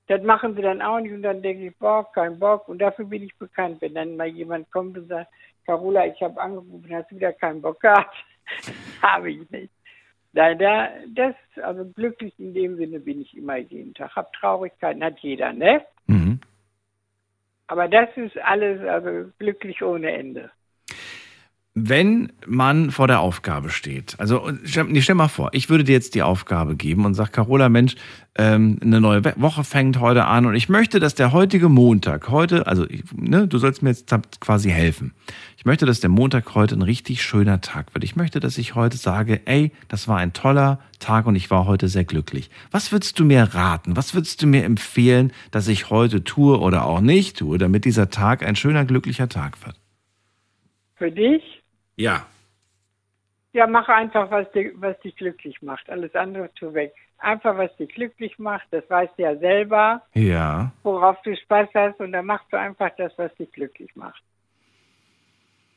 Das 0.07 0.21
machen 0.21 0.55
sie 0.55 0.61
dann 0.61 0.81
auch 0.81 0.99
nicht 0.99 1.13
und 1.13 1.21
dann 1.21 1.41
denke 1.41 1.67
ich, 1.67 1.77
boah, 1.77 2.11
kein 2.11 2.39
Bock. 2.39 2.67
Und 2.67 2.79
dafür 2.79 3.05
bin 3.05 3.23
ich 3.23 3.37
bekannt. 3.37 3.79
Wenn 3.79 3.93
dann 3.93 4.17
mal 4.17 4.27
jemand 4.27 4.69
kommt 4.69 4.97
und 4.97 5.07
sagt, 5.07 5.31
Carola, 5.65 6.07
ich 6.07 6.21
habe 6.21 6.41
angerufen, 6.41 6.89
hast 6.91 7.09
du 7.09 7.15
wieder 7.15 7.31
keinen 7.31 7.61
Bock 7.61 7.79
gehabt? 7.79 8.13
habe 9.01 9.31
ich 9.31 9.49
nicht. 9.49 9.71
Nein, 10.33 10.59
da, 10.59 10.89
das, 11.15 11.35
also 11.63 11.85
glücklich 11.85 12.33
in 12.37 12.53
dem 12.53 12.77
Sinne 12.77 12.99
bin 12.99 13.21
ich 13.21 13.35
immer 13.35 13.57
jeden 13.57 13.93
Tag. 13.93 14.15
Hab 14.15 14.31
Traurigkeiten, 14.33 15.03
hat 15.03 15.19
jeder, 15.19 15.53
ne? 15.53 15.81
Mhm. 16.07 16.39
Aber 17.67 17.87
das 17.87 18.09
ist 18.15 18.37
alles, 18.39 18.81
also 18.81 19.31
glücklich 19.39 19.81
ohne 19.83 20.11
Ende. 20.11 20.51
Wenn 21.75 22.33
man 22.45 22.89
vor 22.89 23.07
der 23.07 23.19
Aufgabe 23.21 23.69
steht, 23.69 24.15
also 24.19 24.49
stell, 24.63 24.85
nee, 24.85 25.01
stell 25.01 25.15
mal 25.15 25.27
vor, 25.27 25.49
ich 25.53 25.69
würde 25.69 25.83
dir 25.83 25.93
jetzt 25.93 26.15
die 26.15 26.23
Aufgabe 26.23 26.75
geben 26.75 27.05
und 27.05 27.13
sag, 27.13 27.31
Carola, 27.31 27.69
Mensch, 27.69 27.95
ähm, 28.37 28.79
eine 28.81 28.99
neue 28.99 29.23
Woche 29.39 29.63
fängt 29.63 29.99
heute 29.99 30.25
an 30.25 30.45
und 30.47 30.55
ich 30.55 30.67
möchte, 30.67 30.99
dass 30.99 31.13
der 31.13 31.31
heutige 31.31 31.69
Montag, 31.69 32.29
heute, 32.29 32.65
also 32.65 32.85
ne, 33.15 33.47
du 33.47 33.57
sollst 33.59 33.83
mir 33.83 33.89
jetzt 33.91 34.09
quasi 34.41 34.69
helfen. 34.71 35.13
Ich 35.59 35.65
möchte, 35.65 35.85
dass 35.85 35.99
der 35.99 36.09
Montag 36.09 36.55
heute 36.55 36.73
ein 36.75 36.81
richtig 36.81 37.21
schöner 37.21 37.59
Tag 37.59 37.93
wird. 37.93 38.05
Ich 38.05 38.15
möchte, 38.15 38.39
dass 38.39 38.57
ich 38.57 38.75
heute 38.75 38.95
sage, 38.95 39.41
ey, 39.43 39.73
das 39.89 40.07
war 40.07 40.17
ein 40.17 40.31
toller 40.31 40.79
Tag 40.99 41.25
und 41.25 41.35
ich 41.35 41.51
war 41.51 41.65
heute 41.65 41.89
sehr 41.89 42.05
glücklich. 42.05 42.49
Was 42.71 42.93
würdest 42.93 43.19
du 43.19 43.25
mir 43.25 43.43
raten? 43.43 43.97
Was 43.97 44.13
würdest 44.13 44.41
du 44.41 44.47
mir 44.47 44.63
empfehlen, 44.63 45.33
dass 45.51 45.67
ich 45.67 45.89
heute 45.89 46.23
tue 46.23 46.57
oder 46.57 46.85
auch 46.85 47.01
nicht 47.01 47.39
tue, 47.39 47.57
damit 47.57 47.83
dieser 47.83 48.09
Tag 48.09 48.41
ein 48.41 48.55
schöner, 48.55 48.85
glücklicher 48.85 49.27
Tag 49.27 49.57
wird? 49.65 49.75
Für 50.95 51.11
dich? 51.11 51.43
Ja. 51.97 52.25
Ja, 53.51 53.67
mach 53.67 53.89
einfach, 53.89 54.31
was, 54.31 54.49
dich- 54.53 54.71
was 54.75 54.97
dich 55.01 55.13
glücklich 55.17 55.61
macht. 55.61 55.89
Alles 55.89 56.15
andere 56.15 56.49
tu 56.53 56.73
weg. 56.73 56.93
Einfach, 57.17 57.57
was 57.57 57.75
dich 57.75 57.93
glücklich 57.93 58.39
macht, 58.39 58.65
das 58.71 58.89
weißt 58.89 59.11
du 59.17 59.23
ja 59.23 59.35
selber, 59.35 60.03
Ja. 60.13 60.71
worauf 60.83 61.21
du 61.23 61.35
Spaß 61.35 61.67
hast 61.73 61.99
und 61.99 62.13
dann 62.13 62.27
machst 62.27 62.45
du 62.49 62.57
einfach 62.57 62.91
das, 62.97 63.11
was 63.17 63.35
dich 63.35 63.51
glücklich 63.51 63.93
macht. 63.97 64.23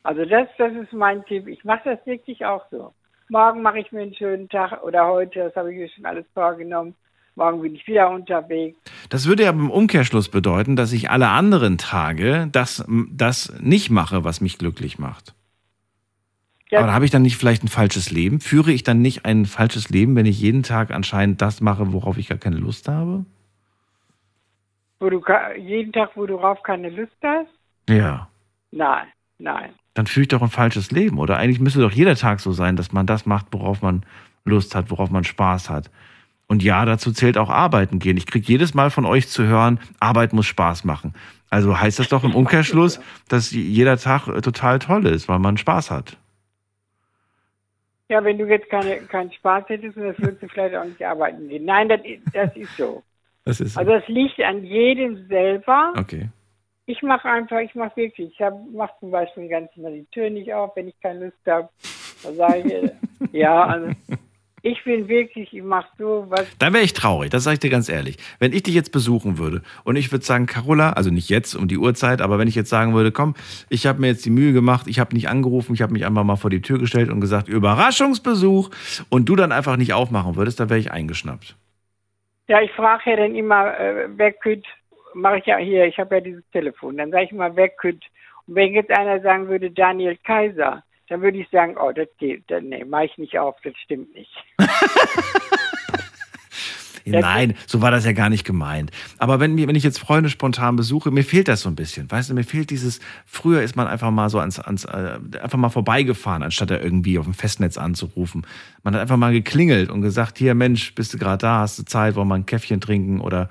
Also 0.02 0.24
das, 0.24 0.48
das 0.58 0.72
ist 0.72 0.92
mein 0.92 1.24
Tipp. 1.26 1.46
Ich 1.46 1.64
mache 1.64 1.96
das 1.96 2.06
wirklich 2.06 2.44
auch 2.44 2.64
so. 2.70 2.92
Morgen 3.28 3.62
mache 3.62 3.78
ich 3.78 3.92
mir 3.92 4.02
einen 4.02 4.14
schönen 4.14 4.48
Tag 4.48 4.82
oder 4.82 5.06
heute, 5.06 5.38
das 5.44 5.56
habe 5.56 5.72
ich 5.72 5.78
mir 5.78 5.88
schon 5.88 6.04
alles 6.04 6.26
vorgenommen. 6.34 6.94
Morgen 7.34 7.62
bin 7.62 7.74
ich 7.74 7.86
wieder 7.86 8.10
unterwegs. 8.10 8.76
Das 9.08 9.26
würde 9.26 9.44
ja 9.44 9.50
im 9.50 9.70
Umkehrschluss 9.70 10.28
bedeuten, 10.28 10.76
dass 10.76 10.92
ich 10.92 11.08
alle 11.08 11.28
anderen 11.28 11.78
Tage 11.78 12.48
das, 12.52 12.84
das 13.10 13.58
nicht 13.60 13.88
mache, 13.88 14.22
was 14.22 14.42
mich 14.42 14.58
glücklich 14.58 14.98
macht. 14.98 15.34
Ja. 16.70 16.80
Aber 16.80 16.92
habe 16.92 17.04
ich 17.04 17.10
dann 17.10 17.22
nicht 17.22 17.36
vielleicht 17.36 17.64
ein 17.64 17.68
falsches 17.68 18.10
Leben? 18.10 18.40
Führe 18.40 18.72
ich 18.72 18.82
dann 18.82 19.00
nicht 19.00 19.24
ein 19.24 19.46
falsches 19.46 19.88
Leben, 19.88 20.16
wenn 20.16 20.26
ich 20.26 20.40
jeden 20.40 20.62
Tag 20.62 20.90
anscheinend 20.90 21.40
das 21.40 21.60
mache, 21.60 21.92
worauf 21.92 22.18
ich 22.18 22.28
gar 22.28 22.38
keine 22.38 22.56
Lust 22.56 22.88
habe? 22.88 23.24
Wo 24.98 25.08
du 25.08 25.22
jeden 25.58 25.92
Tag, 25.92 26.10
wo 26.16 26.26
du 26.26 26.36
drauf 26.36 26.62
keine 26.62 26.90
Lust 26.90 27.16
hast? 27.22 27.50
Ja. 27.88 28.28
Nein, 28.70 29.06
nein. 29.38 29.74
Dann 29.94 30.06
führe 30.06 30.22
ich 30.22 30.28
doch 30.28 30.42
ein 30.42 30.48
falsches 30.48 30.90
Leben. 30.90 31.18
Oder 31.18 31.36
eigentlich 31.36 31.60
müsste 31.60 31.80
doch 31.80 31.92
jeder 31.92 32.16
Tag 32.16 32.40
so 32.40 32.52
sein, 32.52 32.76
dass 32.76 32.92
man 32.92 33.06
das 33.06 33.26
macht, 33.26 33.46
worauf 33.50 33.82
man 33.82 34.04
Lust 34.44 34.74
hat, 34.74 34.90
worauf 34.90 35.10
man 35.10 35.24
Spaß 35.24 35.70
hat. 35.70 35.90
Und 36.46 36.62
ja, 36.62 36.84
dazu 36.84 37.12
zählt 37.12 37.38
auch 37.38 37.50
Arbeiten 37.50 37.98
gehen. 37.98 38.16
Ich 38.16 38.26
kriege 38.26 38.46
jedes 38.46 38.74
Mal 38.74 38.90
von 38.90 39.06
euch 39.06 39.28
zu 39.28 39.44
hören, 39.44 39.80
Arbeit 40.00 40.32
muss 40.32 40.46
Spaß 40.46 40.84
machen. 40.84 41.14
Also 41.48 41.78
heißt 41.78 41.98
das 41.98 42.08
doch 42.08 42.24
im 42.24 42.34
Umkehrschluss, 42.34 43.00
dass 43.28 43.52
jeder 43.52 43.96
Tag 43.98 44.28
äh, 44.28 44.40
total 44.40 44.78
toll 44.78 45.06
ist, 45.06 45.28
weil 45.28 45.38
man 45.38 45.56
Spaß 45.56 45.90
hat. 45.90 46.16
Ja, 48.08 48.22
wenn 48.24 48.36
du 48.36 48.46
jetzt 48.46 48.68
keine, 48.68 48.96
keinen 49.02 49.32
Spaß 49.32 49.64
hättest, 49.68 49.96
dann 49.96 50.14
würdest 50.18 50.42
du 50.42 50.48
vielleicht 50.48 50.74
auch 50.74 50.84
nicht 50.84 51.02
arbeiten 51.04 51.48
gehen. 51.48 51.64
Nein, 51.64 51.88
das, 51.88 52.00
das 52.32 52.54
ist 52.56 52.76
so. 52.76 53.02
Das 53.44 53.60
ist 53.60 53.74
so. 53.74 53.80
Also 53.80 53.92
das 53.92 54.06
liegt 54.08 54.40
an 54.40 54.64
jedem 54.64 55.26
selber. 55.28 55.94
Okay. 55.96 56.28
Ich 56.86 57.02
mache 57.02 57.28
einfach, 57.28 57.60
ich 57.60 57.74
mache 57.74 57.96
wirklich. 57.96 58.32
Ich 58.32 58.46
mache 58.72 58.92
zum 59.00 59.10
Beispiel 59.10 59.48
ganz 59.48 59.74
mal 59.76 59.92
die 59.92 60.06
Tür 60.06 60.30
nicht 60.30 60.52
auf, 60.52 60.74
wenn 60.74 60.88
ich 60.88 61.00
keine 61.00 61.26
Lust 61.26 61.38
habe. 61.46 61.68
Da 62.22 62.32
sage 62.32 62.58
ich, 62.58 62.72
äh, 62.72 62.90
ja, 63.32 63.64
also 63.64 63.88
ich 64.62 64.82
bin 64.84 65.08
wirklich, 65.08 65.52
ich 65.52 65.62
mache 65.62 65.88
so, 65.98 66.26
was 66.28 66.46
Dann 66.58 66.72
wäre 66.72 66.84
ich 66.84 66.92
traurig, 66.92 67.30
das 67.30 67.44
sage 67.44 67.54
ich 67.54 67.60
dir 67.60 67.70
ganz 67.70 67.88
ehrlich. 67.88 68.16
Wenn 68.38 68.52
ich 68.52 68.62
dich 68.62 68.74
jetzt 68.74 68.92
besuchen 68.92 69.38
würde 69.38 69.62
und 69.84 69.96
ich 69.96 70.10
würde 70.12 70.24
sagen, 70.24 70.46
Carola, 70.46 70.90
also 70.90 71.10
nicht 71.10 71.28
jetzt 71.28 71.54
um 71.54 71.68
die 71.68 71.78
Uhrzeit, 71.78 72.20
aber 72.20 72.38
wenn 72.38 72.48
ich 72.48 72.54
jetzt 72.54 72.70
sagen 72.70 72.94
würde, 72.94 73.12
komm, 73.12 73.34
ich 73.68 73.86
habe 73.86 74.00
mir 74.00 74.08
jetzt 74.08 74.24
die 74.24 74.30
Mühe 74.30 74.52
gemacht, 74.52 74.86
ich 74.86 75.00
habe 75.00 75.14
nicht 75.14 75.28
angerufen, 75.28 75.74
ich 75.74 75.82
habe 75.82 75.92
mich 75.92 76.06
einfach 76.06 76.24
mal 76.24 76.36
vor 76.36 76.50
die 76.50 76.62
Tür 76.62 76.78
gestellt 76.78 77.10
und 77.10 77.20
gesagt, 77.20 77.48
Überraschungsbesuch 77.48 78.70
und 79.08 79.28
du 79.28 79.36
dann 79.36 79.52
einfach 79.52 79.76
nicht 79.76 79.94
aufmachen 79.94 80.36
würdest, 80.36 80.60
dann 80.60 80.70
wäre 80.70 80.80
ich 80.80 80.92
eingeschnappt. 80.92 81.56
Ja, 82.48 82.60
ich 82.60 82.72
frage 82.72 83.10
ja 83.10 83.16
dann 83.16 83.34
immer, 83.34 83.78
äh, 83.78 84.08
wer 84.16 84.32
könnte 84.32 84.68
mache 85.14 85.38
ich 85.38 85.46
ja 85.46 85.56
hier, 85.58 85.86
ich 85.86 85.98
habe 85.98 86.16
ja 86.16 86.20
dieses 86.20 86.44
Telefon. 86.52 86.96
Dann 86.96 87.10
sage 87.10 87.24
ich 87.24 87.32
mal, 87.32 87.54
wer 87.56 87.68
könnte. 87.68 88.06
Und 88.46 88.54
wenn 88.56 88.72
jetzt 88.74 88.90
einer 88.90 89.20
sagen 89.20 89.48
würde, 89.48 89.70
Daniel 89.70 90.16
Kaiser, 90.24 90.82
dann 91.08 91.20
würde 91.22 91.38
ich 91.38 91.48
sagen, 91.50 91.76
oh, 91.78 91.92
das 91.92 92.08
geht, 92.18 92.44
dann 92.50 92.68
nee, 92.70 92.84
mache 92.84 93.04
ich 93.06 93.18
nicht 93.18 93.38
auf, 93.38 93.56
das 93.62 93.74
stimmt 93.84 94.14
nicht. 94.14 94.32
Nein, 97.04 97.54
so 97.66 97.82
war 97.82 97.90
das 97.90 98.04
ja 98.04 98.12
gar 98.12 98.28
nicht 98.30 98.44
gemeint. 98.44 98.92
Aber 99.18 99.40
wenn, 99.40 99.56
mir- 99.56 99.66
wenn 99.66 99.74
ich 99.74 99.82
jetzt 99.82 99.98
Freunde 99.98 100.30
spontan 100.30 100.76
besuche, 100.76 101.10
mir 101.10 101.24
fehlt 101.24 101.48
das 101.48 101.62
so 101.62 101.68
ein 101.68 101.74
bisschen. 101.74 102.08
Weißt 102.08 102.30
du, 102.30 102.34
mir 102.34 102.44
fehlt 102.44 102.70
dieses, 102.70 103.00
früher 103.26 103.60
ist 103.62 103.74
man 103.74 103.88
einfach 103.88 104.12
mal 104.12 104.28
so 104.28 104.38
ans, 104.38 104.60
ans 104.60 104.84
äh, 104.84 105.18
einfach 105.42 105.58
mal 105.58 105.68
vorbeigefahren, 105.68 106.44
anstatt 106.44 106.70
da 106.70 106.78
irgendwie 106.78 107.18
auf 107.18 107.24
dem 107.24 107.34
Festnetz 107.34 107.76
anzurufen. 107.76 108.46
Man 108.84 108.94
hat 108.94 109.00
einfach 109.00 109.16
mal 109.16 109.32
geklingelt 109.32 109.90
und 109.90 110.00
gesagt, 110.00 110.38
hier 110.38 110.54
Mensch, 110.54 110.94
bist 110.94 111.12
du 111.12 111.18
gerade 111.18 111.38
da, 111.38 111.58
hast 111.58 111.76
du 111.80 111.82
Zeit, 111.84 112.14
wollen 112.14 112.28
wir 112.28 112.36
ein 112.36 112.46
Käffchen 112.46 112.80
trinken 112.80 113.20
oder, 113.20 113.50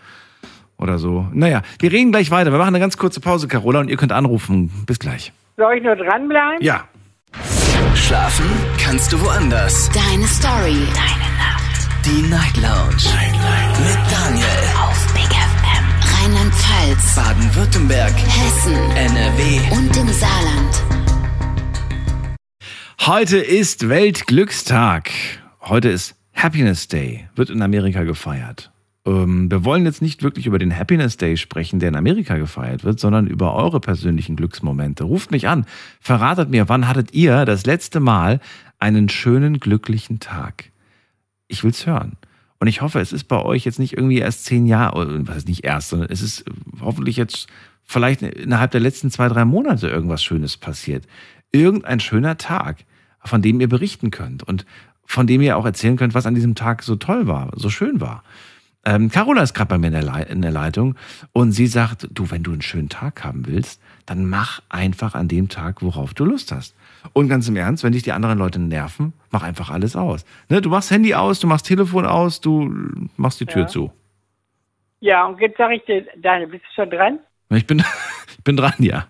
oder 0.81 0.99
so. 0.99 1.27
Naja, 1.31 1.61
wir 1.79 1.91
reden 1.91 2.11
gleich 2.11 2.31
weiter. 2.31 2.51
Wir 2.51 2.57
machen 2.57 2.69
eine 2.69 2.79
ganz 2.79 2.97
kurze 2.97 3.19
Pause, 3.19 3.47
Carola, 3.47 3.79
und 3.79 3.89
ihr 3.89 3.97
könnt 3.97 4.11
anrufen. 4.11 4.71
Bis 4.85 4.99
gleich. 4.99 5.31
Soll 5.57 5.77
ich 5.77 5.83
nur 5.83 5.95
dranbleiben? 5.95 6.61
Ja. 6.61 6.85
Schlafen 7.95 8.45
kannst 8.83 9.13
du 9.13 9.21
woanders. 9.21 9.89
Deine 9.91 10.25
Story. 10.27 10.87
Deine 10.93 11.29
Nacht. 11.37 11.87
Die 12.05 12.21
Night 12.29 12.57
Lounge. 12.57 13.05
Mit 13.85 14.11
Daniel. 14.11 14.45
Auf 14.81 15.13
Big 15.13 15.29
FM. 15.29 15.85
Rheinland-Pfalz. 16.23 17.15
Baden-Württemberg. 17.15 18.13
Hessen. 18.13 18.75
NRW. 18.95 19.59
Und 19.71 19.95
im 19.97 20.07
Saarland. 20.09 20.83
Heute 23.01 23.37
ist 23.37 23.87
Weltglückstag. 23.87 25.11
Heute 25.61 25.89
ist 25.89 26.15
Happiness 26.33 26.87
Day. 26.87 27.27
Wird 27.35 27.49
in 27.49 27.61
Amerika 27.61 28.03
gefeiert. 28.03 28.71
Ähm, 29.05 29.49
wir 29.49 29.65
wollen 29.65 29.85
jetzt 29.85 30.01
nicht 30.01 30.23
wirklich 30.23 30.45
über 30.45 30.59
den 30.59 30.75
Happiness 30.75 31.17
Day 31.17 31.37
sprechen, 31.37 31.79
der 31.79 31.89
in 31.89 31.95
Amerika 31.95 32.37
gefeiert 32.37 32.83
wird, 32.83 32.99
sondern 32.99 33.27
über 33.27 33.55
eure 33.55 33.79
persönlichen 33.79 34.35
Glücksmomente. 34.35 35.03
Ruft 35.03 35.31
mich 35.31 35.47
an. 35.47 35.65
Verratet 35.99 36.49
mir, 36.49 36.69
wann 36.69 36.87
hattet 36.87 37.13
ihr 37.13 37.45
das 37.45 37.65
letzte 37.65 37.99
Mal 37.99 38.39
einen 38.79 39.09
schönen, 39.09 39.59
glücklichen 39.59 40.19
Tag? 40.19 40.71
Ich 41.47 41.63
will's 41.63 41.85
hören. 41.85 42.17
Und 42.59 42.67
ich 42.67 42.81
hoffe, 42.81 42.99
es 42.99 43.11
ist 43.11 43.23
bei 43.23 43.41
euch 43.41 43.65
jetzt 43.65 43.79
nicht 43.79 43.93
irgendwie 43.93 44.19
erst 44.19 44.45
zehn 44.45 44.67
Jahre, 44.67 45.27
was 45.27 45.37
ist 45.37 45.47
nicht 45.47 45.63
erst, 45.63 45.89
sondern 45.89 46.09
es 46.11 46.21
ist 46.21 46.45
hoffentlich 46.79 47.17
jetzt 47.17 47.47
vielleicht 47.83 48.21
innerhalb 48.21 48.69
der 48.69 48.81
letzten 48.81 49.09
zwei, 49.09 49.27
drei 49.27 49.45
Monate 49.45 49.89
irgendwas 49.89 50.23
Schönes 50.23 50.57
passiert. 50.57 51.07
Irgendein 51.51 51.99
schöner 51.99 52.37
Tag, 52.37 52.85
von 53.23 53.41
dem 53.41 53.59
ihr 53.61 53.67
berichten 53.67 54.11
könnt 54.11 54.43
und 54.43 54.67
von 55.05 55.25
dem 55.25 55.41
ihr 55.41 55.57
auch 55.57 55.65
erzählen 55.65 55.97
könnt, 55.97 56.13
was 56.13 56.27
an 56.27 56.35
diesem 56.35 56.53
Tag 56.53 56.83
so 56.83 56.95
toll 56.95 57.25
war, 57.25 57.51
so 57.55 57.71
schön 57.71 57.99
war. 57.99 58.23
Ähm, 58.83 59.09
Carola 59.09 59.43
ist 59.43 59.53
gerade 59.53 59.69
bei 59.69 59.77
mir 59.77 59.87
in 59.87 59.93
der, 59.93 60.27
in 60.27 60.41
der 60.41 60.51
Leitung 60.51 60.95
und 61.33 61.51
sie 61.51 61.67
sagt, 61.67 62.07
du, 62.11 62.31
wenn 62.31 62.41
du 62.41 62.51
einen 62.51 62.63
schönen 62.63 62.89
Tag 62.89 63.23
haben 63.23 63.45
willst, 63.45 63.81
dann 64.07 64.27
mach 64.27 64.61
einfach 64.69 65.13
an 65.13 65.27
dem 65.27 65.49
Tag, 65.49 65.83
worauf 65.83 66.13
du 66.15 66.25
Lust 66.25 66.51
hast. 66.51 66.75
Und 67.13 67.29
ganz 67.29 67.47
im 67.47 67.55
Ernst, 67.55 67.83
wenn 67.83 67.91
dich 67.93 68.03
die 68.03 68.11
anderen 68.11 68.39
Leute 68.39 68.59
nerven, 68.59 69.13
mach 69.29 69.43
einfach 69.43 69.69
alles 69.69 69.95
aus. 69.95 70.25
Ne? 70.49 70.61
Du 70.61 70.69
machst 70.69 70.89
Handy 70.89 71.13
aus, 71.13 71.39
du 71.39 71.47
machst 71.47 71.67
Telefon 71.67 72.05
aus, 72.07 72.41
du 72.41 72.73
machst 73.17 73.39
die 73.39 73.45
Tür 73.45 73.63
Ja. 73.63 73.67
zu. 73.67 73.91
Ja, 74.99 75.25
und 75.25 75.39
jetzt 75.39 75.57
sage 75.57 75.75
ich 75.75 75.85
dir, 75.85 76.05
Daniel, 76.17 76.47
bist 76.49 76.63
du 76.63 76.81
schon 76.81 76.89
dran? 76.89 77.19
Ich 77.49 77.65
bin, 77.67 77.79
ich 78.37 78.43
bin 78.43 78.57
dran, 78.57 78.73
ja. 78.79 79.07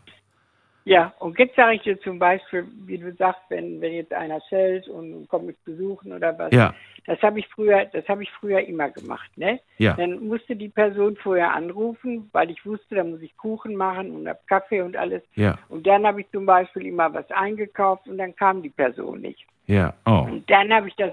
Ja, 0.84 1.13
und 1.19 1.38
jetzt 1.38 1.55
sage 1.55 1.76
ich 1.76 1.84
dir 1.84 1.99
zum 2.01 2.17
Beispiel, 2.17 2.65
wie 2.86 2.97
du 2.97 3.13
sagst, 3.15 3.41
wenn, 3.49 3.80
wenn 3.82 3.93
jetzt 3.93 4.13
einer 4.13 4.39
schellt 4.49 4.88
und 4.88 5.28
kommt 5.28 5.45
mich 5.45 5.57
besuchen 5.63 6.11
oder 6.11 6.38
was. 6.39 6.51
Ja. 6.51 6.74
Das 7.06 7.22
habe 7.22 7.39
ich 7.39 7.47
früher, 7.47 7.86
das 7.86 8.08
habe 8.08 8.24
ich 8.24 8.32
früher 8.32 8.60
immer 8.62 8.89
gemacht, 8.89 9.30
ne? 9.36 9.60
Ja. 9.80 9.93
Dann 9.93 10.28
musste 10.28 10.56
die 10.56 10.70
Person 10.70 11.16
vorher 11.16 11.54
anrufen, 11.54 12.30
weil 12.32 12.52
ich 12.52 12.64
wusste, 12.66 12.95
da 12.95 13.04
muss 13.04 13.22
ich 13.22 13.36
Kuchen 13.38 13.76
machen 13.76 14.12
und 14.12 14.28
hab 14.28 14.45
Kaffee 14.47 14.82
und 14.82 14.95
alles. 14.95 15.24
Ja. 15.36 15.58
Und 15.70 15.88
dann 15.88 16.06
habe 16.06 16.22
ich 16.22 16.30
zum 16.32 16.45
Beispiel 16.45 16.86
immer 16.86 17.12
was 17.14 17.30
eingekauft 17.32 18.08
und 18.08 18.20
dann 18.20 18.36
kam 18.36 18.62
die 18.62 18.70
Person 18.70 19.22
nicht. 19.22 19.45
Ja, 19.66 19.93
oh. 20.06 20.28
Und 20.30 20.49
dann 20.49 20.72
habe 20.72 20.89
ich 20.89 20.95
das, 20.95 21.12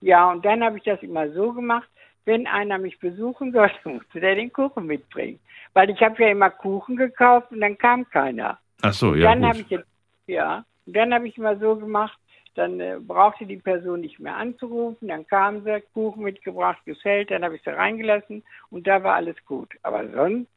ja, 0.00 0.30
und 0.30 0.44
dann 0.44 0.64
habe 0.64 0.78
ich 0.78 0.84
das 0.84 1.02
immer 1.02 1.30
so 1.30 1.52
gemacht, 1.52 1.88
wenn 2.24 2.46
einer 2.46 2.78
mich 2.78 2.98
besuchen 2.98 3.52
sollte, 3.52 3.76
musste 3.84 4.20
der 4.20 4.34
den 4.34 4.52
Kuchen 4.52 4.86
mitbringen. 4.86 5.38
Weil 5.72 5.90
ich 5.90 6.00
habe 6.00 6.22
ja 6.22 6.30
immer 6.30 6.50
Kuchen 6.50 6.96
gekauft 6.96 7.52
und 7.52 7.60
dann 7.60 7.78
kam 7.78 8.08
keiner. 8.10 8.58
Ach 8.82 8.92
so, 8.92 9.10
Und 9.10 9.18
ja. 9.18 9.32
dann 9.32 9.46
habe 9.46 9.60
ich 9.60 9.70
jetzt, 9.70 9.88
ja, 10.26 10.64
und 10.86 10.96
dann 10.96 11.12
habe 11.14 11.28
ich 11.28 11.36
immer 11.36 11.56
so 11.58 11.76
gemacht, 11.76 12.18
dann 12.58 12.80
äh, 12.80 12.98
brauchte 13.00 13.46
die 13.46 13.56
Person 13.56 14.00
nicht 14.00 14.18
mehr 14.18 14.36
anzurufen, 14.36 15.08
dann 15.08 15.26
kam 15.26 15.62
sie, 15.64 15.80
Kuchen 15.94 16.24
mitgebracht, 16.24 16.78
gefällt, 16.84 17.30
dann 17.30 17.44
habe 17.44 17.56
ich 17.56 17.62
sie 17.62 17.70
reingelassen 17.70 18.42
und 18.70 18.86
da 18.86 19.02
war 19.02 19.14
alles 19.14 19.36
gut. 19.46 19.72
Aber 19.82 20.08
sonst, 20.10 20.48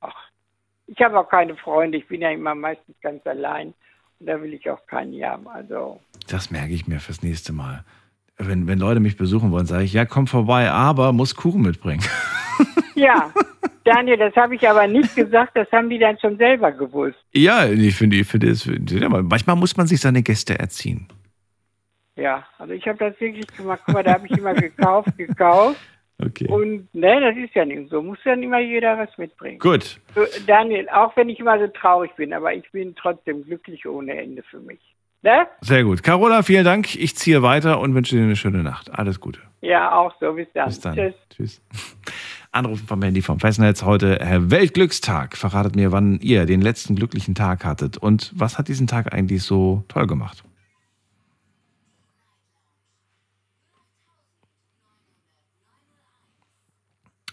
ach, 0.00 0.30
ich 0.86 0.98
habe 1.00 1.18
auch 1.18 1.28
keine 1.28 1.56
Freunde, 1.56 1.98
ich 1.98 2.06
bin 2.06 2.22
ja 2.22 2.30
immer 2.30 2.54
meistens 2.54 2.96
ganz 3.02 3.26
allein 3.26 3.74
und 4.20 4.26
da 4.26 4.40
will 4.40 4.54
ich 4.54 4.70
auch 4.70 4.86
keinen 4.86 5.22
haben. 5.24 5.48
Also, 5.48 6.00
Das 6.28 6.50
merke 6.50 6.72
ich 6.72 6.86
mir 6.86 7.00
fürs 7.00 7.22
nächste 7.22 7.52
Mal. 7.52 7.84
Wenn, 8.36 8.68
wenn 8.68 8.78
Leute 8.78 9.00
mich 9.00 9.16
besuchen 9.16 9.50
wollen, 9.50 9.66
sage 9.66 9.84
ich, 9.84 9.92
ja, 9.92 10.04
komm 10.04 10.28
vorbei, 10.28 10.70
aber 10.70 11.12
muss 11.12 11.34
Kuchen 11.34 11.62
mitbringen. 11.62 12.04
ja, 12.98 13.32
Daniel, 13.84 14.18
das 14.18 14.36
habe 14.36 14.54
ich 14.54 14.68
aber 14.68 14.86
nicht 14.86 15.14
gesagt, 15.14 15.56
das 15.56 15.70
haben 15.72 15.88
die 15.88 15.98
dann 15.98 16.18
schon 16.18 16.36
selber 16.36 16.72
gewusst. 16.72 17.18
Ja, 17.32 17.66
ich 17.66 17.96
finde, 17.96 18.16
ich 18.16 18.26
finde 18.26 18.50
es, 18.50 18.66
manchmal 18.66 19.56
muss 19.56 19.76
man 19.76 19.86
sich 19.86 20.00
seine 20.00 20.22
Gäste 20.22 20.58
erziehen. 20.58 21.08
Ja, 22.16 22.44
also 22.58 22.74
ich 22.74 22.86
habe 22.86 22.98
das 22.98 23.20
wirklich 23.20 23.46
gemacht. 23.56 23.80
Guck 23.86 23.94
mal, 23.94 24.02
da 24.02 24.14
habe 24.14 24.26
ich 24.26 24.36
immer 24.36 24.52
gekauft, 24.52 25.16
gekauft. 25.16 25.78
Okay. 26.20 26.48
Und 26.48 26.92
ne, 26.92 27.20
das 27.20 27.36
ist 27.36 27.54
ja 27.54 27.64
nicht 27.64 27.90
so. 27.90 28.02
Muss 28.02 28.18
dann 28.24 28.42
immer 28.42 28.58
jeder 28.58 28.98
was 28.98 29.16
mitbringen. 29.18 29.60
Gut. 29.60 30.00
So, 30.16 30.22
Daniel, 30.46 30.88
auch 30.88 31.16
wenn 31.16 31.28
ich 31.28 31.38
immer 31.38 31.58
so 31.60 31.68
traurig 31.68 32.10
bin, 32.16 32.32
aber 32.32 32.52
ich 32.52 32.68
bin 32.72 32.96
trotzdem 32.96 33.44
glücklich 33.44 33.86
ohne 33.86 34.20
Ende 34.20 34.42
für 34.42 34.58
mich. 34.58 34.80
Ne? 35.22 35.46
Sehr 35.60 35.84
gut. 35.84 36.02
Carola, 36.02 36.42
vielen 36.42 36.64
Dank. 36.64 36.96
Ich 36.96 37.16
ziehe 37.16 37.42
weiter 37.42 37.80
und 37.80 37.94
wünsche 37.94 38.16
dir 38.16 38.22
eine 38.22 38.36
schöne 38.36 38.64
Nacht. 38.64 38.92
Alles 38.92 39.20
Gute. 39.20 39.40
Ja, 39.60 39.92
auch 39.92 40.14
so. 40.20 40.32
Bis 40.32 40.48
dann. 40.54 40.66
Bis 40.66 40.80
dann. 40.80 40.94
Tschüss. 40.96 41.14
Tschüss. 41.30 41.62
Anrufen 42.50 42.86
vom 42.86 43.02
Handy 43.02 43.22
vom 43.22 43.40
Festnetz 43.40 43.82
heute. 43.82 44.18
Weltglückstag. 44.50 45.36
Verratet 45.36 45.76
mir, 45.76 45.92
wann 45.92 46.18
ihr 46.20 46.46
den 46.46 46.60
letzten 46.62 46.96
glücklichen 46.96 47.34
Tag 47.34 47.64
hattet 47.64 47.96
und 47.96 48.32
was 48.34 48.58
hat 48.58 48.68
diesen 48.68 48.86
Tag 48.86 49.12
eigentlich 49.12 49.42
so 49.42 49.84
toll 49.88 50.06
gemacht? 50.06 50.42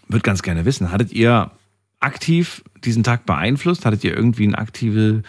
Würde 0.08 0.22
ganz 0.22 0.42
gerne 0.42 0.64
wissen, 0.64 0.92
hattet 0.92 1.12
ihr 1.12 1.50
aktiv 1.98 2.62
diesen 2.84 3.02
Tag 3.02 3.26
beeinflusst? 3.26 3.84
Hattet 3.84 4.04
ihr 4.04 4.14
irgendwie 4.14 4.44
einen 4.44 4.54
aktiven 4.54 5.24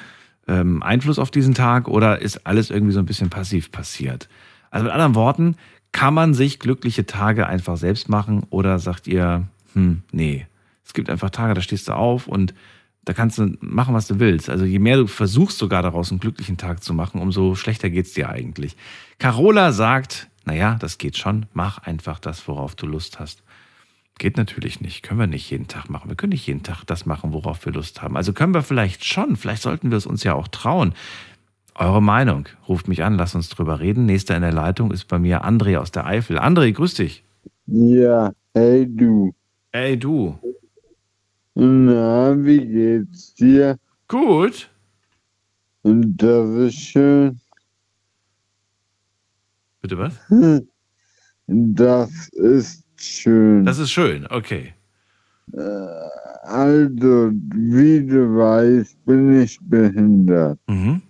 ähm, 0.48 0.84
Einfluss 0.84 1.18
auf 1.18 1.32
diesen 1.32 1.54
Tag 1.54 1.88
oder 1.88 2.22
ist 2.22 2.46
alles 2.46 2.70
irgendwie 2.70 2.94
so 2.94 3.00
ein 3.00 3.06
bisschen 3.06 3.30
passiv 3.30 3.72
passiert? 3.72 4.30
Also 4.70 4.84
mit 4.84 4.94
anderen 4.94 5.16
Worten, 5.16 5.56
kann 5.94 6.14
man 6.14 6.34
sich 6.34 6.60
glückliche 6.60 7.06
Tage 7.06 7.48
einfach 7.48 7.78
selbst 7.78 8.10
machen 8.10 8.46
oder 8.50 8.78
sagt 8.78 9.08
ihr, 9.08 9.48
hm, 9.78 10.02
nee, 10.12 10.48
es 10.84 10.94
gibt 10.94 11.08
einfach 11.08 11.30
Tage, 11.30 11.54
da 11.54 11.62
stehst 11.62 11.88
du 11.88 11.94
auf 11.94 12.28
und 12.28 12.56
da 13.06 13.14
kannst 13.14 13.38
du 13.38 13.56
machen, 13.62 13.94
was 13.94 14.08
du 14.08 14.20
willst. 14.20 14.50
Also 14.50 14.66
je 14.66 14.80
mehr 14.80 14.98
du 14.98 15.06
versuchst 15.06 15.60
sogar 15.60 15.84
daraus 15.84 16.10
einen 16.10 16.20
glücklichen 16.20 16.58
Tag 16.58 16.84
zu 16.84 16.96
machen, 16.96 17.22
umso 17.22 17.54
schlechter 17.54 17.92
geht's 17.92 18.14
dir 18.14 18.30
eigentlich. 18.30 18.76
Carola 19.20 19.72
sagt, 19.72 20.30
naja, 20.46 20.78
das 20.80 20.98
geht 20.98 21.16
schon, 21.16 21.46
mach 21.54 21.78
einfach 21.78 22.20
das, 22.20 22.48
worauf 22.48 22.76
du 22.76 22.88
Lust 22.88 23.20
hast. 23.20 23.44
Geht 24.18 24.38
natürlich 24.38 24.82
nicht. 24.82 25.04
Können 25.04 25.20
wir 25.20 25.28
nicht 25.28 25.52
jeden 25.52 25.68
Tag 25.68 25.92
machen. 25.92 26.10
Wir 26.10 26.16
können 26.16 26.32
nicht 26.32 26.48
jeden 26.48 26.64
Tag 26.64 26.84
das 26.86 27.06
machen, 27.06 27.34
worauf 27.34 27.64
wir 27.68 27.74
Lust 27.74 28.02
haben. 28.02 28.18
Also 28.18 28.34
können 28.34 28.56
wir 28.56 28.64
vielleicht 28.64 29.06
schon. 29.06 29.36
Vielleicht 29.36 29.62
sollten 29.62 29.92
wir 29.92 29.98
es 30.00 30.08
uns 30.08 30.24
ja 30.24 30.34
auch 30.34 30.48
trauen. 30.48 30.96
Eure 31.76 32.02
Meinung. 32.02 32.50
Ruft 32.68 32.88
mich 32.88 33.04
an, 33.04 33.14
lasst 33.14 33.36
uns 33.36 33.50
drüber 33.50 33.80
reden. 33.80 34.08
Nächster 34.08 34.36
in 34.36 34.42
der 34.42 34.54
Leitung 34.54 34.90
ist 34.90 35.08
bei 35.08 35.20
mir 35.20 35.46
André 35.46 35.78
aus 35.78 35.92
der 35.92 36.08
Eifel. 36.08 36.40
André, 36.40 36.74
grüß 36.74 36.96
dich. 36.96 37.24
Ja, 37.68 38.32
hey 38.56 38.88
du. 38.90 39.37
Ey, 39.72 39.98
du. 39.98 40.40
Na, 41.56 42.36
wie 42.44 42.66
geht's 42.66 43.34
dir? 43.36 43.78
Gut. 44.08 44.70
Und 45.82 46.18
das 46.18 46.50
ist 46.68 46.76
schön. 46.76 47.40
Bitte 49.82 49.98
was? 49.98 50.14
Das 51.50 52.28
ist 52.34 52.84
schön. 52.98 53.64
Das 53.64 53.80
ist 53.80 53.90
schön, 53.92 54.28
okay. 54.30 54.74
Äh, 55.54 55.60
Also, 56.44 57.32
wie 57.56 58.06
du 58.06 58.36
weißt, 58.36 59.06
bin 59.06 59.42
ich 59.42 59.58
behindert. 59.62 60.60
Mhm. 60.68 61.02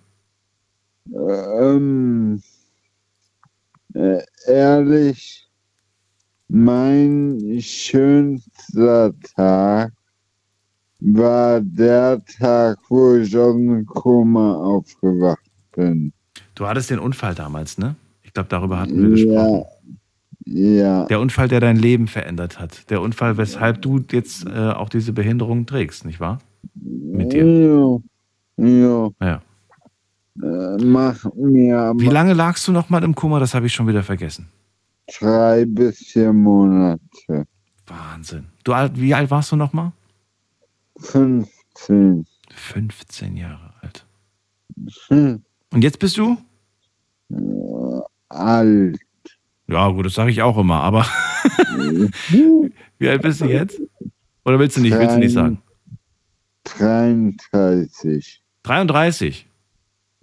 Ähm, 1.11 2.41
äh, 3.95 4.21
ehrlich, 4.45 5.46
mein 6.47 7.57
schönster 7.59 9.13
Tag 9.35 9.91
war 10.99 11.61
der 11.61 12.23
Tag, 12.39 12.77
wo 12.89 13.15
ich 13.15 13.35
aus 13.37 13.53
dem 13.55 13.85
Koma 13.85 14.55
aufgewacht 14.55 15.39
bin. 15.75 16.13
Du 16.55 16.67
hattest 16.67 16.89
den 16.89 16.99
Unfall 16.99 17.35
damals, 17.35 17.77
ne? 17.77 17.95
Ich 18.23 18.33
glaube, 18.33 18.49
darüber 18.49 18.79
hatten 18.79 19.01
wir 19.01 19.09
gesprochen. 19.09 19.65
Ja. 20.45 21.05
Der 21.05 21.19
Unfall, 21.19 21.49
der 21.49 21.59
dein 21.59 21.75
Leben 21.75 22.07
verändert 22.07 22.59
hat. 22.59 22.89
Der 22.89 23.01
Unfall, 23.01 23.37
weshalb 23.37 23.81
du 23.81 23.99
jetzt 24.11 24.45
äh, 24.47 24.71
auch 24.71 24.89
diese 24.89 25.11
Behinderung 25.11 25.65
trägst, 25.65 26.05
nicht 26.05 26.19
wahr? 26.19 26.39
Mit 26.73 27.33
dir. 27.33 28.01
Ja. 28.57 28.65
Ja. 28.65 29.09
Ja. 29.21 29.41
Äh, 30.41 30.83
mach 30.83 31.25
mir 31.35 31.93
Wie 31.97 32.07
lange 32.07 32.33
lagst 32.33 32.67
du 32.67 32.71
noch 32.71 32.89
mal 32.89 33.03
im 33.03 33.13
Koma? 33.13 33.39
Das 33.39 33.53
habe 33.53 33.65
ich 33.65 33.73
schon 33.73 33.87
wieder 33.87 34.03
vergessen. 34.03 34.47
Drei 35.19 35.65
bis 35.65 35.99
vier 35.99 36.33
Monate. 36.33 37.47
Wahnsinn. 37.85 38.47
Du, 38.63 38.73
wie 38.95 39.13
alt 39.13 39.31
warst 39.31 39.51
du 39.51 39.55
noch 39.55 39.73
mal? 39.73 39.93
15. 40.99 42.25
15 42.53 43.37
Jahre 43.37 43.73
alt. 43.81 44.05
Hm. 45.07 45.43
Und 45.71 45.83
jetzt 45.83 45.99
bist 45.99 46.17
du? 46.17 46.37
Alt. 48.29 48.99
Ja, 49.67 49.89
gut, 49.89 50.05
das 50.05 50.13
sage 50.13 50.31
ich 50.31 50.41
auch 50.41 50.57
immer, 50.57 50.81
aber 50.81 51.03
wie 52.99 53.09
alt 53.09 53.21
bist 53.21 53.41
du 53.41 53.45
jetzt? 53.45 53.81
Oder 54.45 54.59
willst 54.59 54.77
du 54.77 54.81
nicht, 54.81 54.97
willst 54.97 55.15
du 55.15 55.19
nicht 55.19 55.33
sagen? 55.33 55.61
33. 56.63 58.41
33. 58.63 59.47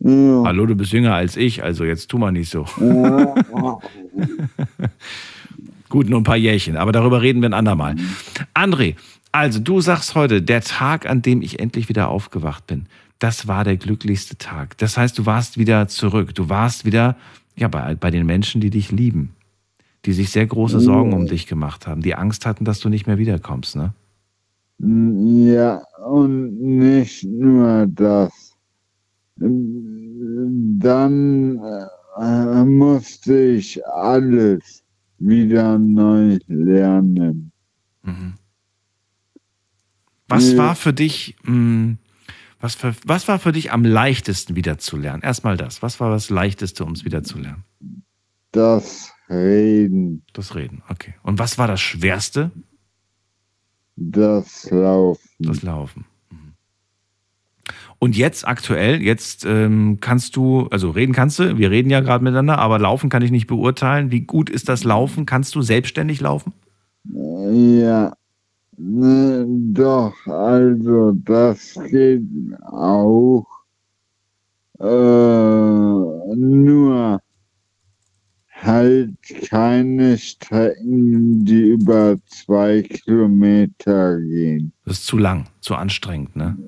Ja. 0.01 0.43
Hallo, 0.45 0.67
du 0.67 0.75
bist 0.75 0.93
jünger 0.93 1.15
als 1.15 1.37
ich, 1.37 1.63
also 1.63 1.85
jetzt 1.85 2.09
tu 2.09 2.19
mal 2.19 2.33
nicht 2.33 2.51
so. 2.51 2.67
Gut, 5.89 6.11
nur 6.11 6.21
ein 6.21 6.25
paar 6.25 6.37
Jährchen, 6.37 6.77
aber 6.77 6.93
darüber 6.93 7.23
reden 7.23 7.41
wir 7.41 7.49
ein 7.49 7.55
andermal. 7.55 7.95
André, 8.55 8.97
also 9.33 9.61
du 9.61 9.81
sagst 9.81 10.15
heute, 10.15 10.43
der 10.43 10.61
Tag, 10.61 11.09
an 11.09 11.23
dem 11.23 11.41
ich 11.43 11.61
endlich 11.61 11.89
wieder 11.89 12.09
aufgewacht 12.09 12.67
bin, 12.67 12.87
das 13.19 13.47
war 13.49 13.65
der 13.65 13.77
glücklichste 13.77 14.37
Tag. 14.37 14.77
Das 14.79 14.97
heißt, 14.97 15.19
du 15.19 15.27
warst 15.27 15.57
wieder 15.57 15.89
zurück. 15.89 16.35
Du 16.35 16.49
warst 16.49 16.85
wieder 16.85 17.17
ja, 17.57 17.69
bei, 17.69 17.95
bei 17.95 18.11
den 18.11 18.27
Menschen, 18.27 18.61
die 18.61 18.71
dich 18.71 18.91
lieben, 18.91 19.35
die 20.05 20.13
sich 20.13 20.31
sehr 20.31 20.47
große 20.47 20.81
Sorgen 20.81 21.13
um 21.13 21.27
dich 21.27 21.47
gemacht 21.47 21.87
haben, 21.87 22.03
die 22.03 22.15
Angst 22.15 22.47
hatten, 22.47 22.65
dass 22.65 22.81
du 22.81 22.89
nicht 22.89 23.07
mehr 23.07 23.19
wiederkommst, 23.19 23.77
ne? 23.77 23.95
Ja, 24.79 25.83
und 26.05 26.61
nicht 26.61 27.25
nur 27.25 27.87
das. 27.87 28.44
Dann 29.37 30.81
äh, 32.21 32.65
musste 32.65 33.49
ich 33.51 33.85
alles 33.87 34.83
wieder 35.19 35.79
neu 35.79 36.39
lernen. 36.47 37.53
Was 40.29 40.53
Nee. 40.53 40.59
war 40.59 40.75
für 40.75 40.93
dich, 40.93 41.37
mh, 41.43 41.97
was, 42.61 42.75
für, 42.75 42.95
was 43.07 43.29
war 43.29 43.39
für 43.39 43.53
dich 43.53 43.73
am 43.73 43.85
leichtesten 43.85 44.57
wieder 44.57 44.79
zu 44.79 44.97
lernen? 44.97 45.23
Erstmal 45.23 45.57
das. 45.57 45.83
Was 45.83 46.01
war 46.01 46.11
das 46.11 46.31
Leichteste, 46.31 46.85
um 46.85 46.93
es 46.93 47.05
wieder 47.05 47.23
zu 47.23 47.39
lernen? 47.39 47.65
Das 48.53 49.11
Reden, 49.29 50.25
Das 50.33 50.55
Reden, 50.55 50.83
okay. 50.89 51.15
Und 51.23 51.39
was 51.39 51.59
war 51.59 51.67
das 51.67 51.81
Schwerste? 51.81 52.51
das 53.97 54.69
Laufen. 54.71 55.29
Das 55.39 55.63
Laufen. 55.63 56.05
Und 58.05 58.19
jetzt 58.19 58.47
aktuell, 58.47 59.01
jetzt 59.01 59.47
ähm, 59.47 59.97
kannst 59.99 60.37
du, 60.37 60.67
also 60.67 60.91
reden 60.91 61.15
kannst 61.15 61.39
du, 61.39 61.57
wir 61.57 61.71
reden 61.71 61.89
ja 61.89 62.01
gerade 62.01 62.23
miteinander, 62.23 62.59
aber 62.59 62.79
laufen 62.79 63.09
kann 63.09 63.23
ich 63.23 63.31
nicht 63.31 63.47
beurteilen. 63.47 64.11
Wie 64.11 64.21
gut 64.21 64.51
ist 64.51 64.69
das 64.69 64.85
Laufen? 64.85 65.25
Kannst 65.25 65.55
du 65.55 65.63
selbstständig 65.63 66.21
laufen? 66.21 66.53
Ja, 67.05 68.13
ne, 68.77 69.47
doch, 69.49 70.13
also 70.27 71.13
das 71.13 71.79
geht 71.89 72.21
auch. 72.67 73.47
Äh, 74.81 74.85
nur 76.37 77.23
halt 78.51 79.17
keine 79.49 80.19
Strecken, 80.19 81.43
die 81.47 81.71
über 81.71 82.19
zwei 82.27 82.83
Kilometer 82.83 84.21
gehen. 84.21 84.75
Das 84.85 84.99
ist 84.99 85.07
zu 85.07 85.17
lang, 85.17 85.47
zu 85.63 85.75
anstrengend, 85.75 86.37
ne? 86.37 86.59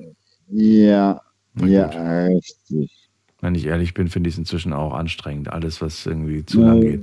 Ja, 0.48 1.20
ja, 1.60 1.86
richtig. 2.26 3.06
Wenn 3.42 3.54
ich 3.54 3.66
ehrlich 3.66 3.92
bin, 3.92 4.08
finde 4.08 4.28
ich 4.28 4.34
es 4.34 4.38
inzwischen 4.38 4.72
auch 4.72 4.94
anstrengend, 4.94 5.52
alles, 5.52 5.82
was 5.82 6.06
irgendwie 6.06 6.46
zu 6.46 6.62
lang 6.62 6.80
geht. 6.80 7.02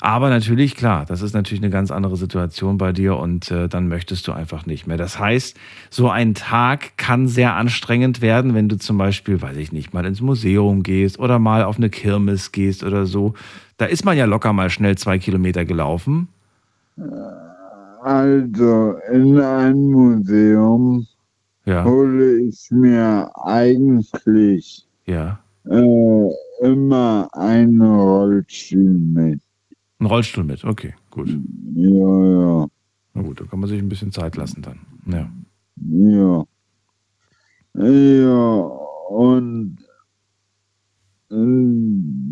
Aber 0.00 0.28
natürlich, 0.28 0.76
klar, 0.76 1.06
das 1.06 1.22
ist 1.22 1.32
natürlich 1.32 1.62
eine 1.62 1.70
ganz 1.70 1.90
andere 1.90 2.16
Situation 2.16 2.76
bei 2.76 2.92
dir 2.92 3.16
und 3.16 3.50
äh, 3.50 3.68
dann 3.68 3.88
möchtest 3.88 4.28
du 4.28 4.32
einfach 4.32 4.66
nicht 4.66 4.86
mehr. 4.86 4.98
Das 4.98 5.18
heißt, 5.18 5.56
so 5.88 6.10
ein 6.10 6.34
Tag 6.34 6.98
kann 6.98 7.26
sehr 7.26 7.56
anstrengend 7.56 8.20
werden, 8.20 8.54
wenn 8.54 8.68
du 8.68 8.76
zum 8.76 8.98
Beispiel, 8.98 9.40
weiß 9.40 9.56
ich 9.56 9.72
nicht, 9.72 9.94
mal 9.94 10.04
ins 10.04 10.20
Museum 10.20 10.82
gehst 10.82 11.18
oder 11.18 11.38
mal 11.38 11.64
auf 11.64 11.78
eine 11.78 11.88
Kirmes 11.88 12.52
gehst 12.52 12.84
oder 12.84 13.06
so. 13.06 13.32
Da 13.78 13.86
ist 13.86 14.04
man 14.04 14.16
ja 14.18 14.26
locker 14.26 14.52
mal 14.52 14.68
schnell 14.68 14.98
zwei 14.98 15.18
Kilometer 15.18 15.64
gelaufen. 15.64 16.28
Also 18.02 18.96
in 19.10 19.40
ein 19.40 19.90
Museum 19.90 21.06
Ja. 21.64 21.84
hole 21.84 22.40
ich 22.40 22.68
mir 22.70 23.30
eigentlich 23.44 24.86
Ja. 25.06 25.40
äh, 25.64 26.28
immer 26.62 27.28
einen 27.32 27.80
Rollstuhl 27.80 28.80
mit. 28.98 29.40
Ein 29.98 30.06
Rollstuhl 30.06 30.44
mit, 30.44 30.64
okay, 30.64 30.94
gut. 31.10 31.28
Ja, 31.74 32.24
ja, 32.24 32.66
Na 33.14 33.22
gut, 33.22 33.40
da 33.40 33.44
kann 33.44 33.60
man 33.60 33.68
sich 33.68 33.78
ein 33.80 33.88
bisschen 33.88 34.10
Zeit 34.10 34.36
lassen 34.36 34.62
dann. 34.62 34.80
Ja. 35.06 35.30
ja. 35.76 36.44
Ja, 37.74 38.54
und 39.08 39.78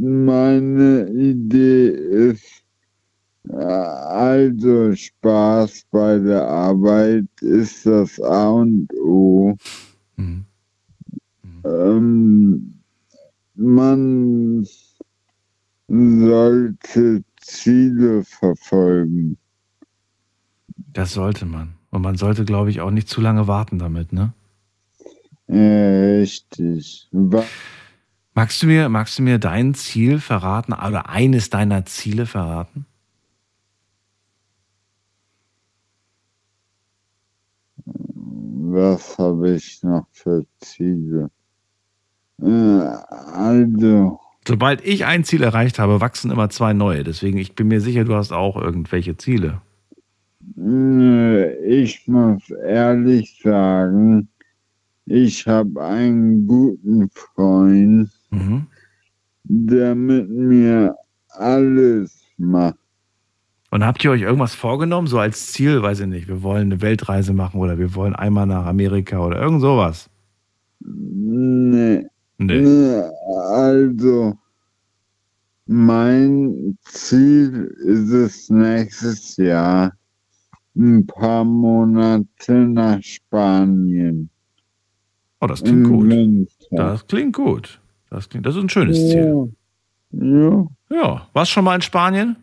meine 0.01 1.09
Idee 1.11 1.89
ist, 1.89 2.63
also 3.49 4.95
Spaß 4.95 5.87
bei 5.91 6.19
der 6.19 6.47
Arbeit 6.47 7.27
ist 7.41 7.87
das 7.87 8.21
A 8.21 8.51
und 8.51 8.93
O. 9.03 9.57
Ähm, 11.65 12.75
man 13.55 14.67
sollte 15.89 17.25
Ziele 17.41 18.23
verfolgen. 18.25 19.37
Das 20.93 21.13
sollte 21.13 21.47
man. 21.47 21.75
Und 21.91 22.03
man 22.03 22.17
sollte, 22.17 22.45
glaube 22.45 22.71
ich, 22.71 22.81
auch 22.81 22.91
nicht 22.91 23.09
zu 23.09 23.21
lange 23.21 23.47
warten 23.49 23.79
damit, 23.79 24.13
ne? 24.13 24.33
Äh, 25.49 26.21
richtig. 26.21 27.09
Wa- 27.11 27.45
Magst 28.35 28.63
du 28.63 28.67
mir, 28.67 28.89
magst 28.89 29.19
du 29.19 29.23
mir 29.23 29.39
dein 29.39 29.75
Ziel 29.75 30.21
verraten 30.21 30.73
oder 30.73 31.09
eines 31.09 31.51
deiner 31.51 31.85
Ziele 31.85 32.27
verraten? 32.27 32.87
Was 38.73 39.19
habe 39.19 39.53
ich 39.55 39.83
noch 39.83 40.07
für 40.13 40.45
Ziele? 40.61 41.31
Äh, 42.43 42.47
also, 42.47 44.21
Sobald 44.47 44.85
ich 44.87 45.05
ein 45.05 45.25
Ziel 45.25 45.43
erreicht 45.43 45.79
habe, 45.79 46.01
wachsen 46.01 46.31
immer 46.31 46.49
zwei 46.51 46.73
neue. 46.73 47.05
Deswegen, 47.05 47.39
ich 47.39 47.55
bin 47.55 47.69
mir 47.69 47.81
sicher, 47.81 48.05
du 48.05 48.15
hast 48.15 48.33
auch 48.33 48.57
irgendwelche 48.57 49.17
Ziele. 49.17 49.61
äh, 50.59 51.55
ich 51.67 52.07
muss 52.09 52.49
ehrlich 52.51 53.41
sagen, 53.43 54.29
ich 55.07 55.47
habe 55.47 55.83
einen 55.83 56.47
guten 56.47 57.11
Freund, 57.11 58.11
Mhm. 58.31 58.67
der 59.45 59.95
mit 59.95 60.31
mir 60.31 60.95
alles 61.31 62.23
macht. 62.39 62.77
Und 63.71 63.85
habt 63.87 64.03
ihr 64.05 64.11
euch 64.11 64.23
irgendwas 64.23 64.55
vorgenommen, 64.55 65.07
so 65.07 65.19
als 65.19 65.53
Ziel, 65.53 65.81
weiß 65.83 66.01
ich 66.01 66.07
nicht, 66.09 66.29
wir 66.29 66.43
wollen 66.43 66.73
eine 66.73 66.83
Weltreise 66.83 67.33
machen 67.33 67.61
oder 67.61 67.79
wir 67.79 67.95
wollen 67.95 68.17
einmal 68.17 68.47
nach 68.47 68.67
Amerika 68.67 69.25
oder 69.25 69.41
irgend 69.41 69.61
sowas? 69.61 70.11
Nee. 70.81 72.07
Nee. 72.39 72.61
Nee, 72.61 73.03
Also, 73.55 74.35
mein 75.67 76.79
Ziel 76.83 77.73
ist 77.85 78.11
es 78.11 78.51
nächstes 78.51 79.37
Jahr 79.37 79.93
ein 80.77 81.07
paar 81.07 81.45
Monate 81.45 82.53
nach 82.53 83.01
Spanien. 83.03 84.31
Oh, 85.41 85.47
das 85.47 85.63
klingt 85.63 85.87
Im 85.87 85.93
gut. 85.93 86.11
Winter. 86.11 86.49
Das 86.71 87.07
klingt 87.07 87.37
gut. 87.37 87.81
Das, 88.11 88.29
klingt, 88.29 88.47
das 88.47 88.57
ist 88.57 88.63
ein 88.63 88.69
schönes 88.69 88.99
Ziel. 88.99 89.53
Ja. 90.13 90.67
Ja. 90.91 91.29
Warst 91.33 91.53
schon 91.53 91.65
mal 91.65 91.77
in 91.77 91.83
Spanien? 91.83 92.37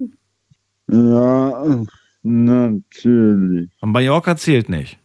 Ja, 0.90 1.84
natürlich. 2.24 3.70
Und 3.82 3.92
Mallorca 3.92 4.38
zählt 4.38 4.70
nicht. 4.70 4.98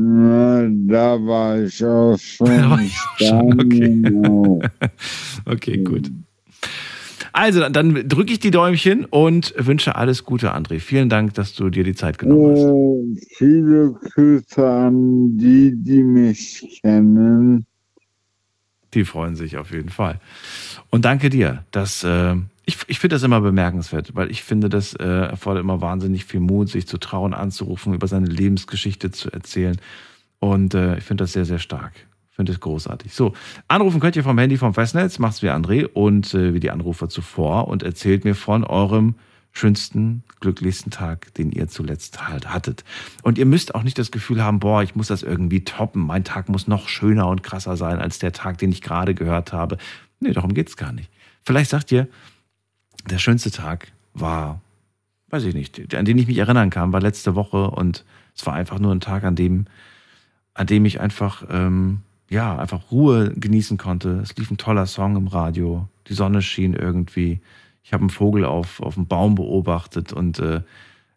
Na, 0.00 0.68
da 0.68 1.16
war 1.24 1.60
ich 1.60 1.84
auch 1.84 2.18
schon. 2.18 2.46
Da 2.46 2.70
war 2.70 2.80
ich 2.80 2.96
auch 2.96 3.18
schon, 3.18 3.60
okay. 3.60 4.02
Auch. 4.26 4.60
Okay, 5.44 5.78
gut. 5.78 6.10
Also, 7.32 7.60
dann, 7.60 7.72
dann 7.72 8.08
drücke 8.08 8.32
ich 8.32 8.40
die 8.40 8.50
Däumchen 8.50 9.04
und 9.04 9.54
wünsche 9.56 9.96
alles 9.96 10.24
Gute, 10.24 10.54
André. 10.54 10.80
Vielen 10.80 11.08
Dank, 11.08 11.34
dass 11.34 11.54
du 11.54 11.70
dir 11.70 11.84
die 11.84 11.94
Zeit 11.94 12.18
genommen 12.18 12.52
hast. 12.52 12.64
Äh, 12.64 13.36
viele 13.36 13.92
Grüße 13.92 14.66
an 14.66 15.38
die, 15.38 15.72
die 15.74 16.02
mich 16.02 16.80
kennen. 16.82 17.66
Die 18.94 19.04
freuen 19.04 19.36
sich 19.36 19.56
auf 19.56 19.70
jeden 19.70 19.90
Fall. 19.90 20.20
Und 20.90 21.04
danke 21.04 21.30
dir, 21.30 21.64
dass 21.70 22.02
äh, 22.04 22.34
Ich, 22.68 22.76
ich 22.86 22.98
finde 22.98 23.16
das 23.16 23.22
immer 23.22 23.40
bemerkenswert, 23.40 24.14
weil 24.14 24.30
ich 24.30 24.42
finde, 24.42 24.68
das 24.68 24.92
äh, 24.92 25.02
erfordert 25.02 25.62
immer 25.62 25.80
wahnsinnig 25.80 26.26
viel 26.26 26.40
Mut, 26.40 26.68
sich 26.68 26.86
zu 26.86 26.98
trauen, 26.98 27.32
anzurufen, 27.32 27.94
über 27.94 28.06
seine 28.08 28.26
Lebensgeschichte 28.26 29.10
zu 29.10 29.32
erzählen. 29.32 29.80
Und 30.38 30.74
äh, 30.74 30.98
ich 30.98 31.04
finde 31.04 31.24
das 31.24 31.32
sehr, 31.32 31.46
sehr 31.46 31.60
stark. 31.60 31.94
Finde 32.30 32.52
es 32.52 32.60
großartig. 32.60 33.14
So, 33.14 33.32
anrufen 33.68 34.00
könnt 34.00 34.16
ihr 34.16 34.22
vom 34.22 34.36
Handy 34.36 34.58
vom 34.58 34.74
Festnetz, 34.74 35.18
macht's 35.18 35.42
wie 35.42 35.48
André 35.48 35.86
und 35.86 36.34
äh, 36.34 36.52
wie 36.52 36.60
die 36.60 36.70
Anrufer 36.70 37.08
zuvor 37.08 37.68
und 37.68 37.82
erzählt 37.82 38.26
mir 38.26 38.34
von 38.34 38.64
eurem 38.64 39.14
schönsten, 39.52 40.22
glücklichsten 40.40 40.92
Tag, 40.92 41.32
den 41.36 41.50
ihr 41.50 41.68
zuletzt 41.68 42.28
halt 42.28 42.52
hattet. 42.52 42.84
Und 43.22 43.38
ihr 43.38 43.46
müsst 43.46 43.74
auch 43.74 43.82
nicht 43.82 43.98
das 43.98 44.10
Gefühl 44.10 44.44
haben, 44.44 44.58
boah, 44.58 44.82
ich 44.82 44.94
muss 44.94 45.06
das 45.06 45.22
irgendwie 45.22 45.64
toppen. 45.64 46.02
Mein 46.02 46.22
Tag 46.22 46.50
muss 46.50 46.68
noch 46.68 46.90
schöner 46.90 47.28
und 47.28 47.42
krasser 47.42 47.78
sein 47.78 47.98
als 47.98 48.18
der 48.18 48.34
Tag, 48.34 48.58
den 48.58 48.72
ich 48.72 48.82
gerade 48.82 49.14
gehört 49.14 49.54
habe. 49.54 49.78
Nee, 50.20 50.32
darum 50.32 50.52
geht's 50.52 50.76
gar 50.76 50.92
nicht. 50.92 51.10
Vielleicht 51.42 51.70
sagt 51.70 51.90
ihr, 51.92 52.08
der 53.06 53.18
schönste 53.18 53.50
Tag 53.50 53.92
war, 54.14 54.60
weiß 55.30 55.44
ich 55.44 55.54
nicht, 55.54 55.94
an 55.94 56.04
den 56.04 56.18
ich 56.18 56.26
mich 56.26 56.38
erinnern 56.38 56.70
kann, 56.70 56.92
war 56.92 57.00
letzte 57.00 57.34
Woche 57.34 57.70
und 57.70 58.04
es 58.34 58.46
war 58.46 58.54
einfach 58.54 58.78
nur 58.78 58.92
ein 58.92 59.00
Tag, 59.00 59.24
an 59.24 59.36
dem, 59.36 59.66
an 60.54 60.66
dem 60.66 60.84
ich 60.84 61.00
einfach, 61.00 61.44
ähm, 61.50 62.00
ja, 62.30 62.56
einfach 62.56 62.90
Ruhe 62.90 63.32
genießen 63.34 63.78
konnte. 63.78 64.20
Es 64.22 64.36
lief 64.36 64.50
ein 64.50 64.58
toller 64.58 64.86
Song 64.86 65.16
im 65.16 65.26
Radio, 65.26 65.88
die 66.08 66.14
Sonne 66.14 66.42
schien 66.42 66.74
irgendwie. 66.74 67.40
Ich 67.82 67.92
habe 67.92 68.02
einen 68.02 68.10
Vogel 68.10 68.44
auf, 68.44 68.80
auf 68.80 68.94
dem 68.94 69.06
Baum 69.06 69.34
beobachtet 69.34 70.12
und 70.12 70.38
äh, 70.38 70.60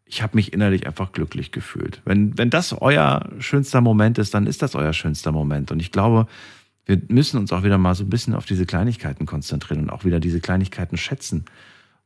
ich 0.06 0.22
habe 0.22 0.36
mich 0.36 0.52
innerlich 0.54 0.88
einfach 0.88 1.12
glücklich 1.12 1.52
gefühlt. 1.52 2.02
Wenn, 2.06 2.38
wenn 2.38 2.50
das 2.50 2.74
euer 2.74 3.30
schönster 3.40 3.82
Moment 3.82 4.18
ist, 4.18 4.34
dann 4.34 4.48
ist 4.48 4.62
das 4.62 4.76
euer 4.76 4.94
schönster 4.94 5.32
Moment. 5.32 5.72
Und 5.72 5.80
ich 5.80 5.92
glaube, 5.92 6.28
wir 6.86 7.02
müssen 7.08 7.40
uns 7.40 7.54
auch 7.54 7.64
wieder 7.64 7.78
mal 7.78 7.96
so 7.96 8.04
ein 8.04 8.10
bisschen 8.10 8.34
auf 8.34 8.46
diese 8.46 8.66
Kleinigkeiten 8.66 9.26
konzentrieren 9.26 9.84
und 9.84 9.90
auch 9.90 10.04
wieder 10.04 10.20
diese 10.20 10.42
Kleinigkeiten 10.42 10.98
schätzen 10.98 11.46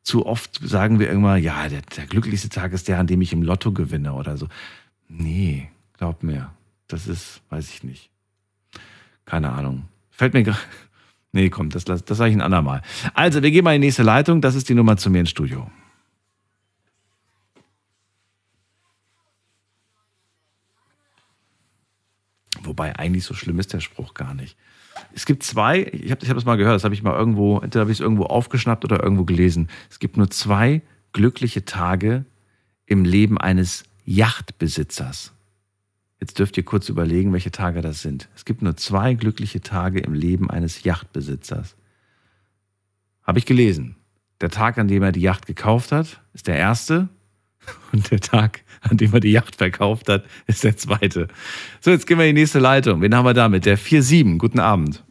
zu 0.06 0.26
oft 0.26 0.60
sagen 0.64 1.00
wir 1.00 1.10
irgendwann, 1.10 1.42
ja, 1.42 1.68
der, 1.68 1.82
der 1.82 2.06
glücklichste 2.06 2.48
Tag 2.48 2.72
ist 2.74 2.88
der, 2.88 3.00
an 3.00 3.08
dem 3.08 3.22
ich 3.22 3.34
im 3.34 3.42
Lotto 3.42 3.72
gewinne 3.72 4.14
oder 4.14 4.38
so. 4.38 4.48
Nee, 5.10 5.70
glaub 5.98 6.22
mir, 6.24 6.52
das 6.88 7.08
ist, 7.08 7.42
weiß 7.50 7.70
ich 7.70 7.84
nicht. 7.84 8.12
Keine 9.26 9.52
Ahnung. 9.52 9.90
Fällt 10.12 10.34
mir 10.34 10.44
gerade. 10.44 10.60
Nee, 11.32 11.50
komm, 11.50 11.70
das, 11.70 11.84
das 11.84 12.06
sage 12.08 12.30
ich 12.30 12.38
ein 12.38 12.42
andermal. 12.42 12.82
Also, 13.14 13.44
wir 13.44 13.52
gehen 13.52 13.66
mal 13.66 13.76
in 13.76 13.82
die 13.82 13.88
nächste 13.88 14.04
Leitung. 14.04 14.40
Das 14.40 14.56
ist 14.56 14.70
die 14.70 14.74
Nummer 14.74 14.96
zu 14.96 15.10
mir 15.10 15.20
ins 15.20 15.32
Studio. 15.32 15.70
Wobei 22.62 22.98
eigentlich 22.98 23.26
so 23.26 23.34
schlimm 23.34 23.60
ist 23.60 23.74
der 23.74 23.82
Spruch 23.82 24.14
gar 24.14 24.34
nicht. 24.34 24.56
Es 25.14 25.26
gibt 25.26 25.44
zwei, 25.44 25.82
ich 25.82 26.12
habe 26.12 26.24
ich 26.24 26.30
hab 26.30 26.36
das 26.36 26.46
mal 26.46 26.58
gehört, 26.58 26.76
das 26.76 26.84
habe 26.84 26.94
ich 26.94 27.04
mal 27.04 27.18
irgendwo, 27.18 27.60
entweder 27.60 27.82
habe 27.82 27.92
ich 27.92 27.98
es 27.98 28.02
irgendwo 28.02 28.24
aufgeschnappt 28.24 28.84
oder 28.86 29.04
irgendwo 29.04 29.26
gelesen. 29.26 29.70
Es 29.90 30.00
gibt 30.00 30.18
nur 30.18 30.30
zwei 30.30 30.82
glückliche 31.14 31.66
Tage 31.66 32.26
im 32.86 33.06
Leben 33.06 33.38
eines 33.38 33.84
Yachtbesitzers. 34.06 35.34
Jetzt 36.20 36.40
dürft 36.40 36.58
ihr 36.58 36.64
kurz 36.64 36.90
überlegen, 36.90 37.34
welche 37.34 37.52
Tage 37.52 37.82
das 37.82 38.02
sind. 38.02 38.30
Es 38.36 38.46
gibt 38.46 38.62
nur 38.62 38.78
zwei 38.78 39.14
glückliche 39.14 39.62
Tage 39.62 40.00
im 40.00 40.14
Leben 40.14 40.50
eines 40.50 40.84
Yachtbesitzers. 40.84 41.76
Habe 43.24 43.40
ich 43.40 43.46
gelesen. 43.46 43.96
Der 44.42 44.50
Tag, 44.50 44.78
an 44.78 44.88
dem 44.88 45.04
er 45.04 45.12
die 45.12 45.22
Yacht 45.22 45.46
gekauft 45.46 45.92
hat, 45.92 46.22
ist 46.34 46.48
der 46.48 46.58
erste. 46.58 47.10
Und 47.92 48.12
der 48.12 48.20
Tag, 48.20 48.64
an 48.82 48.98
dem 48.98 49.14
er 49.14 49.20
die 49.20 49.32
Yacht 49.32 49.56
verkauft 49.56 50.10
hat, 50.10 50.26
ist 50.48 50.64
der 50.64 50.76
zweite. 50.78 51.28
So, 51.82 51.92
jetzt 51.92 52.08
gehen 52.08 52.18
wir 52.18 52.26
in 52.26 52.36
die 52.36 52.42
nächste 52.42 52.60
Leitung. 52.60 53.02
Wen 53.02 53.16
haben 53.16 53.26
wir 53.26 53.34
da 53.34 53.50
mit? 53.50 53.66
Der 53.66 53.78
4-7. 53.78 54.38
Guten 54.38 54.60
Abend. 54.60 55.04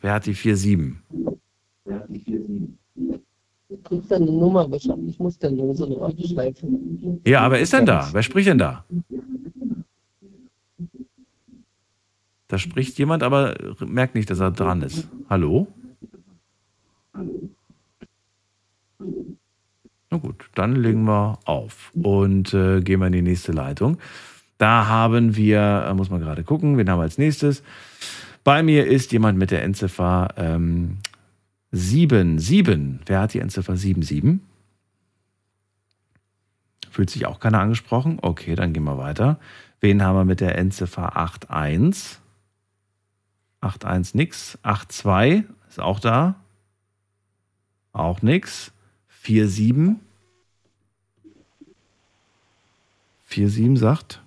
Wer 0.00 0.12
hat 0.14 0.26
die 0.26 0.34
4-7? 0.34 0.96
Du 3.68 3.76
kriegst 3.84 4.12
eine 4.12 4.26
Nummer 4.26 4.70
wahrscheinlich. 4.70 5.14
Ich 5.14 5.18
muss 5.18 5.38
der 5.38 5.50
Lose 5.50 5.84
eine 5.86 5.96
aufschreiben. 5.96 7.20
Ja, 7.26 7.40
aber 7.40 7.58
ist 7.58 7.72
denn 7.72 7.86
da? 7.86 8.08
Wer 8.12 8.22
spricht 8.22 8.48
denn 8.48 8.58
da? 8.58 8.84
Da 12.48 12.58
spricht 12.58 12.98
jemand, 12.98 13.22
aber 13.22 13.54
merkt 13.86 14.16
nicht, 14.16 14.28
dass 14.28 14.40
er 14.40 14.50
dran 14.50 14.82
ist. 14.82 15.08
Hallo? 15.28 15.68
Na 20.12 20.16
gut, 20.18 20.39
dann 20.54 20.76
legen 20.76 21.04
wir 21.04 21.38
auf 21.44 21.90
und 21.94 22.52
äh, 22.54 22.80
gehen 22.80 23.00
wir 23.00 23.06
in 23.06 23.12
die 23.12 23.22
nächste 23.22 23.52
Leitung. 23.52 23.98
Da 24.58 24.86
haben 24.86 25.36
wir, 25.36 25.86
äh, 25.88 25.94
muss 25.94 26.10
man 26.10 26.20
gerade 26.20 26.44
gucken, 26.44 26.76
wen 26.76 26.88
haben 26.90 26.98
wir 26.98 27.04
als 27.04 27.18
nächstes? 27.18 27.62
Bei 28.44 28.62
mir 28.62 28.86
ist 28.86 29.12
jemand 29.12 29.38
mit 29.38 29.50
der 29.50 29.62
Endziffer 29.62 30.34
ähm, 30.36 30.98
7. 31.72 32.38
7. 32.38 33.00
Wer 33.06 33.20
hat 33.20 33.34
die 33.34 33.38
Endziffer 33.38 33.76
77? 33.76 34.40
Fühlt 36.90 37.10
sich 37.10 37.26
auch 37.26 37.38
keiner 37.38 37.60
angesprochen? 37.60 38.18
Okay, 38.20 38.54
dann 38.54 38.72
gehen 38.72 38.84
wir 38.84 38.98
weiter. 38.98 39.38
Wen 39.80 40.02
haben 40.02 40.16
wir 40.16 40.24
mit 40.24 40.40
der 40.40 40.58
Endziffer 40.58 41.16
81? 41.16 42.18
81 43.60 44.14
nix. 44.14 44.58
82 44.62 45.44
ist 45.68 45.80
auch 45.80 46.00
da. 46.00 46.34
Auch 47.92 48.22
nix. 48.22 48.72
4-7. 49.24 49.96
4-7 53.30 53.76
sagt. 53.76 54.22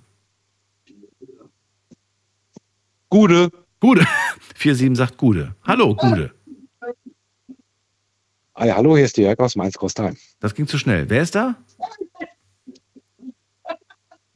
Gude. 3.10 3.52
Gude. 3.80 4.08
4-7 4.58 4.96
sagt 4.96 5.18
Gude. 5.18 5.56
Hallo, 5.64 5.96
Gude. 5.96 6.32
Ah 8.56 8.66
ja, 8.66 8.76
hallo, 8.76 8.96
hier 8.96 9.06
ist 9.06 9.18
Jörg 9.18 9.40
aus 9.40 9.56
Mainz-Kostheim. 9.56 10.16
Das 10.40 10.54
ging 10.54 10.68
zu 10.68 10.78
schnell. 10.78 11.10
Wer 11.10 11.24
ist 11.24 11.36
da? 11.36 11.56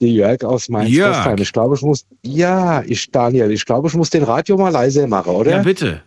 Die 0.02 0.16
Jörg 0.16 0.44
aus 0.44 0.70
Mainz-Kostheim. 0.70 1.38
Ich 1.38 1.54
glaube, 1.54 1.76
ich 1.76 1.82
muss. 1.84 2.06
Ja, 2.24 2.84
ich, 2.84 3.10
Daniel, 3.12 3.52
ich 3.52 3.66
glaube, 3.66 3.88
ich 3.88 3.94
muss 3.94 4.10
den 4.10 4.24
Radio 4.24 4.58
mal 4.58 4.70
leise 4.70 5.08
machen, 5.08 5.34
oder? 5.34 5.52
Ja, 5.52 5.62
bitte. 5.64 6.04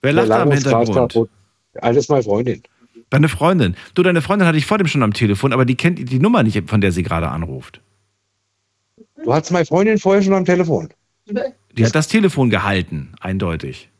Wer 0.00 0.12
lacht 0.12 0.30
da 0.30 0.42
am 0.42 0.52
Hintergrund? 0.52 1.28
Alles 1.74 2.08
meine 2.08 2.22
Freundin. 2.22 2.62
Deine 3.10 3.28
Freundin. 3.28 3.76
Du, 3.94 4.02
deine 4.02 4.20
Freundin 4.22 4.46
hatte 4.46 4.58
ich 4.58 4.66
vor 4.66 4.78
dem 4.78 4.86
schon 4.86 5.02
am 5.02 5.14
Telefon, 5.14 5.52
aber 5.52 5.64
die 5.64 5.76
kennt 5.76 5.98
die 6.10 6.18
Nummer 6.18 6.42
nicht, 6.42 6.68
von 6.68 6.80
der 6.80 6.92
sie 6.92 7.02
gerade 7.02 7.28
anruft. 7.28 7.80
Du 9.24 9.32
hattest 9.32 9.52
meine 9.52 9.66
Freundin 9.66 9.98
vorher 9.98 10.22
schon 10.22 10.34
am 10.34 10.44
Telefon. 10.44 10.88
Die 11.76 11.84
hat 11.84 11.94
das 11.94 12.08
Telefon 12.08 12.50
gehalten, 12.50 13.12
eindeutig. 13.20 13.90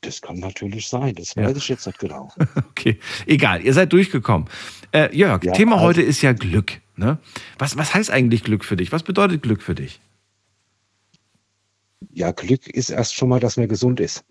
Das 0.00 0.20
kann 0.20 0.38
natürlich 0.38 0.88
sein, 0.88 1.14
das 1.14 1.36
weiß 1.36 1.56
ich 1.56 1.68
jetzt 1.68 1.86
nicht 1.86 1.98
genau. 1.98 2.30
Okay, 2.70 2.98
egal, 3.26 3.62
ihr 3.62 3.72
seid 3.72 3.92
durchgekommen. 3.92 4.48
Äh, 4.92 5.16
Jörg, 5.16 5.42
Ja, 5.44 5.52
Thema 5.52 5.76
also- 5.76 5.86
heute 5.86 6.02
ist 6.02 6.20
ja 6.22 6.32
Glück. 6.32 6.80
Ne? 6.96 7.18
Was, 7.58 7.76
was 7.76 7.94
heißt 7.94 8.10
eigentlich 8.10 8.44
Glück 8.44 8.64
für 8.64 8.76
dich? 8.76 8.92
Was 8.92 9.02
bedeutet 9.02 9.42
Glück 9.42 9.62
für 9.62 9.74
dich? 9.74 10.00
Ja, 12.12 12.30
Glück 12.32 12.68
ist 12.68 12.90
erst 12.90 13.14
schon 13.14 13.28
mal, 13.30 13.40
dass 13.40 13.56
man 13.56 13.66
gesund 13.66 13.98
ist. 13.98 14.24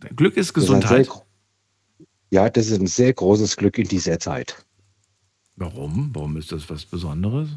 Glück 0.00 0.36
ist 0.36 0.36
Das 0.36 0.46
ist 0.48 0.54
Gesundheit. 0.54 1.06
sehr 1.06 1.26
ja, 2.30 2.50
das 2.50 2.66
ist 2.68 2.80
ein 2.80 2.86
sehr 2.86 3.12
großes 3.12 3.56
Glück 3.56 3.78
in 3.78 3.88
dieser 3.88 4.18
Zeit. 4.18 4.66
Warum? 5.56 6.10
Warum 6.12 6.36
ist 6.36 6.52
das 6.52 6.68
was 6.68 6.84
Besonderes? 6.84 7.48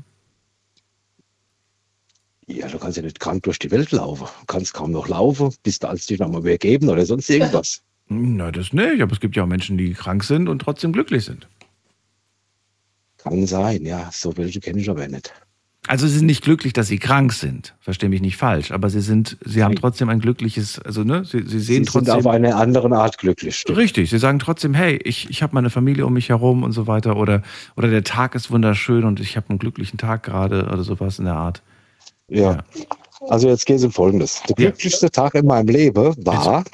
Ja, 2.47 2.67
du 2.67 2.79
kannst 2.79 2.97
ja 2.97 3.03
nicht 3.03 3.19
krank 3.19 3.43
durch 3.43 3.59
die 3.59 3.71
Welt 3.71 3.91
laufen. 3.91 4.25
Du 4.25 4.45
kannst 4.47 4.73
kaum 4.73 4.91
noch 4.91 5.07
laufen, 5.07 5.53
bist 5.63 5.83
du 5.83 5.87
als 5.89 6.07
dich 6.07 6.19
nochmal 6.19 6.41
übergeben 6.41 6.89
oder 6.89 7.05
sonst 7.05 7.29
irgendwas. 7.29 7.81
Na, 8.07 8.51
das 8.51 8.73
nicht. 8.73 9.01
Aber 9.01 9.11
es 9.11 9.19
gibt 9.19 9.35
ja 9.35 9.43
auch 9.43 9.47
Menschen, 9.47 9.77
die 9.77 9.93
krank 9.93 10.23
sind 10.23 10.47
und 10.47 10.59
trotzdem 10.59 10.93
glücklich 10.93 11.25
sind. 11.25 11.47
Kann 13.17 13.45
sein, 13.45 13.85
ja. 13.85 14.09
So 14.11 14.35
welche 14.37 14.59
kenne 14.59 14.79
ich 14.79 14.89
aber 14.89 15.07
nicht. 15.07 15.33
Also 15.89 16.05
sie 16.05 16.19
sind 16.19 16.27
nicht 16.27 16.43
glücklich, 16.43 16.71
dass 16.73 16.85
sie 16.85 16.99
krank 16.99 17.33
sind. 17.33 17.73
Verstehe 17.79 18.09
mich 18.09 18.21
nicht 18.21 18.37
falsch. 18.37 18.71
Aber 18.71 18.91
sie 18.91 19.01
sind, 19.01 19.37
sie 19.43 19.63
haben 19.63 19.73
trotzdem 19.75 20.07
ein 20.09 20.19
glückliches, 20.19 20.77
also 20.77 21.03
ne, 21.03 21.25
sie, 21.25 21.39
sie 21.41 21.47
Sie 21.47 21.59
sehen 21.61 21.83
sind 21.83 21.87
trotzdem. 21.87 22.13
auf 22.13 22.27
eine 22.27 22.55
andere 22.55 22.95
Art 22.95 23.17
glücklich. 23.17 23.55
stimmt. 23.55 23.79
Richtig, 23.79 24.11
sie 24.11 24.19
sagen 24.19 24.37
trotzdem, 24.37 24.75
hey, 24.75 24.99
ich, 25.03 25.31
ich 25.31 25.41
habe 25.41 25.55
meine 25.55 25.71
Familie 25.71 26.05
um 26.05 26.13
mich 26.13 26.29
herum 26.29 26.61
und 26.61 26.73
so 26.73 26.85
weiter. 26.85 27.17
Oder, 27.17 27.41
oder 27.75 27.87
der 27.89 28.03
Tag 28.03 28.35
ist 28.35 28.51
wunderschön 28.51 29.03
und 29.03 29.19
ich 29.19 29.35
habe 29.35 29.49
einen 29.49 29.57
glücklichen 29.57 29.97
Tag 29.97 30.21
gerade 30.21 30.65
oder 30.67 30.83
sowas 30.83 31.17
in 31.17 31.25
derArt. 31.25 31.63
Ja. 32.27 32.59
Also 33.21 33.47
jetzt 33.49 33.65
geht 33.65 33.77
es 33.77 33.83
um 33.83 33.91
Folgendes. 33.91 34.43
Der 34.47 34.55
glücklichste 34.55 35.09
Tag 35.09 35.33
in 35.33 35.47
meinem 35.47 35.69
Leben 35.69 36.15
war, 36.23 36.65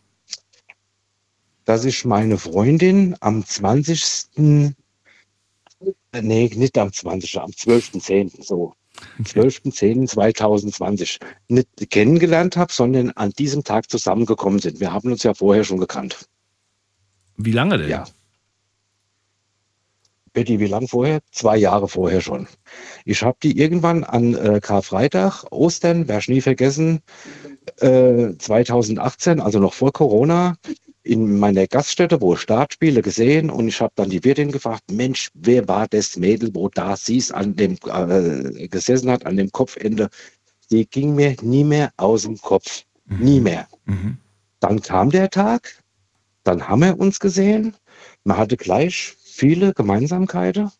dass 1.64 1.86
ich 1.86 2.04
meine 2.04 2.38
Freundin 2.38 3.16
am 3.22 3.46
20. 3.46 4.76
Nee, 6.22 6.52
nicht 6.54 6.78
am 6.78 6.92
20. 6.92 7.40
am 7.40 7.50
12.10. 7.52 8.44
so. 8.44 8.74
12.10.2020 9.24 11.20
nicht 11.48 11.90
kennengelernt 11.90 12.58
habe, 12.58 12.72
sondern 12.72 13.12
an 13.12 13.32
diesem 13.32 13.64
Tag 13.64 13.90
zusammengekommen 13.90 14.60
sind. 14.60 14.80
Wir 14.80 14.92
haben 14.94 15.12
uns 15.12 15.24
ja 15.24 15.34
vorher 15.34 15.64
schon 15.64 15.80
gekannt. 15.80 16.28
Wie 17.38 17.52
lange 17.52 17.78
denn? 17.78 17.90
Ja. 17.90 18.06
Betty, 20.34 20.60
wie 20.60 20.68
lang 20.68 20.88
vorher? 20.88 21.22
Zwei 21.32 21.58
Jahre 21.58 21.88
vorher 21.88 22.22
schon. 22.22 22.48
Ich 23.06 23.24
habe 23.24 23.38
die 23.42 23.58
irgendwann 23.58 24.04
an 24.04 24.36
äh, 24.36 24.60
Karfreitag, 24.62 25.46
Ostern, 25.50 26.08
wer 26.08 26.22
nie 26.28 26.42
vergessen, 26.42 27.02
äh, 27.80 28.34
2018, 28.38 29.40
also 29.40 29.60
noch 29.60 29.74
vor 29.74 29.94
Corona, 29.94 30.58
in 31.06 31.38
meiner 31.40 31.68
Gaststätte, 31.68 32.20
wo 32.20 32.34
ich 32.34 32.42
Start 32.42 32.74
spiele, 32.74 33.02
gesehen 33.02 33.50
und 33.52 33.68
ich 33.68 33.80
habe 33.80 33.94
dann 33.96 34.10
die 34.10 34.24
Wirtin 34.24 34.52
gefragt, 34.52 34.84
Mensch, 34.92 35.30
wer 35.36 35.68
war 35.68 35.88
das 35.88 36.18
Mädel, 36.18 36.50
wo 36.54 36.68
da 36.70 36.98
siehst 36.98 37.34
an 37.34 37.56
dem 37.56 37.78
äh, 37.86 38.68
gesessen 38.68 39.12
hat, 39.12 39.26
an 39.26 39.38
dem 39.38 39.52
Kopfende? 39.52 40.10
Die 40.72 40.88
ging 40.88 41.14
mir 41.14 41.36
nie 41.42 41.64
mehr 41.64 41.92
aus 41.98 42.24
dem 42.24 42.38
Kopf. 42.38 42.84
Nie 43.20 43.40
mehr. 43.40 43.68
Dann 44.60 44.82
kam 44.82 45.12
der 45.12 45.30
Tag, 45.30 45.84
dann 46.44 46.68
haben 46.68 46.82
wir 46.82 47.00
uns 47.00 47.20
gesehen. 47.20 47.76
Man 48.24 48.38
hatte 48.38 48.58
gleich 48.58 49.14
viele 49.24 49.74
Gemeinsamkeiten. 49.74 50.72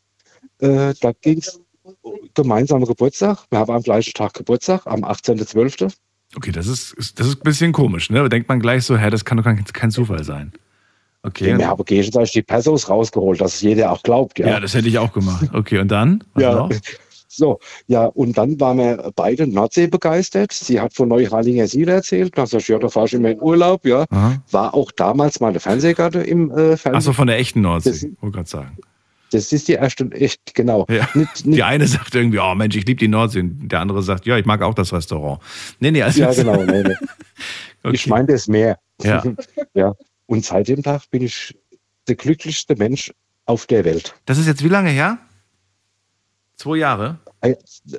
Äh, 0.60 0.96
da 1.02 1.12
ging 1.22 1.38
es 1.38 1.62
gemeinsamer 2.34 2.88
Geburtstag. 2.88 3.46
Wir 3.52 3.60
haben 3.60 3.74
am 3.76 3.84
gleichen 3.84 4.14
Tag 4.14 4.34
Geburtstag, 4.34 4.88
am 4.88 5.04
18.12. 5.04 5.94
Okay, 6.36 6.52
das 6.52 6.68
ist, 6.68 6.94
ist- 6.94 7.20
das 7.20 7.28
ist 7.28 7.38
ein 7.40 7.44
bisschen 7.44 7.72
komisch, 7.72 8.10
ne? 8.10 8.20
Da 8.24 8.30
denkt 8.30 8.50
man 8.50 8.60
gleich 8.60 8.84
so, 8.84 8.98
hä, 8.98 9.10
das 9.10 9.24
kann 9.26 9.38
doch 9.38 9.44
kein, 9.44 9.64
kein 9.66 9.92
Zufall 9.92 10.24
sein. 10.24 10.52
Okay. 11.24 11.58
Wir 11.58 11.68
haben 11.68 11.84
gegenseitig 11.86 12.34
die 12.34 12.42
Persos 12.44 12.88
rausgeholt, 12.90 13.42
dass 13.42 13.56
es 13.56 13.62
jeder 13.62 13.92
auch 13.92 14.04
glaubt. 14.04 14.38
Ja, 14.38 14.48
Ja, 14.48 14.60
das 14.60 14.74
hätte 14.76 14.88
ich 14.88 14.98
auch 15.00 15.12
gemacht. 15.12 15.50
Okay, 15.54 15.80
und 15.80 15.90
dann? 15.90 16.24
Was 16.34 16.44
Ja. 16.44 16.54
noch? 16.56 16.70
So, 17.28 17.60
ja, 17.88 18.06
und 18.06 18.38
dann 18.38 18.58
waren 18.62 18.78
wir 18.78 19.12
beide 19.14 19.46
Nordsee 19.46 19.88
begeistert. 19.88 20.54
Sie 20.54 20.80
hat 20.80 20.94
von 20.94 21.10
Neuharlinger 21.10 21.68
Siel 21.68 21.90
erzählt. 21.90 22.38
Da 22.38 22.46
sag 22.46 22.62
ich, 22.62 22.70
ja, 22.70 22.80
da 22.80 22.88
fahr 22.88 23.06
ich 23.06 23.14
immer 23.14 23.30
in 23.32 23.42
Urlaub, 23.42 23.86
ja. 23.86 24.06
Aha. 24.10 24.42
War 24.52 24.74
auch 24.74 24.90
damals 24.92 25.42
meine 25.42 25.60
Fernsehgatte 25.60 26.22
im 26.22 26.50
äh, 26.52 26.78
Fernsehen. 26.78 26.96
Ach 26.96 27.02
so, 27.02 27.12
von 27.12 27.28
der 27.28 27.38
echten 27.38 27.60
Nordsee, 27.60 28.14
wollte 28.22 28.36
gerade 28.38 28.50
sagen. 28.50 28.78
Das 29.36 29.52
ist 29.52 29.68
die 29.68 29.74
erste, 29.74 30.10
echt, 30.12 30.56
genau. 30.56 30.86
Ja. 30.90 31.10
Die 31.44 31.62
eine 31.62 31.88
sagt 31.88 32.16
irgendwie, 32.16 32.40
oh 32.40 32.56
Mensch, 32.56 32.76
ich 32.76 32.86
liebe 32.86 33.00
die 33.00 33.10
Nordsee. 33.10 33.42
Und 33.42 33.68
der 33.68 33.82
andere 33.82 34.02
sagt, 34.02 34.26
ja, 34.26 34.38
ich 34.38 34.46
mag 34.46 34.62
auch 34.62 34.74
das 34.74 34.94
Restaurant. 34.94 35.42
Nee, 35.80 35.92
nee, 35.92 36.02
also 36.02 36.22
Ja, 36.22 36.34
genau. 36.34 36.64
Nee, 36.64 36.84
nee. 36.84 36.96
Ich 37.92 38.08
meine 38.08 38.28
das 38.28 38.48
mehr. 38.48 38.80
Ja. 39.04 39.22
ja. 39.76 39.94
Und 40.26 40.44
seit 40.44 40.70
dem 40.70 40.82
Tag 40.82 41.04
bin 41.12 41.22
ich 41.22 41.56
der 42.08 42.16
glücklichste 42.16 42.76
Mensch 42.76 43.14
auf 43.46 43.68
der 43.68 43.86
Welt. 43.86 44.16
Das 44.26 44.38
ist 44.38 44.48
jetzt 44.48 44.64
wie 44.64 44.70
lange 44.70 44.90
her? 44.90 45.20
Zwei 46.56 46.78
Jahre? 46.78 47.20
Äh, 47.42 47.56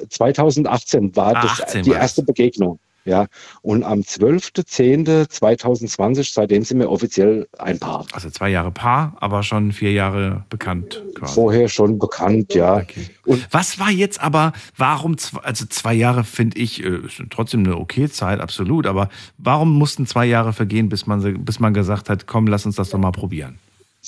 2018 0.09 1.15
war 1.15 1.37
Ah, 1.37 1.43
das 1.43 1.61
18 1.61 1.83
die 1.85 1.91
war 1.91 1.99
erste 1.99 2.23
Begegnung. 2.23 2.81
Ja. 3.07 3.29
Und 3.63 3.85
am 3.85 4.01
12.10.2020, 4.01 6.35
seitdem 6.35 6.63
sind 6.65 6.81
wir 6.81 6.91
offiziell 6.91 7.49
ein 7.59 7.79
Paar. 7.79 8.05
Also 8.13 8.29
zwei 8.29 8.51
Jahre 8.51 8.73
Paar, 8.73 9.17
aber 9.21 9.43
schon 9.43 9.73
vier 9.73 9.93
Jahre 9.93 10.45
bekannt 10.51 11.03
quasi. 11.15 11.33
Vorher 11.33 11.71
schon 11.71 11.99
bekannt, 11.99 12.53
ja. 12.53 12.83
Und 13.25 13.49
Was 13.51 13.79
war 13.79 13.91
jetzt 13.91 14.21
aber, 14.21 14.53
warum, 14.77 15.17
also 15.43 15.65
zwei 15.67 15.95
Jahre 15.95 16.25
finde 16.25 16.59
ich, 16.59 16.85
äh, 16.85 17.07
ist 17.07 17.23
trotzdem 17.31 17.61
eine 17.61 17.79
okay 17.79 18.11
Zeit, 18.11 18.41
absolut, 18.41 18.87
aber 18.87 19.09
warum 19.39 19.79
mussten 19.79 20.07
zwei 20.07 20.27
Jahre 20.27 20.53
vergehen, 20.53 20.91
bis 20.91 21.07
man, 21.07 21.45
bis 21.45 21.61
man 21.61 21.73
gesagt 21.73 22.11
hat, 22.11 22.27
komm, 22.27 22.49
lass 22.49 22.67
uns 22.67 22.77
das 22.77 22.91
doch 22.91 22.99
mal 22.99 23.13
probieren? 23.13 23.59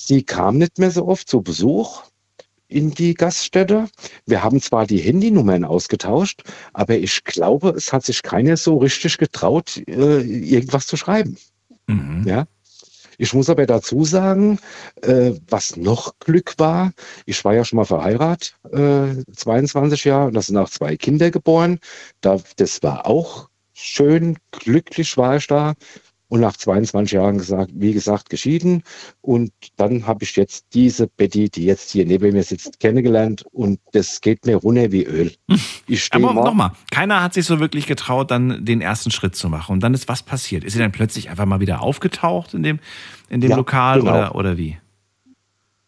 sie 0.07 0.23
kam 0.23 0.59
nicht 0.59 0.79
mehr 0.79 0.91
so 0.91 1.07
oft 1.07 1.29
zu 1.29 1.43
Besuch 1.43 2.03
in 2.69 2.90
die 2.93 3.15
Gaststätte. 3.15 3.89
Wir 4.27 4.43
haben 4.43 4.61
zwar 4.61 4.86
die 4.86 4.99
Handynummern 4.99 5.65
ausgetauscht, 5.65 6.43
aber 6.73 6.97
ich 6.97 7.24
glaube, 7.24 7.70
es 7.70 7.93
hat 7.93 8.05
sich 8.05 8.23
keiner 8.23 8.57
so 8.57 8.78
richtig 8.78 9.19
getraut, 9.19 9.78
äh, 9.89 10.20
irgendwas 10.20 10.86
zu 10.86 10.97
schreiben. 10.97 11.36
Ja. 12.27 12.47
Ich 13.20 13.35
muss 13.35 13.51
aber 13.51 13.66
dazu 13.66 14.05
sagen, 14.05 14.61
äh, 15.03 15.32
was 15.49 15.77
noch 15.77 16.15
Glück 16.20 16.55
war, 16.59 16.93
ich 17.27 17.45
war 17.45 17.53
ja 17.55 17.65
schon 17.65 17.78
mal 17.78 17.85
verheiratet, 17.85 18.55
äh, 18.70 19.24
22 19.35 20.05
Jahre, 20.05 20.28
und 20.28 20.35
da 20.35 20.43
sind 20.43 20.57
auch 20.57 20.70
zwei 20.70 20.97
Kinder 20.97 21.32
geboren. 21.32 21.81
Da, 22.20 22.39
das 22.57 22.81
war 22.85 23.07
auch 23.07 23.49
schön, 23.74 24.39
glücklich 24.53 25.16
war 25.16 25.36
ich 25.36 25.49
da. 25.49 25.74
Und 26.28 26.40
nach 26.40 26.56
22 26.56 27.12
Jahren 27.12 27.38
gesagt, 27.38 27.70
wie 27.74 27.94
gesagt, 27.94 28.28
geschieden. 28.28 28.82
Und 29.22 29.50
dann 29.76 30.06
habe 30.06 30.24
ich 30.24 30.36
jetzt 30.36 30.66
diese 30.74 31.06
Betty, 31.06 31.48
die 31.48 31.64
jetzt 31.64 31.90
hier 31.90 32.05
neben 32.05 32.34
mir 32.34 32.42
sitzt, 32.42 32.80
kennengelernt. 32.80 33.44
Und 33.50 33.80
das 33.92 34.20
geht 34.20 34.44
mir 34.44 34.56
runter 34.56 34.92
wie 34.92 35.05
Öl. 35.05 35.32
Aber 36.12 36.34
nochmal, 36.34 36.72
keiner 36.90 37.22
hat 37.22 37.32
sich 37.32 37.46
so 37.46 37.60
wirklich 37.60 37.86
getraut, 37.86 38.30
dann 38.30 38.64
den 38.64 38.82
ersten 38.82 39.10
Schritt 39.10 39.36
zu 39.36 39.48
machen. 39.48 39.72
Und 39.72 39.82
dann 39.82 39.94
ist 39.94 40.09
was 40.09 40.22
passiert? 40.22 40.64
Ist 40.64 40.74
sie 40.74 40.78
dann 40.78 40.92
plötzlich 40.92 41.30
einfach 41.30 41.46
mal 41.46 41.60
wieder 41.60 41.80
aufgetaucht 41.80 42.52
in 42.52 42.62
dem, 42.62 42.78
in 43.30 43.40
dem 43.40 43.50
Ja, 43.50 43.56
Lokal 43.56 44.00
genau. 44.00 44.10
oder, 44.10 44.34
oder 44.34 44.59
wie? 44.59 44.76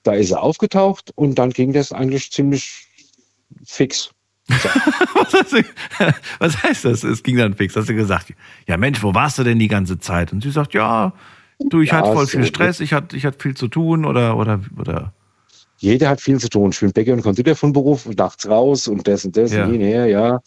Da 0.02 0.12
ist 0.14 0.30
er 0.30 0.42
aufgetaucht 0.42 1.12
und 1.14 1.38
dann 1.38 1.50
ging 1.50 1.74
das 1.74 1.92
eigentlich 1.92 2.32
ziemlich 2.32 2.86
fix. 3.64 4.10
was, 5.14 5.32
hast 5.34 5.52
du, 5.52 5.62
was 6.38 6.62
heißt 6.62 6.84
das? 6.84 7.04
Es 7.04 7.22
ging 7.22 7.36
dann 7.36 7.54
fix. 7.54 7.76
Hast 7.76 7.88
du 7.88 7.94
gesagt, 7.94 8.32
ja 8.66 8.76
Mensch, 8.76 9.02
wo 9.02 9.14
warst 9.14 9.38
du 9.38 9.44
denn 9.44 9.58
die 9.58 9.68
ganze 9.68 9.98
Zeit? 9.98 10.32
Und 10.32 10.42
sie 10.42 10.50
sagt, 10.50 10.74
ja, 10.74 11.12
du, 11.70 11.80
ich 11.80 11.90
Ja, 11.90 11.98
hatte 11.98 12.12
voll 12.12 12.26
so, 12.26 12.38
viel 12.38 12.44
Stress, 12.46 12.80
ich 12.80 12.92
hatte, 12.92 13.16
ich 13.16 13.24
hatte 13.26 13.38
viel 13.40 13.56
zu 13.56 13.68
tun 13.68 14.04
oder, 14.04 14.36
oder, 14.36 14.60
oder. 14.78 15.12
Jeder 15.78 16.10
hat 16.10 16.20
viel 16.20 16.38
zu 16.38 16.48
tun. 16.48 16.70
Ich 16.72 16.80
bin 16.80 16.92
Bäcker 16.92 17.12
und 17.14 17.22
Konditor 17.22 17.54
von 17.56 17.72
Beruf, 17.72 18.06
nachts 18.16 18.46
raus 18.48 18.86
und 18.88 19.06
das 19.08 19.24
und 19.24 19.36
das 19.36 19.52
Ja. 19.52 19.64
und 19.64 19.72
hinher, 19.72 20.06
ja. 20.06 20.40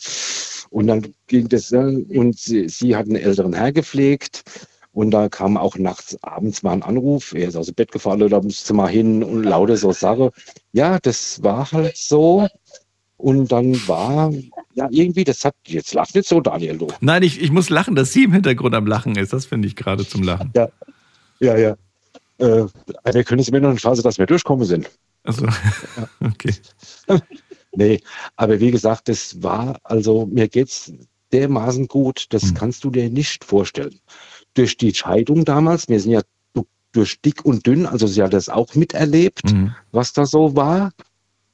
Und 0.69 0.87
dann 0.87 1.07
ging 1.27 1.47
das, 1.49 1.71
äh, 1.71 1.77
und 1.77 2.37
sie, 2.37 2.67
sie 2.69 2.95
hat 2.95 3.05
einen 3.07 3.15
älteren 3.15 3.53
Herr 3.53 3.71
gepflegt. 3.71 4.43
Und 4.91 5.09
da 5.09 5.27
kam 5.27 5.57
auch 5.57 5.75
nachts, 5.77 6.15
abends 6.21 6.61
mal 6.61 6.73
ein 6.73 6.83
Anruf, 6.83 7.33
er 7.33 7.47
ist 7.47 7.55
aus 7.55 7.65
dem 7.65 7.73
Bett 7.73 7.91
gefallen, 7.91 8.29
da 8.29 8.39
musst 8.41 8.69
du 8.69 8.75
mal 8.75 8.89
hin 8.89 9.23
und 9.23 9.41
lauter 9.43 9.75
so 9.75 9.91
Sache. 9.91 10.31
Ja, 10.71 10.99
das 10.99 11.41
war 11.41 11.71
halt 11.71 11.97
so. 11.97 12.47
Und 13.23 13.53
dann 13.53 13.75
war, 13.87 14.33
ja, 14.73 14.89
irgendwie, 14.91 15.23
das 15.23 15.45
hat, 15.45 15.55
jetzt 15.65 15.93
lacht 15.93 16.13
nicht 16.13 16.27
so, 16.27 16.41
Daniel, 16.41 16.77
du. 16.77 16.87
Nein, 16.99 17.23
ich, 17.23 17.39
ich 17.41 17.51
muss 17.51 17.69
lachen, 17.69 17.95
dass 17.95 18.11
sie 18.11 18.25
im 18.25 18.33
Hintergrund 18.33 18.75
am 18.75 18.85
Lachen 18.85 19.15
ist. 19.15 19.31
Das 19.31 19.45
finde 19.45 19.65
ich 19.69 19.77
gerade 19.77 20.05
zum 20.05 20.23
Lachen. 20.23 20.51
Ja, 20.53 20.67
ja, 21.39 21.57
ja. 21.57 21.75
Äh, 22.39 22.65
wir 23.13 23.23
können 23.23 23.39
es 23.39 23.49
mir 23.49 23.61
noch 23.61 23.71
nicht 23.71 23.81
fassen, 23.83 24.03
dass 24.03 24.17
wir 24.17 24.25
durchkommen 24.25 24.65
sind. 24.65 24.89
Also, 25.23 25.47
okay. 26.19 26.53
Nee, 27.75 28.01
aber 28.35 28.59
wie 28.59 28.69
gesagt, 28.71 29.07
das 29.07 29.41
war, 29.41 29.79
also 29.83 30.25
mir 30.27 30.47
geht's 30.49 30.91
dermaßen 31.31 31.87
gut, 31.87 32.25
das 32.29 32.43
Hm. 32.43 32.53
kannst 32.55 32.83
du 32.83 32.91
dir 32.91 33.09
nicht 33.09 33.43
vorstellen. 33.45 33.97
Durch 34.53 34.75
die 34.77 34.93
Scheidung 34.93 35.43
damals, 35.45 35.87
wir 35.89 35.99
sind 35.99 36.11
ja 36.11 36.21
du- 36.53 36.67
durch 36.91 37.19
dick 37.21 37.43
und 37.45 37.65
dünn, 37.65 37.85
also 37.87 38.05
sie 38.05 38.21
hat 38.21 38.33
das 38.33 38.49
auch 38.49 38.75
miterlebt, 38.75 39.51
Mhm. 39.51 39.73
was 39.91 40.11
da 40.13 40.25
so 40.27 40.55
war 40.55 40.91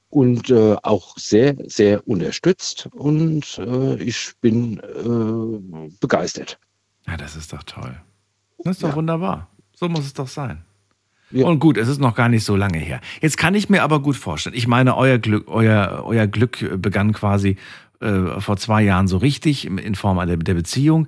und 0.10 0.50
äh, 0.50 0.76
auch 0.84 1.18
sehr, 1.18 1.56
sehr 1.68 2.08
unterstützt 2.08 2.90
und 2.94 3.58
äh, 3.60 3.96
ich 4.02 4.32
bin 4.42 4.80
äh, 4.80 5.90
begeistert. 6.00 6.60
Ja, 7.08 7.18
das 7.18 7.36
ist 7.36 7.54
doch 7.54 7.64
toll. 7.64 7.96
Das 8.64 8.78
ist 8.78 8.84
doch 8.84 8.96
wunderbar. 8.96 9.48
So 9.76 9.88
muss 9.88 10.06
es 10.06 10.14
doch 10.14 10.28
sein. 10.28 10.64
Ja. 11.32 11.46
Und 11.46 11.60
gut, 11.60 11.78
es 11.78 11.88
ist 11.88 12.00
noch 12.02 12.16
gar 12.16 12.28
nicht 12.28 12.44
so 12.44 12.56
lange 12.56 12.80
her. 12.80 13.02
Jetzt 13.22 13.38
kann 13.38 13.54
ich 13.56 13.70
mir 13.70 13.84
aber 13.84 14.02
gut 14.02 14.16
vorstellen. 14.18 14.56
Ich 14.56 14.68
meine, 14.68 14.98
euer 14.98 15.20
Glück, 15.20 15.48
euer, 15.48 16.02
euer 16.06 16.26
Glück 16.28 16.82
begann 16.82 17.14
quasi 17.14 17.56
äh, 18.02 18.40
vor 18.42 18.58
zwei 18.58 18.82
Jahren 18.82 19.08
so 19.08 19.18
richtig 19.18 19.66
in- 19.68 19.94
Form 19.96 20.18
der, 20.26 20.38
der 20.38 20.54
Beziehung. 20.56 21.08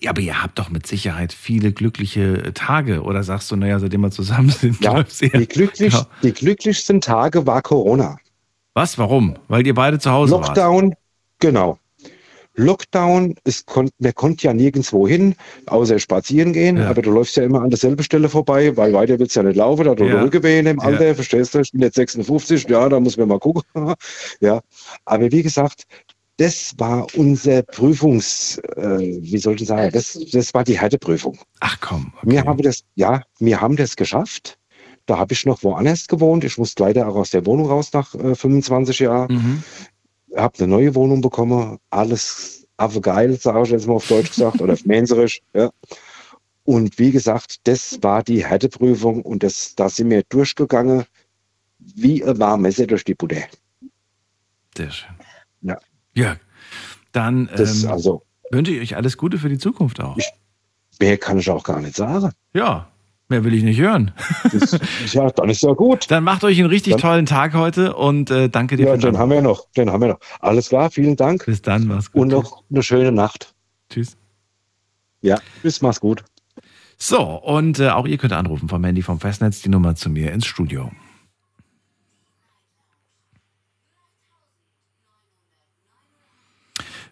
Ja, 0.00 0.10
aber 0.10 0.20
ihr 0.20 0.40
habt 0.42 0.58
doch 0.60 0.70
mit 0.70 0.86
Sicherheit 0.86 1.32
viele 1.32 1.72
glückliche 1.72 2.52
Tage. 2.54 3.02
Oder 3.02 3.24
sagst 3.24 3.50
du, 3.50 3.56
naja, 3.56 3.80
seitdem 3.80 4.02
wir 4.02 4.10
zusammen 4.12 4.50
sind, 4.50 4.82
Ja, 4.84 4.92
läuft's 4.94 5.20
eher- 5.20 5.36
die, 5.40 5.46
glücklich, 5.48 5.92
Ja. 5.94 6.06
die 6.22 6.32
glücklichsten 6.32 7.00
Tage 7.00 7.44
war 7.46 7.60
Corona. 7.62 8.18
Was? 8.76 8.98
Warum? 8.98 9.36
Weil 9.48 9.66
ihr 9.66 9.72
beide 9.72 9.98
zu 9.98 10.10
Hause 10.10 10.32
wart. 10.32 10.48
Lockdown, 10.48 10.94
genau. 11.38 11.78
Lockdown, 12.56 13.34
es 13.44 13.64
konnt, 13.64 13.90
man 13.98 14.14
konnte 14.14 14.46
ja 14.46 14.52
nirgendwo 14.52 15.08
hin, 15.08 15.34
außer 15.66 15.98
spazieren 15.98 16.52
gehen, 16.52 16.78
aber 16.82 17.00
du 17.00 17.10
läufst 17.10 17.36
ja 17.36 17.42
immer 17.44 17.62
an 17.62 17.70
derselben 17.70 18.02
Stelle 18.02 18.28
vorbei, 18.28 18.76
weil 18.76 18.92
weiter 18.92 19.18
willst 19.18 19.34
du 19.34 19.40
ja 19.40 19.46
nicht 19.46 19.56
laufen, 19.56 19.86
da 19.86 19.94
du 19.94 20.04
Ja. 20.04 20.20
Rückenwehen 20.20 20.66
im 20.66 20.78
Ja. 20.78 20.84
Alter, 20.84 21.14
verstehst 21.14 21.54
du, 21.54 21.60
ich 21.60 21.72
bin 21.72 21.80
jetzt 21.80 21.94
56, 21.94 22.68
ja, 22.68 22.86
da 22.90 23.00
muss 23.00 23.16
man 23.16 23.28
mal 23.28 23.38
gucken. 23.38 23.62
ja, 24.40 24.60
aber 25.06 25.32
wie 25.32 25.42
gesagt, 25.42 25.84
das 26.36 26.74
war 26.76 27.06
unser 27.14 27.62
Prüfungs, 27.62 28.58
äh, 28.76 28.98
wie 29.22 29.38
soll 29.38 29.54
ich 29.54 29.66
sagen, 29.66 29.90
das, 29.90 30.18
das 30.32 30.52
war 30.52 30.64
die 30.64 30.78
Härteprüfung. 30.78 31.38
Ach 31.60 31.78
komm. 31.80 32.12
Wir 32.24 32.44
haben 32.44 32.60
das, 32.60 32.82
ja, 32.94 33.22
wir 33.38 33.58
haben 33.58 33.76
das 33.76 33.96
geschafft. 33.96 34.58
Da 35.06 35.18
habe 35.18 35.32
ich 35.32 35.46
noch 35.46 35.62
woanders 35.62 36.06
gewohnt. 36.08 36.44
Ich 36.44 36.58
musste 36.58 36.82
leider 36.82 37.06
auch 37.08 37.16
aus 37.16 37.30
der 37.30 37.46
Wohnung 37.46 37.66
raus 37.68 37.92
nach 37.92 38.14
äh, 38.14 38.34
25 38.34 38.98
Jahren 39.00 39.32
Mhm. 39.34 39.62
habe 40.36 40.58
eine 40.58 40.68
neue 40.68 40.94
Wohnung 40.94 41.20
bekommen, 41.20 41.78
alles 41.90 42.66
affe 42.76 43.00
geil, 43.00 43.38
sage 43.40 43.62
ich 43.62 43.70
jetzt 43.70 43.86
mal 43.86 43.94
auf 43.94 44.06
Deutsch 44.08 44.30
gesagt, 44.30 44.60
oder 44.60 44.74
auf 44.74 44.84
Mänserisch, 44.84 45.40
ja. 45.54 45.70
Und 46.64 46.98
wie 46.98 47.12
gesagt, 47.12 47.66
das 47.68 48.02
war 48.02 48.22
die 48.24 48.44
Härteprüfung 48.44 49.22
und 49.22 49.42
das, 49.44 49.74
da 49.76 49.88
sind 49.88 50.10
wir 50.10 50.24
durchgegangen 50.28 51.04
wie 51.78 52.22
ein 52.24 52.38
warmes 52.38 52.62
Messer 52.78 52.86
durch 52.88 53.04
die 53.04 53.14
Butter. 53.14 53.42
Sehr 54.76 54.90
schön. 54.90 55.14
Ja. 55.62 55.78
Jörg, 56.14 56.38
dann 57.12 57.48
Das, 57.56 57.84
ähm, 57.84 57.90
also, 57.90 58.22
wünsche 58.50 58.72
ich 58.72 58.80
euch 58.80 58.96
alles 58.96 59.16
Gute 59.16 59.38
für 59.38 59.48
die 59.48 59.58
Zukunft 59.58 60.00
auch. 60.00 60.18
mehr 61.00 61.16
kann 61.18 61.38
ich 61.38 61.48
auch 61.48 61.62
gar 61.64 61.80
nicht 61.80 61.94
sagen. 61.96 62.32
Ja, 62.52 62.90
Mehr 63.28 63.42
will 63.42 63.54
ich 63.54 63.64
nicht 63.64 63.80
hören. 63.80 64.12
Das, 64.52 64.78
ja, 65.12 65.28
dann 65.30 65.48
ist 65.50 65.62
ja 65.62 65.72
gut. 65.72 66.08
Dann 66.10 66.22
macht 66.22 66.44
euch 66.44 66.58
einen 66.60 66.68
richtig 66.68 66.92
Dann- 66.92 67.00
tollen 67.00 67.26
Tag 67.26 67.54
heute 67.54 67.94
und 67.96 68.30
äh, 68.30 68.48
danke 68.48 68.76
dir 68.76 68.86
Ja, 68.86 68.92
für 68.92 68.98
den 68.98 69.12
den 69.14 69.18
haben 69.18 69.30
wir 69.30 69.42
noch. 69.42 69.68
Den 69.76 69.90
haben 69.90 70.00
wir 70.00 70.08
noch. 70.08 70.20
Alles 70.40 70.68
klar, 70.68 70.90
vielen 70.90 71.16
Dank. 71.16 71.44
Bis 71.44 71.60
dann, 71.60 71.86
mach's 71.88 72.12
gut. 72.12 72.22
Und 72.22 72.28
noch 72.28 72.62
eine 72.70 72.82
schöne 72.84 73.10
Nacht. 73.10 73.54
Tschüss. 73.90 74.16
Ja, 75.22 75.38
bis 75.62 75.82
mach's 75.82 75.98
gut. 76.00 76.22
So, 76.98 77.20
und 77.20 77.80
äh, 77.80 77.88
auch 77.90 78.06
ihr 78.06 78.16
könnt 78.16 78.32
anrufen 78.32 78.68
vom 78.68 78.82
Handy 78.84 79.02
vom 79.02 79.18
Festnetz 79.18 79.60
die 79.60 79.68
Nummer 79.70 79.96
zu 79.96 80.08
mir 80.08 80.32
ins 80.32 80.46
Studio. 80.46 80.92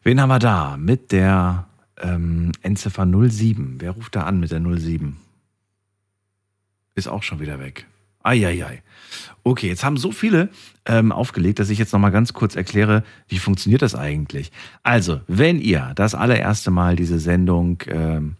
Wen 0.02 0.20
haben 0.20 0.28
wir 0.28 0.38
da? 0.38 0.76
Mit 0.76 1.12
der 1.12 1.66
ähm, 2.00 2.52
Endziffer 2.62 3.06
07. 3.06 3.76
Wer 3.78 3.92
ruft 3.92 4.14
da 4.16 4.22
an 4.24 4.40
mit 4.40 4.50
der 4.50 4.60
07? 4.60 5.16
Ist 6.94 7.08
auch 7.08 7.22
schon 7.22 7.40
wieder 7.40 7.58
weg. 7.58 7.86
Eieiei. 8.22 8.82
Okay, 9.42 9.68
jetzt 9.68 9.84
haben 9.84 9.98
so 9.98 10.10
viele 10.10 10.48
ähm, 10.86 11.12
aufgelegt, 11.12 11.58
dass 11.58 11.68
ich 11.68 11.78
jetzt 11.78 11.92
nochmal 11.92 12.10
ganz 12.10 12.32
kurz 12.32 12.56
erkläre, 12.56 13.04
wie 13.28 13.38
funktioniert 13.38 13.82
das 13.82 13.94
eigentlich. 13.94 14.50
Also, 14.82 15.20
wenn 15.26 15.60
ihr 15.60 15.92
das 15.94 16.14
allererste 16.14 16.70
Mal 16.70 16.96
diese 16.96 17.18
Sendung 17.18 17.82
ähm, 17.88 18.36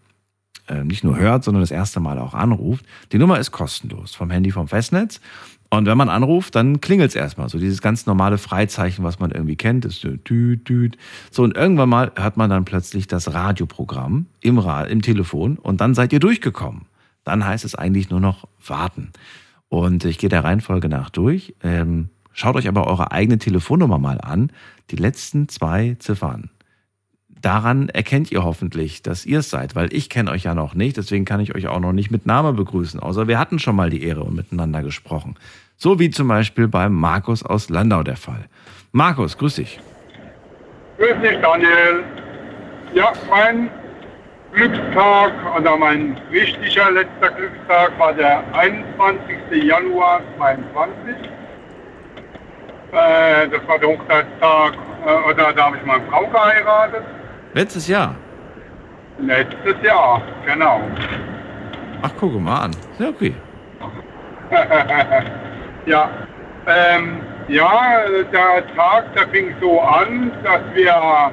äh, 0.68 0.82
nicht 0.82 1.04
nur 1.04 1.18
hört, 1.18 1.44
sondern 1.44 1.62
das 1.62 1.70
erste 1.70 2.00
Mal 2.00 2.18
auch 2.18 2.32
anruft, 2.32 2.86
die 3.12 3.18
Nummer 3.18 3.38
ist 3.38 3.50
kostenlos 3.50 4.14
vom 4.14 4.30
Handy 4.30 4.50
vom 4.50 4.68
Festnetz. 4.68 5.20
Und 5.68 5.86
wenn 5.86 5.98
man 5.98 6.08
anruft, 6.08 6.54
dann 6.54 6.80
klingelt 6.80 7.10
es 7.10 7.16
erstmal. 7.16 7.48
So 7.48 7.58
dieses 7.58 7.82
ganz 7.82 8.06
normale 8.06 8.38
Freizeichen, 8.38 9.04
was 9.04 9.18
man 9.18 9.32
irgendwie 9.32 9.56
kennt, 9.56 9.84
ist 9.84 10.00
so 10.00 10.16
tüt, 10.16 10.64
tüt. 10.64 10.96
So, 11.30 11.42
und 11.42 11.56
irgendwann 11.56 11.88
mal 11.88 12.12
hört 12.16 12.36
man 12.36 12.48
dann 12.48 12.64
plötzlich 12.64 13.08
das 13.08 13.34
Radioprogramm 13.34 14.26
im, 14.40 14.58
Ra 14.58 14.84
im 14.84 15.02
Telefon 15.02 15.58
und 15.58 15.80
dann 15.80 15.94
seid 15.94 16.12
ihr 16.12 16.20
durchgekommen. 16.20 16.86
Dann 17.24 17.44
heißt 17.44 17.64
es 17.64 17.74
eigentlich 17.74 18.10
nur 18.10 18.20
noch 18.20 18.46
warten. 18.64 19.12
Und 19.68 20.04
ich 20.04 20.18
gehe 20.18 20.28
der 20.28 20.44
Reihenfolge 20.44 20.88
nach 20.88 21.10
durch. 21.10 21.54
Ähm, 21.62 22.10
schaut 22.32 22.56
euch 22.56 22.68
aber 22.68 22.86
eure 22.86 23.12
eigene 23.12 23.38
Telefonnummer 23.38 23.98
mal 23.98 24.20
an. 24.20 24.52
Die 24.90 24.96
letzten 24.96 25.48
zwei 25.48 25.96
Ziffern. 25.98 26.50
Daran 27.28 27.90
erkennt 27.90 28.32
ihr 28.32 28.42
hoffentlich, 28.42 29.02
dass 29.02 29.26
ihr 29.26 29.40
es 29.40 29.50
seid, 29.50 29.74
weil 29.74 29.92
ich 29.92 30.08
kenne 30.08 30.30
euch 30.30 30.44
ja 30.44 30.54
noch 30.54 30.74
nicht. 30.74 30.96
Deswegen 30.96 31.24
kann 31.24 31.40
ich 31.40 31.54
euch 31.54 31.66
auch 31.68 31.80
noch 31.80 31.92
nicht 31.92 32.10
mit 32.10 32.24
Name 32.24 32.52
begrüßen. 32.52 33.00
Außer 33.00 33.28
wir 33.28 33.38
hatten 33.38 33.58
schon 33.58 33.76
mal 33.76 33.90
die 33.90 34.02
Ehre 34.02 34.22
und 34.22 34.34
miteinander 34.34 34.82
gesprochen. 34.82 35.34
So 35.76 35.98
wie 35.98 36.10
zum 36.10 36.28
Beispiel 36.28 36.68
beim 36.68 36.94
Markus 36.94 37.42
aus 37.42 37.68
Landau 37.68 38.02
der 38.02 38.16
Fall. 38.16 38.46
Markus, 38.92 39.36
grüß 39.36 39.56
dich. 39.56 39.80
Grüß 40.96 41.20
dich, 41.20 41.38
Daniel. 41.42 42.04
Ja, 42.94 43.12
mein 43.28 43.68
Glückstag 44.54 45.32
oder 45.58 45.76
mein 45.76 46.16
richtiger 46.30 46.90
letzter 46.92 47.30
Glückstag 47.30 47.98
war 47.98 48.12
der 48.12 48.42
21. 48.52 49.64
Januar 49.64 50.20
22. 50.36 51.14
Äh, 52.92 53.48
das 53.48 53.66
war 53.66 53.78
der 53.80 53.88
Hochzeitstag, 53.88 54.74
äh, 55.04 55.30
oder 55.30 55.52
da 55.52 55.64
habe 55.66 55.76
ich 55.76 55.84
meine 55.84 56.04
Frau 56.08 56.26
geheiratet. 56.28 57.02
Letztes 57.52 57.88
Jahr. 57.88 58.14
Letztes 59.18 59.74
Jahr, 59.82 60.22
genau. 60.46 60.82
Ach, 62.02 62.10
guck 62.20 62.40
mal 62.40 62.62
an. 62.62 62.70
Ja, 62.98 63.08
okay. 63.08 63.34
ja, 65.86 66.10
ähm, 66.66 67.20
ja, 67.48 68.04
der 68.32 68.74
Tag, 68.76 69.14
der 69.14 69.28
fing 69.28 69.54
so 69.60 69.80
an, 69.80 70.30
dass 70.44 70.60
wir, 70.74 71.32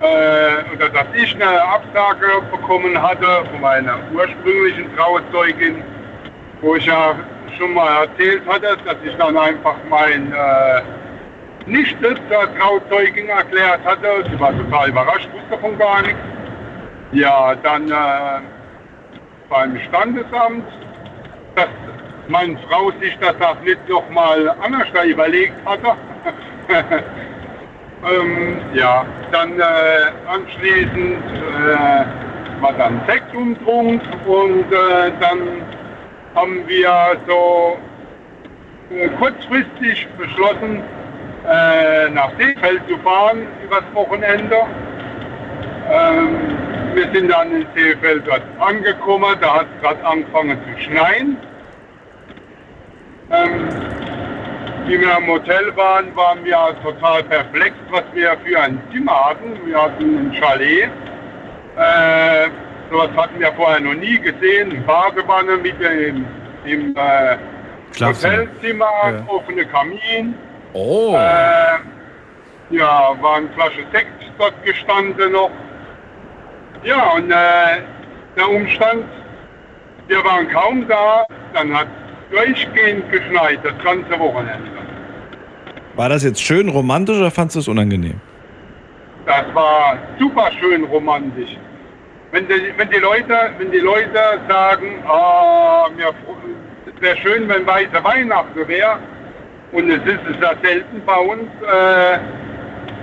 äh, 0.00 0.74
oder 0.74 0.88
dass 0.90 1.06
ich 1.14 1.34
eine 1.34 1.62
Absage 1.62 2.26
bekommen 2.50 3.00
hatte 3.00 3.44
von 3.50 3.60
meiner 3.60 3.98
ursprünglichen 4.12 4.94
Trauzeugin, 4.96 5.82
wo 6.60 6.74
ich 6.76 6.86
ja 6.86 7.14
schon 7.56 7.74
mal 7.74 8.06
erzählt 8.06 8.42
hatte, 8.46 8.76
dass 8.84 8.96
ich 9.04 9.14
dann 9.16 9.36
einfach 9.36 9.76
mein 9.88 10.32
äh, 10.32 10.82
Nichte 11.66 12.14
zur 12.28 12.58
Trauzeugin 12.58 13.28
erklärt 13.28 13.80
hatte. 13.84 14.24
Sie 14.30 14.38
war 14.38 14.52
total 14.56 14.88
überrascht, 14.88 15.28
wusste 15.32 15.60
von 15.60 15.78
gar 15.78 16.02
nichts. 16.02 16.18
Ja, 17.12 17.54
dann 17.54 17.88
äh, 17.90 18.40
beim 19.48 19.78
Standesamt, 19.88 20.66
dass 21.54 21.68
meine 22.28 22.58
Frau 22.68 22.90
sich 23.00 23.16
das 23.20 23.34
auch 23.40 23.60
nicht 23.60 23.88
nochmal 23.88 24.54
anders 24.62 24.88
überlegt 25.06 25.54
hatte. 25.64 25.96
ähm, 28.10 28.60
ja, 28.74 29.04
dann 29.32 29.58
äh, 29.58 29.64
anschließend 30.26 31.18
äh, 31.24 32.62
war 32.62 32.72
dann 32.74 33.00
Sektumtrunk 33.06 34.02
und 34.26 34.72
äh, 34.72 35.12
dann 35.20 35.62
haben 36.34 36.66
wir 36.66 37.16
so 37.26 37.78
äh, 38.90 39.08
kurzfristig 39.18 40.06
beschlossen, 40.18 40.82
äh, 41.48 42.08
nach 42.10 42.30
Seefeld 42.38 42.82
zu 42.88 42.96
fahren 42.98 43.46
übers 43.64 43.84
Wochenende. 43.92 44.56
Ähm, 45.90 46.38
wir 46.94 47.08
sind 47.12 47.30
dann 47.30 47.50
in 47.52 47.66
Seefeld 47.74 48.24
dort 48.26 48.42
angekommen, 48.60 49.36
da 49.40 49.56
hat 49.56 49.66
es 49.76 49.82
gerade 49.82 50.04
angefangen 50.04 50.58
zu 50.64 50.82
schneien. 50.82 51.36
Ähm, 53.30 53.68
wie 54.86 55.00
wir 55.00 55.16
im 55.16 55.26
Hotel 55.26 55.74
waren, 55.76 56.14
waren 56.14 56.44
wir 56.44 56.58
total 56.82 57.22
perplex, 57.24 57.74
was 57.90 58.04
wir 58.12 58.36
für 58.44 58.60
ein 58.60 58.80
Zimmer 58.92 59.26
hatten. 59.30 59.58
Wir 59.64 59.80
hatten 59.82 60.18
ein 60.18 60.34
Chalet. 60.34 60.90
Äh, 61.76 62.48
sowas 62.90 63.10
hatten 63.16 63.40
wir 63.40 63.52
vorher 63.54 63.80
noch 63.80 63.94
nie 63.94 64.18
gesehen. 64.18 64.70
Eine 64.72 64.80
Badewanne 64.82 65.56
mit 65.56 65.80
dem 65.80 66.26
im 66.64 66.96
äh. 66.96 67.36
Hotelzimmer, 68.00 68.86
Ja. 69.04 69.24
offene 69.28 69.64
Kamin. 69.66 70.34
Oh. 70.72 71.14
Äh, 71.16 71.78
ja, 72.74 73.12
war 73.20 73.36
eine 73.36 73.48
Flasche 73.50 73.84
Sekt 73.92 74.08
dort 74.38 74.54
gestanden 74.64 75.32
noch. 75.32 75.50
Ja, 76.82 77.12
und 77.12 77.30
äh, 77.30 77.82
der 78.36 78.48
Umstand, 78.50 79.04
wir 80.08 80.24
waren 80.24 80.48
kaum 80.50 80.86
da, 80.88 81.24
dann 81.54 81.72
hat 81.78 81.86
durchgehend 82.30 83.10
geschneit, 83.10 83.60
das 83.62 83.74
ganze 83.82 84.18
Wochenende. 84.18 84.70
War 85.94 86.08
das 86.08 86.24
jetzt 86.24 86.42
schön 86.42 86.68
romantisch 86.68 87.16
oder 87.16 87.30
fandest 87.30 87.56
du 87.56 87.60
es 87.60 87.68
unangenehm? 87.68 88.20
Das 89.26 89.44
war 89.54 89.96
super 90.18 90.50
schön 90.60 90.84
romantisch. 90.84 91.56
Wenn 92.32 92.48
die, 92.48 92.72
wenn 92.76 92.90
die, 92.90 92.98
Leute, 92.98 93.34
wenn 93.58 93.70
die 93.70 93.78
Leute 93.78 94.40
sagen, 94.48 95.02
ah, 95.06 95.88
es 96.86 97.00
wäre 97.00 97.16
schön, 97.18 97.48
wenn 97.48 97.64
weiße 97.66 98.02
Weihnachten 98.02 98.66
wäre, 98.66 98.98
und 99.72 99.90
es 99.90 100.02
ist 100.04 100.20
es 100.30 100.36
ja 100.40 100.52
selten 100.62 101.02
bei 101.04 101.16
uns, 101.16 101.48
äh, 101.62 102.18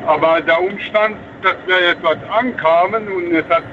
aber 0.05 0.41
der 0.41 0.61
Umstand, 0.61 1.17
dass 1.43 1.55
wir 1.65 1.87
jetzt 1.87 1.99
dort 2.01 2.19
ankamen 2.29 3.07
und 3.07 3.33
es 3.33 3.47
hat 3.49 3.63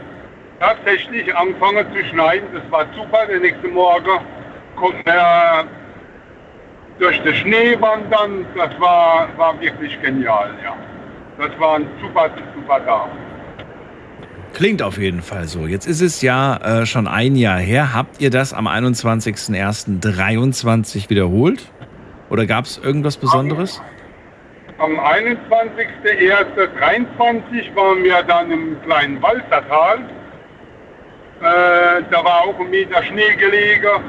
tatsächlich 0.60 1.34
angefangen 1.34 1.86
zu 1.94 2.04
schneien, 2.06 2.44
das 2.52 2.62
war 2.70 2.86
super. 2.96 3.26
Der 3.28 3.40
nächste 3.40 3.68
Morgen 3.68 4.18
konnten 4.78 5.04
wir 5.04 5.66
durch 6.98 7.20
den 7.22 7.34
Schnee 7.34 7.80
wandern, 7.80 8.44
das 8.56 8.70
war, 8.80 9.28
war 9.36 9.60
wirklich 9.60 10.00
genial, 10.02 10.50
ja. 10.62 10.76
Das 11.38 11.50
war 11.60 11.76
ein 11.76 11.86
super, 12.00 12.30
super 12.54 12.84
Tag. 12.84 13.08
Klingt 14.54 14.82
auf 14.82 14.98
jeden 14.98 15.22
Fall 15.22 15.46
so. 15.46 15.66
Jetzt 15.66 15.86
ist 15.86 16.00
es 16.00 16.20
ja 16.22 16.56
äh, 16.56 16.86
schon 16.86 17.06
ein 17.06 17.36
Jahr 17.36 17.58
her. 17.58 17.94
Habt 17.94 18.20
ihr 18.20 18.30
das 18.30 18.52
am 18.52 18.66
21.01.23 18.66 21.08
wiederholt? 21.10 21.70
Oder 22.30 22.46
gab 22.46 22.64
es 22.64 22.78
irgendwas 22.78 23.16
Besonderes? 23.16 23.80
Am 24.78 24.98
21.01.23 24.98 27.76
waren 27.76 28.02
wir 28.02 28.20
dann 28.24 28.50
im 28.50 28.82
kleinen 28.82 29.22
Walzertal. 29.22 30.00
Äh, 31.40 32.02
da 32.10 32.24
war 32.24 32.40
auch 32.42 32.58
ein 32.58 32.68
Meter 32.70 33.00
Schnee 33.04 33.36
gelegen. 33.36 34.02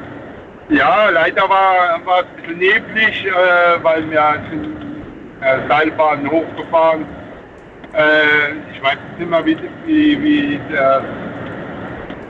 Ja, 0.69 1.09
leider 1.09 1.49
war, 1.49 2.05
war 2.05 2.19
es 2.19 2.25
ein 2.27 2.35
bisschen 2.35 2.57
neblig, 2.59 3.25
äh, 3.25 3.83
weil 3.83 4.09
wir 4.09 4.35
sind 4.51 4.75
äh, 5.41 5.67
Seilbahn 5.67 6.29
hochgefahren. 6.29 7.05
Äh, 7.93 8.51
ich 8.71 8.83
weiß 8.83 8.97
nicht 9.17 9.29
mehr, 9.29 9.43
wie, 9.45 9.57
wie, 9.87 10.21
wie 10.21 10.59
der, 10.69 11.03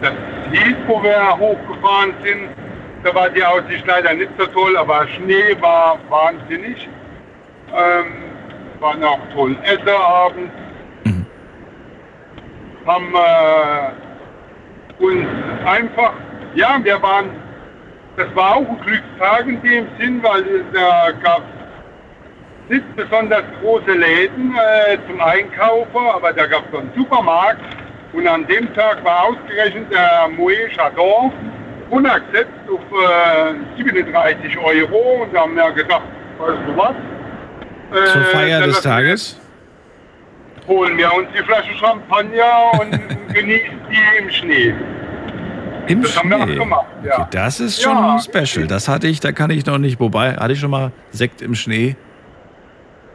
das 0.01 0.13
hieß, 0.51 0.77
wo 0.87 1.03
wir 1.03 1.37
hochgefahren 1.37 2.13
sind. 2.23 2.49
Da 3.03 3.13
war 3.13 3.29
die 3.29 3.43
Aussicht 3.43 3.85
leider 3.85 4.13
nicht 4.13 4.31
so 4.37 4.45
toll, 4.45 4.77
aber 4.77 5.05
Schnee 5.09 5.55
war 5.59 5.99
wahnsinnig. 6.07 6.87
Ähm, 7.73 8.05
waren 8.79 9.03
auch 9.03 9.19
toll 9.33 9.57
Essen 9.63 9.89
abends. 9.89 10.53
Haben 12.85 13.13
äh, 13.13 15.03
uns 15.03 15.27
einfach, 15.65 16.13
ja, 16.55 16.79
wir 16.81 17.01
waren, 17.01 17.29
das 18.19 18.35
war 18.35 18.57
auch 18.57 18.67
ein 18.67 18.79
Glückstag 18.81 19.47
in 19.47 19.61
dem 19.61 19.87
Sinn, 19.97 20.21
weil 20.21 20.43
da 20.73 21.11
gab 21.23 21.41
es 22.67 22.73
nicht 22.73 22.95
besonders 22.95 23.43
große 23.61 23.91
Läden 23.91 24.53
äh, 24.55 24.97
zum 25.07 25.21
Einkaufen, 25.21 26.05
aber 26.13 26.33
da 26.33 26.45
gab 26.45 26.63
es 26.71 26.79
einen 26.79 26.91
Supermarkt 26.95 27.61
und 28.11 28.27
an 28.27 28.45
dem 28.47 28.73
Tag 28.73 29.03
war 29.05 29.23
ausgerechnet 29.29 29.91
der 29.91 30.27
Moët 30.37 30.75
Chardon 30.75 31.31
runtergesetzt 31.89 32.51
auf 32.67 32.81
äh, 33.77 33.83
37 33.83 34.57
Euro 34.57 35.23
und 35.23 35.33
da 35.33 35.41
haben 35.41 35.55
wir 35.55 35.71
gedacht, 35.71 36.03
weißt 36.37 36.59
du 36.67 36.77
was? 36.77 36.95
Äh, 37.91 38.05
Zur 38.11 38.23
Feier 38.25 38.61
des 38.61 38.81
Tages? 38.81 39.39
Holen 40.67 40.97
wir 40.97 41.11
uns 41.13 41.29
die 41.35 41.43
Flasche 41.43 41.73
Champagner 41.75 42.71
und 42.79 42.91
genießen 43.33 43.79
die 43.89 44.17
im 44.19 44.29
Schnee. 44.29 44.75
Im 45.87 46.01
Das 46.03 46.17
haben 46.17 46.29
wir 46.29 46.37
auch 46.37 46.43
Schnee. 46.43 46.55
gemacht, 46.55 46.85
ja. 47.03 47.13
Okay, 47.19 47.27
das 47.31 47.59
ist 47.59 47.81
schon 47.81 47.93
Ja. 47.93 48.19
special. 48.19 48.67
Das 48.67 48.87
hatte 48.87 49.07
ich, 49.07 49.19
da 49.19 49.31
kann 49.31 49.49
ich 49.49 49.65
noch 49.65 49.77
nicht. 49.77 49.99
Wobei, 49.99 50.33
hatte 50.35 50.53
ich 50.53 50.59
schon 50.59 50.71
mal 50.71 50.91
Sekt 51.11 51.41
im 51.41 51.55
Schnee? 51.55 51.95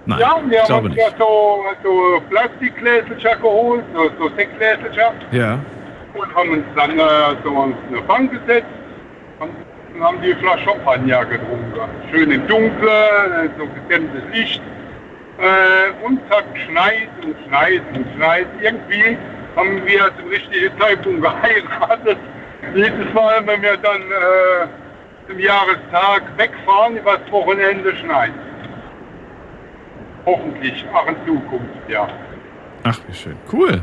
Nein, 0.07 0.19
ja, 0.21 0.37
wir 0.47 0.59
haben 0.61 0.67
glaube 0.67 0.87
uns 0.89 0.97
nicht. 0.97 1.09
ja 1.11 1.17
so, 1.19 1.65
so 1.83 2.21
Plastikgläser 2.29 3.37
geholt, 3.41 3.85
so, 3.95 4.11
so 4.19 4.29
Sektgläser 4.37 5.13
Ja. 5.33 5.59
und 6.15 6.35
haben 6.35 6.51
uns 6.51 6.65
dann 6.77 6.99
äh, 6.99 7.03
so 7.43 7.51
auf 7.57 7.71
eine 7.89 8.01
Bank 8.03 8.31
gesetzt 8.33 8.67
und 9.41 10.03
haben 10.03 10.19
die 10.21 10.35
Flasche 10.35 10.65
Champagner 10.65 11.25
getrunken. 11.25 11.81
Schön 12.11 12.31
im 12.33 12.47
Dunkeln, 12.49 12.73
äh, 12.87 13.49
so 13.57 13.67
gedämmtes 13.67 14.23
Licht. 14.35 14.61
Äh, 15.39 16.05
uns 16.07 16.21
hat 16.31 16.45
geschneit 16.55 17.09
und 17.25 17.35
schneit 17.49 17.83
und 17.95 18.07
schneit. 18.17 18.47
Irgendwie 18.61 19.17
haben 19.57 19.87
wir 19.87 20.11
zum 20.19 20.29
richtigen 20.29 20.79
Zeitpunkt 20.79 21.23
geheiratet. 21.23 22.19
Jedes 22.75 23.13
Mal, 23.15 23.47
wenn 23.47 23.63
wir 23.63 23.77
dann 23.77 24.03
äh, 24.03 24.67
zum 25.29 25.39
Jahrestag 25.39 26.23
wegfahren, 26.37 26.97
übers 26.97 27.21
Wochenende 27.31 27.97
schneit. 27.97 28.33
Hoffentlich, 30.27 30.85
auch 30.93 31.07
in 31.07 31.17
Zukunft, 31.27 31.89
ja. 31.89 32.09
Ach, 32.85 32.99
wie 33.07 33.15
schön. 33.15 33.37
Cool. 33.53 33.83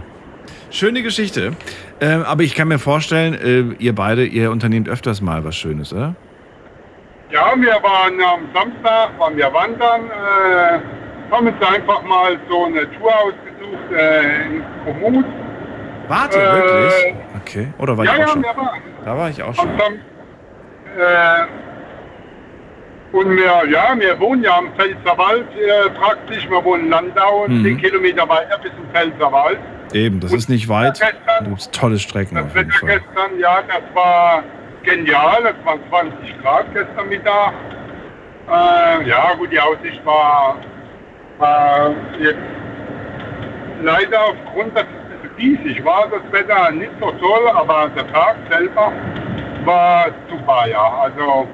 Schöne 0.69 1.03
Geschichte. 1.03 1.53
Ähm, 1.99 2.23
aber 2.23 2.43
ich 2.43 2.55
kann 2.55 2.67
mir 2.67 2.79
vorstellen, 2.79 3.33
äh, 3.33 3.83
ihr 3.83 3.93
beide, 3.93 4.25
ihr 4.25 4.51
unternehmt 4.51 4.89
öfters 4.89 5.21
mal 5.21 5.43
was 5.43 5.55
Schönes, 5.55 5.93
oder? 5.93 6.15
Ja, 7.31 7.53
wir 7.55 7.73
waren 7.81 8.19
am 8.21 8.41
Samstag, 8.53 9.17
waren 9.17 9.37
wir 9.37 9.53
wandern, 9.53 10.09
äh, 10.09 10.79
haben 11.31 11.47
uns 11.47 11.61
einfach 11.65 12.03
mal 12.03 12.37
so 12.49 12.65
eine 12.65 12.89
Tour 12.97 13.13
ausgesucht 13.15 13.91
äh, 13.95 14.45
in 14.45 14.63
Komoot. 14.85 15.25
Warte, 16.11 16.37
Äh, 16.39 16.53
wirklich? 16.53 17.15
Okay. 17.41 17.67
Oder 17.77 17.97
war 17.97 18.05
ja, 18.05 18.11
ich 18.13 18.17
ja, 18.19 18.25
auch 18.25 18.29
schon? 18.31 18.43
wir 18.43 18.57
waren. 18.57 18.81
Da 19.05 19.17
war 19.17 19.29
ich 19.29 19.41
auch 19.43 19.55
schon. 19.55 19.67
Sam 19.77 19.93
äh, 20.97 21.45
und 23.17 23.29
wir, 23.37 23.69
ja, 23.69 23.93
wir 23.97 24.19
wohnen 24.19 24.43
ja 24.43 24.57
am 24.57 24.73
Pfälzerwald 24.75 25.45
äh, 25.57 25.89
praktisch. 25.91 26.49
Wir 26.49 26.63
wohnen 26.63 26.85
in 26.85 26.89
Landau, 26.89 27.45
Mhm. 27.47 27.63
10 27.63 27.77
Kilometer 27.81 28.27
weiter 28.29 28.57
bis 28.57 28.71
zum 28.73 28.85
Pfälzerwald. 28.93 29.57
Eben, 29.93 30.19
das 30.21 30.31
ist 30.33 30.49
nicht 30.49 30.67
weit. 30.69 31.01
Da 31.01 31.07
gibt 31.45 31.59
es 31.59 31.69
tolle 31.71 31.97
Strecken 31.99 32.35
Das 32.35 32.45
auf 32.45 32.55
jeden 32.55 32.69
Wetter 32.69 32.79
Fall. 32.79 32.89
gestern, 32.99 33.39
ja, 33.39 33.59
das 33.67 33.81
war 33.95 34.43
genial. 34.83 35.45
Es 35.45 35.65
waren 35.65 35.79
20 35.89 36.41
Grad 36.41 36.65
gestern 36.73 37.09
Mittag. 37.09 37.53
Äh, 38.49 39.07
ja, 39.09 39.33
gut, 39.37 39.51
die 39.51 39.59
Aussicht 39.59 40.05
war, 40.05 40.57
war 41.37 41.91
jetzt 42.19 42.37
leider 43.83 44.19
aufgrund, 44.25 44.75
dass 44.77 44.85
diesig 45.37 45.83
war, 45.83 46.07
das 46.09 46.31
Wetter 46.31 46.71
nicht 46.71 46.91
so 46.99 47.11
toll, 47.11 47.47
aber 47.53 47.89
der 47.95 48.11
Tag 48.11 48.35
selber 48.49 48.91
war 49.65 50.07
super, 50.29 50.67
ja. 50.67 51.01
Also 51.03 51.47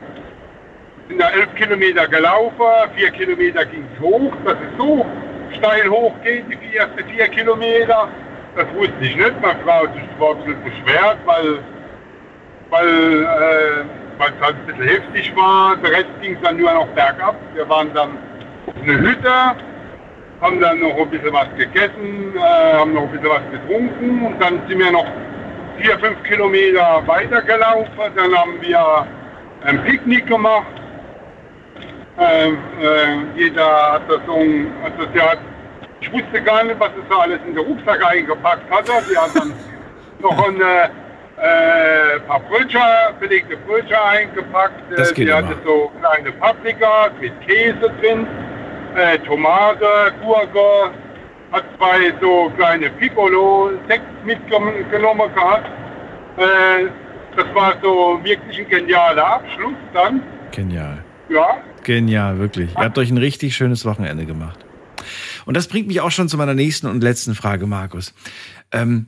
sind 1.08 1.22
da 1.22 1.30
11 1.30 1.56
Kilometer 1.56 2.08
gelaufen, 2.08 2.66
4 2.96 3.12
Kilometer 3.12 3.66
ging 3.66 3.86
es 3.94 4.02
hoch, 4.02 4.34
dass 4.46 4.56
es 4.56 4.78
so 4.78 5.06
steil 5.58 5.90
hochgeht, 5.90 6.46
die 6.50 6.78
ersten 6.78 7.10
4 7.10 7.28
Kilometer. 7.30 8.08
Das 8.56 8.66
wusste 8.74 8.96
ich 9.02 9.16
nicht. 9.16 9.42
Meine 9.42 9.60
Frau 9.64 9.84
hat 9.84 9.94
sich 9.94 10.04
zwar 10.18 10.32
ein 10.32 10.38
bisschen 10.38 10.64
beschwert, 10.64 11.18
weil, 11.26 11.60
weil, 12.70 13.24
äh, 13.24 14.26
es 14.26 14.42
halt 14.42 14.56
ein 14.56 14.66
bisschen 14.66 14.88
heftig 14.88 15.36
war. 15.36 15.76
Der 15.78 15.92
Rest 15.92 16.22
ging 16.22 16.38
dann 16.42 16.58
nur 16.58 16.74
noch 16.74 16.88
bergab. 16.88 17.36
Wir 17.54 17.70
waren 17.70 17.94
dann 17.94 18.18
auf 18.66 18.74
eine 18.82 18.98
Hütte, 18.98 19.34
haben 20.42 20.60
dann 20.60 20.80
noch 20.80 20.98
ein 20.98 21.10
bisschen 21.10 21.34
was 21.34 21.48
gegessen, 21.58 22.34
äh, 22.36 22.74
haben 22.74 22.94
noch 22.94 23.04
ein 23.04 23.12
bisschen 23.12 23.30
was 23.30 23.42
getrunken 23.52 24.26
und 24.26 24.40
dann 24.42 24.62
sind 24.68 24.80
wir 24.80 24.92
noch 24.92 25.06
vier, 25.78 25.98
fünf 26.00 26.22
Kilometer 26.24 27.02
weitergelaufen. 27.06 27.92
Dann 28.16 28.36
haben 28.36 28.62
wir 28.62 29.08
ein 29.66 29.84
Picknick 29.84 30.28
gemacht. 30.28 30.66
Ähm, 32.20 32.58
äh, 32.82 33.40
jeder 33.40 33.94
hat 33.94 34.02
das 34.10 34.20
so 34.26 34.34
ein, 34.36 34.72
also 34.84 35.06
der 35.14 35.32
hat, 35.32 35.40
ich 36.02 36.12
wusste 36.12 36.42
gar 36.42 36.64
nicht, 36.64 36.80
was 36.80 36.90
er 36.90 37.14
so 37.14 37.20
alles 37.20 37.40
in 37.48 37.56
den 37.56 37.64
Rucksack 37.66 38.04
eingepackt 38.06 38.70
hatte. 38.72 38.92
Die 39.10 39.18
hat 39.18 39.36
dann 39.36 39.54
noch 40.20 40.48
ein 40.48 40.60
äh, 40.62 42.20
paar 42.28 42.40
Brötchen, 42.42 42.82
belegte 43.20 43.58
Brötchen 43.68 43.96
eingepackt. 43.96 44.82
Das 44.96 45.12
Äh, 45.12 45.14
geht 45.14 45.28
die 45.28 45.34
hatte 45.34 45.56
so 45.64 45.92
kleine 46.00 46.32
Paprika 46.34 47.10
mit 47.22 47.34
Käse 47.48 47.92
drin, 48.02 48.26
äh, 48.98 49.20
Tomate, 49.20 50.14
Gurke, 50.22 50.92
hat 51.52 51.64
zwei 51.78 52.14
so 52.20 52.52
kleine 52.58 52.90
Piccolo 52.92 53.72
Sekt 53.88 54.26
mitgenommen 54.26 55.34
gehabt. 55.34 55.70
Äh, 56.38 56.88
das 57.36 57.46
war 57.54 57.76
so 57.82 58.20
wirklich 58.24 58.60
ein 58.60 58.70
genialer 58.70 59.26
Abschluss 59.26 59.76
dann. 59.94 60.22
Genial. 60.52 61.04
Ja, 61.30 61.58
Genial, 61.88 62.38
wirklich. 62.38 62.72
Ihr 62.72 62.84
habt 62.84 62.98
euch 62.98 63.10
ein 63.10 63.18
richtig 63.18 63.56
schönes 63.56 63.86
Wochenende 63.86 64.26
gemacht. 64.26 64.60
Und 65.46 65.56
das 65.56 65.70
bringt 65.70 65.88
mich 65.88 66.02
auch 66.02 66.12
schon 66.12 66.28
zu 66.28 66.36
meiner 66.36 66.54
nächsten 66.54 66.86
und 66.88 67.02
letzten 67.02 67.34
Frage, 67.34 67.66
Markus. 67.66 68.14
Ähm, 68.74 69.08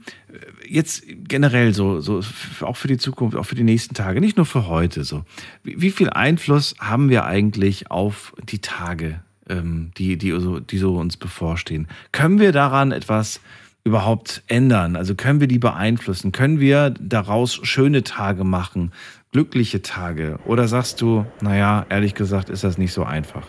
jetzt 0.66 1.04
generell 1.06 1.74
so, 1.74 2.00
so 2.00 2.22
auch 2.62 2.78
für 2.78 2.88
die 2.88 2.98
Zukunft, 2.98 3.36
auch 3.36 3.44
für 3.44 3.56
die 3.56 3.66
nächsten 3.66 3.96
Tage, 3.96 4.22
nicht 4.22 4.38
nur 4.38 4.46
für 4.46 4.68
heute 4.68 5.04
so. 5.04 5.26
Wie, 5.62 5.82
wie 5.82 5.92
viel 5.92 6.10
Einfluss 6.10 6.74
haben 6.80 7.10
wir 7.10 7.26
eigentlich 7.26 7.92
auf 7.92 8.34
die 8.44 8.60
Tage, 8.60 9.20
ähm, 9.50 9.92
die, 9.98 10.18
die, 10.18 10.32
so, 10.40 10.60
die 10.60 10.78
so 10.78 10.96
uns 10.98 11.18
bevorstehen? 11.18 11.88
Können 12.12 12.40
wir 12.40 12.52
daran 12.52 12.92
etwas 12.92 13.42
überhaupt 13.84 14.44
ändern? 14.48 14.96
Also 14.96 15.16
können 15.16 15.40
wir 15.40 15.48
die 15.48 15.60
beeinflussen? 15.60 16.32
Können 16.32 16.60
wir 16.60 16.94
daraus 17.00 17.60
schöne 17.64 18.04
Tage 18.04 18.44
machen, 18.44 18.92
glückliche 19.32 19.82
Tage? 19.82 20.40
Oder 20.46 20.68
sagst 20.68 21.02
du, 21.02 21.26
naja, 21.42 21.86
ehrlich 21.90 22.16
gesagt, 22.16 22.50
ist 22.50 22.64
das 22.64 22.78
nicht 22.78 22.94
so 22.94 23.04
einfach? 23.04 23.48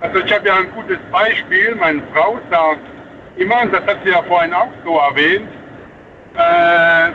Also 0.00 0.18
ich 0.18 0.32
habe 0.32 0.46
ja 0.46 0.56
ein 0.56 0.70
gutes 0.74 0.98
Beispiel. 1.10 1.74
Meine 1.76 2.02
Frau 2.12 2.38
sagt 2.50 2.82
immer, 3.36 3.66
das 3.66 3.82
hat 3.86 3.98
sie 4.04 4.10
ja 4.10 4.22
vorhin 4.22 4.52
auch 4.52 4.68
so 4.84 4.98
erwähnt, 4.98 5.48
äh, 6.36 7.10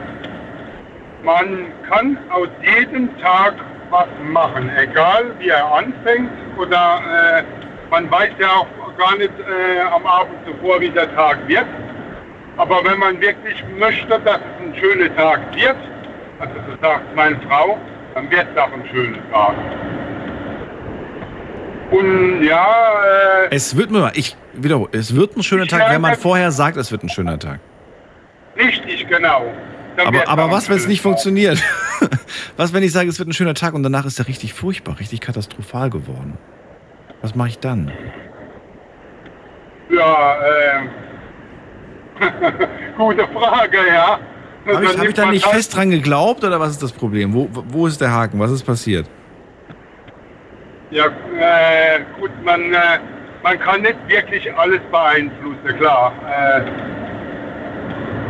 man 1.24 1.68
kann 1.90 2.18
aus 2.30 2.48
jedem 2.64 3.10
Tag 3.20 3.54
was 3.90 4.08
machen, 4.32 4.70
egal 4.78 5.32
wie 5.40 5.50
er 5.50 5.66
anfängt 5.74 6.32
oder 6.58 7.02
äh, 7.40 7.44
man 7.90 8.10
weiß 8.12 8.32
ja 8.40 8.50
auch 8.50 8.98
gar 8.98 9.16
nicht 9.18 9.32
äh, 9.40 9.82
am 9.82 10.06
Abend 10.06 10.36
zuvor, 10.46 10.80
wie 10.82 10.90
der 10.90 11.14
Tag 11.16 11.38
wird. 11.48 11.66
Aber 12.58 12.84
wenn 12.84 13.00
man 13.00 13.20
wirklich 13.22 13.64
möchte, 13.78 14.20
dass 14.20 14.38
es 14.38 14.66
ein 14.66 14.76
schöner 14.76 15.16
Tag 15.16 15.40
wird, 15.56 15.78
also 16.40 16.54
so 16.70 16.78
sagt 16.82 17.16
meine 17.16 17.40
Frau, 17.48 17.78
dann 18.14 18.30
wird 18.30 18.46
es 18.54 18.62
auch 18.62 18.72
ein 18.72 18.84
schöner 18.92 19.18
Tag. 19.32 19.56
Und 21.92 22.44
ja, 22.44 22.66
äh, 23.50 23.56
Es 23.56 23.76
wird 23.76 23.90
mir, 23.90 24.12
ich 24.14 24.36
wiederhole, 24.54 24.90
es 24.92 25.16
wird 25.16 25.36
ein 25.36 25.44
schöner 25.44 25.66
Tag, 25.66 25.90
wenn 25.90 26.02
man 26.02 26.16
vorher 26.16 26.52
sagt, 26.52 26.78
es 26.78 26.92
wird 26.92 27.04
ein 27.04 27.10
schöner 27.10 27.40
Tag. 27.40 27.60
richtig, 28.58 29.08
genau. 29.08 29.46
Aber, 30.06 30.28
aber 30.28 30.52
was, 30.52 30.70
wenn 30.70 30.78
es 30.78 30.88
nicht 30.88 31.00
Tag. 31.00 31.12
funktioniert? 31.12 31.62
was, 32.58 32.74
wenn 32.74 32.84
ich 32.84 32.92
sage, 32.92 33.10
es 33.10 33.20
wird 33.20 33.30
ein 33.30 33.34
schöner 33.34 33.54
Tag 33.54 33.74
und 33.74 33.84
danach 33.84 34.06
ist 34.06 34.20
er 34.20 34.28
richtig 34.28 34.54
furchtbar, 34.54 35.00
richtig 35.00 35.22
katastrophal 35.22 35.90
geworden? 35.90 36.38
Was 37.22 37.36
mache 37.36 37.50
ich 37.50 37.60
dann? 37.60 37.92
Ja, 39.90 40.38
äh, 40.42 40.82
gute 42.98 43.28
Frage, 43.28 43.78
ja. 43.88 44.20
Habe 44.66 44.86
ich, 44.86 44.98
hab 44.98 45.06
ich 45.06 45.14
da 45.14 45.26
nicht 45.26 45.46
fest 45.46 45.76
dran 45.76 45.90
geglaubt 45.90 46.44
oder 46.44 46.60
was 46.60 46.72
ist 46.72 46.84
das 46.84 46.92
Problem? 46.92 47.34
Wo, 47.34 47.50
wo 47.52 47.88
ist 47.88 48.00
der 48.00 48.12
Haken? 48.12 48.40
Was 48.40 48.52
ist 48.52 48.64
passiert? 48.64 49.10
Ja, 50.92 51.06
äh, 51.06 52.02
gut, 52.20 52.32
man, 52.44 52.74
äh, 52.74 53.00
man 53.44 53.60
kann 53.60 53.82
nicht 53.82 53.98
wirklich 54.08 54.54
alles 54.56 54.82
beeinflussen, 54.92 55.78
klar. 55.78 56.14
Äh, 56.28 56.62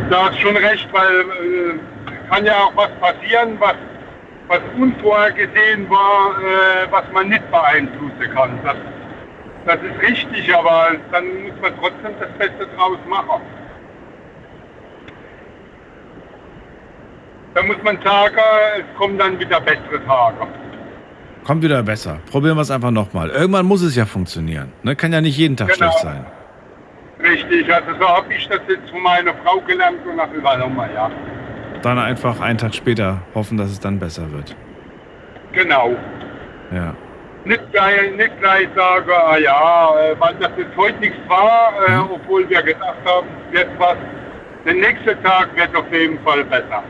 da 0.09 0.25
hast 0.29 0.39
schon 0.39 0.57
recht, 0.57 0.87
weil 0.91 1.21
äh, 1.21 2.29
kann 2.29 2.45
ja 2.45 2.53
auch 2.63 2.75
was 2.75 2.89
passieren, 2.99 3.57
was, 3.59 3.75
was 4.47 4.59
unvorhergesehen 4.77 5.89
war, 5.89 6.35
äh, 6.41 6.91
was 6.91 7.03
man 7.13 7.29
nicht 7.29 7.49
beeinflussen 7.51 8.33
kann. 8.33 8.59
Das, 8.63 8.75
das 9.65 9.77
ist 9.83 10.01
richtig, 10.01 10.53
aber 10.55 10.91
dann 11.11 11.25
muss 11.43 11.53
man 11.61 11.73
trotzdem 11.79 12.11
das 12.19 12.29
Beste 12.37 12.67
draus 12.75 12.97
machen. 13.07 13.41
Da 17.55 17.63
muss 17.63 17.77
man 17.83 17.97
sagen, 18.03 18.35
es 18.79 18.97
kommen 18.97 19.17
dann 19.17 19.39
wieder 19.39 19.59
bessere 19.59 20.03
Tage. 20.05 20.47
Kommt 21.43 21.63
wieder 21.63 21.81
besser. 21.81 22.19
Probieren 22.31 22.57
wir 22.57 22.61
es 22.61 22.69
einfach 22.71 22.91
nochmal. 22.91 23.29
Irgendwann 23.29 23.65
muss 23.65 23.81
es 23.81 23.95
ja 23.95 24.05
funktionieren. 24.05 24.71
Ne? 24.83 24.95
Kann 24.95 25.11
ja 25.13 25.19
nicht 25.21 25.37
jeden 25.37 25.57
Tag 25.57 25.67
Genau. 25.69 25.77
schlecht 25.77 25.99
sein. 25.99 26.25
Richtig, 27.21 27.73
also 27.73 27.91
so 27.99 28.07
habe 28.07 28.33
ich 28.33 28.47
das 28.47 28.59
jetzt 28.67 28.89
von 28.89 29.01
meiner 29.03 29.33
Frau 29.43 29.59
gelernt 29.61 29.99
und 30.05 30.19
auch 30.19 30.31
übernommen, 30.31 30.89
ja. 30.93 31.11
dann 31.81 31.97
einfach 31.99 32.39
einen 32.39 32.57
Tag 32.57 32.73
später 32.73 33.21
hoffen, 33.35 33.57
dass 33.57 33.69
es 33.71 33.79
dann 33.79 33.99
besser 33.99 34.31
wird. 34.31 34.55
Genau. 35.51 35.95
Ja. 36.71 36.93
Nicht 37.45 37.71
gleich, 37.71 38.15
nicht 38.15 38.39
gleich 38.39 38.67
sagen, 38.75 39.09
ah 39.11 39.37
ja, 39.37 39.95
äh, 39.99 40.15
weil 40.19 40.35
das 40.35 40.51
jetzt 40.57 40.75
heute 40.77 40.99
nichts 40.99 41.17
war, 41.27 41.71
äh, 41.87 41.91
Mhm. 41.91 42.09
obwohl 42.11 42.49
wir 42.49 42.61
gedacht 42.61 42.97
haben, 43.05 43.27
wird 43.51 43.67
was. 43.77 43.95
Der 44.65 44.73
nächste 44.73 45.21
Tag 45.23 45.55
wird 45.55 45.73
auf 45.75 45.91
jeden 45.91 46.19
Fall 46.19 46.43
besser. 46.45 46.83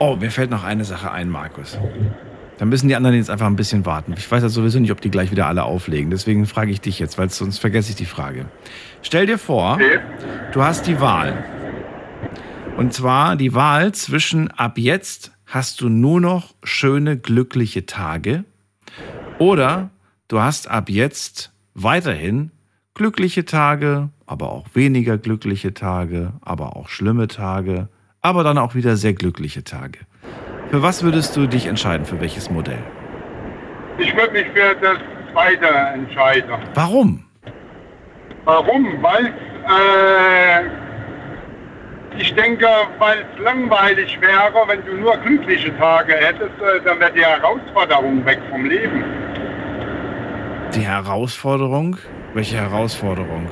Oh, 0.00 0.16
mir 0.16 0.30
fällt 0.30 0.50
noch 0.50 0.64
eine 0.64 0.84
Sache 0.84 1.10
ein, 1.12 1.28
Markus. 1.28 1.78
Da 2.60 2.66
müssen 2.66 2.88
die 2.88 2.94
anderen 2.94 3.16
jetzt 3.16 3.30
einfach 3.30 3.46
ein 3.46 3.56
bisschen 3.56 3.86
warten. 3.86 4.12
Ich 4.18 4.30
weiß 4.30 4.42
ja 4.42 4.50
sowieso 4.50 4.78
nicht, 4.80 4.92
ob 4.92 5.00
die 5.00 5.10
gleich 5.10 5.30
wieder 5.30 5.46
alle 5.46 5.64
auflegen. 5.64 6.10
Deswegen 6.10 6.44
frage 6.44 6.70
ich 6.70 6.82
dich 6.82 6.98
jetzt, 6.98 7.16
weil 7.16 7.30
sonst 7.30 7.56
vergesse 7.56 7.88
ich 7.88 7.96
die 7.96 8.04
Frage. 8.04 8.50
Stell 9.00 9.24
dir 9.24 9.38
vor, 9.38 9.78
du 10.52 10.62
hast 10.62 10.86
die 10.86 11.00
Wahl. 11.00 11.42
Und 12.76 12.92
zwar 12.92 13.36
die 13.36 13.54
Wahl 13.54 13.92
zwischen 13.92 14.50
ab 14.50 14.76
jetzt 14.76 15.32
hast 15.46 15.80
du 15.80 15.88
nur 15.88 16.20
noch 16.20 16.54
schöne, 16.62 17.16
glückliche 17.16 17.86
Tage 17.86 18.44
oder 19.38 19.88
du 20.28 20.40
hast 20.40 20.68
ab 20.68 20.90
jetzt 20.90 21.52
weiterhin 21.72 22.50
glückliche 22.92 23.46
Tage, 23.46 24.10
aber 24.26 24.52
auch 24.52 24.66
weniger 24.74 25.16
glückliche 25.16 25.72
Tage, 25.72 26.34
aber 26.42 26.76
auch 26.76 26.90
schlimme 26.90 27.26
Tage, 27.26 27.88
aber 28.20 28.44
dann 28.44 28.58
auch 28.58 28.74
wieder 28.74 28.98
sehr 28.98 29.14
glückliche 29.14 29.64
Tage. 29.64 30.00
Für 30.70 30.82
was 30.82 31.02
würdest 31.02 31.36
du 31.36 31.48
dich 31.48 31.66
entscheiden? 31.66 32.06
Für 32.06 32.20
welches 32.20 32.48
Modell? 32.48 32.78
Ich 33.98 34.14
würde 34.16 34.32
mich 34.32 34.46
für 34.54 34.76
das 34.80 34.98
zweite 35.32 35.66
entscheiden. 35.66 36.52
Warum? 36.74 37.24
Warum? 38.44 39.02
Weil 39.02 39.26
äh, 39.26 40.62
ich 42.18 42.32
denke, 42.34 42.68
weil 43.00 43.18
es 43.18 43.42
langweilig 43.42 44.16
wäre, 44.20 44.68
wenn 44.68 44.84
du 44.86 44.94
nur 44.94 45.16
glückliche 45.16 45.76
Tage 45.76 46.14
hättest, 46.14 46.60
äh, 46.60 46.80
dann 46.84 47.00
wäre 47.00 47.12
die 47.12 47.24
Herausforderung 47.24 48.24
weg 48.24 48.38
vom 48.50 48.64
Leben. 48.64 49.04
Die 50.72 50.86
Herausforderung? 50.86 51.96
Welche 52.34 52.58
Herausforderung? 52.58 53.48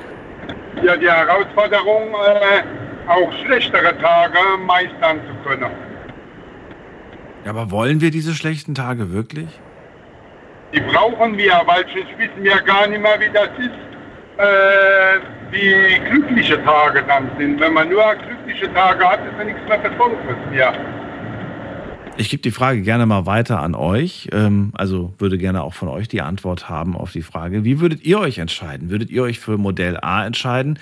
Ja, 0.85 0.97
die 0.97 1.11
Herausforderung, 1.11 2.15
äh, 2.15 3.11
auch 3.11 3.33
schlechtere 3.45 3.99
Tage 3.99 4.39
meistern 4.65 5.19
zu 5.27 5.49
können. 5.49 5.88
Aber 7.49 7.71
wollen 7.71 8.01
wir 8.01 8.11
diese 8.11 8.35
schlechten 8.35 8.75
Tage 8.75 9.13
wirklich? 9.13 9.49
Die 10.75 10.81
brauchen 10.81 11.37
wir, 11.39 11.63
weil 11.67 11.85
sonst 11.95 12.19
wissen 12.19 12.43
wir 12.43 12.61
gar 12.61 12.87
nicht 12.87 13.01
mehr, 13.01 13.19
wie 13.19 13.33
das 13.33 13.49
ist, 13.59 13.89
äh, 14.39 15.19
wie 15.51 16.11
glückliche 16.11 16.63
Tage 16.63 17.03
dann 17.09 17.31
sind. 17.39 17.59
Wenn 17.59 17.73
man 17.73 17.89
nur 17.89 18.15
glückliche 18.17 18.73
Tage 18.75 19.09
hat, 19.09 19.21
ist 19.21 19.39
ja 19.39 19.45
nichts 19.45 19.61
mehr 19.67 19.79
Besonderes 19.79 20.37
mehr. 20.51 20.75
Ich 22.19 22.31
gebe 22.31 22.43
die 22.43 22.51
Frage 22.51 22.83
gerne 22.83 23.07
mal 23.07 23.27
weiter 23.27 23.61
an 23.61 23.75
euch. 23.75 24.29
Ähm, 24.33 24.73
also 24.75 25.15
würde 25.19 25.39
gerne 25.39 25.63
auch 25.63 25.73
von 25.73 25.89
euch 25.89 26.09
die 26.09 26.21
Antwort 26.21 26.69
haben 26.69 26.97
auf 26.97 27.13
die 27.13 27.23
Frage. 27.23 27.65
Wie 27.65 27.81
würdet 27.81 28.05
ihr 28.05 28.19
euch 28.19 28.39
entscheiden? 28.39 28.91
Würdet 28.91 29.11
ihr 29.11 29.23
euch 29.23 29.39
für 29.39 29.57
Modell 29.57 29.97
A 30.03 30.27
entscheiden, 30.27 30.79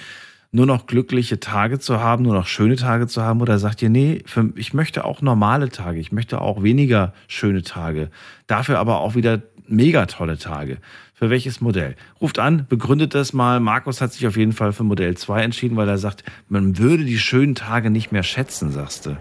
nur 0.56 0.66
noch 0.66 0.86
glückliche 0.86 1.38
Tage 1.38 1.78
zu 1.78 2.00
haben, 2.00 2.22
nur 2.22 2.32
noch 2.32 2.46
schöne 2.46 2.76
Tage 2.76 3.06
zu 3.06 3.22
haben? 3.22 3.42
Oder 3.42 3.58
sagt 3.58 3.82
ihr, 3.82 3.90
nee, 3.90 4.22
für, 4.24 4.52
ich 4.56 4.72
möchte 4.72 5.04
auch 5.04 5.20
normale 5.20 5.68
Tage, 5.68 6.00
ich 6.00 6.12
möchte 6.12 6.40
auch 6.40 6.62
weniger 6.62 7.12
schöne 7.28 7.62
Tage, 7.62 8.10
dafür 8.46 8.78
aber 8.78 9.00
auch 9.00 9.14
wieder 9.14 9.42
mega 9.68 10.06
tolle 10.06 10.38
Tage? 10.38 10.78
Für 11.12 11.28
welches 11.28 11.60
Modell? 11.60 11.94
Ruft 12.22 12.38
an, 12.38 12.66
begründet 12.68 13.14
das 13.14 13.34
mal. 13.34 13.60
Markus 13.60 14.00
hat 14.00 14.14
sich 14.14 14.26
auf 14.26 14.36
jeden 14.38 14.52
Fall 14.52 14.72
für 14.72 14.84
Modell 14.84 15.14
2 15.16 15.42
entschieden, 15.42 15.76
weil 15.76 15.88
er 15.88 15.98
sagt, 15.98 16.24
man 16.48 16.78
würde 16.78 17.04
die 17.04 17.18
schönen 17.18 17.54
Tage 17.54 17.90
nicht 17.90 18.10
mehr 18.10 18.22
schätzen, 18.22 18.72
sagst 18.72 19.06
du. 19.06 19.16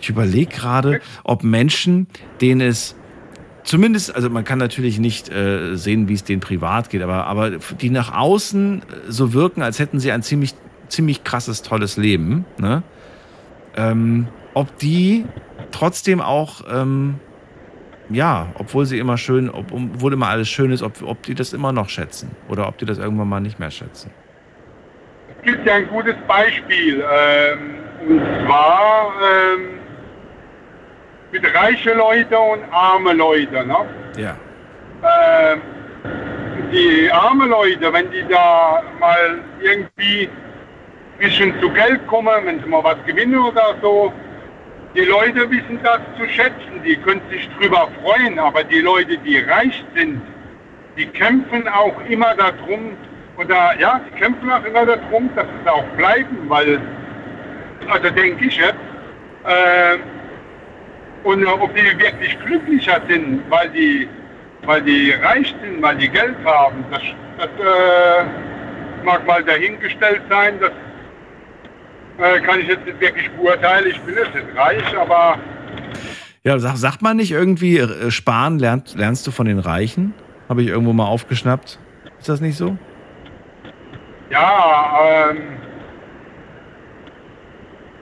Ich 0.00 0.08
überlege 0.08 0.52
gerade, 0.52 1.00
ob 1.22 1.44
Menschen, 1.44 2.08
denen 2.40 2.60
es 2.60 2.96
zumindest, 3.68 4.14
also 4.14 4.30
man 4.30 4.44
kann 4.44 4.58
natürlich 4.58 4.98
nicht 4.98 5.28
äh, 5.28 5.76
sehen, 5.76 6.08
wie 6.08 6.14
es 6.14 6.24
denen 6.24 6.40
privat 6.40 6.88
geht, 6.88 7.02
aber, 7.02 7.26
aber 7.26 7.50
die 7.50 7.90
nach 7.90 8.14
außen 8.14 8.82
so 9.08 9.34
wirken, 9.34 9.62
als 9.62 9.78
hätten 9.78 10.00
sie 10.00 10.10
ein 10.10 10.22
ziemlich, 10.22 10.54
ziemlich 10.88 11.22
krasses, 11.22 11.60
tolles 11.62 11.98
Leben, 11.98 12.46
ne? 12.58 12.82
ähm, 13.76 14.28
ob 14.54 14.78
die 14.78 15.26
trotzdem 15.70 16.22
auch, 16.22 16.62
ähm, 16.70 17.16
ja, 18.08 18.48
obwohl 18.54 18.86
sie 18.86 18.98
immer 18.98 19.18
schön, 19.18 19.50
ob, 19.50 19.70
obwohl 19.70 20.14
immer 20.14 20.28
alles 20.28 20.48
schön 20.48 20.72
ist, 20.72 20.82
ob, 20.82 21.02
ob 21.02 21.22
die 21.24 21.34
das 21.34 21.52
immer 21.52 21.72
noch 21.72 21.90
schätzen 21.90 22.30
oder 22.48 22.68
ob 22.68 22.78
die 22.78 22.86
das 22.86 22.96
irgendwann 22.96 23.28
mal 23.28 23.40
nicht 23.40 23.58
mehr 23.58 23.70
schätzen. 23.70 24.10
Es 25.36 25.44
gibt 25.44 25.66
ja 25.66 25.74
ein 25.74 25.88
gutes 25.88 26.16
Beispiel. 26.26 27.04
Ähm, 27.12 27.58
und 28.08 28.20
zwar 28.46 29.12
ähm, 29.22 29.77
mit 31.32 31.54
reiche 31.54 31.92
Leute 31.94 32.38
und 32.38 32.60
arme 32.70 33.12
Leute. 33.12 33.66
Ne? 33.66 33.76
Ja. 34.16 34.36
Ähm, 35.02 35.60
die 36.72 37.10
arme 37.10 37.46
Leute, 37.46 37.92
wenn 37.92 38.10
die 38.10 38.24
da 38.28 38.82
mal 38.98 39.38
irgendwie 39.60 40.28
ein 40.28 41.18
bisschen 41.18 41.60
zu 41.60 41.70
Geld 41.70 42.06
kommen, 42.06 42.44
wenn 42.44 42.60
sie 42.60 42.68
mal 42.68 42.84
was 42.84 42.96
gewinnen 43.06 43.38
oder 43.38 43.74
so, 43.80 44.12
die 44.94 45.04
Leute 45.04 45.50
wissen 45.50 45.78
das 45.82 46.00
zu 46.18 46.26
schätzen, 46.28 46.82
die 46.84 46.96
können 46.96 47.20
sich 47.30 47.48
drüber 47.58 47.88
freuen, 48.02 48.38
aber 48.38 48.64
die 48.64 48.80
Leute, 48.80 49.18
die 49.18 49.38
reich 49.38 49.84
sind, 49.94 50.20
die 50.96 51.06
kämpfen 51.06 51.68
auch 51.68 51.94
immer 52.08 52.34
darum, 52.34 52.96
oder 53.36 53.78
ja, 53.78 54.00
die 54.06 54.18
kämpfen 54.18 54.50
auch 54.50 54.64
immer 54.64 54.84
darum, 54.84 55.30
dass 55.36 55.46
es 55.62 55.70
auch 55.70 55.84
bleiben, 55.96 56.38
weil, 56.48 56.80
also 57.88 58.10
denke 58.10 58.46
ich 58.46 58.56
jetzt, 58.56 58.74
äh, 59.44 59.98
und 61.24 61.46
ob 61.46 61.74
die 61.74 61.84
wirklich 61.98 62.38
glücklicher 62.44 63.00
sind, 63.08 63.42
weil 63.50 63.68
die, 63.70 64.08
weil 64.64 64.82
die 64.82 65.12
reich 65.12 65.54
sind, 65.62 65.82
weil 65.82 65.96
die 65.96 66.08
Geld 66.08 66.36
haben, 66.44 66.84
das, 66.90 67.02
das 67.38 67.48
äh, 67.48 69.04
mag 69.04 69.26
mal 69.26 69.42
dahingestellt 69.42 70.22
sein, 70.28 70.54
das 70.60 70.70
äh, 72.18 72.40
kann 72.40 72.60
ich 72.60 72.68
jetzt 72.68 72.84
nicht 72.86 73.00
wirklich 73.00 73.30
beurteilen. 73.32 73.86
Ich 73.88 74.00
bin 74.00 74.14
jetzt 74.14 74.34
nicht 74.34 74.56
reich, 74.56 74.96
aber 74.96 75.38
Ja, 76.44 76.58
sag, 76.58 76.76
sagt 76.76 77.02
man 77.02 77.16
nicht 77.16 77.32
irgendwie, 77.32 77.78
äh, 77.78 78.10
sparen 78.10 78.58
lernst, 78.58 78.96
lernst 78.96 79.26
du 79.26 79.30
von 79.30 79.46
den 79.46 79.58
Reichen? 79.58 80.14
Habe 80.48 80.62
ich 80.62 80.68
irgendwo 80.68 80.92
mal 80.92 81.06
aufgeschnappt. 81.06 81.78
Ist 82.18 82.28
das 82.28 82.40
nicht 82.40 82.56
so? 82.56 82.76
ja, 84.30 85.30
ähm, 85.30 85.38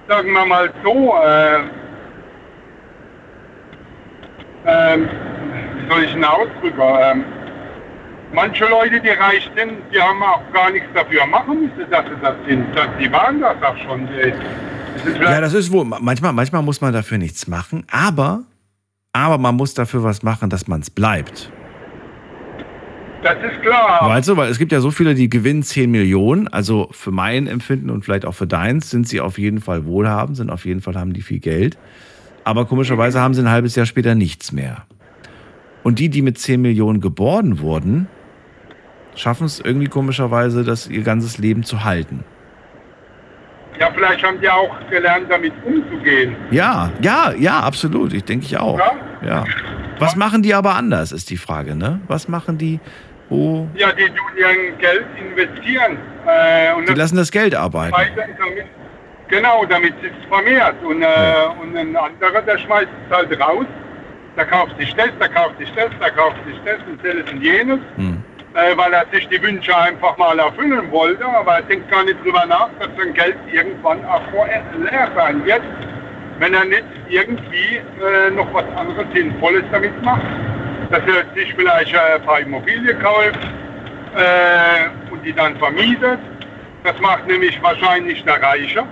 sagen 0.09 0.33
wir 0.33 0.47
mal 0.47 0.73
so, 0.83 1.15
äh, 1.23 1.61
ähm, 4.67 5.09
wie 5.81 5.93
soll 5.93 6.03
ich 6.05 6.13
denn 6.13 6.25
ausdrücken? 6.25 6.81
Ähm, 7.01 7.25
manche 8.33 8.65
Leute, 8.67 9.01
die 9.01 9.09
reich 9.11 9.49
sind, 9.57 9.73
die 9.93 10.01
haben 10.01 10.23
auch 10.23 10.43
gar 10.53 10.71
nichts 10.71 10.89
dafür 10.95 11.27
machen 11.27 11.61
müssen, 11.63 11.91
dass 11.91 12.05
sie 12.05 12.21
das 12.23 12.35
sind. 12.49 12.67
Das- 12.75 12.89
Die 13.01 13.11
waren 13.13 13.41
das 13.41 13.57
auch 13.63 13.77
schon. 13.79 14.07
Die 14.07 15.09
sind 15.11 15.23
Ja, 15.23 15.41
das 15.41 15.55
ist 15.55 15.71
wohl. 15.73 15.85
Manchmal, 15.85 16.33
manchmal 16.33 16.63
muss 16.63 16.81
man 16.81 16.93
dafür 16.93 17.19
nichts 17.19 17.47
machen, 17.47 17.85
aber, 17.91 18.43
aber 19.13 19.39
man 19.39 19.55
muss 19.55 19.75
dafür 19.75 20.03
was 20.03 20.23
machen, 20.23 20.51
dass 20.51 20.67
man 20.67 20.81
es 20.81 20.91
bleibt. 20.91 21.51
Das 23.23 23.35
ist 23.43 23.61
klar. 23.63 24.09
Weißt 24.09 24.29
du, 24.29 24.37
weil 24.37 24.51
es 24.51 24.59
gibt 24.59 24.71
ja 24.73 24.81
so 24.81 24.91
viele, 24.91 25.15
die 25.15 25.29
gewinnen 25.29 25.63
10 25.63 25.91
Millionen. 25.91 26.47
Also 26.49 26.89
für 26.93 27.11
mein 27.11 27.47
Empfinden 27.49 27.91
und 27.91 28.05
vielleicht 28.05 28.25
auch 28.25 28.35
für 28.35 28.47
deins 28.47 28.91
sind 28.91 29.09
sie 29.09 29.21
auf 29.21 29.39
jeden 29.39 29.61
Fall 29.61 29.85
wohlhabend, 29.87 30.37
sind 30.37 30.51
auf 30.51 30.65
jeden 30.65 30.81
Fall 30.81 30.95
haben 30.95 31.13
die 31.13 31.23
viel 31.23 31.41
Geld. 31.41 31.77
Aber 32.47 32.65
komischerweise 32.65 33.21
haben 33.21 33.35
sie 33.35 33.43
ein 33.43 33.51
halbes 33.51 33.75
Jahr 33.75 33.87
später 33.87 34.15
nichts 34.15 34.53
mehr. 34.53 34.85
Und 35.83 35.99
die, 35.99 36.09
die 36.09 36.23
mit 36.23 36.39
10 36.39 36.63
Millionen 36.63 37.01
geboren 37.01 37.59
wurden, 37.59 38.07
schaffen 39.17 39.47
es 39.47 39.59
irgendwie 39.59 39.89
komischerweise, 39.89 40.63
das 40.63 40.87
ihr 40.87 41.03
ganzes 41.03 41.39
Leben 41.39 41.65
zu 41.65 41.83
halten. 41.83 42.23
Ja, 43.81 43.91
vielleicht 43.93 44.25
haben 44.25 44.41
die 44.41 44.49
auch 44.49 44.71
gelernt, 44.89 45.27
damit 45.29 45.55
umzugehen. 45.65 46.37
Ja, 46.53 46.93
ja, 47.03 47.33
ja, 47.37 47.59
absolut. 47.59 48.13
Ich 48.13 48.23
denke 48.23 48.47
ich 48.47 48.57
auch. 48.57 48.79
Ja? 48.79 48.93
Ja. 49.27 49.45
Was 49.99 50.15
machen 50.15 50.43
die 50.45 50.55
aber 50.55 50.77
anders, 50.77 51.11
ist 51.11 51.31
die 51.31 51.37
Frage, 51.37 51.75
ne? 51.75 51.99
Was 52.07 52.29
machen 52.29 52.59
die, 52.59 52.79
wo. 53.29 53.69
Ja, 53.75 53.91
die 53.91 54.07
tun 54.07 54.39
ihr 54.39 54.73
Geld 54.79 55.07
investieren. 55.19 55.99
Äh, 56.29 56.75
und 56.75 56.89
Die 56.89 56.95
lassen 56.95 57.17
das 57.17 57.33
Geld 57.33 57.57
arbeiten. 57.57 57.97
damit, 58.15 58.67
genau, 59.29 59.65
damit 59.65 59.95
es 60.03 60.29
vermehrt. 60.29 60.77
Und, 60.83 61.03
äh, 61.03 61.07
und 61.61 61.77
ein 61.77 61.97
anderer, 61.97 62.43
der 62.43 62.59
schmeißt 62.59 62.89
es 63.09 63.17
halt 63.17 63.41
raus. 63.41 63.67
Der 64.37 64.45
kauft 64.47 64.79
sich 64.79 64.95
das, 64.95 65.11
der 65.19 65.29
kauft 65.29 65.59
sich 65.59 65.73
das, 65.75 65.91
der 66.01 66.11
kauft 66.11 66.37
sich 66.47 66.57
das 66.65 66.79
und 66.87 67.03
das 67.03 67.33
und 67.33 67.43
jenes. 67.43 67.81
Hm. 67.97 68.23
Äh, 68.55 68.77
weil 68.77 68.93
er 68.93 69.05
sich 69.13 69.29
die 69.29 69.43
Wünsche 69.43 69.77
einfach 69.77 70.17
mal 70.17 70.39
erfüllen 70.39 70.91
wollte. 70.91 71.25
Aber 71.25 71.57
er 71.57 71.63
denkt 71.63 71.91
gar 71.91 72.05
nicht 72.05 72.23
drüber 72.25 72.45
nach, 72.47 72.69
dass 72.79 72.89
sein 72.97 73.13
Geld 73.15 73.37
irgendwann 73.53 74.05
auch 74.07 74.23
leer 74.33 75.11
sein 75.15 75.45
wird, 75.45 75.63
wenn 76.39 76.55
er 76.55 76.65
nicht 76.65 76.85
irgendwie 77.09 77.77
äh, 77.77 78.31
noch 78.31 78.53
was 78.53 78.65
anderes 78.77 79.07
Sinnvolles 79.15 79.65
damit 79.73 80.03
macht. 80.03 80.23
Dass 80.91 81.01
er 81.01 81.25
sich 81.35 81.53
vielleicht 81.55 81.95
äh, 81.95 82.15
ein 82.15 82.23
paar 82.23 82.41
Immobilien 82.41 82.99
kauft 83.01 83.39
äh, 84.17 85.13
und 85.13 85.23
die 85.25 85.33
dann 85.33 85.57
vermietet. 85.57 86.19
Das 86.85 86.99
macht 87.01 87.27
nämlich 87.27 87.61
wahrscheinlich 87.63 88.23
der 88.25 88.41
Reiche. 88.41 88.85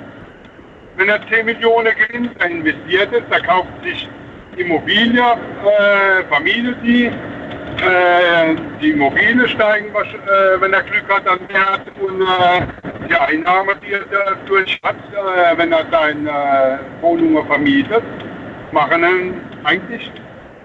Wenn 0.96 1.08
er 1.08 1.20
10 1.28 1.46
Millionen 1.46 1.92
Gewinn 1.96 2.30
investiert 2.48 3.12
ist, 3.12 3.24
da 3.30 3.40
kauft 3.40 3.72
sich 3.82 4.08
Immobilie, 4.56 5.20
äh, 5.20 6.24
Familie 6.30 6.76
die, 6.84 7.06
äh, 7.06 8.54
die 8.80 8.90
Immobilie 8.90 9.48
steigen, 9.48 9.88
äh, 9.88 10.60
wenn 10.60 10.72
er 10.72 10.82
Glück 10.82 11.08
hat, 11.08 11.26
an 11.26 11.40
Wert 11.48 11.86
und 12.00 12.22
äh, 12.22 13.08
die 13.08 13.14
Einnahme, 13.14 13.74
die 13.84 13.92
er 13.92 14.04
dadurch 14.10 14.78
hat, 14.84 14.96
äh, 15.12 15.58
wenn 15.58 15.72
er 15.72 15.84
seine 15.90 16.78
Wohnungen 17.00 17.44
vermietet, 17.46 18.04
machen 18.70 19.02
ihn 19.02 19.40
eigentlich 19.64 20.10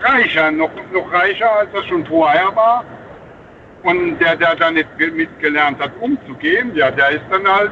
reicher, 0.01 0.51
noch, 0.51 0.71
noch 0.93 1.11
reicher, 1.11 1.51
als 1.51 1.69
er 1.73 1.83
schon 1.83 2.05
vorher 2.05 2.55
war. 2.55 2.85
Und 3.83 4.19
der, 4.19 4.35
der 4.35 4.55
da 4.55 4.71
nicht 4.71 4.89
mitgelernt 4.97 5.79
hat, 5.79 5.91
umzugehen, 6.01 6.75
ja, 6.75 6.91
der 6.91 7.11
ist 7.11 7.23
dann 7.31 7.47
halt 7.47 7.71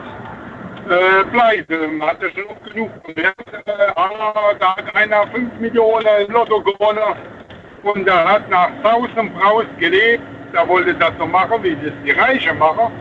äh, 0.89 1.23
pleite. 1.31 1.87
Man 1.87 2.09
hat 2.09 2.21
ja 2.21 2.29
schon 2.29 2.71
genug 2.71 2.91
gemerkt, 3.03 3.53
äh, 3.65 3.71
ah, 3.95 4.53
da 4.59 4.75
hat 4.75 4.95
einer 4.95 5.27
5 5.27 5.59
Millionen 5.59 6.29
Lotto 6.29 6.61
gewonnen 6.61 7.15
und 7.83 8.05
der 8.05 8.25
hat 8.25 8.49
nach 8.49 8.69
Saus 8.83 9.09
und 9.15 9.33
Braus 9.35 9.65
gelebt. 9.79 10.23
Der 10.53 10.67
wollte 10.67 10.93
das 10.93 11.11
so 11.19 11.25
machen, 11.25 11.61
wie 11.63 11.75
das 11.75 11.93
die 12.05 12.11
Reichen 12.11 12.57
machen. 12.57 12.91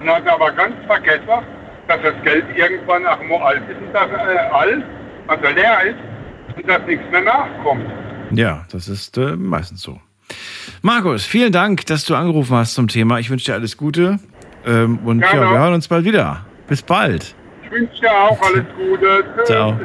Und 0.00 0.10
hat 0.10 0.26
aber 0.28 0.50
ganz 0.52 0.74
vergessen, 0.86 1.44
dass 1.88 2.02
das 2.02 2.14
Geld 2.24 2.44
irgendwann 2.56 3.06
ach, 3.06 3.18
alt 3.42 3.62
ist 3.68 3.78
und 3.80 3.92
dass 3.92 4.10
äh, 4.10 4.38
alt, 4.52 4.84
also 5.28 5.44
leer 5.54 5.78
ist 5.84 6.56
und 6.56 6.68
dass 6.68 6.82
nichts 6.86 7.04
mehr 7.10 7.22
nachkommt. 7.22 7.86
Ja, 8.32 8.64
das 8.72 8.88
ist 8.88 9.16
äh, 9.18 9.36
meistens 9.36 9.82
so. 9.82 10.00
Markus, 10.82 11.24
vielen 11.24 11.52
Dank, 11.52 11.86
dass 11.86 12.04
du 12.04 12.14
angerufen 12.14 12.56
hast 12.56 12.74
zum 12.74 12.88
Thema. 12.88 13.18
Ich 13.18 13.30
wünsche 13.30 13.46
dir 13.46 13.54
alles 13.54 13.76
Gute. 13.76 14.18
Ähm, 14.66 14.98
und 15.04 15.20
ja, 15.20 15.32
wir 15.32 15.58
hören 15.58 15.74
uns 15.74 15.86
bald 15.86 16.04
wieder. 16.04 16.44
Bis 16.66 16.82
bald. 16.82 17.35
Ich 17.66 17.72
wünsche 17.72 18.00
dir 18.00 18.12
auch 18.12 18.40
alles 18.42 18.64
Gute. 18.76 19.24
Ciao. 19.44 19.78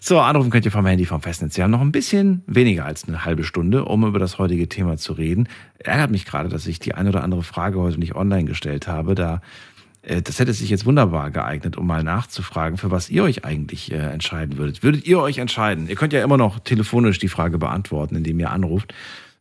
So, 0.00 0.20
anrufen 0.20 0.50
könnt 0.50 0.66
ihr 0.66 0.70
vom 0.70 0.84
Handy 0.84 1.06
vom 1.06 1.22
Festnetz. 1.22 1.54
Sie 1.54 1.62
haben 1.62 1.70
noch 1.70 1.80
ein 1.80 1.92
bisschen 1.92 2.42
weniger 2.46 2.84
als 2.84 3.08
eine 3.08 3.24
halbe 3.24 3.44
Stunde, 3.44 3.86
um 3.86 4.04
über 4.04 4.18
das 4.18 4.38
heutige 4.38 4.68
Thema 4.68 4.98
zu 4.98 5.14
reden. 5.14 5.48
Ärgert 5.78 6.10
mich 6.10 6.26
gerade, 6.26 6.50
dass 6.50 6.66
ich 6.66 6.78
die 6.78 6.94
eine 6.94 7.08
oder 7.08 7.22
andere 7.22 7.42
Frage 7.42 7.78
heute 7.78 7.98
nicht 7.98 8.14
online 8.14 8.44
gestellt 8.44 8.86
habe. 8.86 9.14
Da 9.14 9.40
äh, 10.02 10.20
das 10.20 10.40
hätte 10.40 10.52
sich 10.52 10.68
jetzt 10.68 10.84
wunderbar 10.84 11.30
geeignet, 11.30 11.78
um 11.78 11.86
mal 11.86 12.02
nachzufragen, 12.02 12.76
für 12.76 12.90
was 12.90 13.08
ihr 13.08 13.22
euch 13.22 13.44
eigentlich 13.44 13.90
äh, 13.92 13.96
entscheiden 13.96 14.58
würdet. 14.58 14.82
Würdet 14.82 15.06
ihr 15.06 15.18
euch 15.18 15.38
entscheiden? 15.38 15.88
Ihr 15.88 15.96
könnt 15.96 16.12
ja 16.12 16.22
immer 16.22 16.36
noch 16.36 16.60
telefonisch 16.60 17.18
die 17.18 17.28
Frage 17.28 17.56
beantworten, 17.56 18.16
indem 18.16 18.40
ihr 18.40 18.50
anruft. 18.50 18.92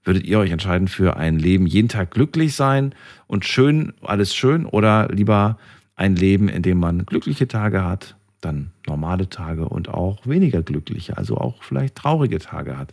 Würdet 0.03 0.23
ihr 0.25 0.39
euch 0.39 0.51
entscheiden 0.51 0.87
für 0.87 1.17
ein 1.17 1.37
Leben, 1.37 1.67
jeden 1.67 1.89
Tag 1.89 2.11
glücklich 2.11 2.55
sein 2.55 2.95
und 3.27 3.45
schön, 3.45 3.93
alles 4.01 4.33
schön 4.33 4.65
oder 4.65 5.09
lieber 5.11 5.57
ein 6.01 6.15
Leben, 6.15 6.49
in 6.49 6.63
dem 6.63 6.79
man 6.79 7.05
glückliche 7.05 7.47
Tage 7.47 7.83
hat, 7.83 8.15
dann 8.41 8.71
normale 8.87 9.29
Tage 9.29 9.69
und 9.69 9.87
auch 9.87 10.25
weniger 10.25 10.63
glückliche, 10.63 11.15
also 11.15 11.37
auch 11.37 11.61
vielleicht 11.61 11.93
traurige 11.93 12.39
Tage 12.39 12.75
hat. 12.75 12.91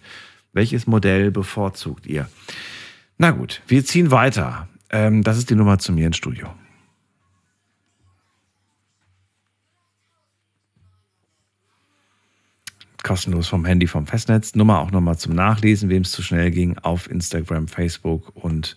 Welches 0.53 0.87
Modell 0.87 1.31
bevorzugt 1.31 2.07
ihr? 2.07 2.29
Na 3.17 3.31
gut, 3.31 3.63
wir 3.67 3.83
ziehen 3.83 4.11
weiter. 4.11 4.69
Ähm, 4.91 5.23
das 5.25 5.39
ist 5.39 5.49
die 5.49 5.55
Nummer 5.55 5.79
zu 5.79 5.93
mir 5.93 6.07
ins 6.07 6.19
Studio. 6.19 6.49
kostenlos 13.05 13.49
vom 13.49 13.65
Handy, 13.65 13.87
vom 13.87 14.07
Festnetz. 14.07 14.55
Nummer 14.55 14.81
auch 14.81 14.91
nochmal 14.91 15.17
zum 15.17 15.35
Nachlesen, 15.35 15.89
wem 15.89 16.03
es 16.03 16.11
zu 16.11 16.23
schnell 16.23 16.51
ging, 16.51 16.77
auf 16.77 17.11
Instagram, 17.11 17.67
Facebook 17.67 18.33
und 18.35 18.77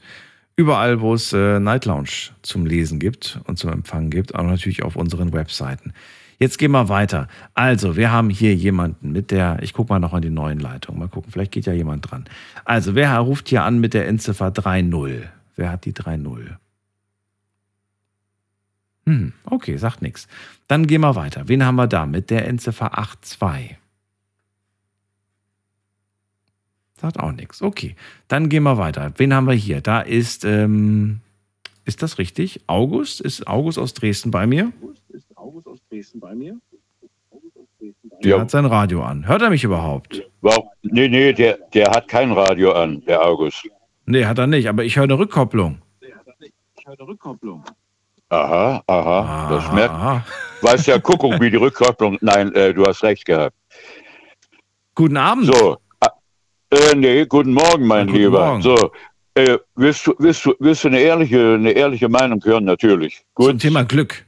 überall, 0.56 1.02
wo 1.02 1.14
es 1.14 1.34
äh, 1.34 1.60
Night 1.60 1.86
Lounge 1.86 2.32
zum 2.42 2.66
Lesen 2.66 3.00
gibt 3.00 3.40
und 3.46 3.58
zum 3.58 3.72
Empfangen 3.72 4.10
gibt, 4.10 4.36
auch 4.36 4.44
natürlich 4.44 4.84
auf 4.84 4.96
unseren 4.96 5.34
Webseiten. 5.34 5.94
Jetzt 6.40 6.58
gehen 6.58 6.72
wir 6.72 6.90
weiter. 6.90 7.28
Also, 7.54 7.96
wir 7.96 8.12
haben 8.12 8.32
hier 8.32 8.56
jemanden 8.56 9.12
mit 9.12 9.30
der, 9.30 9.60
ich 9.62 9.74
gucke 9.74 9.94
mal 9.94 10.00
noch 10.00 10.14
an 10.14 10.24
die 10.24 10.32
neuen 10.32 10.60
Leitungen, 10.60 11.00
mal 11.00 11.08
gucken, 11.08 11.32
vielleicht 11.32 11.52
geht 11.52 11.68
ja 11.68 11.74
jemand 11.74 12.10
dran. 12.10 12.26
Also, 12.66 12.96
wer 12.96 13.16
ruft 13.20 13.50
hier 13.50 13.64
an 13.64 13.80
mit 13.80 13.94
der 13.94 14.08
Endziffer 14.08 14.48
3.0? 14.48 15.22
Wer 15.56 15.72
hat 15.72 15.86
die 15.86 15.94
3.0? 15.94 16.56
Hm, 19.06 19.34
okay, 19.46 19.78
sagt 19.78 20.02
nichts. 20.02 20.28
Dann 20.68 20.88
gehen 20.88 21.02
wir 21.02 21.16
weiter. 21.16 21.48
Wen 21.48 21.64
haben 21.64 21.76
wir 21.76 21.88
da 21.88 22.06
mit 22.06 22.30
der 22.30 22.48
Endziffer 22.48 22.98
8.2? 22.98 23.76
Sagt 27.02 27.20
auch 27.20 27.32
nichts. 27.32 27.64
Okay, 27.64 27.96
dann 28.28 28.48
gehen 28.48 28.62
wir 28.62 28.78
weiter. 28.78 29.12
Wen 29.18 29.34
haben 29.34 29.48
wir 29.48 29.56
hier? 29.56 29.82
Da 29.82 30.02
ist, 30.02 30.46
ähm, 30.46 31.22
ist 31.84 32.04
das 32.04 32.20
richtig? 32.20 32.62
August? 32.68 33.22
Ist 33.22 33.48
August 33.48 33.80
aus 33.80 33.96
Dresden 33.96 34.30
bei 34.30 34.46
mir? 34.46 34.72
Ist 35.10 35.36
August 35.36 35.66
aus 35.66 35.80
Dresden 35.90 36.20
bei 36.20 36.36
mir? 36.36 36.58
Der 38.24 38.40
hat 38.40 38.52
sein 38.52 38.66
Radio 38.66 39.02
an. 39.02 39.28
Hört 39.28 39.42
er 39.42 39.50
mich 39.50 39.64
überhaupt? 39.64 40.22
Wow. 40.42 40.68
Nee, 40.84 41.08
nee, 41.08 41.34
der, 41.34 41.58
der 41.74 41.90
hat 41.90 42.08
kein 42.08 42.32
Radio 42.34 42.72
an, 42.74 43.04
der 43.06 43.26
August. 43.26 43.68
Nee, 44.06 44.26
hat 44.26 44.38
er 44.38 44.46
nicht, 44.46 44.70
aber 44.70 44.84
ich 44.84 44.96
höre 44.96 45.06
eine 45.06 45.18
Rückkopplung. 45.18 45.82
Nee, 46.02 46.14
hat 46.14 46.28
er 46.28 46.36
nicht. 46.40 46.54
Ich 46.78 46.86
höre 46.86 47.00
eine 47.00 47.08
Rückkopplung. 47.08 47.64
Aha, 48.30 48.84
aha, 48.86 49.20
aha 49.20 49.50
das 49.50 49.72
merkt. 49.74 49.96
Weiß 50.62 50.86
ja 50.86 51.00
Kuckuck, 51.00 51.42
wie 51.42 51.50
die 51.50 51.58
Rückkopplung. 51.58 52.20
Nein, 52.22 52.54
äh, 52.54 52.76
du 52.76 52.86
hast 52.86 53.02
recht 53.02 53.26
gehabt. 53.26 53.56
Guten 54.94 55.18
Abend. 55.18 55.48
So, 55.48 55.78
äh, 56.72 56.96
nee, 56.96 57.26
guten 57.26 57.54
Morgen, 57.54 57.86
mein 57.86 58.08
ja, 58.08 58.16
Lieber. 58.16 58.46
Morgen. 58.46 58.62
So, 58.62 58.92
äh, 59.36 59.58
willst, 59.76 60.08
du, 60.08 60.16
willst, 60.20 60.46
du, 60.46 60.54
willst 60.60 60.84
du 60.84 60.90
eine 60.90 61.00
ehrliche, 61.00 61.54
eine 61.54 61.72
ehrliche 61.72 62.10
Meinung 62.10 62.44
hören? 62.44 62.66
Natürlich. 62.66 63.24
Gut. 63.34 63.50
Zum 63.50 63.60
Thema 63.60 63.84
Glück. 63.84 64.26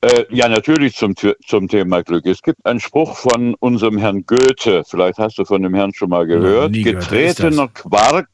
Äh, 0.00 0.24
ja, 0.30 0.48
natürlich 0.48 0.94
zum, 0.94 1.14
zum 1.46 1.68
Thema 1.68 2.02
Glück. 2.02 2.24
Es 2.26 2.40
gibt 2.42 2.64
einen 2.64 2.78
Spruch 2.78 3.16
von 3.16 3.54
unserem 3.58 3.98
Herrn 3.98 4.24
Goethe, 4.26 4.84
vielleicht 4.86 5.18
hast 5.18 5.38
du 5.38 5.44
von 5.44 5.62
dem 5.62 5.74
Herrn 5.74 5.92
schon 5.92 6.10
mal 6.10 6.24
gehört. 6.24 6.76
Ja, 6.76 6.92
Getretener 6.92 7.68
Quark 7.68 8.28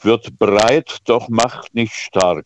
wird 0.00 0.38
breit, 0.38 0.98
doch 1.06 1.28
macht 1.30 1.74
nicht 1.74 1.94
stark. 1.94 2.44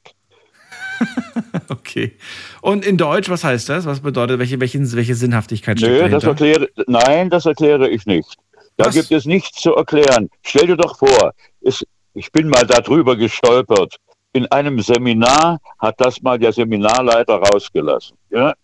okay. 1.69 2.13
Und 2.61 2.87
in 2.87 2.97
Deutsch, 2.97 3.29
was 3.29 3.43
heißt 3.43 3.69
das? 3.69 3.85
Was 3.85 4.01
bedeutet, 4.01 4.39
welche, 4.39 4.61
welche, 4.61 4.79
welche 4.93 5.17
Sinnhaftigkeit 5.17 5.79
steckt 5.79 5.93
nee, 5.93 5.99
dahinter? 5.99 6.19
Das 6.19 6.29
erkläre, 6.29 6.69
nein, 6.87 7.31
das 7.31 7.47
erkläre 7.47 7.89
ich 7.89 8.07
nicht. 8.07 8.37
Da 8.77 8.87
Was? 8.87 8.95
gibt 8.95 9.13
es 9.13 9.25
nichts 9.25 9.61
zu 9.61 9.75
erklären. 9.75 10.31
Stell 10.43 10.67
dir 10.67 10.77
doch 10.77 10.99
vor, 10.99 11.33
es, 11.61 11.85
ich 12.15 12.33
bin 12.33 12.49
mal 12.49 12.67
darüber 12.67 13.17
gestolpert. 13.17 13.97
In 14.33 14.47
einem 14.47 14.81
Seminar 14.81 15.61
hat 15.79 16.01
das 16.01 16.23
mal 16.23 16.39
der 16.39 16.53
Seminarleiter 16.53 17.35
rausgelassen. 17.35 18.17
Ja? 18.31 18.55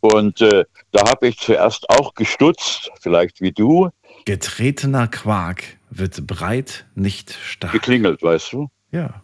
Und 0.00 0.40
äh, 0.42 0.64
da 0.92 1.08
habe 1.08 1.28
ich 1.28 1.38
zuerst 1.38 1.88
auch 1.90 2.14
gestutzt, 2.14 2.90
vielleicht 3.00 3.40
wie 3.40 3.52
du. 3.52 3.88
Getretener 4.26 5.08
Quark 5.08 5.64
wird 5.90 6.26
breit, 6.26 6.86
nicht 6.94 7.32
stark. 7.32 7.72
Geklingelt, 7.72 8.22
weißt 8.22 8.52
du? 8.52 8.68
Ja. 8.90 9.22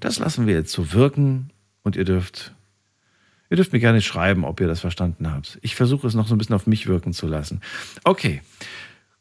Das 0.00 0.18
lassen 0.18 0.46
wir 0.46 0.54
jetzt 0.54 0.72
so 0.72 0.92
wirken 0.92 1.52
und 1.82 1.96
ihr 1.96 2.04
dürft 2.04 2.55
Ihr 3.48 3.56
dürft 3.56 3.72
mir 3.72 3.80
gerne 3.80 4.00
schreiben, 4.00 4.44
ob 4.44 4.60
ihr 4.60 4.66
das 4.66 4.80
verstanden 4.80 5.32
habt. 5.32 5.58
Ich 5.62 5.76
versuche 5.76 6.06
es 6.06 6.14
noch 6.14 6.26
so 6.26 6.34
ein 6.34 6.38
bisschen 6.38 6.56
auf 6.56 6.66
mich 6.66 6.86
wirken 6.86 7.12
zu 7.12 7.26
lassen. 7.26 7.60
Okay. 8.04 8.42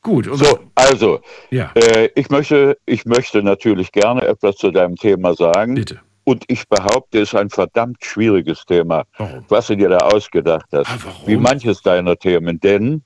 Gut. 0.01 0.27
So, 0.31 0.59
also, 0.75 1.21
ja. 1.49 1.71
Äh, 1.73 2.09
ich, 2.15 2.29
möchte, 2.29 2.77
ich 2.85 3.05
möchte 3.05 3.41
natürlich 3.41 3.91
gerne 3.91 4.21
etwas 4.21 4.55
zu 4.57 4.71
deinem 4.71 4.95
Thema 4.95 5.33
sagen. 5.33 5.75
Bitte. 5.75 5.99
Und 6.23 6.43
ich 6.47 6.67
behaupte, 6.67 7.21
es 7.21 7.29
ist 7.29 7.35
ein 7.35 7.49
verdammt 7.51 8.03
schwieriges 8.03 8.65
Thema, 8.65 9.05
warum? 9.17 9.45
was 9.47 9.67
du 9.67 9.77
dir 9.77 9.89
da 9.89 9.97
ausgedacht 9.97 10.65
hast. 10.71 10.89
Ah, 10.89 10.97
wie 11.27 11.37
manches 11.37 11.81
deiner 11.81 12.17
Themen. 12.17 12.59
Denn. 12.59 13.03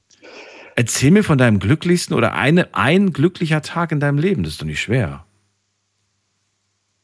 Erzähl 0.75 1.11
mir 1.11 1.23
von 1.23 1.37
deinem 1.37 1.59
glücklichsten 1.59 2.15
oder 2.15 2.33
eine, 2.33 2.73
ein 2.73 3.11
glücklicher 3.11 3.61
Tag 3.61 3.91
in 3.91 3.99
deinem 3.99 4.17
Leben. 4.17 4.43
Das 4.43 4.53
ist 4.53 4.61
doch 4.61 4.65
nicht 4.65 4.81
schwer. 4.81 5.25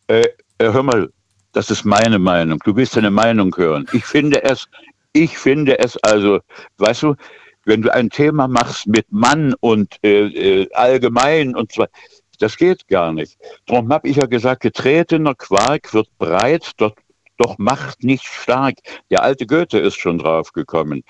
Äh, 0.08 0.28
äh 0.58 0.72
hör 0.72 0.84
mal, 0.84 1.10
das 1.56 1.72
ist 1.72 1.86
meine 1.86 2.20
Meinung. 2.20 2.60
Du 2.66 2.76
willst 2.76 2.98
eine 2.98 3.12
Meinung 3.12 3.56
hören. 3.56 3.86
Ich 3.94 4.06
finde 4.06 4.44
es, 4.44 4.68
ich 5.14 5.38
finde 5.38 5.80
es 5.80 5.96
also, 6.04 6.40
weißt 6.78 7.04
du, 7.04 7.16
wenn 7.64 7.82
du 7.82 7.94
ein 7.94 8.10
Thema 8.10 8.48
machst 8.48 8.88
mit 8.88 9.10
Mann 9.10 9.56
und 9.62 9.96
äh, 10.04 10.26
äh, 10.26 10.70
allgemein 10.74 11.56
und 11.56 11.72
zwar, 11.72 11.88
das 12.40 12.58
geht 12.58 12.88
gar 12.90 13.14
nicht. 13.14 13.38
Darum 13.66 13.92
habe 13.92 14.10
ich 14.10 14.18
ja 14.18 14.26
gesagt, 14.26 14.62
getretener 14.64 15.34
Quark 15.34 15.94
wird 15.94 16.10
breit, 16.18 16.72
dort 16.78 16.98
doch 17.38 17.58
Macht 17.58 18.04
nicht 18.04 18.24
stark. 18.24 18.76
Der 19.10 19.24
alte 19.24 19.46
Goethe 19.46 19.78
ist 19.80 19.96
schon 19.96 20.20
drauf 20.20 20.54
gekommen. 20.54 21.04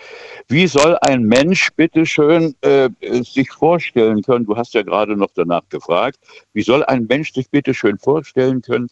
Wie 0.48 0.68
soll 0.68 0.98
ein 1.02 1.24
Mensch 1.24 1.70
bitteschön 1.76 2.56
äh, 2.62 2.90
sich 3.24 3.52
vorstellen 3.52 4.22
können, 4.24 4.46
du 4.46 4.56
hast 4.56 4.74
ja 4.74 4.82
gerade 4.82 5.16
noch 5.16 5.30
danach 5.36 5.68
gefragt, 5.70 6.20
wie 6.54 6.64
soll 6.64 6.84
ein 6.86 7.06
Mensch 7.08 7.34
sich 7.34 7.50
bitteschön 7.50 8.00
vorstellen 8.00 8.62
können, 8.62 8.90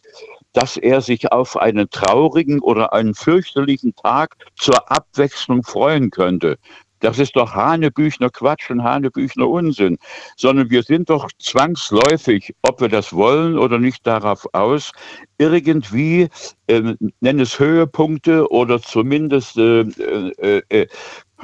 dass 0.54 0.78
er 0.78 1.02
sich 1.02 1.30
auf 1.30 1.56
einen 1.58 1.90
traurigen 1.90 2.60
oder 2.60 2.94
einen 2.94 3.14
fürchterlichen 3.14 3.94
Tag 3.94 4.36
zur 4.56 4.90
Abwechslung 4.90 5.62
freuen 5.62 6.10
könnte. 6.10 6.56
Das 7.00 7.18
ist 7.18 7.36
doch 7.36 7.54
Hanebüchner 7.54 8.30
Quatsch 8.30 8.70
und 8.70 8.82
Hanebüchner 8.82 9.46
Unsinn, 9.46 9.98
sondern 10.36 10.70
wir 10.70 10.82
sind 10.82 11.10
doch 11.10 11.28
zwangsläufig, 11.38 12.54
ob 12.62 12.80
wir 12.80 12.88
das 12.88 13.12
wollen 13.12 13.58
oder 13.58 13.78
nicht, 13.78 14.06
darauf 14.06 14.46
aus, 14.54 14.90
irgendwie, 15.36 16.28
äh, 16.66 16.94
nenn 17.20 17.40
es 17.40 17.58
Höhepunkte 17.58 18.50
oder 18.50 18.80
zumindest 18.80 19.58
äh, 19.58 19.80
äh, 19.80 20.62
äh 20.70 20.86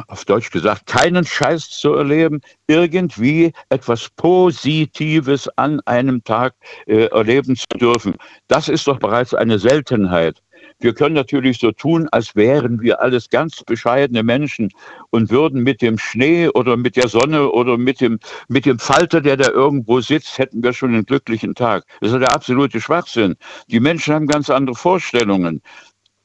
auf 0.09 0.25
Deutsch 0.25 0.51
gesagt, 0.51 0.87
keinen 0.87 1.25
Scheiß 1.25 1.71
zu 1.71 1.95
erleben, 1.95 2.41
irgendwie 2.67 3.53
etwas 3.69 4.09
Positives 4.17 5.49
an 5.57 5.81
einem 5.87 6.23
Tag 6.25 6.55
äh, 6.87 7.07
erleben 7.07 7.57
zu 7.57 7.67
dürfen. 7.79 8.15
Das 8.49 8.69
ist 8.69 8.87
doch 8.87 8.99
bereits 8.99 9.35
eine 9.35 9.59
Seltenheit. 9.59 10.43
Wir 10.83 10.95
können 10.95 11.15
natürlich 11.15 11.59
so 11.59 11.73
tun, 11.73 12.09
als 12.11 12.35
wären 12.37 12.81
wir 12.81 13.03
alles 13.03 13.29
ganz 13.29 13.63
bescheidene 13.65 14.23
Menschen 14.23 14.71
und 15.11 15.31
würden 15.31 15.63
mit 15.63 15.83
dem 15.83 15.99
Schnee 15.99 16.49
oder 16.49 16.79
mit 16.79 16.97
der 16.97 17.09
Sonne 17.09 17.51
oder 17.51 17.77
mit 17.77 18.01
dem, 18.01 18.19
mit 18.49 18.65
dem 18.65 18.79
Falter, 18.79 19.21
der 19.21 19.37
da 19.37 19.51
irgendwo 19.51 20.01
sitzt, 20.01 20.39
hätten 20.39 20.63
wir 20.63 20.73
schon 20.73 20.95
einen 20.95 21.05
glücklichen 21.05 21.55
Tag. 21.55 21.85
Das 22.01 22.13
ist 22.13 22.21
der 22.21 22.33
absolute 22.33 22.81
Schwachsinn. 22.81 23.37
Die 23.69 23.81
Menschen 23.81 24.15
haben 24.15 24.27
ganz 24.27 24.49
andere 24.49 24.75
Vorstellungen. 24.75 25.61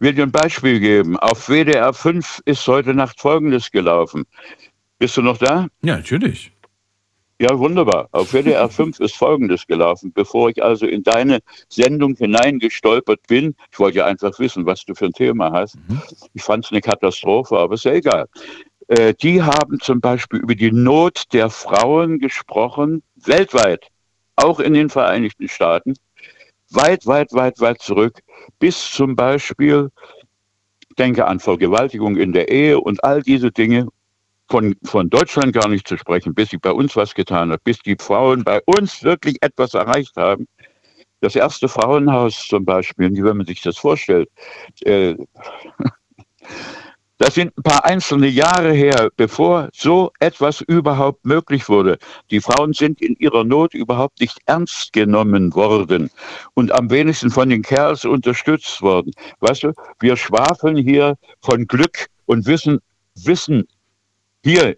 Ich 0.06 0.10
will 0.10 0.18
dir 0.18 0.22
ein 0.22 0.32
Beispiel 0.32 0.80
geben. 0.80 1.18
Auf 1.18 1.50
WDR 1.50 1.92
5 1.92 2.44
ist 2.46 2.68
heute 2.68 2.94
Nacht 2.94 3.20
Folgendes 3.20 3.72
gelaufen. 3.72 4.26
Bist 5.00 5.18
du 5.18 5.24
noch 5.24 5.40
da? 5.40 5.66
Ja, 5.82 5.96
natürlich. 5.96 6.52
Ja, 7.42 7.58
wunderbar. 7.58 8.08
Auf 8.12 8.32
WDR 8.32 8.70
5 8.70 9.00
ist 9.00 9.16
Folgendes 9.16 9.66
gelaufen. 9.66 10.14
Bevor 10.14 10.52
ich 10.52 10.64
also 10.64 10.86
in 10.86 11.02
deine 11.02 11.40
Sendung 11.70 12.16
hineingestolpert 12.16 13.26
bin, 13.26 13.56
ich 13.72 13.80
wollte 13.80 13.98
ja 13.98 14.06
einfach 14.06 14.38
wissen, 14.38 14.68
was 14.68 14.86
du 14.86 14.94
für 14.94 15.06
ein 15.06 15.14
Thema 15.14 15.52
hast. 15.52 15.76
Mhm. 15.88 16.00
Ich 16.36 16.44
fand 16.44 16.66
es 16.66 16.72
eine 16.72 16.82
Katastrophe, 16.82 17.58
aber 17.58 17.74
ist 17.74 17.86
ja 17.86 17.94
egal. 17.94 18.28
Äh, 18.88 19.16
die 19.16 19.42
haben 19.42 19.80
zum 19.80 20.02
Beispiel 20.02 20.40
über 20.40 20.54
die 20.54 20.72
Not 20.72 21.34
der 21.34 21.50
Frauen 21.50 22.20
gesprochen, 22.20 23.02
weltweit, 23.16 23.88
auch 24.36 24.60
in 24.60 24.76
den 24.76 24.92
Vereinigten 24.92 25.50
Staaten, 25.50 25.96
weit, 26.72 27.06
weit, 27.06 27.32
weit, 27.34 27.60
weit 27.60 27.82
zurück, 27.82 28.22
bis 28.60 28.92
zum 28.92 29.16
Beispiel, 29.16 29.92
denke 30.98 31.26
an 31.26 31.40
Vergewaltigung 31.40 32.18
in 32.18 32.32
der 32.32 32.50
Ehe 32.50 32.80
und 32.80 33.04
all 33.04 33.22
diese 33.22 33.52
Dinge, 33.52 33.88
von, 34.50 34.76
von 34.84 35.10
Deutschland 35.10 35.54
gar 35.54 35.68
nicht 35.68 35.88
zu 35.88 35.98
sprechen, 35.98 36.34
bis 36.34 36.50
sie 36.50 36.58
bei 36.58 36.72
uns 36.72 36.96
was 36.96 37.16
getan 37.16 37.52
hat, 37.52 37.64
bis 37.64 37.80
die 37.80 37.96
Frauen 38.00 38.44
bei 38.44 38.62
uns 38.66 39.04
wirklich 39.04 39.38
etwas 39.42 39.74
erreicht 39.74 40.16
haben. 40.18 40.48
Das 41.22 41.36
erste 41.36 41.68
Frauenhaus 41.68 42.48
zum 42.48 42.66
Beispiel, 42.66 43.12
wenn 43.24 43.38
man 43.38 43.46
sich 43.46 43.62
das 43.62 43.78
vorstellt, 43.78 44.30
äh, 44.82 45.16
das 47.18 47.36
sind 47.36 47.58
ein 47.58 47.64
paar 47.64 47.86
einzelne 47.86 48.28
Jahre 48.28 48.74
her, 48.74 49.10
bevor 49.16 49.70
so 49.74 50.12
etwas 50.20 50.62
überhaupt 50.62 51.26
möglich 51.26 51.70
wurde. 51.70 51.98
Die 52.30 52.42
Frauen 52.42 52.74
sind 52.74 53.02
in 53.02 53.16
ihrer 53.16 53.44
Not 53.44 53.74
überhaupt 53.74 54.20
nicht 54.20 54.38
ernst 54.46 54.92
genommen 54.92 55.54
worden 55.54 56.10
und 56.56 56.72
am 56.72 56.90
wenigsten 56.90 57.30
von 57.30 57.50
den 57.50 57.62
Kerls 57.62 58.04
unterstützt 58.04 58.82
worden. 58.82 59.12
Weißt 59.40 59.64
du, 59.64 59.74
wir 60.00 60.18
schwafeln 60.18 60.76
hier 60.76 61.16
von 61.42 61.68
Glück 61.68 62.08
und 62.26 62.46
wissen, 62.48 62.80
wissen 63.16 63.68
hier 64.44 64.76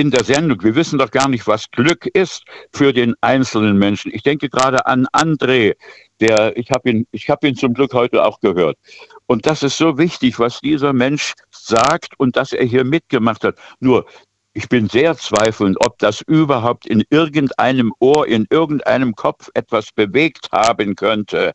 in 0.00 0.10
der 0.10 0.24
Sendung, 0.24 0.62
wir 0.62 0.74
wissen 0.74 0.98
doch 0.98 1.10
gar 1.10 1.28
nicht, 1.28 1.46
was 1.46 1.70
Glück 1.70 2.06
ist 2.06 2.44
für 2.72 2.94
den 2.94 3.14
einzelnen 3.20 3.76
Menschen. 3.76 4.10
Ich 4.14 4.22
denke 4.22 4.48
gerade 4.48 4.86
an 4.86 5.06
André, 5.12 5.76
der, 6.20 6.56
ich 6.56 6.70
habe 6.70 6.90
ihn, 6.90 7.06
ich 7.12 7.28
habe 7.28 7.46
ihn 7.46 7.54
zum 7.54 7.74
Glück 7.74 7.92
heute 7.92 8.24
auch 8.24 8.40
gehört. 8.40 8.78
Und 9.26 9.44
das 9.44 9.62
ist 9.62 9.76
so 9.76 9.98
wichtig, 9.98 10.38
was 10.38 10.60
dieser 10.60 10.94
Mensch 10.94 11.34
sagt 11.50 12.18
und 12.18 12.36
dass 12.36 12.54
er 12.54 12.64
hier 12.64 12.84
mitgemacht 12.84 13.44
hat. 13.44 13.58
Nur, 13.78 14.06
ich 14.54 14.70
bin 14.70 14.88
sehr 14.88 15.16
zweifelnd, 15.16 15.76
ob 15.84 15.98
das 15.98 16.22
überhaupt 16.22 16.86
in 16.86 17.04
irgendeinem 17.10 17.92
Ohr, 18.00 18.26
in 18.26 18.46
irgendeinem 18.48 19.14
Kopf 19.14 19.50
etwas 19.52 19.92
bewegt 19.92 20.48
haben 20.50 20.96
könnte. 20.96 21.52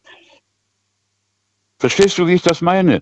Verstehst 1.79 2.17
du, 2.19 2.27
wie 2.27 2.35
ich 2.35 2.43
das 2.43 2.61
meine? 2.61 3.01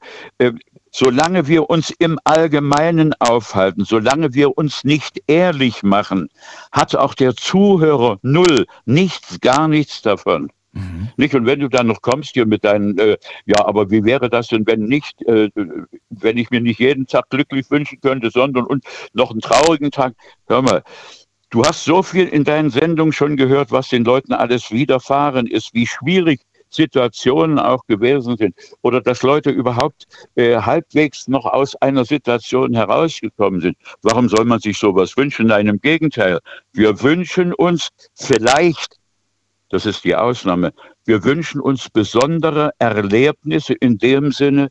Solange 0.95 1.47
wir 1.47 1.71
uns 1.71 1.89
im 1.89 2.19
Allgemeinen 2.23 3.15
aufhalten, 3.17 3.83
solange 3.83 4.35
wir 4.35 4.55
uns 4.59 4.83
nicht 4.83 5.23
ehrlich 5.25 5.81
machen, 5.81 6.29
hat 6.71 6.95
auch 6.95 7.15
der 7.15 7.35
Zuhörer 7.35 8.19
null, 8.21 8.67
nichts, 8.85 9.41
gar 9.41 9.67
nichts 9.67 10.03
davon. 10.03 10.51
Mhm. 10.73 11.09
Nicht? 11.17 11.33
Und 11.33 11.47
wenn 11.47 11.61
du 11.61 11.67
dann 11.67 11.87
noch 11.87 12.03
kommst 12.03 12.35
hier 12.35 12.45
mit 12.45 12.63
deinen, 12.63 12.99
äh, 12.99 13.17
ja, 13.47 13.65
aber 13.65 13.89
wie 13.89 14.03
wäre 14.03 14.29
das 14.29 14.49
denn, 14.49 14.67
wenn 14.67 14.83
nicht, 14.83 15.19
äh, 15.23 15.49
wenn 16.11 16.37
ich 16.37 16.51
mir 16.51 16.61
nicht 16.61 16.79
jeden 16.79 17.07
Tag 17.07 17.27
glücklich 17.31 17.71
wünschen 17.71 17.99
könnte, 17.99 18.29
sondern 18.29 18.65
und 18.65 18.85
noch 19.13 19.31
einen 19.31 19.41
traurigen 19.41 19.89
Tag, 19.89 20.13
hör 20.47 20.61
mal, 20.61 20.83
du 21.49 21.63
hast 21.63 21.85
so 21.85 22.03
viel 22.03 22.27
in 22.27 22.43
deinen 22.43 22.69
Sendungen 22.69 23.13
schon 23.13 23.35
gehört, 23.35 23.71
was 23.71 23.89
den 23.89 24.03
Leuten 24.03 24.33
alles 24.33 24.69
widerfahren 24.69 25.47
ist, 25.47 25.73
wie 25.73 25.87
schwierig 25.87 26.41
Situationen 26.73 27.59
auch 27.59 27.85
gewesen 27.85 28.37
sind 28.37 28.55
oder 28.81 29.01
dass 29.01 29.21
Leute 29.23 29.49
überhaupt 29.49 30.07
äh, 30.35 30.57
halbwegs 30.57 31.27
noch 31.27 31.45
aus 31.45 31.75
einer 31.75 32.05
Situation 32.05 32.73
herausgekommen 32.73 33.61
sind. 33.61 33.77
Warum 34.01 34.29
soll 34.29 34.45
man 34.45 34.59
sich 34.59 34.77
sowas 34.77 35.15
wünschen? 35.17 35.47
Nein, 35.47 35.67
im 35.67 35.79
Gegenteil. 35.79 36.39
Wir 36.71 37.01
wünschen 37.01 37.53
uns 37.53 37.89
vielleicht, 38.15 38.97
das 39.69 39.85
ist 39.85 40.03
die 40.03 40.15
Ausnahme, 40.15 40.73
wir 41.05 41.23
wünschen 41.23 41.59
uns 41.59 41.89
besondere 41.89 42.71
Erlebnisse 42.79 43.73
in 43.73 43.97
dem 43.97 44.31
Sinne, 44.31 44.69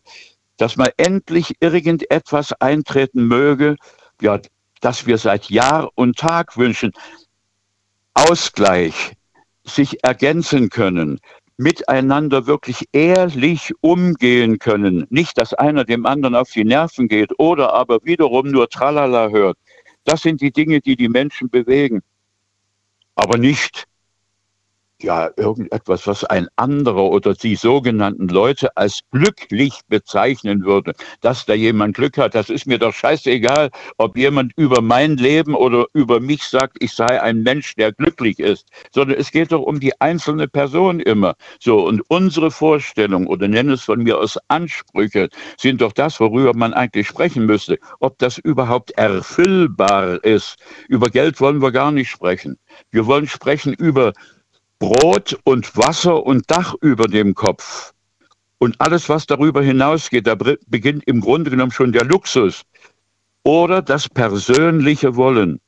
dass 0.57 0.77
mal 0.77 0.93
endlich 0.97 1.57
irgendetwas 1.61 2.53
eintreten 2.61 3.27
möge, 3.27 3.77
ja, 4.21 4.41
das 4.81 5.07
wir 5.07 5.19
seit 5.19 5.51
Jahr 5.51 5.91
und 5.95 6.19
Tag 6.19 6.57
wünschen. 6.57 6.93
Ausgleich, 8.15 9.13
sich 9.65 10.05
ergänzen 10.05 10.71
können, 10.71 11.21
miteinander 11.63 12.47
wirklich 12.47 12.89
ehrlich 12.93 13.73
umgehen 13.81 14.59
können. 14.59 15.07
Nicht, 15.11 15.39
dass 15.39 15.55
einer 15.55 15.85
dem 15.85 16.07
anderen 16.07 16.35
auf 16.35 16.51
die 16.51 16.65
Nerven 16.65 17.09
geht 17.09 17.39
oder 17.39 17.73
aber 17.73 18.01
wiederum 18.03 18.51
nur 18.51 18.69
Tralala 18.69 19.29
hört. 19.31 19.57
Das 20.05 20.23
sind 20.23 20.41
die 20.41 20.53
Dinge, 20.53 20.81
die 20.81 20.97
die 20.97 21.09
Menschen 21.09 21.49
bewegen. 21.49 22.03
Aber 23.15 23.39
nicht, 23.39 23.87
ja, 25.03 25.31
irgendetwas, 25.37 26.07
was 26.07 26.25
ein 26.25 26.49
anderer 26.57 27.11
oder 27.11 27.35
die 27.35 27.57
sogenannten 27.57 28.29
Leute 28.29 28.77
als 28.77 29.01
glücklich 29.11 29.81
bezeichnen 29.89 30.65
würde. 30.65 30.95
Dass 31.21 31.47
da 31.47 31.55
jemand 31.55 31.97
Glück 31.97 32.19
hat, 32.19 32.35
das 32.35 32.51
ist 32.51 32.67
mir 32.67 32.79
doch 32.79 32.95
scheißegal, 32.95 33.71
ob 33.99 34.17
jemand 34.17 34.53
über 34.57 34.81
mein 34.81 35.17
Leben 35.17 35.55
oder 35.55 35.87
über 35.93 36.21
mich 36.21 36.45
sagt, 36.45 36.77
ich 36.81 36.93
sei 36.93 37.21
ein 37.21 37.43
Mensch, 37.43 37.75
der 37.75 37.93
glücklich 37.93 38.39
ist, 38.39 38.69
sondern 38.93 39.19
es 39.19 39.31
geht 39.31 39.53
doch 39.53 39.63
um 39.63 39.81
die 39.81 40.01
einzelne 40.01 40.49
Person 40.49 41.01
immer. 41.01 41.35
So, 41.61 41.87
und 41.87 42.03
unsere 42.09 42.51
Vorstellung 42.51 43.27
oder 43.27 43.49
nenne 43.49 43.75
es 43.75 43.83
von 43.83 44.03
mir 44.03 44.19
aus 44.19 44.39
Ansprüche 44.49 45.29
sind 45.59 45.81
doch 45.81 45.93
das, 45.93 46.21
worüber 46.21 46.53
man 46.55 46.75
eigentlich 46.75 47.09
sprechen 47.09 47.47
müsste. 47.47 47.79
Ob 48.01 48.19
das 48.19 48.39
überhaupt 48.39 48.93
erfüllbar 48.93 50.23
ist. 50.25 50.57
Über 50.89 51.09
Geld 51.09 51.41
wollen 51.41 51.63
wir 51.63 51.73
gar 51.73 51.91
nicht 51.93 52.11
sprechen. 52.11 52.59
Wir 52.91 53.07
wollen 53.07 53.27
sprechen 53.27 53.75
über 53.75 54.13
Brot 54.83 55.39
und 55.45 55.77
Wasser 55.77 56.27
und 56.27 56.51
Dach 56.51 56.75
über 56.81 57.07
dem 57.07 57.37
Kopf. 57.37 57.93
Und 58.59 58.81
alles, 58.81 59.09
was 59.09 59.27
darüber 59.27 59.63
hinausgeht, 59.63 60.27
da 60.27 60.35
beginnt 60.35 61.05
im 61.05 61.21
Grunde 61.21 61.51
genommen 61.51 61.71
schon 61.71 61.93
der 61.93 62.05
Luxus. 62.05 62.63
Oder 63.45 63.81
das 63.81 64.09
persönliche 64.09 65.15
Wollen. 65.15 65.61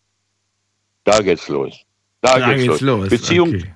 Da 1.05 1.21
geht's 1.21 1.47
los. 1.49 1.81
Da, 2.23 2.41
Da 2.41 2.55
geht's, 2.55 2.63
geht's 2.63 2.81
los. 2.81 3.03
los, 3.03 3.09
Beziehung, 3.09 3.49
okay. 3.51 3.75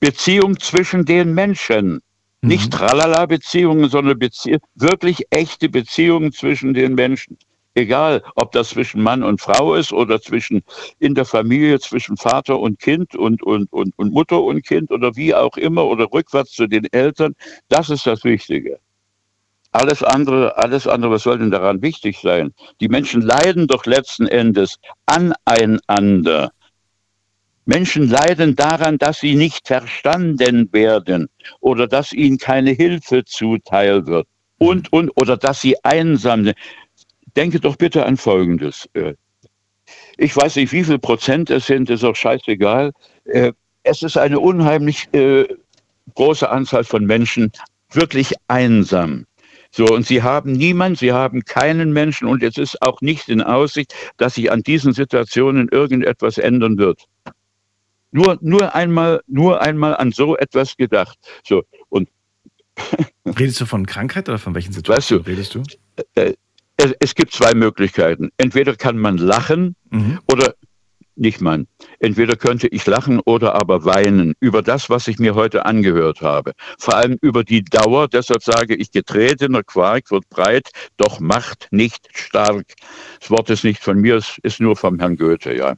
Beziehung 0.00 0.58
zwischen 0.58 1.04
den 1.04 1.34
Menschen. 1.34 2.00
Mhm. 2.40 2.48
Nicht 2.48 2.72
Tralala-Beziehungen, 2.72 3.90
sondern 3.90 4.18
Bezie 4.18 4.58
wirklich 4.74 5.26
echte 5.28 5.68
Beziehungen 5.68 6.32
zwischen 6.32 6.72
den 6.72 6.94
Menschen. 6.94 7.36
Egal, 7.76 8.22
ob 8.36 8.52
das 8.52 8.70
zwischen 8.70 9.02
Mann 9.02 9.22
und 9.22 9.38
Frau 9.38 9.74
ist 9.74 9.92
oder 9.92 10.18
zwischen 10.18 10.62
in 10.98 11.14
der 11.14 11.26
Familie 11.26 11.78
zwischen 11.78 12.16
Vater 12.16 12.58
und 12.58 12.78
Kind 12.78 13.14
und, 13.14 13.42
und, 13.42 13.70
und, 13.70 13.92
und 13.98 14.14
Mutter 14.14 14.42
und 14.42 14.64
Kind 14.64 14.90
oder 14.90 15.14
wie 15.14 15.34
auch 15.34 15.58
immer 15.58 15.84
oder 15.84 16.10
rückwärts 16.10 16.52
zu 16.52 16.66
den 16.66 16.86
Eltern. 16.92 17.34
Das 17.68 17.90
ist 17.90 18.06
das 18.06 18.24
Wichtige. 18.24 18.78
Alles 19.72 20.02
andere, 20.02 20.56
alles 20.56 20.86
andere, 20.86 21.10
was 21.10 21.24
soll 21.24 21.38
denn 21.38 21.50
daran 21.50 21.82
wichtig 21.82 22.18
sein? 22.22 22.54
Die 22.80 22.88
Menschen 22.88 23.20
leiden 23.20 23.66
doch 23.66 23.84
letzten 23.84 24.26
Endes 24.26 24.78
aneinander. 25.04 26.52
Menschen 27.66 28.08
leiden 28.08 28.56
daran, 28.56 28.96
dass 28.96 29.20
sie 29.20 29.34
nicht 29.34 29.66
verstanden 29.66 30.72
werden 30.72 31.28
oder 31.60 31.86
dass 31.86 32.14
ihnen 32.14 32.38
keine 32.38 32.70
Hilfe 32.70 33.26
zuteil 33.26 34.06
wird 34.06 34.26
und, 34.56 34.90
und, 34.94 35.10
oder 35.16 35.36
dass 35.36 35.60
sie 35.60 35.76
einsam 35.84 36.44
sind. 36.44 36.56
Denke 37.36 37.60
doch 37.60 37.76
bitte 37.76 38.04
an 38.06 38.16
Folgendes. 38.16 38.88
äh, 38.94 39.14
Ich 40.16 40.34
weiß 40.36 40.56
nicht, 40.56 40.72
wie 40.72 40.84
viel 40.84 40.98
Prozent 40.98 41.50
es 41.50 41.66
sind, 41.66 41.90
ist 41.90 42.04
auch 42.04 42.16
scheißegal. 42.16 42.92
Äh, 43.26 43.52
Es 43.82 44.02
ist 44.02 44.16
eine 44.16 44.40
unheimlich 44.40 45.08
äh, 45.12 45.46
große 46.14 46.48
Anzahl 46.48 46.82
von 46.84 47.04
Menschen 47.04 47.52
wirklich 47.92 48.34
einsam. 48.48 49.26
So, 49.70 49.84
und 49.86 50.06
sie 50.06 50.22
haben 50.22 50.52
niemand, 50.52 50.98
sie 50.98 51.12
haben 51.12 51.44
keinen 51.44 51.92
Menschen 51.92 52.26
und 52.26 52.42
es 52.42 52.56
ist 52.56 52.80
auch 52.82 53.00
nicht 53.02 53.28
in 53.28 53.42
Aussicht, 53.42 53.94
dass 54.16 54.34
sich 54.34 54.50
an 54.50 54.62
diesen 54.62 54.92
Situationen 54.92 55.68
irgendetwas 55.68 56.38
ändern 56.38 56.78
wird. 56.78 57.04
Nur, 58.10 58.38
nur 58.40 58.74
einmal, 58.74 59.20
nur 59.26 59.60
einmal 59.60 59.94
an 59.96 60.12
so 60.12 60.36
etwas 60.36 60.76
gedacht. 60.76 61.18
So, 61.46 61.62
und 61.90 62.08
Redest 63.26 63.60
du 63.60 63.66
von 63.66 63.84
Krankheit 63.86 64.28
oder 64.28 64.38
von 64.38 64.54
welchen 64.54 64.72
Situationen 64.72 65.24
redest 65.24 65.54
du? 65.54 65.62
äh, 66.14 66.34
es, 66.76 66.92
es 67.00 67.14
gibt 67.14 67.32
zwei 67.32 67.54
Möglichkeiten. 67.54 68.30
Entweder 68.38 68.76
kann 68.76 68.98
man 68.98 69.16
lachen 69.18 69.76
Mhm. 69.90 70.18
oder 70.30 70.54
nicht 71.16 71.40
man. 71.40 71.66
Entweder 71.98 72.36
könnte 72.36 72.68
ich 72.68 72.86
lachen 72.86 73.20
oder 73.24 73.54
aber 73.54 73.84
weinen 73.84 74.34
über 74.40 74.62
das, 74.62 74.90
was 74.90 75.08
ich 75.08 75.18
mir 75.18 75.34
heute 75.34 75.66
angehört 75.66 76.20
habe. 76.20 76.52
Vor 76.78 76.94
allem 76.96 77.18
über 77.20 77.44
die 77.44 77.64
Dauer. 77.64 78.08
Deshalb 78.08 78.42
sage 78.42 78.74
ich, 78.74 78.90
getretener 78.90 79.62
Quark 79.62 80.10
wird 80.10 80.28
breit, 80.28 80.70
doch 80.96 81.20
Macht 81.20 81.68
nicht 81.70 82.08
stark. 82.14 82.66
Das 83.20 83.30
Wort 83.30 83.50
ist 83.50 83.64
nicht 83.64 83.82
von 83.82 84.00
mir, 84.00 84.16
es 84.16 84.38
ist 84.42 84.60
nur 84.60 84.76
vom 84.76 84.98
Herrn 84.98 85.16
Goethe, 85.16 85.56
ja. 85.56 85.74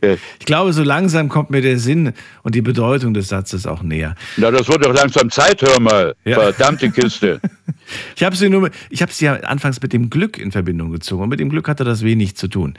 Äh, 0.00 0.16
Ich 0.38 0.46
glaube, 0.46 0.72
so 0.72 0.82
langsam 0.82 1.28
kommt 1.28 1.50
mir 1.50 1.62
der 1.62 1.78
Sinn 1.78 2.12
und 2.42 2.54
die 2.54 2.62
Bedeutung 2.62 3.14
des 3.14 3.28
Satzes 3.28 3.66
auch 3.66 3.82
näher. 3.82 4.14
na, 4.36 4.50
das 4.50 4.68
wird 4.68 4.84
doch 4.84 4.94
langsam 4.94 5.30
Zeit, 5.30 5.62
hör 5.62 5.80
mal. 5.80 6.14
Ja. 6.24 6.40
Verdammte 6.40 6.90
Kiste. 6.90 7.40
Ich 8.16 8.22
habe 8.22 8.36
sie 8.36 8.48
nur, 8.48 8.70
ich 8.90 9.02
habe 9.02 9.12
sie 9.12 9.24
ja 9.24 9.34
anfangs 9.34 9.82
mit 9.82 9.92
dem 9.92 10.08
Glück 10.08 10.38
in 10.38 10.52
Verbindung 10.52 10.92
gezogen 10.92 11.24
und 11.24 11.28
mit 11.28 11.40
dem 11.40 11.50
Glück 11.50 11.68
hatte 11.68 11.84
das 11.84 12.02
wenig 12.02 12.36
zu 12.36 12.48
tun. 12.48 12.74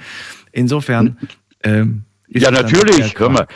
Insofern. 0.51 1.17
Ähm, 1.63 2.03
Ja, 2.27 2.51
natürlich. 2.51 3.17
Hör 3.17 3.29
mal. 3.29 3.47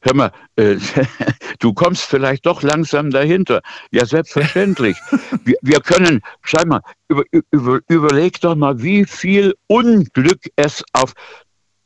Hör 0.00 0.14
mal, 0.14 0.32
äh, 0.56 0.76
du 1.58 1.74
kommst 1.74 2.04
vielleicht 2.04 2.46
doch 2.46 2.62
langsam 2.62 3.10
dahinter. 3.10 3.60
Ja, 3.90 4.06
selbstverständlich. 4.06 4.96
wir, 5.44 5.56
wir 5.60 5.80
können, 5.80 6.20
schau 6.42 6.64
mal, 6.66 6.82
über, 7.08 7.24
über, 7.50 7.80
überleg 7.88 8.40
doch 8.40 8.54
mal, 8.54 8.80
wie 8.80 9.04
viel 9.04 9.54
Unglück 9.66 10.40
es 10.54 10.84
auf, 10.92 11.14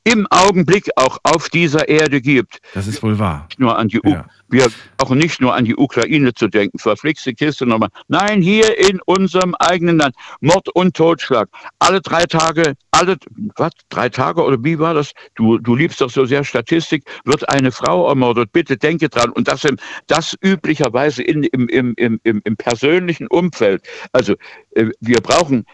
im 0.05 0.27
Augenblick 0.31 0.89
auch 0.97 1.19
auf 1.23 1.49
dieser 1.49 1.89
Erde 1.89 2.21
gibt. 2.21 2.59
Das 2.75 2.87
ist 2.87 3.03
wohl 3.03 3.19
wahr. 3.19 3.47
Nicht 3.49 3.61
nur 3.61 3.79
an 3.79 3.89
die 3.89 4.01
U 4.01 4.17
wir 4.53 4.69
brauchen 4.99 5.19
nicht 5.19 5.41
nur 5.41 5.55
an 5.55 5.65
die 5.65 5.75
Ukraine 5.75 6.35
zu 6.35 6.47
denken, 6.47 6.79
verflixte 6.79 7.33
Kiste 7.33 7.67
nochmal. 7.67 7.89
Nein, 8.09 8.43
hier 8.43 8.79
in 8.79 9.01
unserem 9.07 9.55
eigenen 9.55 9.99
Land. 9.99 10.15
Mord 10.41 10.69
und 10.75 10.95
Totschlag. 10.95 11.49
Alle 11.79 12.03
drei 12.03 12.27
Tage, 12.27 12.75
alle, 12.91 13.17
was, 13.57 13.73
drei 13.89 14.11
Tage 14.11 14.43
oder 14.43 14.63
wie 14.63 14.79
war 14.79 14.93
das? 14.93 15.13
Du, 15.35 15.59
du 15.59 15.75
liebst 15.75 16.03
doch 16.03 16.11
so 16.11 16.27
sehr 16.27 16.45
Statistik, 16.45 17.05
wird 17.25 17.49
eine 17.49 17.73
Frau 17.73 18.09
ermordet. 18.09 18.53
Bitte 18.53 18.77
denke 18.77 19.09
dran. 19.09 19.31
Und 19.31 19.49
das, 19.49 19.65
im, 19.65 19.79
das 20.07 20.37
üblicherweise 20.45 21.23
in, 21.23 21.45
im, 21.45 21.69
im, 21.69 21.95
im, 21.97 22.21
im, 22.23 22.43
im 22.45 22.57
persönlichen 22.57 23.29
Umfeld. 23.29 23.83
Also, 24.13 24.35
äh, 24.73 24.91
wir 25.01 25.21
brauchen 25.23 25.65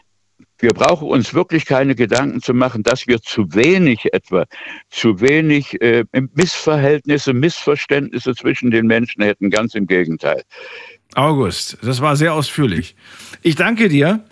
wir 0.58 0.72
brauchen 0.72 1.08
uns 1.08 1.34
wirklich 1.34 1.66
keine 1.66 1.94
Gedanken 1.94 2.42
zu 2.42 2.54
machen, 2.54 2.82
dass 2.82 3.06
wir 3.06 3.20
zu 3.20 3.54
wenig 3.54 4.12
etwa, 4.12 4.44
zu 4.90 5.20
wenig 5.20 5.80
äh, 5.80 6.04
Missverhältnisse, 6.34 7.32
Missverständnisse 7.32 8.34
zwischen 8.34 8.70
den 8.70 8.86
Menschen 8.86 9.22
hätten. 9.22 9.50
Ganz 9.50 9.74
im 9.74 9.86
Gegenteil. 9.86 10.42
August, 11.14 11.78
das 11.82 12.00
war 12.00 12.16
sehr 12.16 12.34
ausführlich. 12.34 12.94
Ich 13.42 13.54
danke 13.54 13.88
dir. 13.88 14.24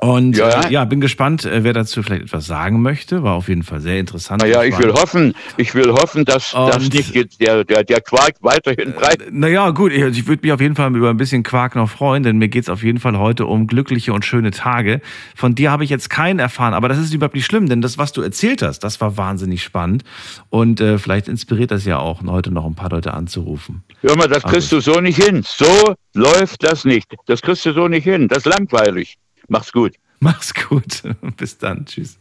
Und 0.00 0.36
Ja. 0.36 0.66
äh, 0.66 0.72
ja 0.72 0.84
bin 0.84 1.00
gespannt, 1.00 1.44
äh, 1.46 1.64
wer 1.64 1.72
dazu 1.72 2.02
vielleicht 2.02 2.24
etwas 2.24 2.46
sagen 2.46 2.82
möchte. 2.82 3.22
War 3.22 3.34
auf 3.34 3.48
jeden 3.48 3.62
Fall 3.62 3.80
sehr 3.80 3.98
interessant. 3.98 4.42
Naja, 4.42 4.62
ich 4.62 4.78
will 4.78 4.92
hoffen, 4.92 5.34
ich 5.56 5.74
will 5.74 5.92
hoffen, 5.92 6.24
dass, 6.26 6.50
dass 6.50 6.90
nicht 6.90 7.40
der, 7.40 7.64
der, 7.64 7.84
der 7.84 8.00
Quark 8.02 8.34
weiterhin 8.40 8.92
breit 8.92 9.22
Naja, 9.30 9.70
gut, 9.70 9.92
ich, 9.92 10.02
ich 10.02 10.26
würde 10.26 10.42
mich 10.42 10.52
auf 10.52 10.60
jeden 10.60 10.74
Fall 10.74 10.94
über 10.94 11.08
ein 11.08 11.16
bisschen 11.16 11.42
Quark 11.42 11.74
noch 11.74 11.88
freuen, 11.88 12.22
denn 12.22 12.36
mir 12.36 12.48
geht's 12.48 12.68
auf 12.68 12.82
jeden 12.82 12.98
Fall 12.98 13.18
heute 13.18 13.46
um 13.46 13.66
glückliche 13.66 14.12
und 14.12 14.24
schöne 14.24 14.50
Tage. 14.50 15.00
Von 15.34 15.54
dir 15.54 15.70
habe 15.70 15.84
ich 15.84 15.90
jetzt 15.90 16.10
keinen 16.10 16.38
erfahren, 16.38 16.74
aber 16.74 16.88
das 16.88 16.98
ist 16.98 17.14
überhaupt 17.14 17.34
nicht 17.34 17.46
schlimm, 17.46 17.68
denn 17.68 17.80
das, 17.80 17.96
was 17.96 18.12
du 18.12 18.20
erzählt 18.20 18.60
hast, 18.62 18.80
das 18.80 19.00
war 19.00 19.16
wahnsinnig 19.16 19.62
spannend. 19.62 20.04
Und 20.50 20.80
äh, 20.80 20.98
vielleicht 20.98 21.28
inspiriert 21.28 21.70
das 21.70 21.84
ja 21.86 21.98
auch, 21.98 22.22
heute 22.26 22.50
noch 22.50 22.66
ein 22.66 22.74
paar 22.74 22.90
Leute 22.90 23.14
anzurufen. 23.14 23.82
Hör 24.02 24.16
mal, 24.16 24.28
das 24.28 24.42
kriegst 24.42 24.70
du 24.70 24.80
so 24.80 25.00
nicht 25.00 25.22
hin. 25.22 25.42
So 25.46 25.94
läuft 26.14 26.62
das 26.62 26.84
nicht. 26.84 27.14
Das 27.26 27.40
kriegst 27.40 27.64
du 27.64 27.72
so 27.72 27.88
nicht 27.88 28.04
hin. 28.04 28.28
Das 28.28 28.38
ist 28.38 28.46
langweilig. 28.46 29.16
Mach's 29.48 29.72
gut. 29.72 29.94
Mach's 30.20 30.54
gut. 30.54 31.02
Bis 31.36 31.58
dann. 31.58 31.86
Tschüss. 31.86 32.18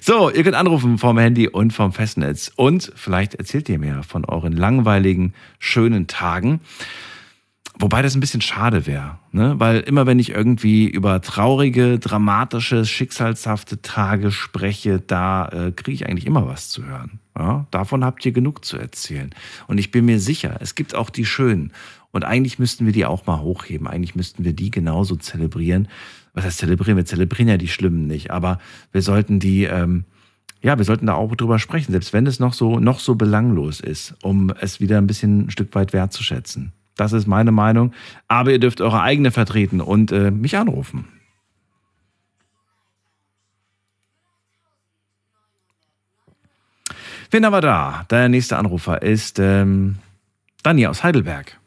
So, 0.00 0.30
ihr 0.30 0.44
könnt 0.44 0.54
anrufen 0.54 0.98
vom 0.98 1.18
Handy 1.18 1.48
und 1.48 1.72
vom 1.72 1.92
Festnetz. 1.92 2.52
Und 2.54 2.92
vielleicht 2.94 3.34
erzählt 3.34 3.68
ihr 3.68 3.78
mir 3.78 4.02
von 4.02 4.24
euren 4.24 4.52
langweiligen, 4.52 5.34
schönen 5.58 6.06
Tagen. 6.06 6.60
Wobei 7.78 8.02
das 8.02 8.14
ein 8.14 8.20
bisschen 8.20 8.42
schade 8.42 8.86
wäre, 8.86 9.18
ne? 9.32 9.54
weil 9.58 9.80
immer 9.80 10.06
wenn 10.06 10.18
ich 10.18 10.30
irgendwie 10.30 10.86
über 10.86 11.20
traurige, 11.22 11.98
dramatische, 11.98 12.84
schicksalshafte 12.84 13.80
Tage 13.80 14.30
spreche, 14.30 15.00
da 15.00 15.48
äh, 15.48 15.72
kriege 15.72 15.94
ich 15.94 16.06
eigentlich 16.06 16.26
immer 16.26 16.46
was 16.46 16.68
zu 16.68 16.84
hören. 16.84 17.18
Ja? 17.36 17.66
Davon 17.70 18.04
habt 18.04 18.24
ihr 18.26 18.32
genug 18.32 18.64
zu 18.64 18.76
erzählen. 18.76 19.34
Und 19.66 19.78
ich 19.78 19.90
bin 19.90 20.04
mir 20.04 20.20
sicher, 20.20 20.58
es 20.60 20.74
gibt 20.74 20.94
auch 20.94 21.08
die 21.08 21.24
schönen. 21.24 21.72
Und 22.12 22.24
eigentlich 22.24 22.58
müssten 22.58 22.84
wir 22.84 22.92
die 22.92 23.06
auch 23.06 23.26
mal 23.26 23.40
hochheben. 23.40 23.86
Eigentlich 23.88 24.14
müssten 24.14 24.44
wir 24.44 24.52
die 24.52 24.70
genauso 24.70 25.16
zelebrieren. 25.16 25.88
Was 26.34 26.44
heißt 26.44 26.58
zelebrieren? 26.58 26.96
Wir 26.96 27.04
zelebrieren 27.04 27.48
ja 27.48 27.56
die 27.56 27.68
Schlimmen 27.68 28.06
nicht, 28.06 28.30
aber 28.30 28.58
wir 28.90 29.02
sollten 29.02 29.38
die, 29.38 29.64
ähm, 29.64 30.04
ja, 30.62 30.78
wir 30.78 30.84
sollten 30.84 31.06
da 31.06 31.14
auch 31.14 31.34
drüber 31.34 31.58
sprechen, 31.58 31.92
selbst 31.92 32.12
wenn 32.12 32.26
es 32.26 32.38
noch 32.38 32.54
so, 32.54 32.78
noch 32.78 33.00
so 33.00 33.14
belanglos 33.14 33.80
ist, 33.80 34.14
um 34.22 34.52
es 34.60 34.80
wieder 34.80 34.98
ein 34.98 35.06
bisschen 35.06 35.46
ein 35.46 35.50
Stück 35.50 35.74
weit 35.74 35.92
wertzuschätzen. 35.92 36.72
Das 36.96 37.12
ist 37.12 37.26
meine 37.26 37.52
Meinung. 37.52 37.92
Aber 38.28 38.52
ihr 38.52 38.58
dürft 38.58 38.80
eure 38.80 39.02
eigene 39.02 39.30
vertreten 39.30 39.80
und 39.80 40.12
äh, 40.12 40.30
mich 40.30 40.56
anrufen. 40.56 41.08
Wen 47.30 47.46
haben 47.46 47.52
wir 47.52 47.62
da? 47.62 48.04
Der 48.10 48.28
nächste 48.28 48.58
Anrufer 48.58 49.00
ist 49.00 49.38
ähm, 49.38 49.96
Dani 50.62 50.86
aus 50.86 51.02
Heidelberg. 51.02 51.58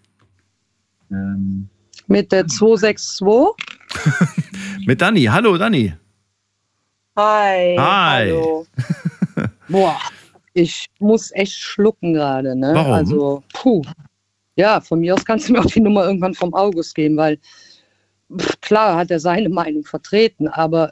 Mit 2.08 2.32
der 2.32 2.48
262. 2.48 3.66
Mit 4.86 5.02
Dani. 5.02 5.24
Hallo, 5.26 5.58
Dani. 5.58 5.94
Hi. 7.18 7.76
Hi. 7.76 8.30
Hallo. 8.30 8.68
Boah, 9.68 9.98
ich 10.54 10.86
muss 11.00 11.32
echt 11.32 11.54
schlucken 11.54 12.14
gerade, 12.14 12.56
ne? 12.56 12.72
Warum? 12.76 12.94
Also, 12.94 13.44
puh. 13.54 13.82
Ja, 14.58 14.80
von 14.80 15.00
mir 15.00 15.16
aus 15.16 15.26
kannst 15.26 15.50
du 15.50 15.54
mir 15.54 15.62
auch 15.62 15.66
die 15.66 15.82
Nummer 15.82 16.06
irgendwann 16.06 16.36
vom 16.36 16.54
August 16.54 16.94
geben, 16.94 17.18
weil 17.18 17.40
pff, 18.38 18.62
klar 18.62 18.96
hat 18.96 19.10
er 19.10 19.20
seine 19.20 19.50
Meinung 19.50 19.84
vertreten, 19.84 20.48
aber 20.48 20.92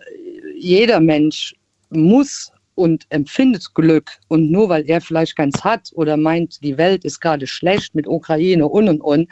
jeder 0.58 1.00
Mensch 1.00 1.56
muss 1.90 2.52
und 2.76 3.06
empfindet 3.10 3.74
Glück. 3.76 4.12
Und 4.28 4.50
nur 4.50 4.70
weil 4.70 4.90
er 4.90 5.02
vielleicht 5.02 5.36
keins 5.36 5.64
hat 5.64 5.92
oder 5.94 6.18
meint, 6.18 6.64
die 6.64 6.78
Welt 6.80 7.06
ist 7.06 7.20
gerade 7.20 7.46
schlecht 7.46 7.94
mit 7.94 8.08
Ukraine 8.08 8.68
und 8.68 8.90
und 8.90 9.02
und, 9.02 9.30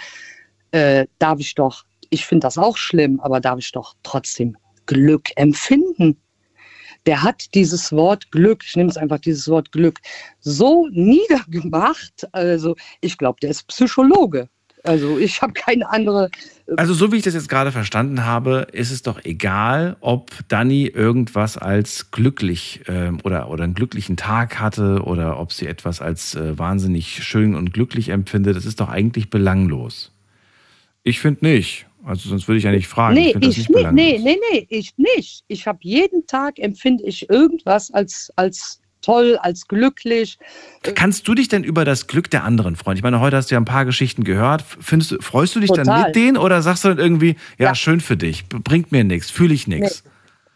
äh, 0.72 1.08
darf 1.18 1.40
ich 1.40 1.56
doch, 1.56 1.84
ich 2.12 2.26
finde 2.26 2.46
das 2.46 2.60
auch 2.60 2.78
schlimm, 2.78 3.20
aber 3.20 3.40
darf 3.40 3.58
ich 3.58 3.72
doch 3.72 3.96
trotzdem 4.04 4.56
Glück 4.86 5.30
empfinden. 5.36 6.18
Der 7.08 7.24
hat 7.24 7.56
dieses 7.56 7.92
Wort 7.92 8.32
Glück, 8.32 8.64
ich 8.64 8.76
nehme 8.76 8.90
es 8.90 8.98
einfach 8.98 9.18
dieses 9.18 9.48
Wort 9.48 9.72
Glück, 9.72 10.00
so 10.40 10.88
niedergemacht. 10.92 12.28
Also 12.32 12.76
ich 13.00 13.18
glaube, 13.18 13.40
der 13.42 13.50
ist 13.50 13.68
Psychologe. 13.68 14.50
Also 14.84 15.18
ich 15.18 15.42
habe 15.42 15.54
keine 15.54 15.90
andere. 15.90 16.30
Also 16.76 16.94
so 16.94 17.12
wie 17.12 17.18
ich 17.18 17.24
das 17.24 17.34
jetzt 17.34 17.50
gerade 17.50 17.72
verstanden 17.72 18.26
habe, 18.26 18.68
ist 18.72 18.92
es 18.92 19.04
doch 19.04 19.24
egal, 19.24 19.96
ob 20.00 20.32
Dani 20.48 20.88
irgendwas 20.88 21.58
als 21.58 22.12
glücklich 22.12 22.82
ähm, 22.88 23.20
oder, 23.24 23.50
oder 23.50 23.64
einen 23.64 23.74
glücklichen 23.76 24.18
Tag 24.18 24.60
hatte 24.60 25.04
oder 25.04 25.40
ob 25.40 25.54
sie 25.54 25.68
etwas 25.68 26.02
als 26.02 26.36
äh, 26.36 26.58
wahnsinnig 26.58 27.24
schön 27.24 27.56
und 27.56 27.74
glücklich 27.74 28.10
empfindet. 28.10 28.56
Das 28.56 28.66
ist 28.66 28.80
doch 28.80 28.90
eigentlich 28.90 29.30
belanglos. 29.30 30.12
Ich 31.04 31.20
finde 31.20 31.46
nicht. 31.46 31.88
Also 32.06 32.30
sonst 32.30 32.48
würde 32.48 32.58
ich 32.58 32.64
ja 32.64 32.72
nicht 32.72 32.88
fragen. 32.88 33.16
nee, 33.16 33.34
das 33.34 33.58
ich 33.58 33.70
nicht 33.70 33.70
nicht, 33.70 33.92
nee, 33.92 34.20
nee, 34.22 34.38
nee, 34.52 34.68
ich 34.70 34.94
nicht. 34.98 35.44
Ich 35.48 35.68
habe 35.68 35.80
jeden 35.82 36.26
Tag 36.26 36.58
empfinde 36.60 37.04
ich 37.04 37.30
irgendwas 37.30 37.92
als, 37.92 38.32
als 38.36 38.82
toll, 39.02 39.38
als 39.42 39.68
glücklich. 39.68 40.38
Kannst 40.82 41.28
du 41.28 41.36
dich 41.36 41.48
denn 41.48 41.64
über 41.64 41.86
das 41.86 42.08
Glück 42.08 42.30
der 42.30 42.44
anderen 42.44 42.76
freuen? 42.76 42.98
Ich 42.98 43.04
meine, 43.04 43.20
heute 43.20 43.38
hast 43.38 43.52
du 43.52 43.56
ja 43.56 43.62
ein 43.62 43.66
paar 43.66 43.86
Geschichten 43.86 44.24
gehört. 44.24 44.64
Findest 44.64 45.18
freust 45.22 45.56
du 45.56 45.60
dich 45.60 45.72
dann 45.72 45.86
Total. 45.86 46.08
mit 46.08 46.16
denen 46.16 46.38
oder 46.38 46.62
sagst 46.62 46.84
du 46.84 46.90
dann 46.90 47.00
irgendwie, 47.00 47.36
ja, 47.58 47.76
schön 47.76 48.00
für 48.00 48.18
dich, 48.18 48.48
bringt 48.48 48.92
mir 48.92 49.04
nichts, 49.04 49.30
fühle 49.30 49.54
ich 49.54 49.68
nichts? 49.68 50.04
Nee, 50.04 50.12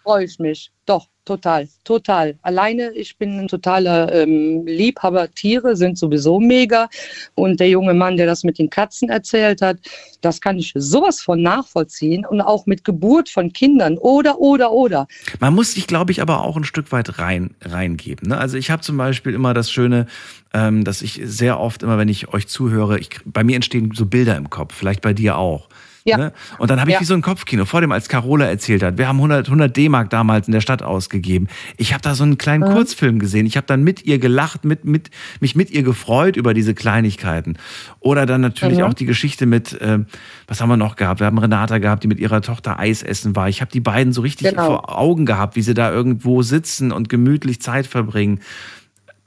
freue 0.05 0.25
ich 0.25 0.37
mich. 0.39 0.71
Doch, 0.85 1.07
total, 1.25 1.67
total. 1.83 2.37
Alleine, 2.43 2.91
ich 2.91 3.17
bin 3.17 3.39
ein 3.39 3.47
totaler 3.47 4.13
ähm, 4.13 4.67
Liebhaber. 4.67 5.31
Tiere 5.31 5.75
sind 5.75 5.97
sowieso 5.97 6.39
mega. 6.39 6.87
Und 7.33 7.59
der 7.59 7.69
junge 7.69 7.95
Mann, 7.95 8.15
der 8.15 8.27
das 8.27 8.43
mit 8.43 8.59
den 8.59 8.69
Katzen 8.69 9.09
erzählt 9.09 9.63
hat, 9.63 9.77
das 10.21 10.39
kann 10.39 10.59
ich 10.59 10.73
sowas 10.75 11.21
von 11.21 11.41
nachvollziehen. 11.41 12.23
Und 12.23 12.39
auch 12.39 12.67
mit 12.67 12.83
Geburt 12.83 13.29
von 13.29 13.51
Kindern 13.51 13.97
oder, 13.97 14.39
oder, 14.39 14.71
oder. 14.71 15.07
Man 15.39 15.55
muss 15.55 15.73
sich, 15.73 15.87
glaube 15.87 16.11
ich, 16.11 16.21
aber 16.21 16.43
auch 16.43 16.55
ein 16.55 16.65
Stück 16.65 16.91
weit 16.91 17.17
rein, 17.17 17.55
reingeben. 17.61 18.29
Ne? 18.29 18.37
Also 18.37 18.57
ich 18.57 18.69
habe 18.69 18.83
zum 18.83 18.97
Beispiel 18.97 19.33
immer 19.33 19.55
das 19.55 19.71
Schöne, 19.71 20.05
ähm, 20.53 20.83
dass 20.83 21.01
ich 21.01 21.19
sehr 21.23 21.59
oft 21.59 21.81
immer, 21.81 21.97
wenn 21.97 22.09
ich 22.09 22.31
euch 22.31 22.47
zuhöre, 22.47 22.99
ich, 22.99 23.09
bei 23.25 23.43
mir 23.43 23.55
entstehen 23.55 23.91
so 23.95 24.05
Bilder 24.05 24.37
im 24.37 24.51
Kopf, 24.51 24.75
vielleicht 24.75 25.01
bei 25.01 25.13
dir 25.13 25.37
auch. 25.39 25.67
Ja. 26.07 26.17
Ne? 26.17 26.33
Und 26.59 26.69
dann 26.69 26.79
habe 26.79 26.91
ich 26.91 26.95
Ja. 26.95 27.01
wie 27.01 27.05
so 27.05 27.15
ein 27.15 27.23
Kopfkino 27.23 27.65
vor 27.65 27.81
dem, 27.81 27.91
als 27.91 28.07
Carola 28.09 28.45
erzählt 28.45 28.83
hat. 28.83 28.99
Wir 28.99 29.07
haben 29.07 29.17
100, 29.19 29.49
100 29.49 29.75
D-Mark 29.75 30.11
damals 30.11 30.47
in 30.47 30.51
der 30.51 30.61
Stadt 30.61 30.83
ausgegeben. 30.83 31.47
Ich 31.77 31.93
habe 31.93 32.03
da 32.03 32.13
so 32.13 32.23
einen 32.23 32.37
kleinen 32.37 32.69
Mhm. 32.69 32.73
Kurzfilm 32.75 33.17
gesehen. 33.17 33.47
Ich 33.47 33.57
habe 33.57 33.65
dann 33.65 33.83
mit 33.83 34.05
ihr 34.05 34.19
gelacht, 34.19 34.65
mit, 34.65 34.85
mit, 34.85 35.09
mich 35.39 35.55
mit 35.55 35.71
ihr 35.71 35.81
gefreut 35.81 36.37
über 36.37 36.53
diese 36.53 36.75
Kleinigkeiten. 36.75 37.57
Oder 38.01 38.27
dann 38.27 38.41
natürlich 38.41 38.77
Mhm. 38.77 38.83
auch 38.83 38.93
die 38.93 39.07
Geschichte 39.07 39.47
mit, 39.47 39.75
ähm, 39.81 40.05
was 40.47 40.61
haben 40.61 40.69
wir 40.69 40.77
noch 40.77 40.95
gehabt? 40.95 41.21
Wir 41.21 41.25
haben 41.25 41.39
Renata 41.39 41.79
gehabt, 41.79 42.03
die 42.03 42.07
mit 42.07 42.19
ihrer 42.19 42.41
Tochter 42.43 42.77
Eis 42.79 43.01
essen 43.01 43.35
war. 43.35 43.49
Ich 43.49 43.61
habe 43.61 43.71
die 43.71 43.79
beiden 43.81 44.13
so 44.13 44.21
richtig 44.21 44.49
Genau. 44.51 44.65
vor 44.67 44.95
Augen 44.95 45.25
gehabt, 45.25 45.55
wie 45.55 45.63
sie 45.63 45.73
da 45.73 45.91
irgendwo 45.91 46.43
sitzen 46.43 46.91
und 46.91 47.09
gemütlich 47.09 47.61
Zeit 47.61 47.87
verbringen. 47.87 48.41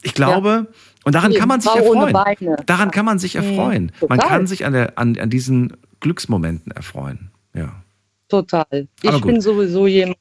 Ich 0.03 0.15
glaube, 0.15 0.69
und 1.03 1.17
daran 1.17 1.33
Nee, 1.33 1.39
kann 1.39 1.49
man 1.49 1.61
sich 1.61 1.73
erfreuen. 1.75 2.17
Daran 2.67 2.93
kann 2.93 3.05
man 3.05 3.19
sich 3.19 3.35
erfreuen. 3.35 3.91
Man 4.09 4.21
kann 4.21 4.47
sich 4.47 4.65
an, 4.65 4.73
der, 4.75 4.97
an, 4.97 5.17
an 5.19 5.29
diesen 5.29 5.73
Glücksmomenten 6.01 6.73
erfreuen. 6.73 7.31
Ja. 7.55 7.83
Total. 8.29 8.87
Ich 9.03 9.21
bin 9.23 9.41
sowieso 9.41 9.87
jemand, 9.87 10.19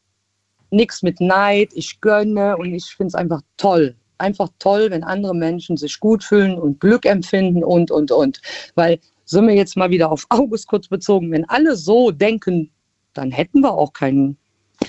nichts 0.71 1.03
mit 1.03 1.21
Neid, 1.21 1.71
ich 1.73 1.99
gönne 2.01 2.57
und 2.57 2.73
ich 2.73 2.85
finde 2.85 3.09
es 3.09 3.15
einfach 3.15 3.41
toll. 3.57 3.95
Einfach 4.17 4.49
toll, 4.59 4.89
wenn 4.89 5.03
andere 5.03 5.35
Menschen 5.35 5.77
sich 5.77 5.99
gut 5.99 6.23
fühlen 6.23 6.57
und 6.57 6.79
Glück 6.79 7.05
empfinden 7.05 7.63
und, 7.63 7.91
und, 7.91 8.11
und. 8.11 8.41
Weil, 8.75 8.99
sind 9.25 9.47
wir 9.47 9.55
jetzt 9.55 9.77
mal 9.77 9.89
wieder 9.89 10.11
auf 10.11 10.25
August 10.29 10.67
kurz 10.67 10.87
bezogen, 10.87 11.31
wenn 11.31 11.47
alle 11.49 11.75
so 11.75 12.11
denken, 12.11 12.71
dann 13.13 13.31
hätten 13.31 13.61
wir 13.61 13.71
auch 13.71 13.93
keinen, 13.93 14.37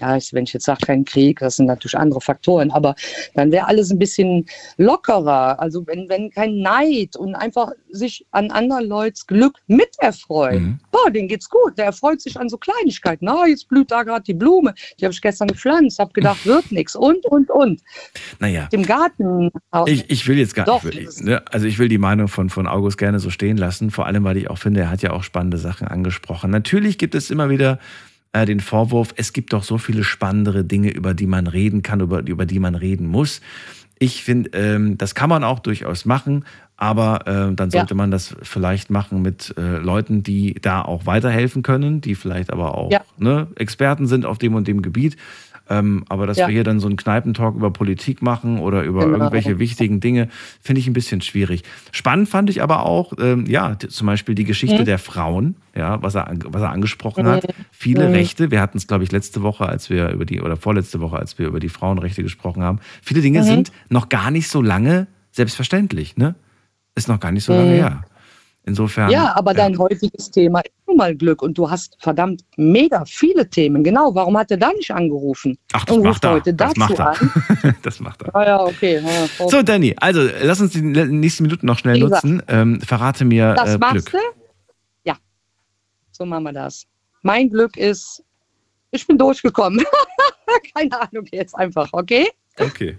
ja, 0.00 0.16
ich- 0.16 0.32
wenn 0.32 0.44
ich 0.44 0.52
jetzt 0.52 0.64
sage, 0.66 0.80
keinen 0.86 1.04
Krieg, 1.04 1.40
das 1.40 1.56
sind 1.56 1.66
natürlich 1.66 1.96
andere 1.96 2.20
Faktoren, 2.20 2.70
aber 2.70 2.94
dann 3.34 3.50
wäre 3.52 3.66
alles 3.66 3.90
ein 3.90 3.98
bisschen 3.98 4.46
lockerer. 4.76 5.60
Also 5.60 5.86
wenn, 5.86 6.08
wenn 6.08 6.30
kein 6.30 6.58
Neid 6.58 7.16
und 7.16 7.34
einfach 7.34 7.70
sich 7.90 8.26
an 8.30 8.50
anderen 8.50 8.86
Leuts 8.86 9.26
Glück 9.26 9.54
miterfreuen. 9.66 10.62
Mhm. 10.62 10.78
Boah, 10.90 11.10
denen 11.10 11.28
geht's 11.28 11.48
gut. 11.48 11.76
Der 11.78 11.86
erfreut 11.86 12.20
sich 12.20 12.38
an 12.38 12.48
so 12.48 12.56
Kleinigkeiten. 12.58 13.24
Na, 13.24 13.46
jetzt 13.46 13.68
blüht 13.68 13.90
da 13.90 14.02
gerade 14.02 14.22
die 14.24 14.34
Blume. 14.34 14.74
Die 15.00 15.04
habe 15.04 15.12
ich 15.12 15.20
gestern 15.20 15.48
gepflanzt, 15.48 15.98
habe 15.98 16.12
gedacht, 16.12 16.38
wird 16.46 16.70
nichts. 16.72 16.94
Und, 16.94 17.24
und, 17.26 17.50
und. 17.50 17.80
Naja. 18.38 18.68
Im 18.72 18.84
Garten. 18.84 19.50
Ich, 19.86 20.10
ich 20.10 20.26
will 20.28 20.38
jetzt 20.38 20.54
gar 20.54 20.66
Doch, 20.66 20.82
das- 20.84 21.20
ne, 21.20 21.42
also 21.50 21.66
ich 21.66 21.78
will 21.78 21.88
die 21.88 21.98
Meinung 21.98 22.28
von, 22.28 22.50
von 22.50 22.66
August 22.66 22.98
gerne 22.98 23.18
so 23.20 23.30
stehen 23.30 23.56
lassen, 23.56 23.90
vor 23.90 24.06
allem 24.06 24.24
weil 24.24 24.36
ich 24.36 24.50
auch 24.50 24.58
finde, 24.58 24.80
er 24.80 24.90
hat 24.90 25.02
ja 25.02 25.12
auch 25.12 25.22
spannende 25.22 25.58
Sachen 25.58 25.88
angesprochen. 25.88 26.50
Natürlich 26.50 26.98
gibt 26.98 27.14
es 27.14 27.30
immer 27.30 27.50
wieder 27.50 27.78
äh, 28.32 28.44
den 28.46 28.60
Vorwurf, 28.60 29.14
es 29.16 29.32
gibt 29.32 29.52
doch 29.52 29.62
so 29.62 29.78
viele 29.78 30.04
spannendere 30.04 30.64
Dinge, 30.64 30.90
über 30.90 31.14
die 31.14 31.26
man 31.26 31.46
reden 31.46 31.82
kann, 31.82 32.00
über, 32.00 32.20
über 32.26 32.46
die 32.46 32.58
man 32.58 32.74
reden 32.74 33.06
muss. 33.06 33.40
Ich 34.00 34.22
finde, 34.22 34.50
ähm, 34.52 34.96
das 34.96 35.14
kann 35.16 35.28
man 35.28 35.42
auch 35.42 35.58
durchaus 35.58 36.04
machen, 36.04 36.44
aber 36.76 37.26
äh, 37.26 37.54
dann 37.54 37.70
Ja. 37.70 37.80
sollte 37.80 37.96
man 37.96 38.12
das 38.12 38.36
vielleicht 38.42 38.90
machen 38.90 39.22
mit 39.22 39.52
äh, 39.58 39.78
Leuten, 39.78 40.22
die 40.22 40.54
da 40.62 40.82
auch 40.82 41.04
weiterhelfen 41.06 41.62
können, 41.62 42.00
die 42.00 42.14
vielleicht 42.14 42.52
aber 42.52 42.78
auch 42.78 42.92
Ja. 42.92 43.00
ne, 43.18 43.48
Experten 43.56 44.06
sind 44.06 44.24
auf 44.24 44.38
dem 44.38 44.54
und 44.54 44.68
dem 44.68 44.82
Gebiet. 44.82 45.16
Ähm, 45.70 46.04
aber 46.08 46.26
dass 46.26 46.38
Ja. 46.38 46.46
wir 46.48 46.54
hier 46.54 46.64
dann 46.64 46.80
so 46.80 46.86
einen 46.86 46.96
Kneipentalk 46.96 47.54
über 47.54 47.70
Politik 47.70 48.22
machen 48.22 48.58
oder 48.58 48.82
über 48.84 49.04
Genau. 49.04 49.18
irgendwelche 49.18 49.58
wichtigen 49.58 50.00
Dinge, 50.00 50.28
finde 50.62 50.80
ich 50.80 50.86
ein 50.86 50.92
bisschen 50.94 51.20
schwierig. 51.20 51.62
Spannend 51.92 52.28
fand 52.28 52.48
ich 52.50 52.62
aber 52.62 52.86
auch, 52.86 53.12
ähm, 53.20 53.44
ja, 53.46 53.78
zum 53.78 54.06
Beispiel 54.06 54.34
die 54.34 54.44
Geschichte 54.44 54.80
Mhm. 54.82 54.86
der 54.86 54.98
Frauen, 54.98 55.56
ja, 55.76 56.00
was 56.02 56.14
er, 56.14 56.32
was 56.46 56.62
er 56.62 56.70
angesprochen 56.70 57.24
Mhm. 57.24 57.28
hat. 57.30 57.46
Viele 57.70 58.08
Mhm. 58.08 58.14
Rechte, 58.14 58.50
wir 58.50 58.60
hatten 58.60 58.78
es, 58.78 58.86
glaube 58.86 59.04
ich, 59.04 59.12
letzte 59.12 59.42
Woche, 59.42 59.66
als 59.68 59.90
wir 59.90 60.08
über 60.10 60.24
die, 60.24 60.40
oder 60.40 60.56
vorletzte 60.56 61.00
Woche, 61.00 61.18
als 61.18 61.38
wir 61.38 61.46
über 61.46 61.60
die 61.60 61.68
Frauenrechte 61.68 62.22
gesprochen 62.22 62.62
haben. 62.62 62.78
Viele 63.02 63.20
Dinge 63.20 63.40
Mhm. 63.40 63.44
sind 63.44 63.72
noch 63.90 64.08
gar 64.08 64.30
nicht 64.30 64.48
so 64.48 64.62
lange 64.62 65.06
selbstverständlich, 65.32 66.16
ne? 66.16 66.34
Ist 66.94 67.08
noch 67.08 67.20
gar 67.20 67.30
nicht 67.32 67.44
so 67.44 67.52
lange 67.52 67.72
Mhm. 67.72 67.76
her. 67.76 68.02
Insofern. 68.68 69.10
Ja, 69.10 69.34
aber 69.34 69.54
dein 69.54 69.78
heutiges 69.78 70.30
Thema 70.30 70.60
ist 70.60 70.72
nun 70.86 70.96
mal 70.98 71.16
Glück 71.16 71.40
und 71.42 71.56
du 71.56 71.68
hast 71.70 71.96
verdammt 72.00 72.44
mega 72.56 73.04
viele 73.06 73.48
Themen. 73.48 73.82
Genau, 73.82 74.14
warum 74.14 74.36
hat 74.38 74.50
er 74.50 74.58
da 74.58 74.72
nicht 74.74 74.90
angerufen? 74.90 75.56
Ach, 75.72 75.84
das 75.86 75.96
und 75.96 76.02
macht 76.04 76.24
er. 76.24 76.32
heute 76.32 76.52
Das 76.54 76.74
dazu 76.74 76.80
macht 76.80 76.98
er. 76.98 77.08
an. 77.08 77.74
das 77.82 78.00
macht 78.00 78.22
er. 78.22 78.36
Ah 78.36 78.46
ja, 78.46 78.60
okay. 78.64 79.00
Ja, 79.02 79.26
oh. 79.38 79.48
So, 79.48 79.62
Danny, 79.62 79.96
also 79.98 80.20
lass 80.42 80.60
uns 80.60 80.72
die 80.72 80.82
nächsten 80.82 81.44
Minuten 81.44 81.66
noch 81.66 81.78
schnell 81.78 81.98
gesagt, 81.98 82.24
nutzen. 82.24 82.42
Ähm, 82.48 82.80
verrate 82.82 83.24
mir 83.24 83.54
Das 83.54 83.74
äh, 83.74 83.78
machst 83.78 84.10
Glück. 84.10 84.22
du? 84.34 84.40
Ja. 85.04 85.16
So 86.12 86.26
machen 86.26 86.44
wir 86.44 86.52
das. 86.52 86.86
Mein 87.22 87.48
Glück 87.50 87.76
ist, 87.76 88.22
ich 88.90 89.06
bin 89.06 89.16
durchgekommen. 89.18 89.84
Keine 90.74 91.00
Ahnung 91.00 91.24
jetzt 91.32 91.54
einfach, 91.56 91.88
okay? 91.92 92.28
Okay. 92.60 92.98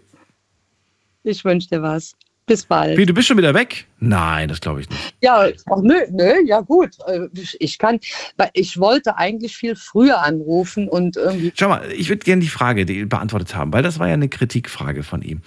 Ich 1.24 1.46
wünsche 1.46 1.68
dir 1.70 1.82
was. 1.82 2.16
Bis 2.50 2.66
bald. 2.66 2.98
Wie, 2.98 3.06
du 3.06 3.14
bist 3.14 3.28
schon 3.28 3.38
wieder 3.38 3.54
weg? 3.54 3.86
Nein, 4.00 4.50
das 4.50 4.60
glaube 4.60 4.82
ich 4.82 4.90
nicht. 4.90 5.14
Ja, 5.22 5.48
ach, 5.70 5.82
nö, 5.84 5.94
nö, 6.10 6.34
ja 6.48 6.62
gut. 6.62 6.98
Äh, 7.06 7.28
Ich 7.60 7.78
kann, 7.78 8.00
ich 8.54 8.80
wollte 8.80 9.18
eigentlich 9.18 9.56
viel 9.56 9.76
früher 9.76 10.24
anrufen 10.24 10.88
und 10.88 11.16
irgendwie. 11.16 11.54
Schau 11.56 11.70
mal, 11.70 11.84
ich 11.96 12.10
würde 12.10 12.26
gerne 12.26 12.42
die 12.42 12.48
Frage 12.48 12.88
die 12.88 13.06
beantwortet 13.06 13.56
haben, 13.56 13.72
weil 13.72 13.84
das 13.84 14.00
war 14.00 14.08
ja 14.08 14.16
eine 14.16 14.30
Kritikfrage 14.30 15.04
von 15.04 15.22
ihm. 15.22 15.42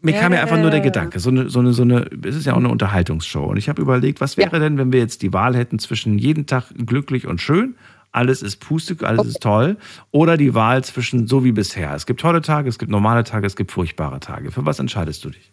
Mir 0.00 0.14
kam 0.14 0.32
ja 0.32 0.40
einfach 0.40 0.58
nur 0.58 0.70
der. 0.70 0.80
Gedanke, 0.80 1.20
so 1.20 1.28
eine, 1.28 1.50
so 1.50 1.58
eine, 1.58 1.74
so 1.74 1.82
eine, 1.82 2.08
es 2.24 2.36
ist 2.36 2.46
ja 2.46 2.54
auch 2.54 2.58
eine 2.58 2.70
Unterhaltungsshow. 2.70 3.44
Und 3.44 3.58
ich 3.58 3.68
habe 3.68 3.82
überlegt, 3.82 4.22
was 4.22 4.38
wäre 4.38 4.58
denn, 4.58 4.78
wenn 4.78 4.92
wir 4.92 5.00
jetzt 5.00 5.20
die 5.20 5.34
Wahl 5.34 5.54
hätten 5.54 5.78
zwischen 5.78 6.18
jeden 6.18 6.46
Tag 6.46 6.70
glücklich 6.86 7.26
und 7.26 7.42
schön, 7.42 7.74
alles 8.12 8.40
ist 8.40 8.56
Puste, 8.60 8.96
alles 9.06 9.26
ist 9.26 9.42
toll, 9.42 9.76
oder 10.10 10.38
die 10.38 10.54
Wahl 10.54 10.82
zwischen 10.84 11.26
so 11.26 11.44
wie 11.44 11.52
bisher. 11.52 11.94
Es 11.94 12.06
gibt 12.06 12.20
tolle 12.20 12.40
Tage, 12.40 12.68
es 12.68 12.78
gibt 12.78 12.90
normale 12.90 13.24
Tage, 13.24 13.46
es 13.46 13.56
gibt 13.56 13.72
furchtbare 13.72 14.20
Tage. 14.20 14.52
Für 14.52 14.64
was 14.64 14.78
entscheidest 14.78 15.22
du 15.24 15.30
dich? 15.30 15.52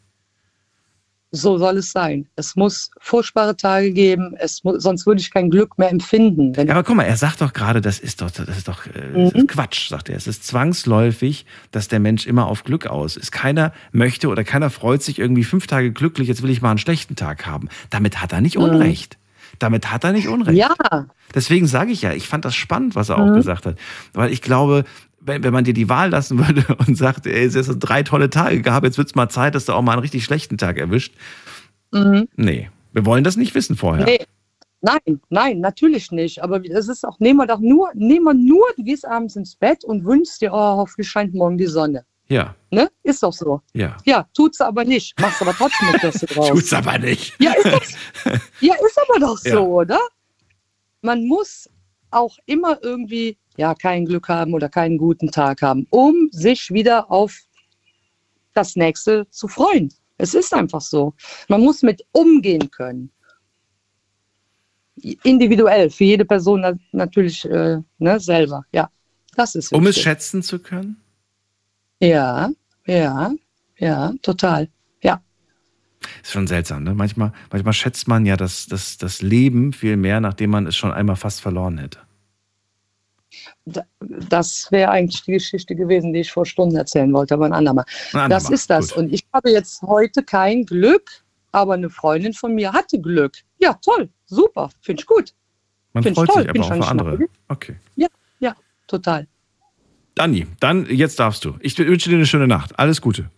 So 1.36 1.58
soll 1.58 1.78
es 1.78 1.92
sein. 1.92 2.28
Es 2.36 2.56
muss 2.56 2.92
furchtbare 3.00 3.58
Tage 3.58 3.92
geben, 3.92 4.36
es 4.38 4.64
mu 4.64 4.78
sonst 4.80 5.08
würde 5.08 5.20
ich 5.20 5.32
kein 5.32 5.50
Glück 5.50 5.80
mehr 5.80 5.90
empfinden. 5.90 6.54
Ja, 6.54 6.74
aber 6.76 6.84
guck 6.84 6.96
mal, 6.96 7.04
er 7.06 7.18
sagt 7.18 7.42
doch 7.42 7.54
gerade, 7.54 7.82
das 7.82 7.98
ist 7.98 8.22
doch, 8.22 8.30
das 8.30 8.56
ist 8.56 8.68
doch 8.68 8.86
äh, 8.86 8.92
das 9.14 9.34
Mhm. 9.34 9.40
ist 9.40 9.48
Quatsch, 9.48 9.90
sagt 9.90 10.10
er. 10.10 10.16
Es 10.16 10.28
ist 10.28 10.46
zwangsläufig, 10.46 11.48
dass 11.72 11.88
der 11.88 12.00
Mensch 12.00 12.28
immer 12.28 12.46
auf 12.46 12.64
Glück 12.64 12.86
aus 12.86 13.18
ist. 13.18 13.32
Keiner 13.32 13.74
möchte 13.92 14.28
oder 14.28 14.44
keiner 14.44 14.70
freut 14.70 15.02
sich 15.02 15.18
irgendwie 15.18 15.44
fünf 15.44 15.66
Tage 15.66 15.92
glücklich, 15.92 16.28
jetzt 16.28 16.44
will 16.44 16.52
ich 16.52 16.62
mal 16.62 16.70
einen 16.70 16.78
schlechten 16.78 17.16
Tag 17.16 17.48
haben. 17.48 17.68
Damit 17.90 18.22
hat 18.22 18.32
er 18.32 18.42
nicht 18.42 18.58
Mhm. 18.58 18.64
Unrecht. 18.66 19.18
Damit 19.58 19.92
hat 19.92 20.04
er 20.04 20.12
nicht 20.12 20.28
Unrecht. 20.28 20.58
Ja. 20.58 20.74
Deswegen 21.34 21.66
sage 21.68 21.92
ich 21.92 22.02
ja, 22.04 22.14
ich 22.14 22.28
fand 22.28 22.46
das 22.46 22.54
spannend, 22.56 22.96
was 22.96 23.10
er 23.10 23.18
auch 23.18 23.28
Mhm. 23.30 23.34
gesagt 23.36 23.66
hat. 23.66 23.78
Weil 24.14 24.32
ich 24.32 24.42
glaube, 24.44 24.84
wenn, 25.26 25.44
wenn 25.44 25.54
man 25.54 25.64
dir 25.64 25.74
die 25.74 25.90
Wahl 25.90 26.10
lassen 26.10 26.38
würde 26.46 26.66
und 26.86 26.98
sagt, 26.98 27.26
ey, 27.28 27.46
es 27.46 27.56
ist 27.56 27.80
drei 27.80 28.04
tolle 28.04 28.30
Tage 28.30 28.62
gehabt, 28.62 28.86
jetzt 28.86 28.98
wird 28.98 29.08
es 29.08 29.16
mal 29.16 29.30
Zeit, 29.30 29.56
dass 29.56 29.66
du 29.66 29.74
auch 29.74 29.82
mal 29.82 29.94
einen 29.94 30.02
richtig 30.02 30.24
schlechten 30.24 30.58
Tag 30.58 30.78
erwischt. 30.78 31.14
Mhm. 31.92 32.28
Nee, 32.36 32.70
wir 32.92 33.06
wollen 33.06 33.24
das 33.24 33.38
nicht 33.38 33.56
wissen 33.56 33.76
vorher. 33.76 34.06
Nee. 34.06 34.20
Nein, 34.86 35.22
nein, 35.30 35.60
natürlich 35.62 36.12
nicht. 36.12 36.44
Aber 36.44 36.62
es 36.66 36.90
ist 36.90 37.06
auch, 37.08 37.18
nehmen 37.22 37.40
wir 37.40 37.48
doch 37.48 37.60
nur, 37.62 37.90
nehmen 37.94 38.26
wir 38.26 38.34
nur, 38.34 38.66
du 38.76 38.84
gehst 38.84 39.08
abends 39.08 39.38
ins 39.38 39.56
Bett 39.56 39.86
und 39.86 40.04
wünschst 40.04 40.42
dir, 40.42 40.52
oh, 40.52 40.58
hoffentlich 40.58 41.10
scheint 41.10 41.34
morgen 41.34 41.58
die 41.58 41.68
Sonne. 41.68 42.04
Ja, 42.28 42.54
Ne? 42.70 42.90
Ist 43.04 43.24
doch 43.24 43.32
so. 43.32 43.62
ja. 43.74 43.96
Ja, 44.04 44.28
tut's 44.34 44.60
aber 44.60 44.84
nicht. 44.84 45.18
Machst 45.22 45.42
aber 45.42 45.54
trotzdem 45.54 45.88
das 45.94 46.02
Beste 46.02 46.26
draus. 46.26 46.50
Tut's 46.50 46.74
aber 46.74 46.98
nicht. 46.98 47.34
Ja, 47.40 47.54
ist, 47.54 47.66
doch, 48.26 48.32
ja, 48.60 48.74
ist 48.74 49.00
aber 49.08 49.20
doch 49.22 49.38
so, 49.38 49.50
Ja. 49.50 49.60
oder? 49.60 50.00
Man 51.02 51.28
muss 51.28 51.70
auch 52.12 52.38
immer 52.46 52.78
irgendwie, 52.82 53.38
ja, 53.58 53.74
kein 53.76 54.06
Glück 54.06 54.30
haben 54.30 54.54
oder 54.54 54.70
keinen 54.70 54.98
guten 54.98 55.32
Tag 55.32 55.62
haben, 55.62 55.88
um 55.90 56.30
sich 56.32 56.72
wieder 56.72 57.12
auf 57.12 57.38
das 58.54 58.76
nächste 58.76 59.28
zu 59.30 59.48
freuen. 59.48 59.94
Es 60.18 60.34
ist 60.34 60.54
einfach 60.54 60.82
so. 60.82 61.14
Man 61.50 61.62
muss 61.62 61.82
mit 61.82 62.06
umgehen 62.12 62.70
können. 62.72 63.12
Individuell, 65.24 65.90
für 65.90 66.04
jede 66.04 66.24
Person 66.24 66.62
na- 66.62 66.78
natürlich 66.92 67.44
äh, 67.46 67.80
ne, 67.98 68.20
selber. 68.20 68.64
Ja, 68.72 68.90
das 69.36 69.56
ist 69.56 69.72
Um 69.74 69.82
es 69.84 69.90
wichtig. 69.90 70.04
schätzen 70.04 70.44
zu 70.44 70.60
können? 70.60 70.98
Ja, 72.00 72.52
ja, 72.86 73.34
ja, 73.78 74.14
total. 74.22 74.70
Ja. 75.02 75.22
Ist 76.22 76.32
schon 76.32 76.48
seltsam, 76.48 76.84
ne? 76.84 76.94
Manchmal, 76.94 77.34
manchmal 77.52 77.74
schätzt 77.74 78.08
man 78.08 78.26
ja 78.26 78.38
das, 78.38 78.68
das, 78.68 78.98
das 78.98 79.22
Leben 79.22 79.74
viel 79.74 79.98
mehr, 79.98 80.20
nachdem 80.22 80.52
man 80.52 80.68
es 80.68 80.76
schon 80.76 80.92
einmal 80.92 81.16
fast 81.16 81.42
verloren 81.42 81.80
hätte. 81.80 82.00
Da- 83.66 83.86
Das 84.00 84.72
wäre 84.72 84.92
eigentlich 84.92 85.24
die 85.24 85.34
Geschichte 85.34 85.76
gewesen, 85.76 86.14
die 86.14 86.20
ich 86.22 86.32
vor 86.32 86.46
Stunden 86.46 86.76
erzählen 86.76 87.12
wollte, 87.14 87.34
aber 87.34 87.46
ein 87.46 87.54
andermal. 87.54 87.86
Ein 88.14 88.20
andermal, 88.22 88.30
Das 88.30 88.50
ist 88.50 88.70
das. 88.70 88.92
Und 88.94 89.12
ich 89.14 89.24
habe 89.34 89.50
jetzt 89.52 89.82
heute 89.82 90.24
kein 90.24 90.66
Glück, 90.66 91.10
aber 91.52 91.74
eine 91.76 91.90
Freundin 91.90 92.34
von 92.34 92.54
mir 92.56 92.72
hatte 92.74 93.00
Glück. 93.00 93.38
Ja, 93.60 93.74
toll, 93.76 94.10
super, 94.26 94.70
finde 94.82 95.02
ich 95.02 95.06
gut. 95.08 95.34
Man 95.94 96.04
Find 96.04 96.16
freut 96.18 96.30
toll, 96.30 96.42
sich 96.42 96.50
aber 96.50 96.60
auch 96.66 96.76
für 96.76 96.88
andere. 96.88 97.20
Okay. 97.50 97.76
Ja, 97.96 98.08
ja, 98.40 98.56
total. 98.88 99.28
Dani, 100.16 100.48
dann 100.60 100.86
jetzt 100.88 101.20
darfst 101.20 101.44
du. 101.46 101.56
Ich 101.60 101.78
wünsche 101.78 102.10
dir 102.10 102.16
eine 102.18 102.26
schöne 102.26 102.48
Nacht. 102.48 102.78
Alles 102.78 103.00
Gute. 103.02 103.30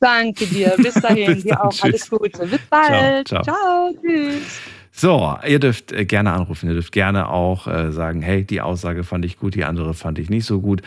Danke 0.00 0.46
dir, 0.46 0.74
bis 0.76 0.94
dahin, 1.02 1.34
Bis 1.34 1.42
dir 1.44 1.50
dann, 1.50 1.58
auch 1.58 1.70
tschüss. 1.70 1.82
alles 1.82 2.10
Gute. 2.10 2.46
Bis 2.46 2.60
bald. 2.68 3.28
ciao. 3.28 3.42
ciao 3.42 3.90
tschüss. 4.00 4.60
So, 4.96 5.36
ihr 5.44 5.58
dürft 5.58 5.90
äh, 5.90 6.04
gerne 6.04 6.32
anrufen. 6.32 6.68
Ihr 6.68 6.74
dürft 6.74 6.92
gerne 6.92 7.28
auch 7.28 7.66
äh, 7.66 7.90
sagen, 7.90 8.22
hey, 8.22 8.44
die 8.44 8.60
Aussage 8.60 9.02
fand 9.02 9.24
ich 9.24 9.38
gut, 9.38 9.56
die 9.56 9.64
andere 9.64 9.92
fand 9.92 10.20
ich 10.20 10.30
nicht 10.30 10.46
so 10.46 10.60
gut. 10.60 10.82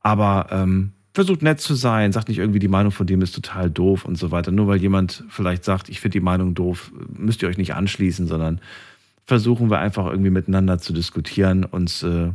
Aber 0.00 0.48
ähm, 0.50 0.90
versucht 1.14 1.42
nett 1.42 1.60
zu 1.60 1.76
sein, 1.76 2.10
sagt 2.10 2.28
nicht 2.28 2.38
irgendwie, 2.38 2.58
die 2.58 2.66
Meinung 2.66 2.90
von 2.90 3.06
dem 3.06 3.22
ist 3.22 3.36
total 3.36 3.70
doof 3.70 4.04
und 4.04 4.18
so 4.18 4.32
weiter. 4.32 4.50
Nur 4.50 4.66
weil 4.66 4.78
jemand 4.78 5.22
vielleicht 5.28 5.62
sagt, 5.62 5.88
ich 5.88 6.00
finde 6.00 6.14
die 6.14 6.24
Meinung 6.24 6.54
doof, 6.54 6.90
müsst 7.16 7.40
ihr 7.40 7.48
euch 7.48 7.56
nicht 7.56 7.72
anschließen, 7.72 8.26
sondern 8.26 8.60
versuchen 9.26 9.70
wir 9.70 9.78
einfach 9.78 10.06
irgendwie 10.06 10.30
miteinander 10.30 10.78
zu 10.78 10.92
diskutieren, 10.92 11.64
uns 11.64 12.02
äh, 12.02 12.30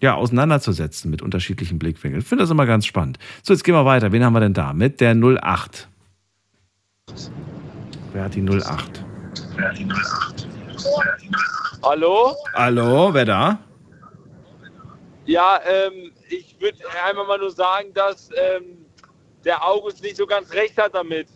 ja, 0.00 0.14
auseinanderzusetzen 0.14 1.10
mit 1.10 1.22
unterschiedlichen 1.22 1.80
Blickwinkeln. 1.80 2.22
Ich 2.22 2.28
finde 2.28 2.44
das 2.44 2.52
immer 2.52 2.66
ganz 2.66 2.86
spannend. 2.86 3.18
So, 3.42 3.52
jetzt 3.52 3.64
gehen 3.64 3.74
wir 3.74 3.84
weiter. 3.84 4.12
Wen 4.12 4.24
haben 4.24 4.32
wir 4.32 4.40
denn 4.40 4.54
da? 4.54 4.72
Mit 4.72 5.00
der 5.00 5.16
08. 5.16 5.88
Wer 8.12 8.22
hat 8.22 8.36
die 8.36 8.48
08? 8.48 9.04
Wer 9.56 9.70
hat 9.70 9.78
die 9.78 9.84
08? 9.84 10.48
Hallo? 11.82 12.34
Hallo, 12.54 13.12
wer 13.14 13.24
da? 13.24 13.58
Ja, 15.26 15.60
ähm, 15.66 16.12
ich 16.28 16.56
würde 16.58 16.78
einfach 17.06 17.26
mal 17.26 17.38
nur 17.38 17.50
sagen, 17.50 17.92
dass 17.94 18.30
ähm, 18.30 18.86
der 19.44 19.64
August 19.64 20.02
nicht 20.02 20.16
so 20.16 20.26
ganz 20.26 20.52
recht 20.52 20.76
hat 20.78 20.94
damit. 20.94 21.28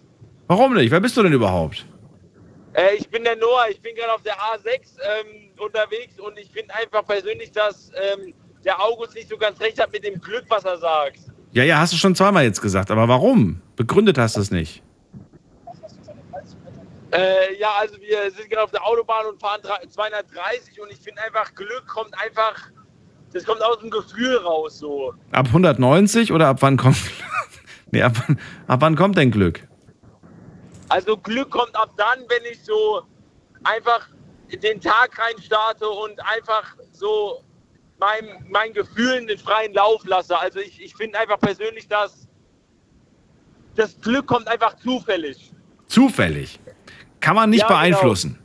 Warum 0.47 0.75
nicht? 0.75 0.91
Wer 0.91 1.01
bist 1.01 1.17
du 1.17 1.23
denn 1.23 1.33
überhaupt? 1.33 1.87
Äh, 2.75 2.97
ich 2.97 3.09
bin 3.09 3.25
der 3.25 3.37
Noah, 3.37 3.67
ich 3.71 3.81
bin 3.81 3.95
gerade 3.95 4.13
auf 4.13 4.23
der 4.23 4.35
A6 4.35 4.67
ähm, 4.71 5.51
unterwegs 5.59 6.19
und 6.19 6.39
ich 6.39 6.51
finde 6.51 6.75
einfach 6.75 7.07
persönlich, 7.07 7.53
dass 7.53 7.91
ähm, 7.95 8.35
der 8.65 8.81
August 8.83 9.15
nicht 9.15 9.29
so 9.29 9.37
ganz 9.37 9.61
recht 9.61 9.81
hat 9.81 9.93
mit 9.93 10.05
dem 10.05 10.21
Glück, 10.21 10.45
was 10.49 10.65
er 10.65 10.79
sagt. 10.79 11.19
Ja, 11.53 11.65
ja, 11.65 11.79
hast 11.79 11.93
du 11.93 11.97
schon 11.99 12.15
zweimal 12.15 12.45
jetzt 12.45 12.63
gesagt. 12.63 12.91
Aber 12.91 13.09
warum? 13.09 13.61
Begründet 13.77 14.17
hast 14.17 14.37
du 14.37 14.41
es 14.41 14.51
nicht. 14.51 14.83
Äh, 17.13 17.59
ja, 17.59 17.73
also 17.79 18.01
wir 18.01 18.31
sind 18.31 18.49
gerade 18.49 18.65
auf 18.65 18.71
der 18.71 18.85
Autobahn 18.87 19.27
und 19.27 19.39
fahren 19.39 19.61
230 19.63 20.81
und 20.81 20.91
ich 20.91 20.99
finde 20.99 21.23
einfach, 21.23 21.55
Glück 21.55 21.87
kommt 21.87 22.19
einfach, 22.19 22.71
das 23.33 23.45
kommt 23.45 23.63
aus 23.63 23.81
dem 23.81 23.91
Gefühl 23.91 24.39
raus 24.39 24.79
so. 24.79 25.13
Ab 25.31 25.47
190 25.49 26.33
oder 26.33 26.49
ab 26.49 26.59
wann 26.61 26.79
kommt. 26.79 26.97
nee, 27.91 28.03
ab, 28.03 28.15
ab 28.67 28.81
wann 28.81 28.97
kommt 28.97 29.19
denn 29.19 29.31
Glück? 29.31 29.69
Also 30.89 31.19
Glück 31.19 31.51
kommt 31.51 31.77
ab 31.77 31.91
dann, 31.99 32.21
wenn 32.29 32.51
ich 32.51 32.65
so 32.65 33.03
einfach 33.65 34.09
den 34.51 34.81
Tag 34.81 35.19
rein 35.19 35.41
starte 35.43 35.89
und 35.89 36.19
einfach 36.27 36.77
so 36.93 37.45
meinem, 37.99 38.51
meinen 38.51 38.73
Gefühlen 38.73 39.27
den 39.27 39.39
freien 39.39 39.75
Lauf 39.75 40.05
lasse. 40.07 40.39
Also 40.39 40.61
ich, 40.61 40.81
ich 40.83 40.95
finde 40.95 41.19
einfach 41.19 41.39
persönlich, 41.39 41.89
dass 41.89 42.27
das 43.75 44.01
Glück 44.01 44.27
kommt 44.27 44.49
einfach 44.49 44.77
zufällig. 44.77 45.53
Zufällig. 45.87 46.59
Kann 47.23 47.37
man 47.37 47.49
nicht 47.49 47.61
Ja, 47.61 47.69
genau. 47.69 47.79
beeinflussen. 47.79 48.39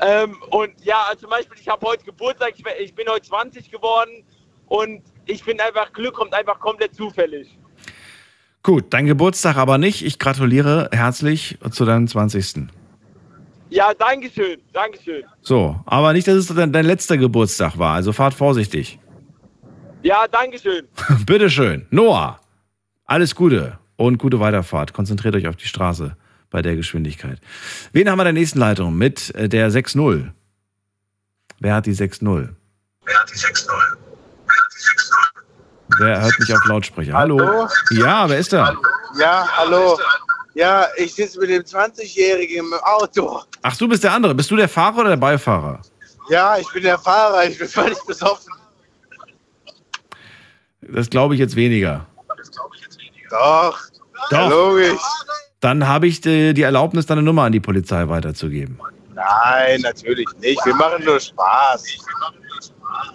Ähm, 0.00 0.36
und 0.50 0.72
ja, 0.82 1.06
also 1.08 1.22
zum 1.22 1.30
Beispiel, 1.30 1.58
ich 1.60 1.68
habe 1.68 1.84
heute 1.86 2.04
Geburtstag, 2.04 2.54
ich, 2.78 2.94
bin 2.94 3.06
heute 3.08 3.26
20 3.26 3.70
geworden 3.70 4.24
und 4.68 5.02
ich 5.26 5.42
finde 5.42 5.64
einfach, 5.64 5.92
Glück 5.92 6.14
kommt 6.14 6.32
einfach 6.32 6.60
komplett 6.60 6.94
zufällig. 6.94 7.58
Gut, 8.62 8.84
dein 8.90 9.06
Geburtstag 9.06 9.56
aber 9.56 9.78
nicht. 9.78 10.04
Ich 10.04 10.18
gratuliere 10.18 10.88
herzlich 10.92 11.58
zu 11.70 11.84
deinem 11.84 12.06
20. 12.08 12.68
Ja, 13.70 13.92
Dankeschön, 13.94 14.60
Dankeschön. 14.72 15.24
So, 15.40 15.80
aber 15.86 16.12
nicht, 16.12 16.28
dass 16.28 16.36
es 16.36 16.46
dein, 16.48 16.72
dein 16.72 16.84
letzter 16.84 17.16
Geburtstag 17.16 17.78
war. 17.78 17.94
Also 17.94 18.12
fahrt 18.12 18.34
vorsichtig. 18.34 19.00
Ja, 20.02 20.26
Dankeschön. 20.30 20.86
Bitteschön. 21.26 21.86
Noah, 21.90 22.38
alles 23.06 23.34
Gute 23.34 23.78
und 23.96 24.18
gute 24.18 24.38
Weiterfahrt. 24.38 24.92
Konzentriert 24.92 25.34
euch 25.34 25.48
auf 25.48 25.56
die 25.56 25.66
Straße 25.66 26.16
bei 26.56 26.62
der 26.62 26.74
Geschwindigkeit. 26.74 27.38
Wen 27.92 28.08
haben 28.08 28.16
wir 28.16 28.22
in 28.22 28.34
der 28.34 28.40
nächsten 28.40 28.58
Leitung 28.58 28.96
mit 28.96 29.34
äh, 29.34 29.46
der 29.46 29.70
6-0? 29.70 30.30
Wer 31.60 31.74
hat 31.74 31.84
die 31.84 31.94
6-0? 31.94 32.48
Wer 33.04 33.20
hat 33.20 33.30
die 33.30 33.34
6-0? 33.34 33.72
Wer 35.98 36.22
hört 36.22 36.38
mich 36.40 36.54
auf 36.54 36.64
Lautsprecher? 36.64 37.12
Hallo? 37.12 37.38
Hallo? 37.38 37.68
Ja, 37.90 38.26
wer 38.26 38.38
ist 38.38 38.54
da? 38.54 38.74
Ja, 39.18 39.46
hallo. 39.54 39.98
Ja, 40.54 40.86
ich 40.96 41.14
sitze 41.14 41.38
mit 41.40 41.50
dem 41.50 41.62
20-Jährigen 41.62 42.64
im 42.64 42.72
Auto. 42.82 43.42
Ach, 43.60 43.76
du 43.76 43.86
bist 43.86 44.02
der 44.02 44.14
andere. 44.14 44.34
Bist 44.34 44.50
du 44.50 44.56
der 44.56 44.70
Fahrer 44.70 45.00
oder 45.00 45.10
der 45.10 45.16
Beifahrer? 45.18 45.82
Ja, 46.30 46.56
ich 46.56 46.72
bin 46.72 46.84
der 46.84 46.98
Fahrer, 46.98 47.44
ich 47.44 47.58
bin 47.58 47.68
völlig 47.68 47.98
besoffen. 48.06 48.50
Das 50.80 51.10
glaube 51.10 51.34
ich 51.34 51.40
jetzt 51.40 51.54
weniger. 51.54 52.06
Doch, 53.28 53.78
Doch. 54.30 54.48
logisch. 54.48 55.02
Dann 55.60 55.86
habe 55.88 56.06
ich 56.06 56.20
die, 56.20 56.54
die 56.54 56.62
Erlaubnis, 56.62 57.06
deine 57.06 57.22
Nummer 57.22 57.44
an 57.44 57.52
die 57.52 57.60
Polizei 57.60 58.08
weiterzugeben. 58.08 58.78
Nein, 59.14 59.80
natürlich 59.80 60.26
nicht. 60.40 60.64
Wir 60.66 60.74
machen 60.74 61.02
nur 61.04 61.18
Spaß. 61.18 61.84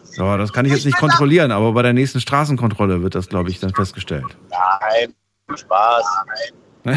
So, 0.04 0.38
das 0.38 0.52
kann 0.52 0.66
ich 0.66 0.74
jetzt 0.74 0.86
nicht 0.86 0.98
kontrollieren, 0.98 1.52
aber 1.52 1.72
bei 1.74 1.84
der 1.84 1.94
nächsten 1.94 2.20
Straßenkontrolle 2.20 3.02
wird 3.04 3.16
das, 3.16 3.30
glaube 3.30 3.50
ich, 3.50 3.60
dann 3.60 3.74
festgestellt. 3.74 4.26
Nein, 4.50 5.14
Spaß. 5.56 6.06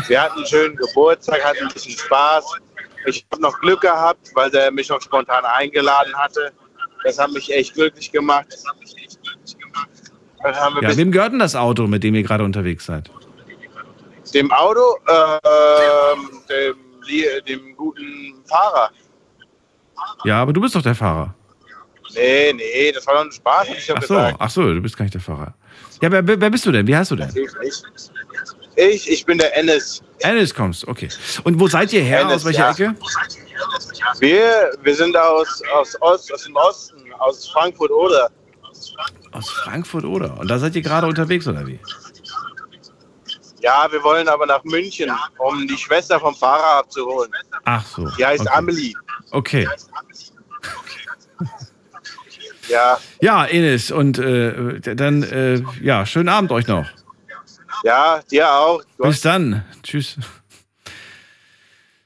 Wir 0.08 0.22
hatten 0.22 0.38
einen 0.38 0.46
schönen 0.46 0.76
Geburtstag, 0.76 1.44
hatten 1.44 1.66
ein 1.66 1.72
bisschen 1.72 1.92
Spaß. 1.92 2.44
Ich 3.06 3.26
habe 3.30 3.42
noch 3.42 3.60
Glück 3.60 3.82
gehabt, 3.82 4.30
weil 4.34 4.50
der 4.50 4.70
mich 4.70 4.88
noch 4.88 5.00
spontan 5.02 5.44
eingeladen 5.44 6.14
hatte. 6.16 6.52
Das 7.04 7.18
hat 7.18 7.30
mich 7.32 7.52
echt 7.52 7.74
glücklich 7.74 8.10
gemacht. 8.10 8.46
Ja, 10.42 10.96
wem 10.96 11.12
gehört 11.12 11.32
denn 11.32 11.38
das 11.38 11.54
Auto, 11.54 11.86
mit 11.86 12.02
dem 12.02 12.14
ihr 12.14 12.22
gerade 12.22 12.44
unterwegs 12.44 12.86
seid? 12.86 13.10
Dem 14.34 14.50
Auto, 14.50 14.96
ähm, 15.08 16.30
dem, 16.48 17.44
dem 17.46 17.76
guten 17.76 18.34
Fahrer. 18.46 18.90
Ja, 20.24 20.42
aber 20.42 20.52
du 20.52 20.60
bist 20.60 20.74
doch 20.74 20.82
der 20.82 20.94
Fahrer. 20.94 21.34
Nee, 22.14 22.52
nee, 22.52 22.92
das 22.92 23.06
war 23.06 23.14
doch 23.14 23.24
ein 23.24 23.32
Spaß, 23.32 23.68
hab 23.68 23.76
ich 23.76 23.92
Ach 23.92 24.02
so, 24.02 24.14
gesagt. 24.14 24.36
ach 24.38 24.50
so, 24.50 24.62
du 24.62 24.80
bist 24.80 24.96
gar 24.96 25.04
nicht 25.04 25.14
der 25.14 25.20
Fahrer. 25.20 25.54
Ja, 26.00 26.10
wer, 26.10 26.26
wer 26.26 26.50
bist 26.50 26.66
du 26.66 26.72
denn? 26.72 26.86
Wie 26.86 26.96
heißt 26.96 27.10
du 27.10 27.16
denn? 27.16 27.32
Ich, 28.76 29.10
ich 29.10 29.24
bin 29.24 29.38
der 29.38 29.56
Ennis. 29.56 30.02
Ennis 30.20 30.54
kommst, 30.54 30.86
okay. 30.86 31.08
Und 31.44 31.58
wo 31.58 31.68
seid 31.68 31.92
ihr 31.92 32.02
her? 32.02 32.20
Ennis, 32.20 32.36
aus 32.36 32.44
welcher 32.44 32.60
ja. 32.60 32.70
Ecke? 32.70 32.94
Wir, 34.18 34.72
wir 34.82 34.94
sind 34.94 35.16
aus, 35.16 35.62
aus, 35.72 35.96
Ost, 36.00 36.32
aus 36.32 36.44
dem 36.44 36.56
Osten, 36.56 37.12
aus 37.18 37.48
Frankfurt 37.48 37.90
oder. 37.90 38.30
Aus 39.32 39.50
Frankfurt 39.50 40.04
oder? 40.04 40.38
Und 40.38 40.48
da 40.48 40.58
seid 40.58 40.76
ihr 40.76 40.82
gerade 40.82 41.06
unterwegs 41.06 41.46
oder 41.48 41.66
wie? 41.66 41.80
Ja, 43.64 43.88
wir 43.90 44.02
wollen 44.02 44.28
aber 44.28 44.44
nach 44.44 44.62
München, 44.64 45.10
um 45.38 45.66
die 45.66 45.78
Schwester 45.78 46.20
vom 46.20 46.34
Fahrer 46.34 46.80
abzuholen. 46.80 47.32
Ach 47.64 47.82
so. 47.86 48.06
Die 48.18 48.26
heißt 48.26 48.42
okay. 48.42 48.58
Amelie. 48.58 48.92
Okay. 49.30 49.66
Ja, 52.68 52.98
Ja, 53.22 53.46
Enes, 53.46 53.90
und 53.90 54.18
äh, 54.18 54.80
dann, 54.80 55.22
äh, 55.22 55.62
ja, 55.80 56.04
schönen 56.04 56.28
Abend 56.28 56.52
euch 56.52 56.66
noch. 56.66 56.86
ja, 57.84 58.20
dir 58.30 58.52
auch. 58.52 58.82
Du 58.98 59.04
Bis 59.04 59.22
dann. 59.22 59.64
Tschüss. 59.82 60.18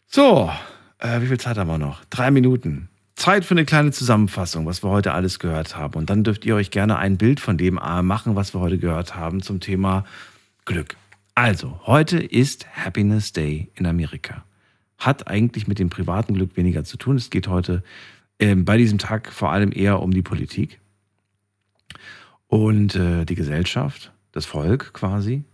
So, 0.06 0.52
äh, 0.98 1.20
wie 1.20 1.26
viel 1.26 1.40
Zeit 1.40 1.59
haben 1.59 1.68
wir 1.68 1.78
noch? 1.78 2.05
Drei 2.10 2.30
Minuten. 2.30 2.89
Zeit 3.16 3.44
für 3.44 3.55
eine 3.55 3.64
kleine 3.64 3.90
Zusammenfassung, 3.90 4.64
was 4.64 4.85
wir 4.85 4.90
heute 4.90 5.12
alles 5.12 5.40
gehört 5.40 5.76
haben. 5.76 5.94
Und 5.94 6.09
dann 6.09 6.22
dürft 6.22 6.44
ihr 6.44 6.55
euch 6.55 6.70
gerne 6.70 6.98
ein 6.98 7.18
Bild 7.18 7.40
von 7.40 7.59
dem 7.59 7.78
äh, 7.78 8.02
machen, 8.02 8.36
was 8.36 8.55
wir 8.55 8.60
heute 8.60 8.78
gehört 8.78 9.16
haben 9.16 9.43
zum 9.43 9.59
Thema 9.59 10.05
Glück. 10.64 10.94
Also, 11.40 11.78
heute 11.86 12.19
ist 12.19 12.66
Happiness 12.74 13.32
Day 13.32 13.70
in 13.77 13.86
Amerika. 13.86 14.44
Hat 14.98 15.28
eigentlich 15.28 15.69
mit 15.69 15.78
dem 15.78 15.89
privaten 15.89 16.35
Glück 16.35 16.56
weniger 16.56 16.82
zu 16.82 16.97
tun. 16.97 17.15
Es 17.15 17.31
geht 17.31 17.47
heute 17.47 17.85
ähm, 18.40 18.65
bei 18.65 18.77
diesem 18.77 18.98
Tag 18.98 19.32
vor 19.32 19.52
allem 19.52 19.70
eher 19.70 20.02
um 20.02 20.10
die 20.10 20.23
Politik 20.23 20.81
und 22.48 22.97
äh, 22.97 23.24
die 23.24 23.36
Gesellschaft, 23.36 24.10
das 24.32 24.47
Volk 24.47 24.93
quasi. 24.93 25.44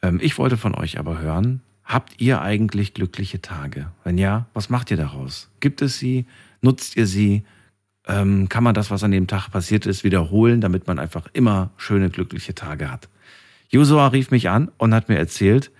Ähm, 0.00 0.20
ich 0.22 0.38
wollte 0.38 0.56
von 0.56 0.76
euch 0.76 0.96
aber 0.96 1.18
hören, 1.18 1.60
habt 1.82 2.20
ihr 2.20 2.40
eigentlich 2.40 2.94
glückliche 2.94 3.42
Tage? 3.42 3.90
Wenn 4.04 4.18
ja, 4.18 4.46
was 4.54 4.70
macht 4.70 4.92
ihr 4.92 4.96
daraus? 4.96 5.50
Gibt 5.58 5.82
es 5.82 5.98
sie? 5.98 6.26
Nutzt 6.60 6.96
ihr 6.96 7.08
sie? 7.08 7.42
Ähm, 8.06 8.48
kann 8.48 8.62
man 8.62 8.76
das, 8.76 8.92
was 8.92 9.02
an 9.02 9.10
dem 9.10 9.26
Tag 9.26 9.50
passiert 9.50 9.86
ist, 9.86 10.04
wiederholen, 10.04 10.60
damit 10.60 10.86
man 10.86 11.00
einfach 11.00 11.26
immer 11.32 11.70
schöne, 11.78 12.10
glückliche 12.10 12.54
Tage 12.54 12.92
hat? 12.92 13.08
Josua 13.68 14.08
rief 14.08 14.30
mich 14.30 14.48
an 14.48 14.70
und 14.78 14.94
hat 14.94 15.08
mir 15.08 15.18
erzählt, 15.18 15.70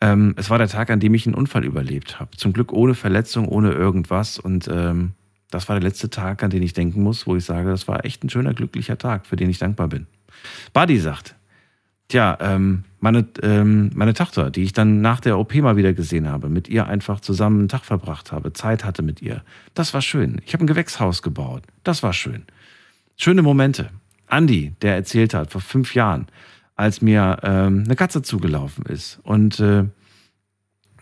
ähm, 0.00 0.34
es 0.36 0.50
war 0.50 0.58
der 0.58 0.68
Tag, 0.68 0.90
an 0.90 1.00
dem 1.00 1.14
ich 1.14 1.26
einen 1.26 1.34
Unfall 1.34 1.64
überlebt 1.64 2.20
habe. 2.20 2.36
Zum 2.36 2.52
Glück 2.52 2.72
ohne 2.72 2.94
Verletzung, 2.94 3.48
ohne 3.48 3.72
irgendwas. 3.72 4.38
Und 4.38 4.68
ähm, 4.70 5.12
das 5.50 5.68
war 5.68 5.76
der 5.76 5.88
letzte 5.88 6.10
Tag, 6.10 6.42
an 6.42 6.50
den 6.50 6.62
ich 6.62 6.74
denken 6.74 7.02
muss, 7.02 7.26
wo 7.26 7.36
ich 7.36 7.44
sage, 7.44 7.70
das 7.70 7.88
war 7.88 8.04
echt 8.04 8.22
ein 8.22 8.30
schöner, 8.30 8.52
glücklicher 8.52 8.98
Tag, 8.98 9.26
für 9.26 9.36
den 9.36 9.48
ich 9.48 9.58
dankbar 9.58 9.88
bin. 9.88 10.06
Buddy 10.74 10.98
sagt, 10.98 11.34
tja, 12.08 12.36
ähm, 12.40 12.84
meine, 13.00 13.26
ähm, 13.42 13.90
meine 13.94 14.12
Tochter, 14.12 14.50
die 14.50 14.64
ich 14.64 14.72
dann 14.72 15.00
nach 15.00 15.20
der 15.20 15.38
OP 15.38 15.54
mal 15.54 15.76
wieder 15.76 15.92
gesehen 15.92 16.28
habe, 16.28 16.48
mit 16.48 16.68
ihr 16.68 16.86
einfach 16.86 17.20
zusammen 17.20 17.60
einen 17.60 17.68
Tag 17.68 17.84
verbracht 17.84 18.32
habe, 18.32 18.52
Zeit 18.52 18.84
hatte 18.84 19.02
mit 19.02 19.22
ihr, 19.22 19.42
das 19.74 19.94
war 19.94 20.02
schön. 20.02 20.40
Ich 20.44 20.52
habe 20.52 20.64
ein 20.64 20.66
Gewächshaus 20.66 21.22
gebaut, 21.22 21.62
das 21.84 22.02
war 22.02 22.12
schön. 22.12 22.44
Schöne 23.16 23.42
Momente. 23.42 23.90
Andi, 24.26 24.74
der 24.82 24.96
erzählt 24.96 25.34
hat, 25.34 25.52
vor 25.52 25.60
fünf 25.60 25.94
Jahren, 25.94 26.26
als 26.76 27.02
mir 27.02 27.38
ähm, 27.42 27.84
eine 27.84 27.96
Katze 27.96 28.22
zugelaufen 28.22 28.84
ist. 28.86 29.18
Und 29.22 29.58
äh, 29.60 29.84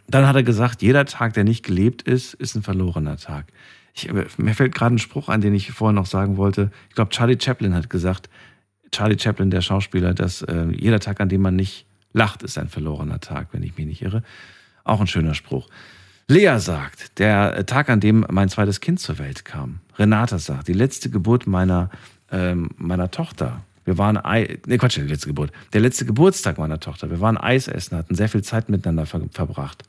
dann 0.09 0.27
hat 0.27 0.37
er 0.37 0.43
gesagt, 0.43 0.83
jeder 0.83 1.05
Tag, 1.05 1.35
der 1.35 1.45
nicht 1.45 1.65
gelebt 1.65 2.03
ist, 2.03 2.35
ist 2.35 2.55
ein 2.55 2.63
verlorener 2.63 3.17
Tag. 3.17 3.47
Ich, 3.93 4.09
äh, 4.09 4.27
mir 4.39 4.55
fällt 4.55 4.75
gerade 4.75 4.95
ein 4.95 4.99
Spruch 4.99 5.29
an, 5.29 5.41
den 5.41 5.55
ich 5.55 5.71
vorher 5.73 5.93
noch 5.93 6.07
sagen 6.07 6.37
wollte. 6.37 6.71
Ich 6.89 6.95
glaube, 6.95 7.11
Charlie 7.11 7.39
Chaplin 7.41 7.75
hat 7.75 7.91
gesagt, 7.91 8.31
Charlie 8.93 9.19
Chaplin, 9.19 9.51
der 9.51 9.61
Schauspieler, 9.61 10.15
dass 10.15 10.43
äh, 10.43 10.67
jeder 10.71 11.01
Tag, 11.01 11.21
an 11.21 11.29
dem 11.29 11.43
man 11.43 11.57
nicht 11.57 11.87
lacht, 12.13 12.45
ist 12.45 12.57
ein 12.59 12.69
verlorener 12.69 13.19
Tag, 13.21 13.49
wenn 13.53 13.63
ich 13.65 13.77
mich 13.77 13.87
nicht 13.87 14.03
irre. 14.03 14.23
Auch 14.85 15.01
ein 15.01 15.09
schöner 15.09 15.35
Spruch. 15.35 15.69
Lea 16.29 16.59
sagt, 16.59 17.19
der 17.19 17.67
Tag, 17.67 17.91
an 17.91 18.01
dem 18.01 18.25
mein 18.31 18.49
zweites 18.49 18.81
Kind 18.81 19.01
zur 19.01 19.19
Welt 19.19 19.45
kam. 19.45 19.81
Renata 19.99 20.39
sagt, 20.39 20.69
die 20.69 20.73
letzte 20.73 21.11
Geburt 21.11 21.47
meiner, 21.47 21.91
ähm, 22.31 22.71
meiner 22.77 23.11
Tochter. 23.11 23.63
Wir 23.85 23.99
waren, 23.99 24.17
Ei, 24.17 24.59
nee, 24.67 24.79
Quatsch, 24.79 24.97
die 24.97 25.03
letzte 25.03 25.29
Geburt. 25.29 25.53
Der 25.73 25.81
letzte 25.81 26.05
Geburtstag 26.07 26.59
meiner 26.59 26.81
Tochter. 26.81 27.11
Wir 27.11 27.21
waren 27.21 27.37
Eis 27.37 27.69
essen, 27.69 27.99
hatten 27.99 28.15
sehr 28.15 28.29
viel 28.29 28.43
Zeit 28.43 28.69
miteinander 28.69 29.07
ver 29.07 29.21
verbracht. 29.31 29.85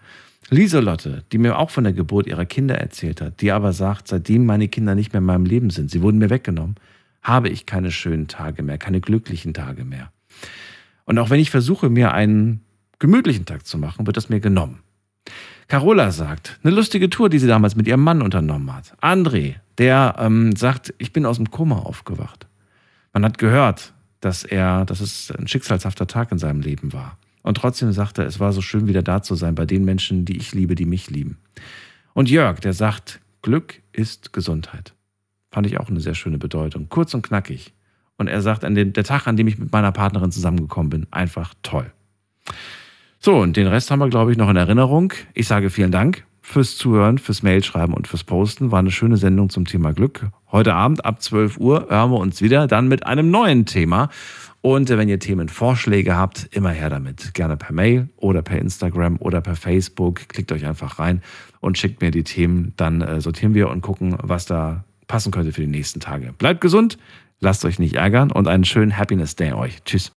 Lieselotte, 0.50 1.24
die 1.32 1.38
mir 1.38 1.58
auch 1.58 1.72
von 1.72 1.86
der 1.86 1.94
Geburt 1.94 2.28
ihrer 2.28 2.46
Kinder 2.46 2.76
erzählt 2.76 3.20
hat, 3.22 3.42
die 3.42 3.52
aber 3.52 3.74
sagt, 3.74 4.08
seitdem 4.08 4.46
meine 4.46 4.68
Kinder 4.68 4.94
nicht 4.94 5.12
mehr 5.12 5.20
in 5.20 5.26
meinem 5.26 5.46
Leben 5.46 5.72
sind, 5.72 5.90
sie 5.90 6.02
wurden 6.02 6.20
mir 6.20 6.30
weggenommen, 6.30 6.76
habe 7.24 7.50
ich 7.50 7.66
keine 7.66 7.92
schönen 7.92 8.28
Tage 8.28 8.62
mehr, 8.62 8.78
keine 8.78 9.02
glücklichen 9.02 9.54
Tage 9.56 9.84
mehr. 9.84 10.12
Und 11.06 11.18
auch 11.18 11.32
wenn 11.32 11.40
ich 11.40 11.50
versuche, 11.50 11.90
mir 11.90 12.14
einen 12.14 12.62
gemütlichen 13.00 13.46
Tag 13.46 13.66
zu 13.66 13.78
machen, 13.78 14.06
wird 14.06 14.18
das 14.18 14.30
mir 14.30 14.40
genommen. 14.40 14.80
Carola 15.68 16.12
sagt, 16.12 16.60
eine 16.64 16.76
lustige 16.76 17.10
Tour, 17.10 17.30
die 17.30 17.40
sie 17.40 17.48
damals 17.48 17.76
mit 17.76 17.88
ihrem 17.88 18.04
Mann 18.04 18.22
unternommen 18.22 18.74
hat. 18.76 18.94
André, 19.02 19.56
der 19.80 20.16
ähm, 20.20 20.56
sagt, 20.56 20.94
ich 21.00 21.12
bin 21.12 21.26
aus 21.26 21.38
dem 21.38 21.50
Koma 21.50 21.80
aufgewacht. 21.80 22.46
Man 23.16 23.24
hat 23.24 23.38
gehört, 23.38 23.94
dass 24.20 24.44
er, 24.44 24.84
dass 24.84 25.00
es 25.00 25.32
ein 25.32 25.48
schicksalshafter 25.48 26.06
Tag 26.06 26.34
in 26.34 26.38
seinem 26.38 26.60
Leben 26.60 26.92
war. 26.92 27.18
Und 27.44 27.56
trotzdem 27.56 27.94
sagt 27.94 28.18
er, 28.18 28.26
es 28.26 28.42
war 28.42 28.52
so 28.52 28.60
schön, 28.60 28.90
wieder 28.90 29.04
da 29.04 29.22
zu 29.22 29.36
sein 29.36 29.56
bei 29.56 29.66
den 29.66 29.86
Menschen, 29.86 30.26
die 30.26 30.36
ich 30.36 30.54
liebe, 30.54 30.76
die 30.76 30.86
mich 30.86 31.10
lieben. 31.10 31.38
Und 32.14 32.30
Jörg, 32.30 32.60
der 32.60 32.74
sagt, 32.74 33.22
Glück 33.42 33.82
ist 33.94 34.34
Gesundheit. 34.34 34.94
Fand 35.50 35.66
ich 35.66 35.80
auch 35.80 35.88
eine 35.88 36.02
sehr 36.02 36.14
schöne 36.14 36.38
Bedeutung. 36.38 36.90
Kurz 36.90 37.14
und 37.14 37.22
knackig. 37.22 37.72
Und 38.18 38.28
er 38.28 38.42
sagt, 38.42 38.66
an 38.66 38.76
den, 38.76 38.92
der 38.92 39.06
Tag, 39.06 39.28
an 39.28 39.38
dem 39.38 39.48
ich 39.48 39.58
mit 39.58 39.72
meiner 39.72 39.94
Partnerin 39.94 40.34
zusammengekommen 40.34 40.90
bin, 40.90 41.08
einfach 41.12 41.54
toll. 41.64 41.90
So, 43.20 43.38
und 43.38 43.56
den 43.56 43.68
Rest 43.68 43.92
haben 43.92 44.00
wir, 44.00 44.10
glaube 44.10 44.34
ich, 44.34 44.38
noch 44.38 44.50
in 44.50 44.58
Erinnerung. 44.58 45.14
Ich 45.34 45.48
sage 45.48 45.70
vielen 45.70 45.94
Dank 45.94 46.26
fürs 46.46 46.78
Zuhören, 46.78 47.18
fürs 47.18 47.44
Mailschreiben 47.44 47.94
und 47.94 48.08
fürs 48.08 48.24
Posten. 48.24 48.72
War 48.72 48.80
eine 48.80 48.92
schöne 48.92 49.18
Sendung 49.18 49.50
zum 49.50 49.66
Thema 49.66 49.94
Glück. 49.94 50.28
Heute 50.52 50.76
Abend 50.76 51.04
ab 51.04 51.22
12 51.22 51.58
Uhr 51.58 51.88
hören 51.90 52.12
wir 52.12 52.20
uns 52.20 52.42
wieder 52.42 52.68
dann 52.68 52.88
mit 52.88 53.06
einem 53.06 53.32
neuen 53.32 53.66
Thema. 53.66 54.10
Und 54.62 54.90
wenn 54.90 55.10
ihr 55.10 55.20
Themenvorschläge 55.20 56.16
habt, 56.16 56.48
immer 56.52 56.70
her 56.70 56.90
damit. 56.90 57.34
Gerne 57.34 57.58
per 57.58 57.74
Mail 57.74 58.10
oder 58.18 58.42
per 58.42 58.60
Instagram 58.60 59.18
oder 59.20 59.42
per 59.42 59.56
Facebook. 59.56 60.30
Klickt 60.30 60.52
euch 60.52 60.66
einfach 60.66 61.00
rein 61.00 61.22
und 61.62 61.78
schickt 61.78 62.02
mir 62.02 62.12
die 62.12 62.24
Themen. 62.24 62.74
Dann 62.78 63.02
äh, 63.02 63.22
sortieren 63.22 63.56
wir 63.56 63.70
und 63.70 63.82
gucken, 63.82 64.16
was 64.22 64.46
da 64.46 64.86
passen 65.08 65.32
könnte 65.32 65.52
für 65.52 65.62
die 65.62 65.68
nächsten 65.68 66.00
Tage. 66.00 66.32
Bleibt 66.38 66.62
gesund, 66.62 66.98
lasst 67.40 67.66
euch 67.66 67.80
nicht 67.80 67.96
ärgern 67.96 68.32
und 68.32 68.48
einen 68.48 68.66
schönen 68.66 68.98
Happiness 68.98 69.36
Day 69.36 69.54
euch. 69.54 69.84
Tschüss. 69.84 70.14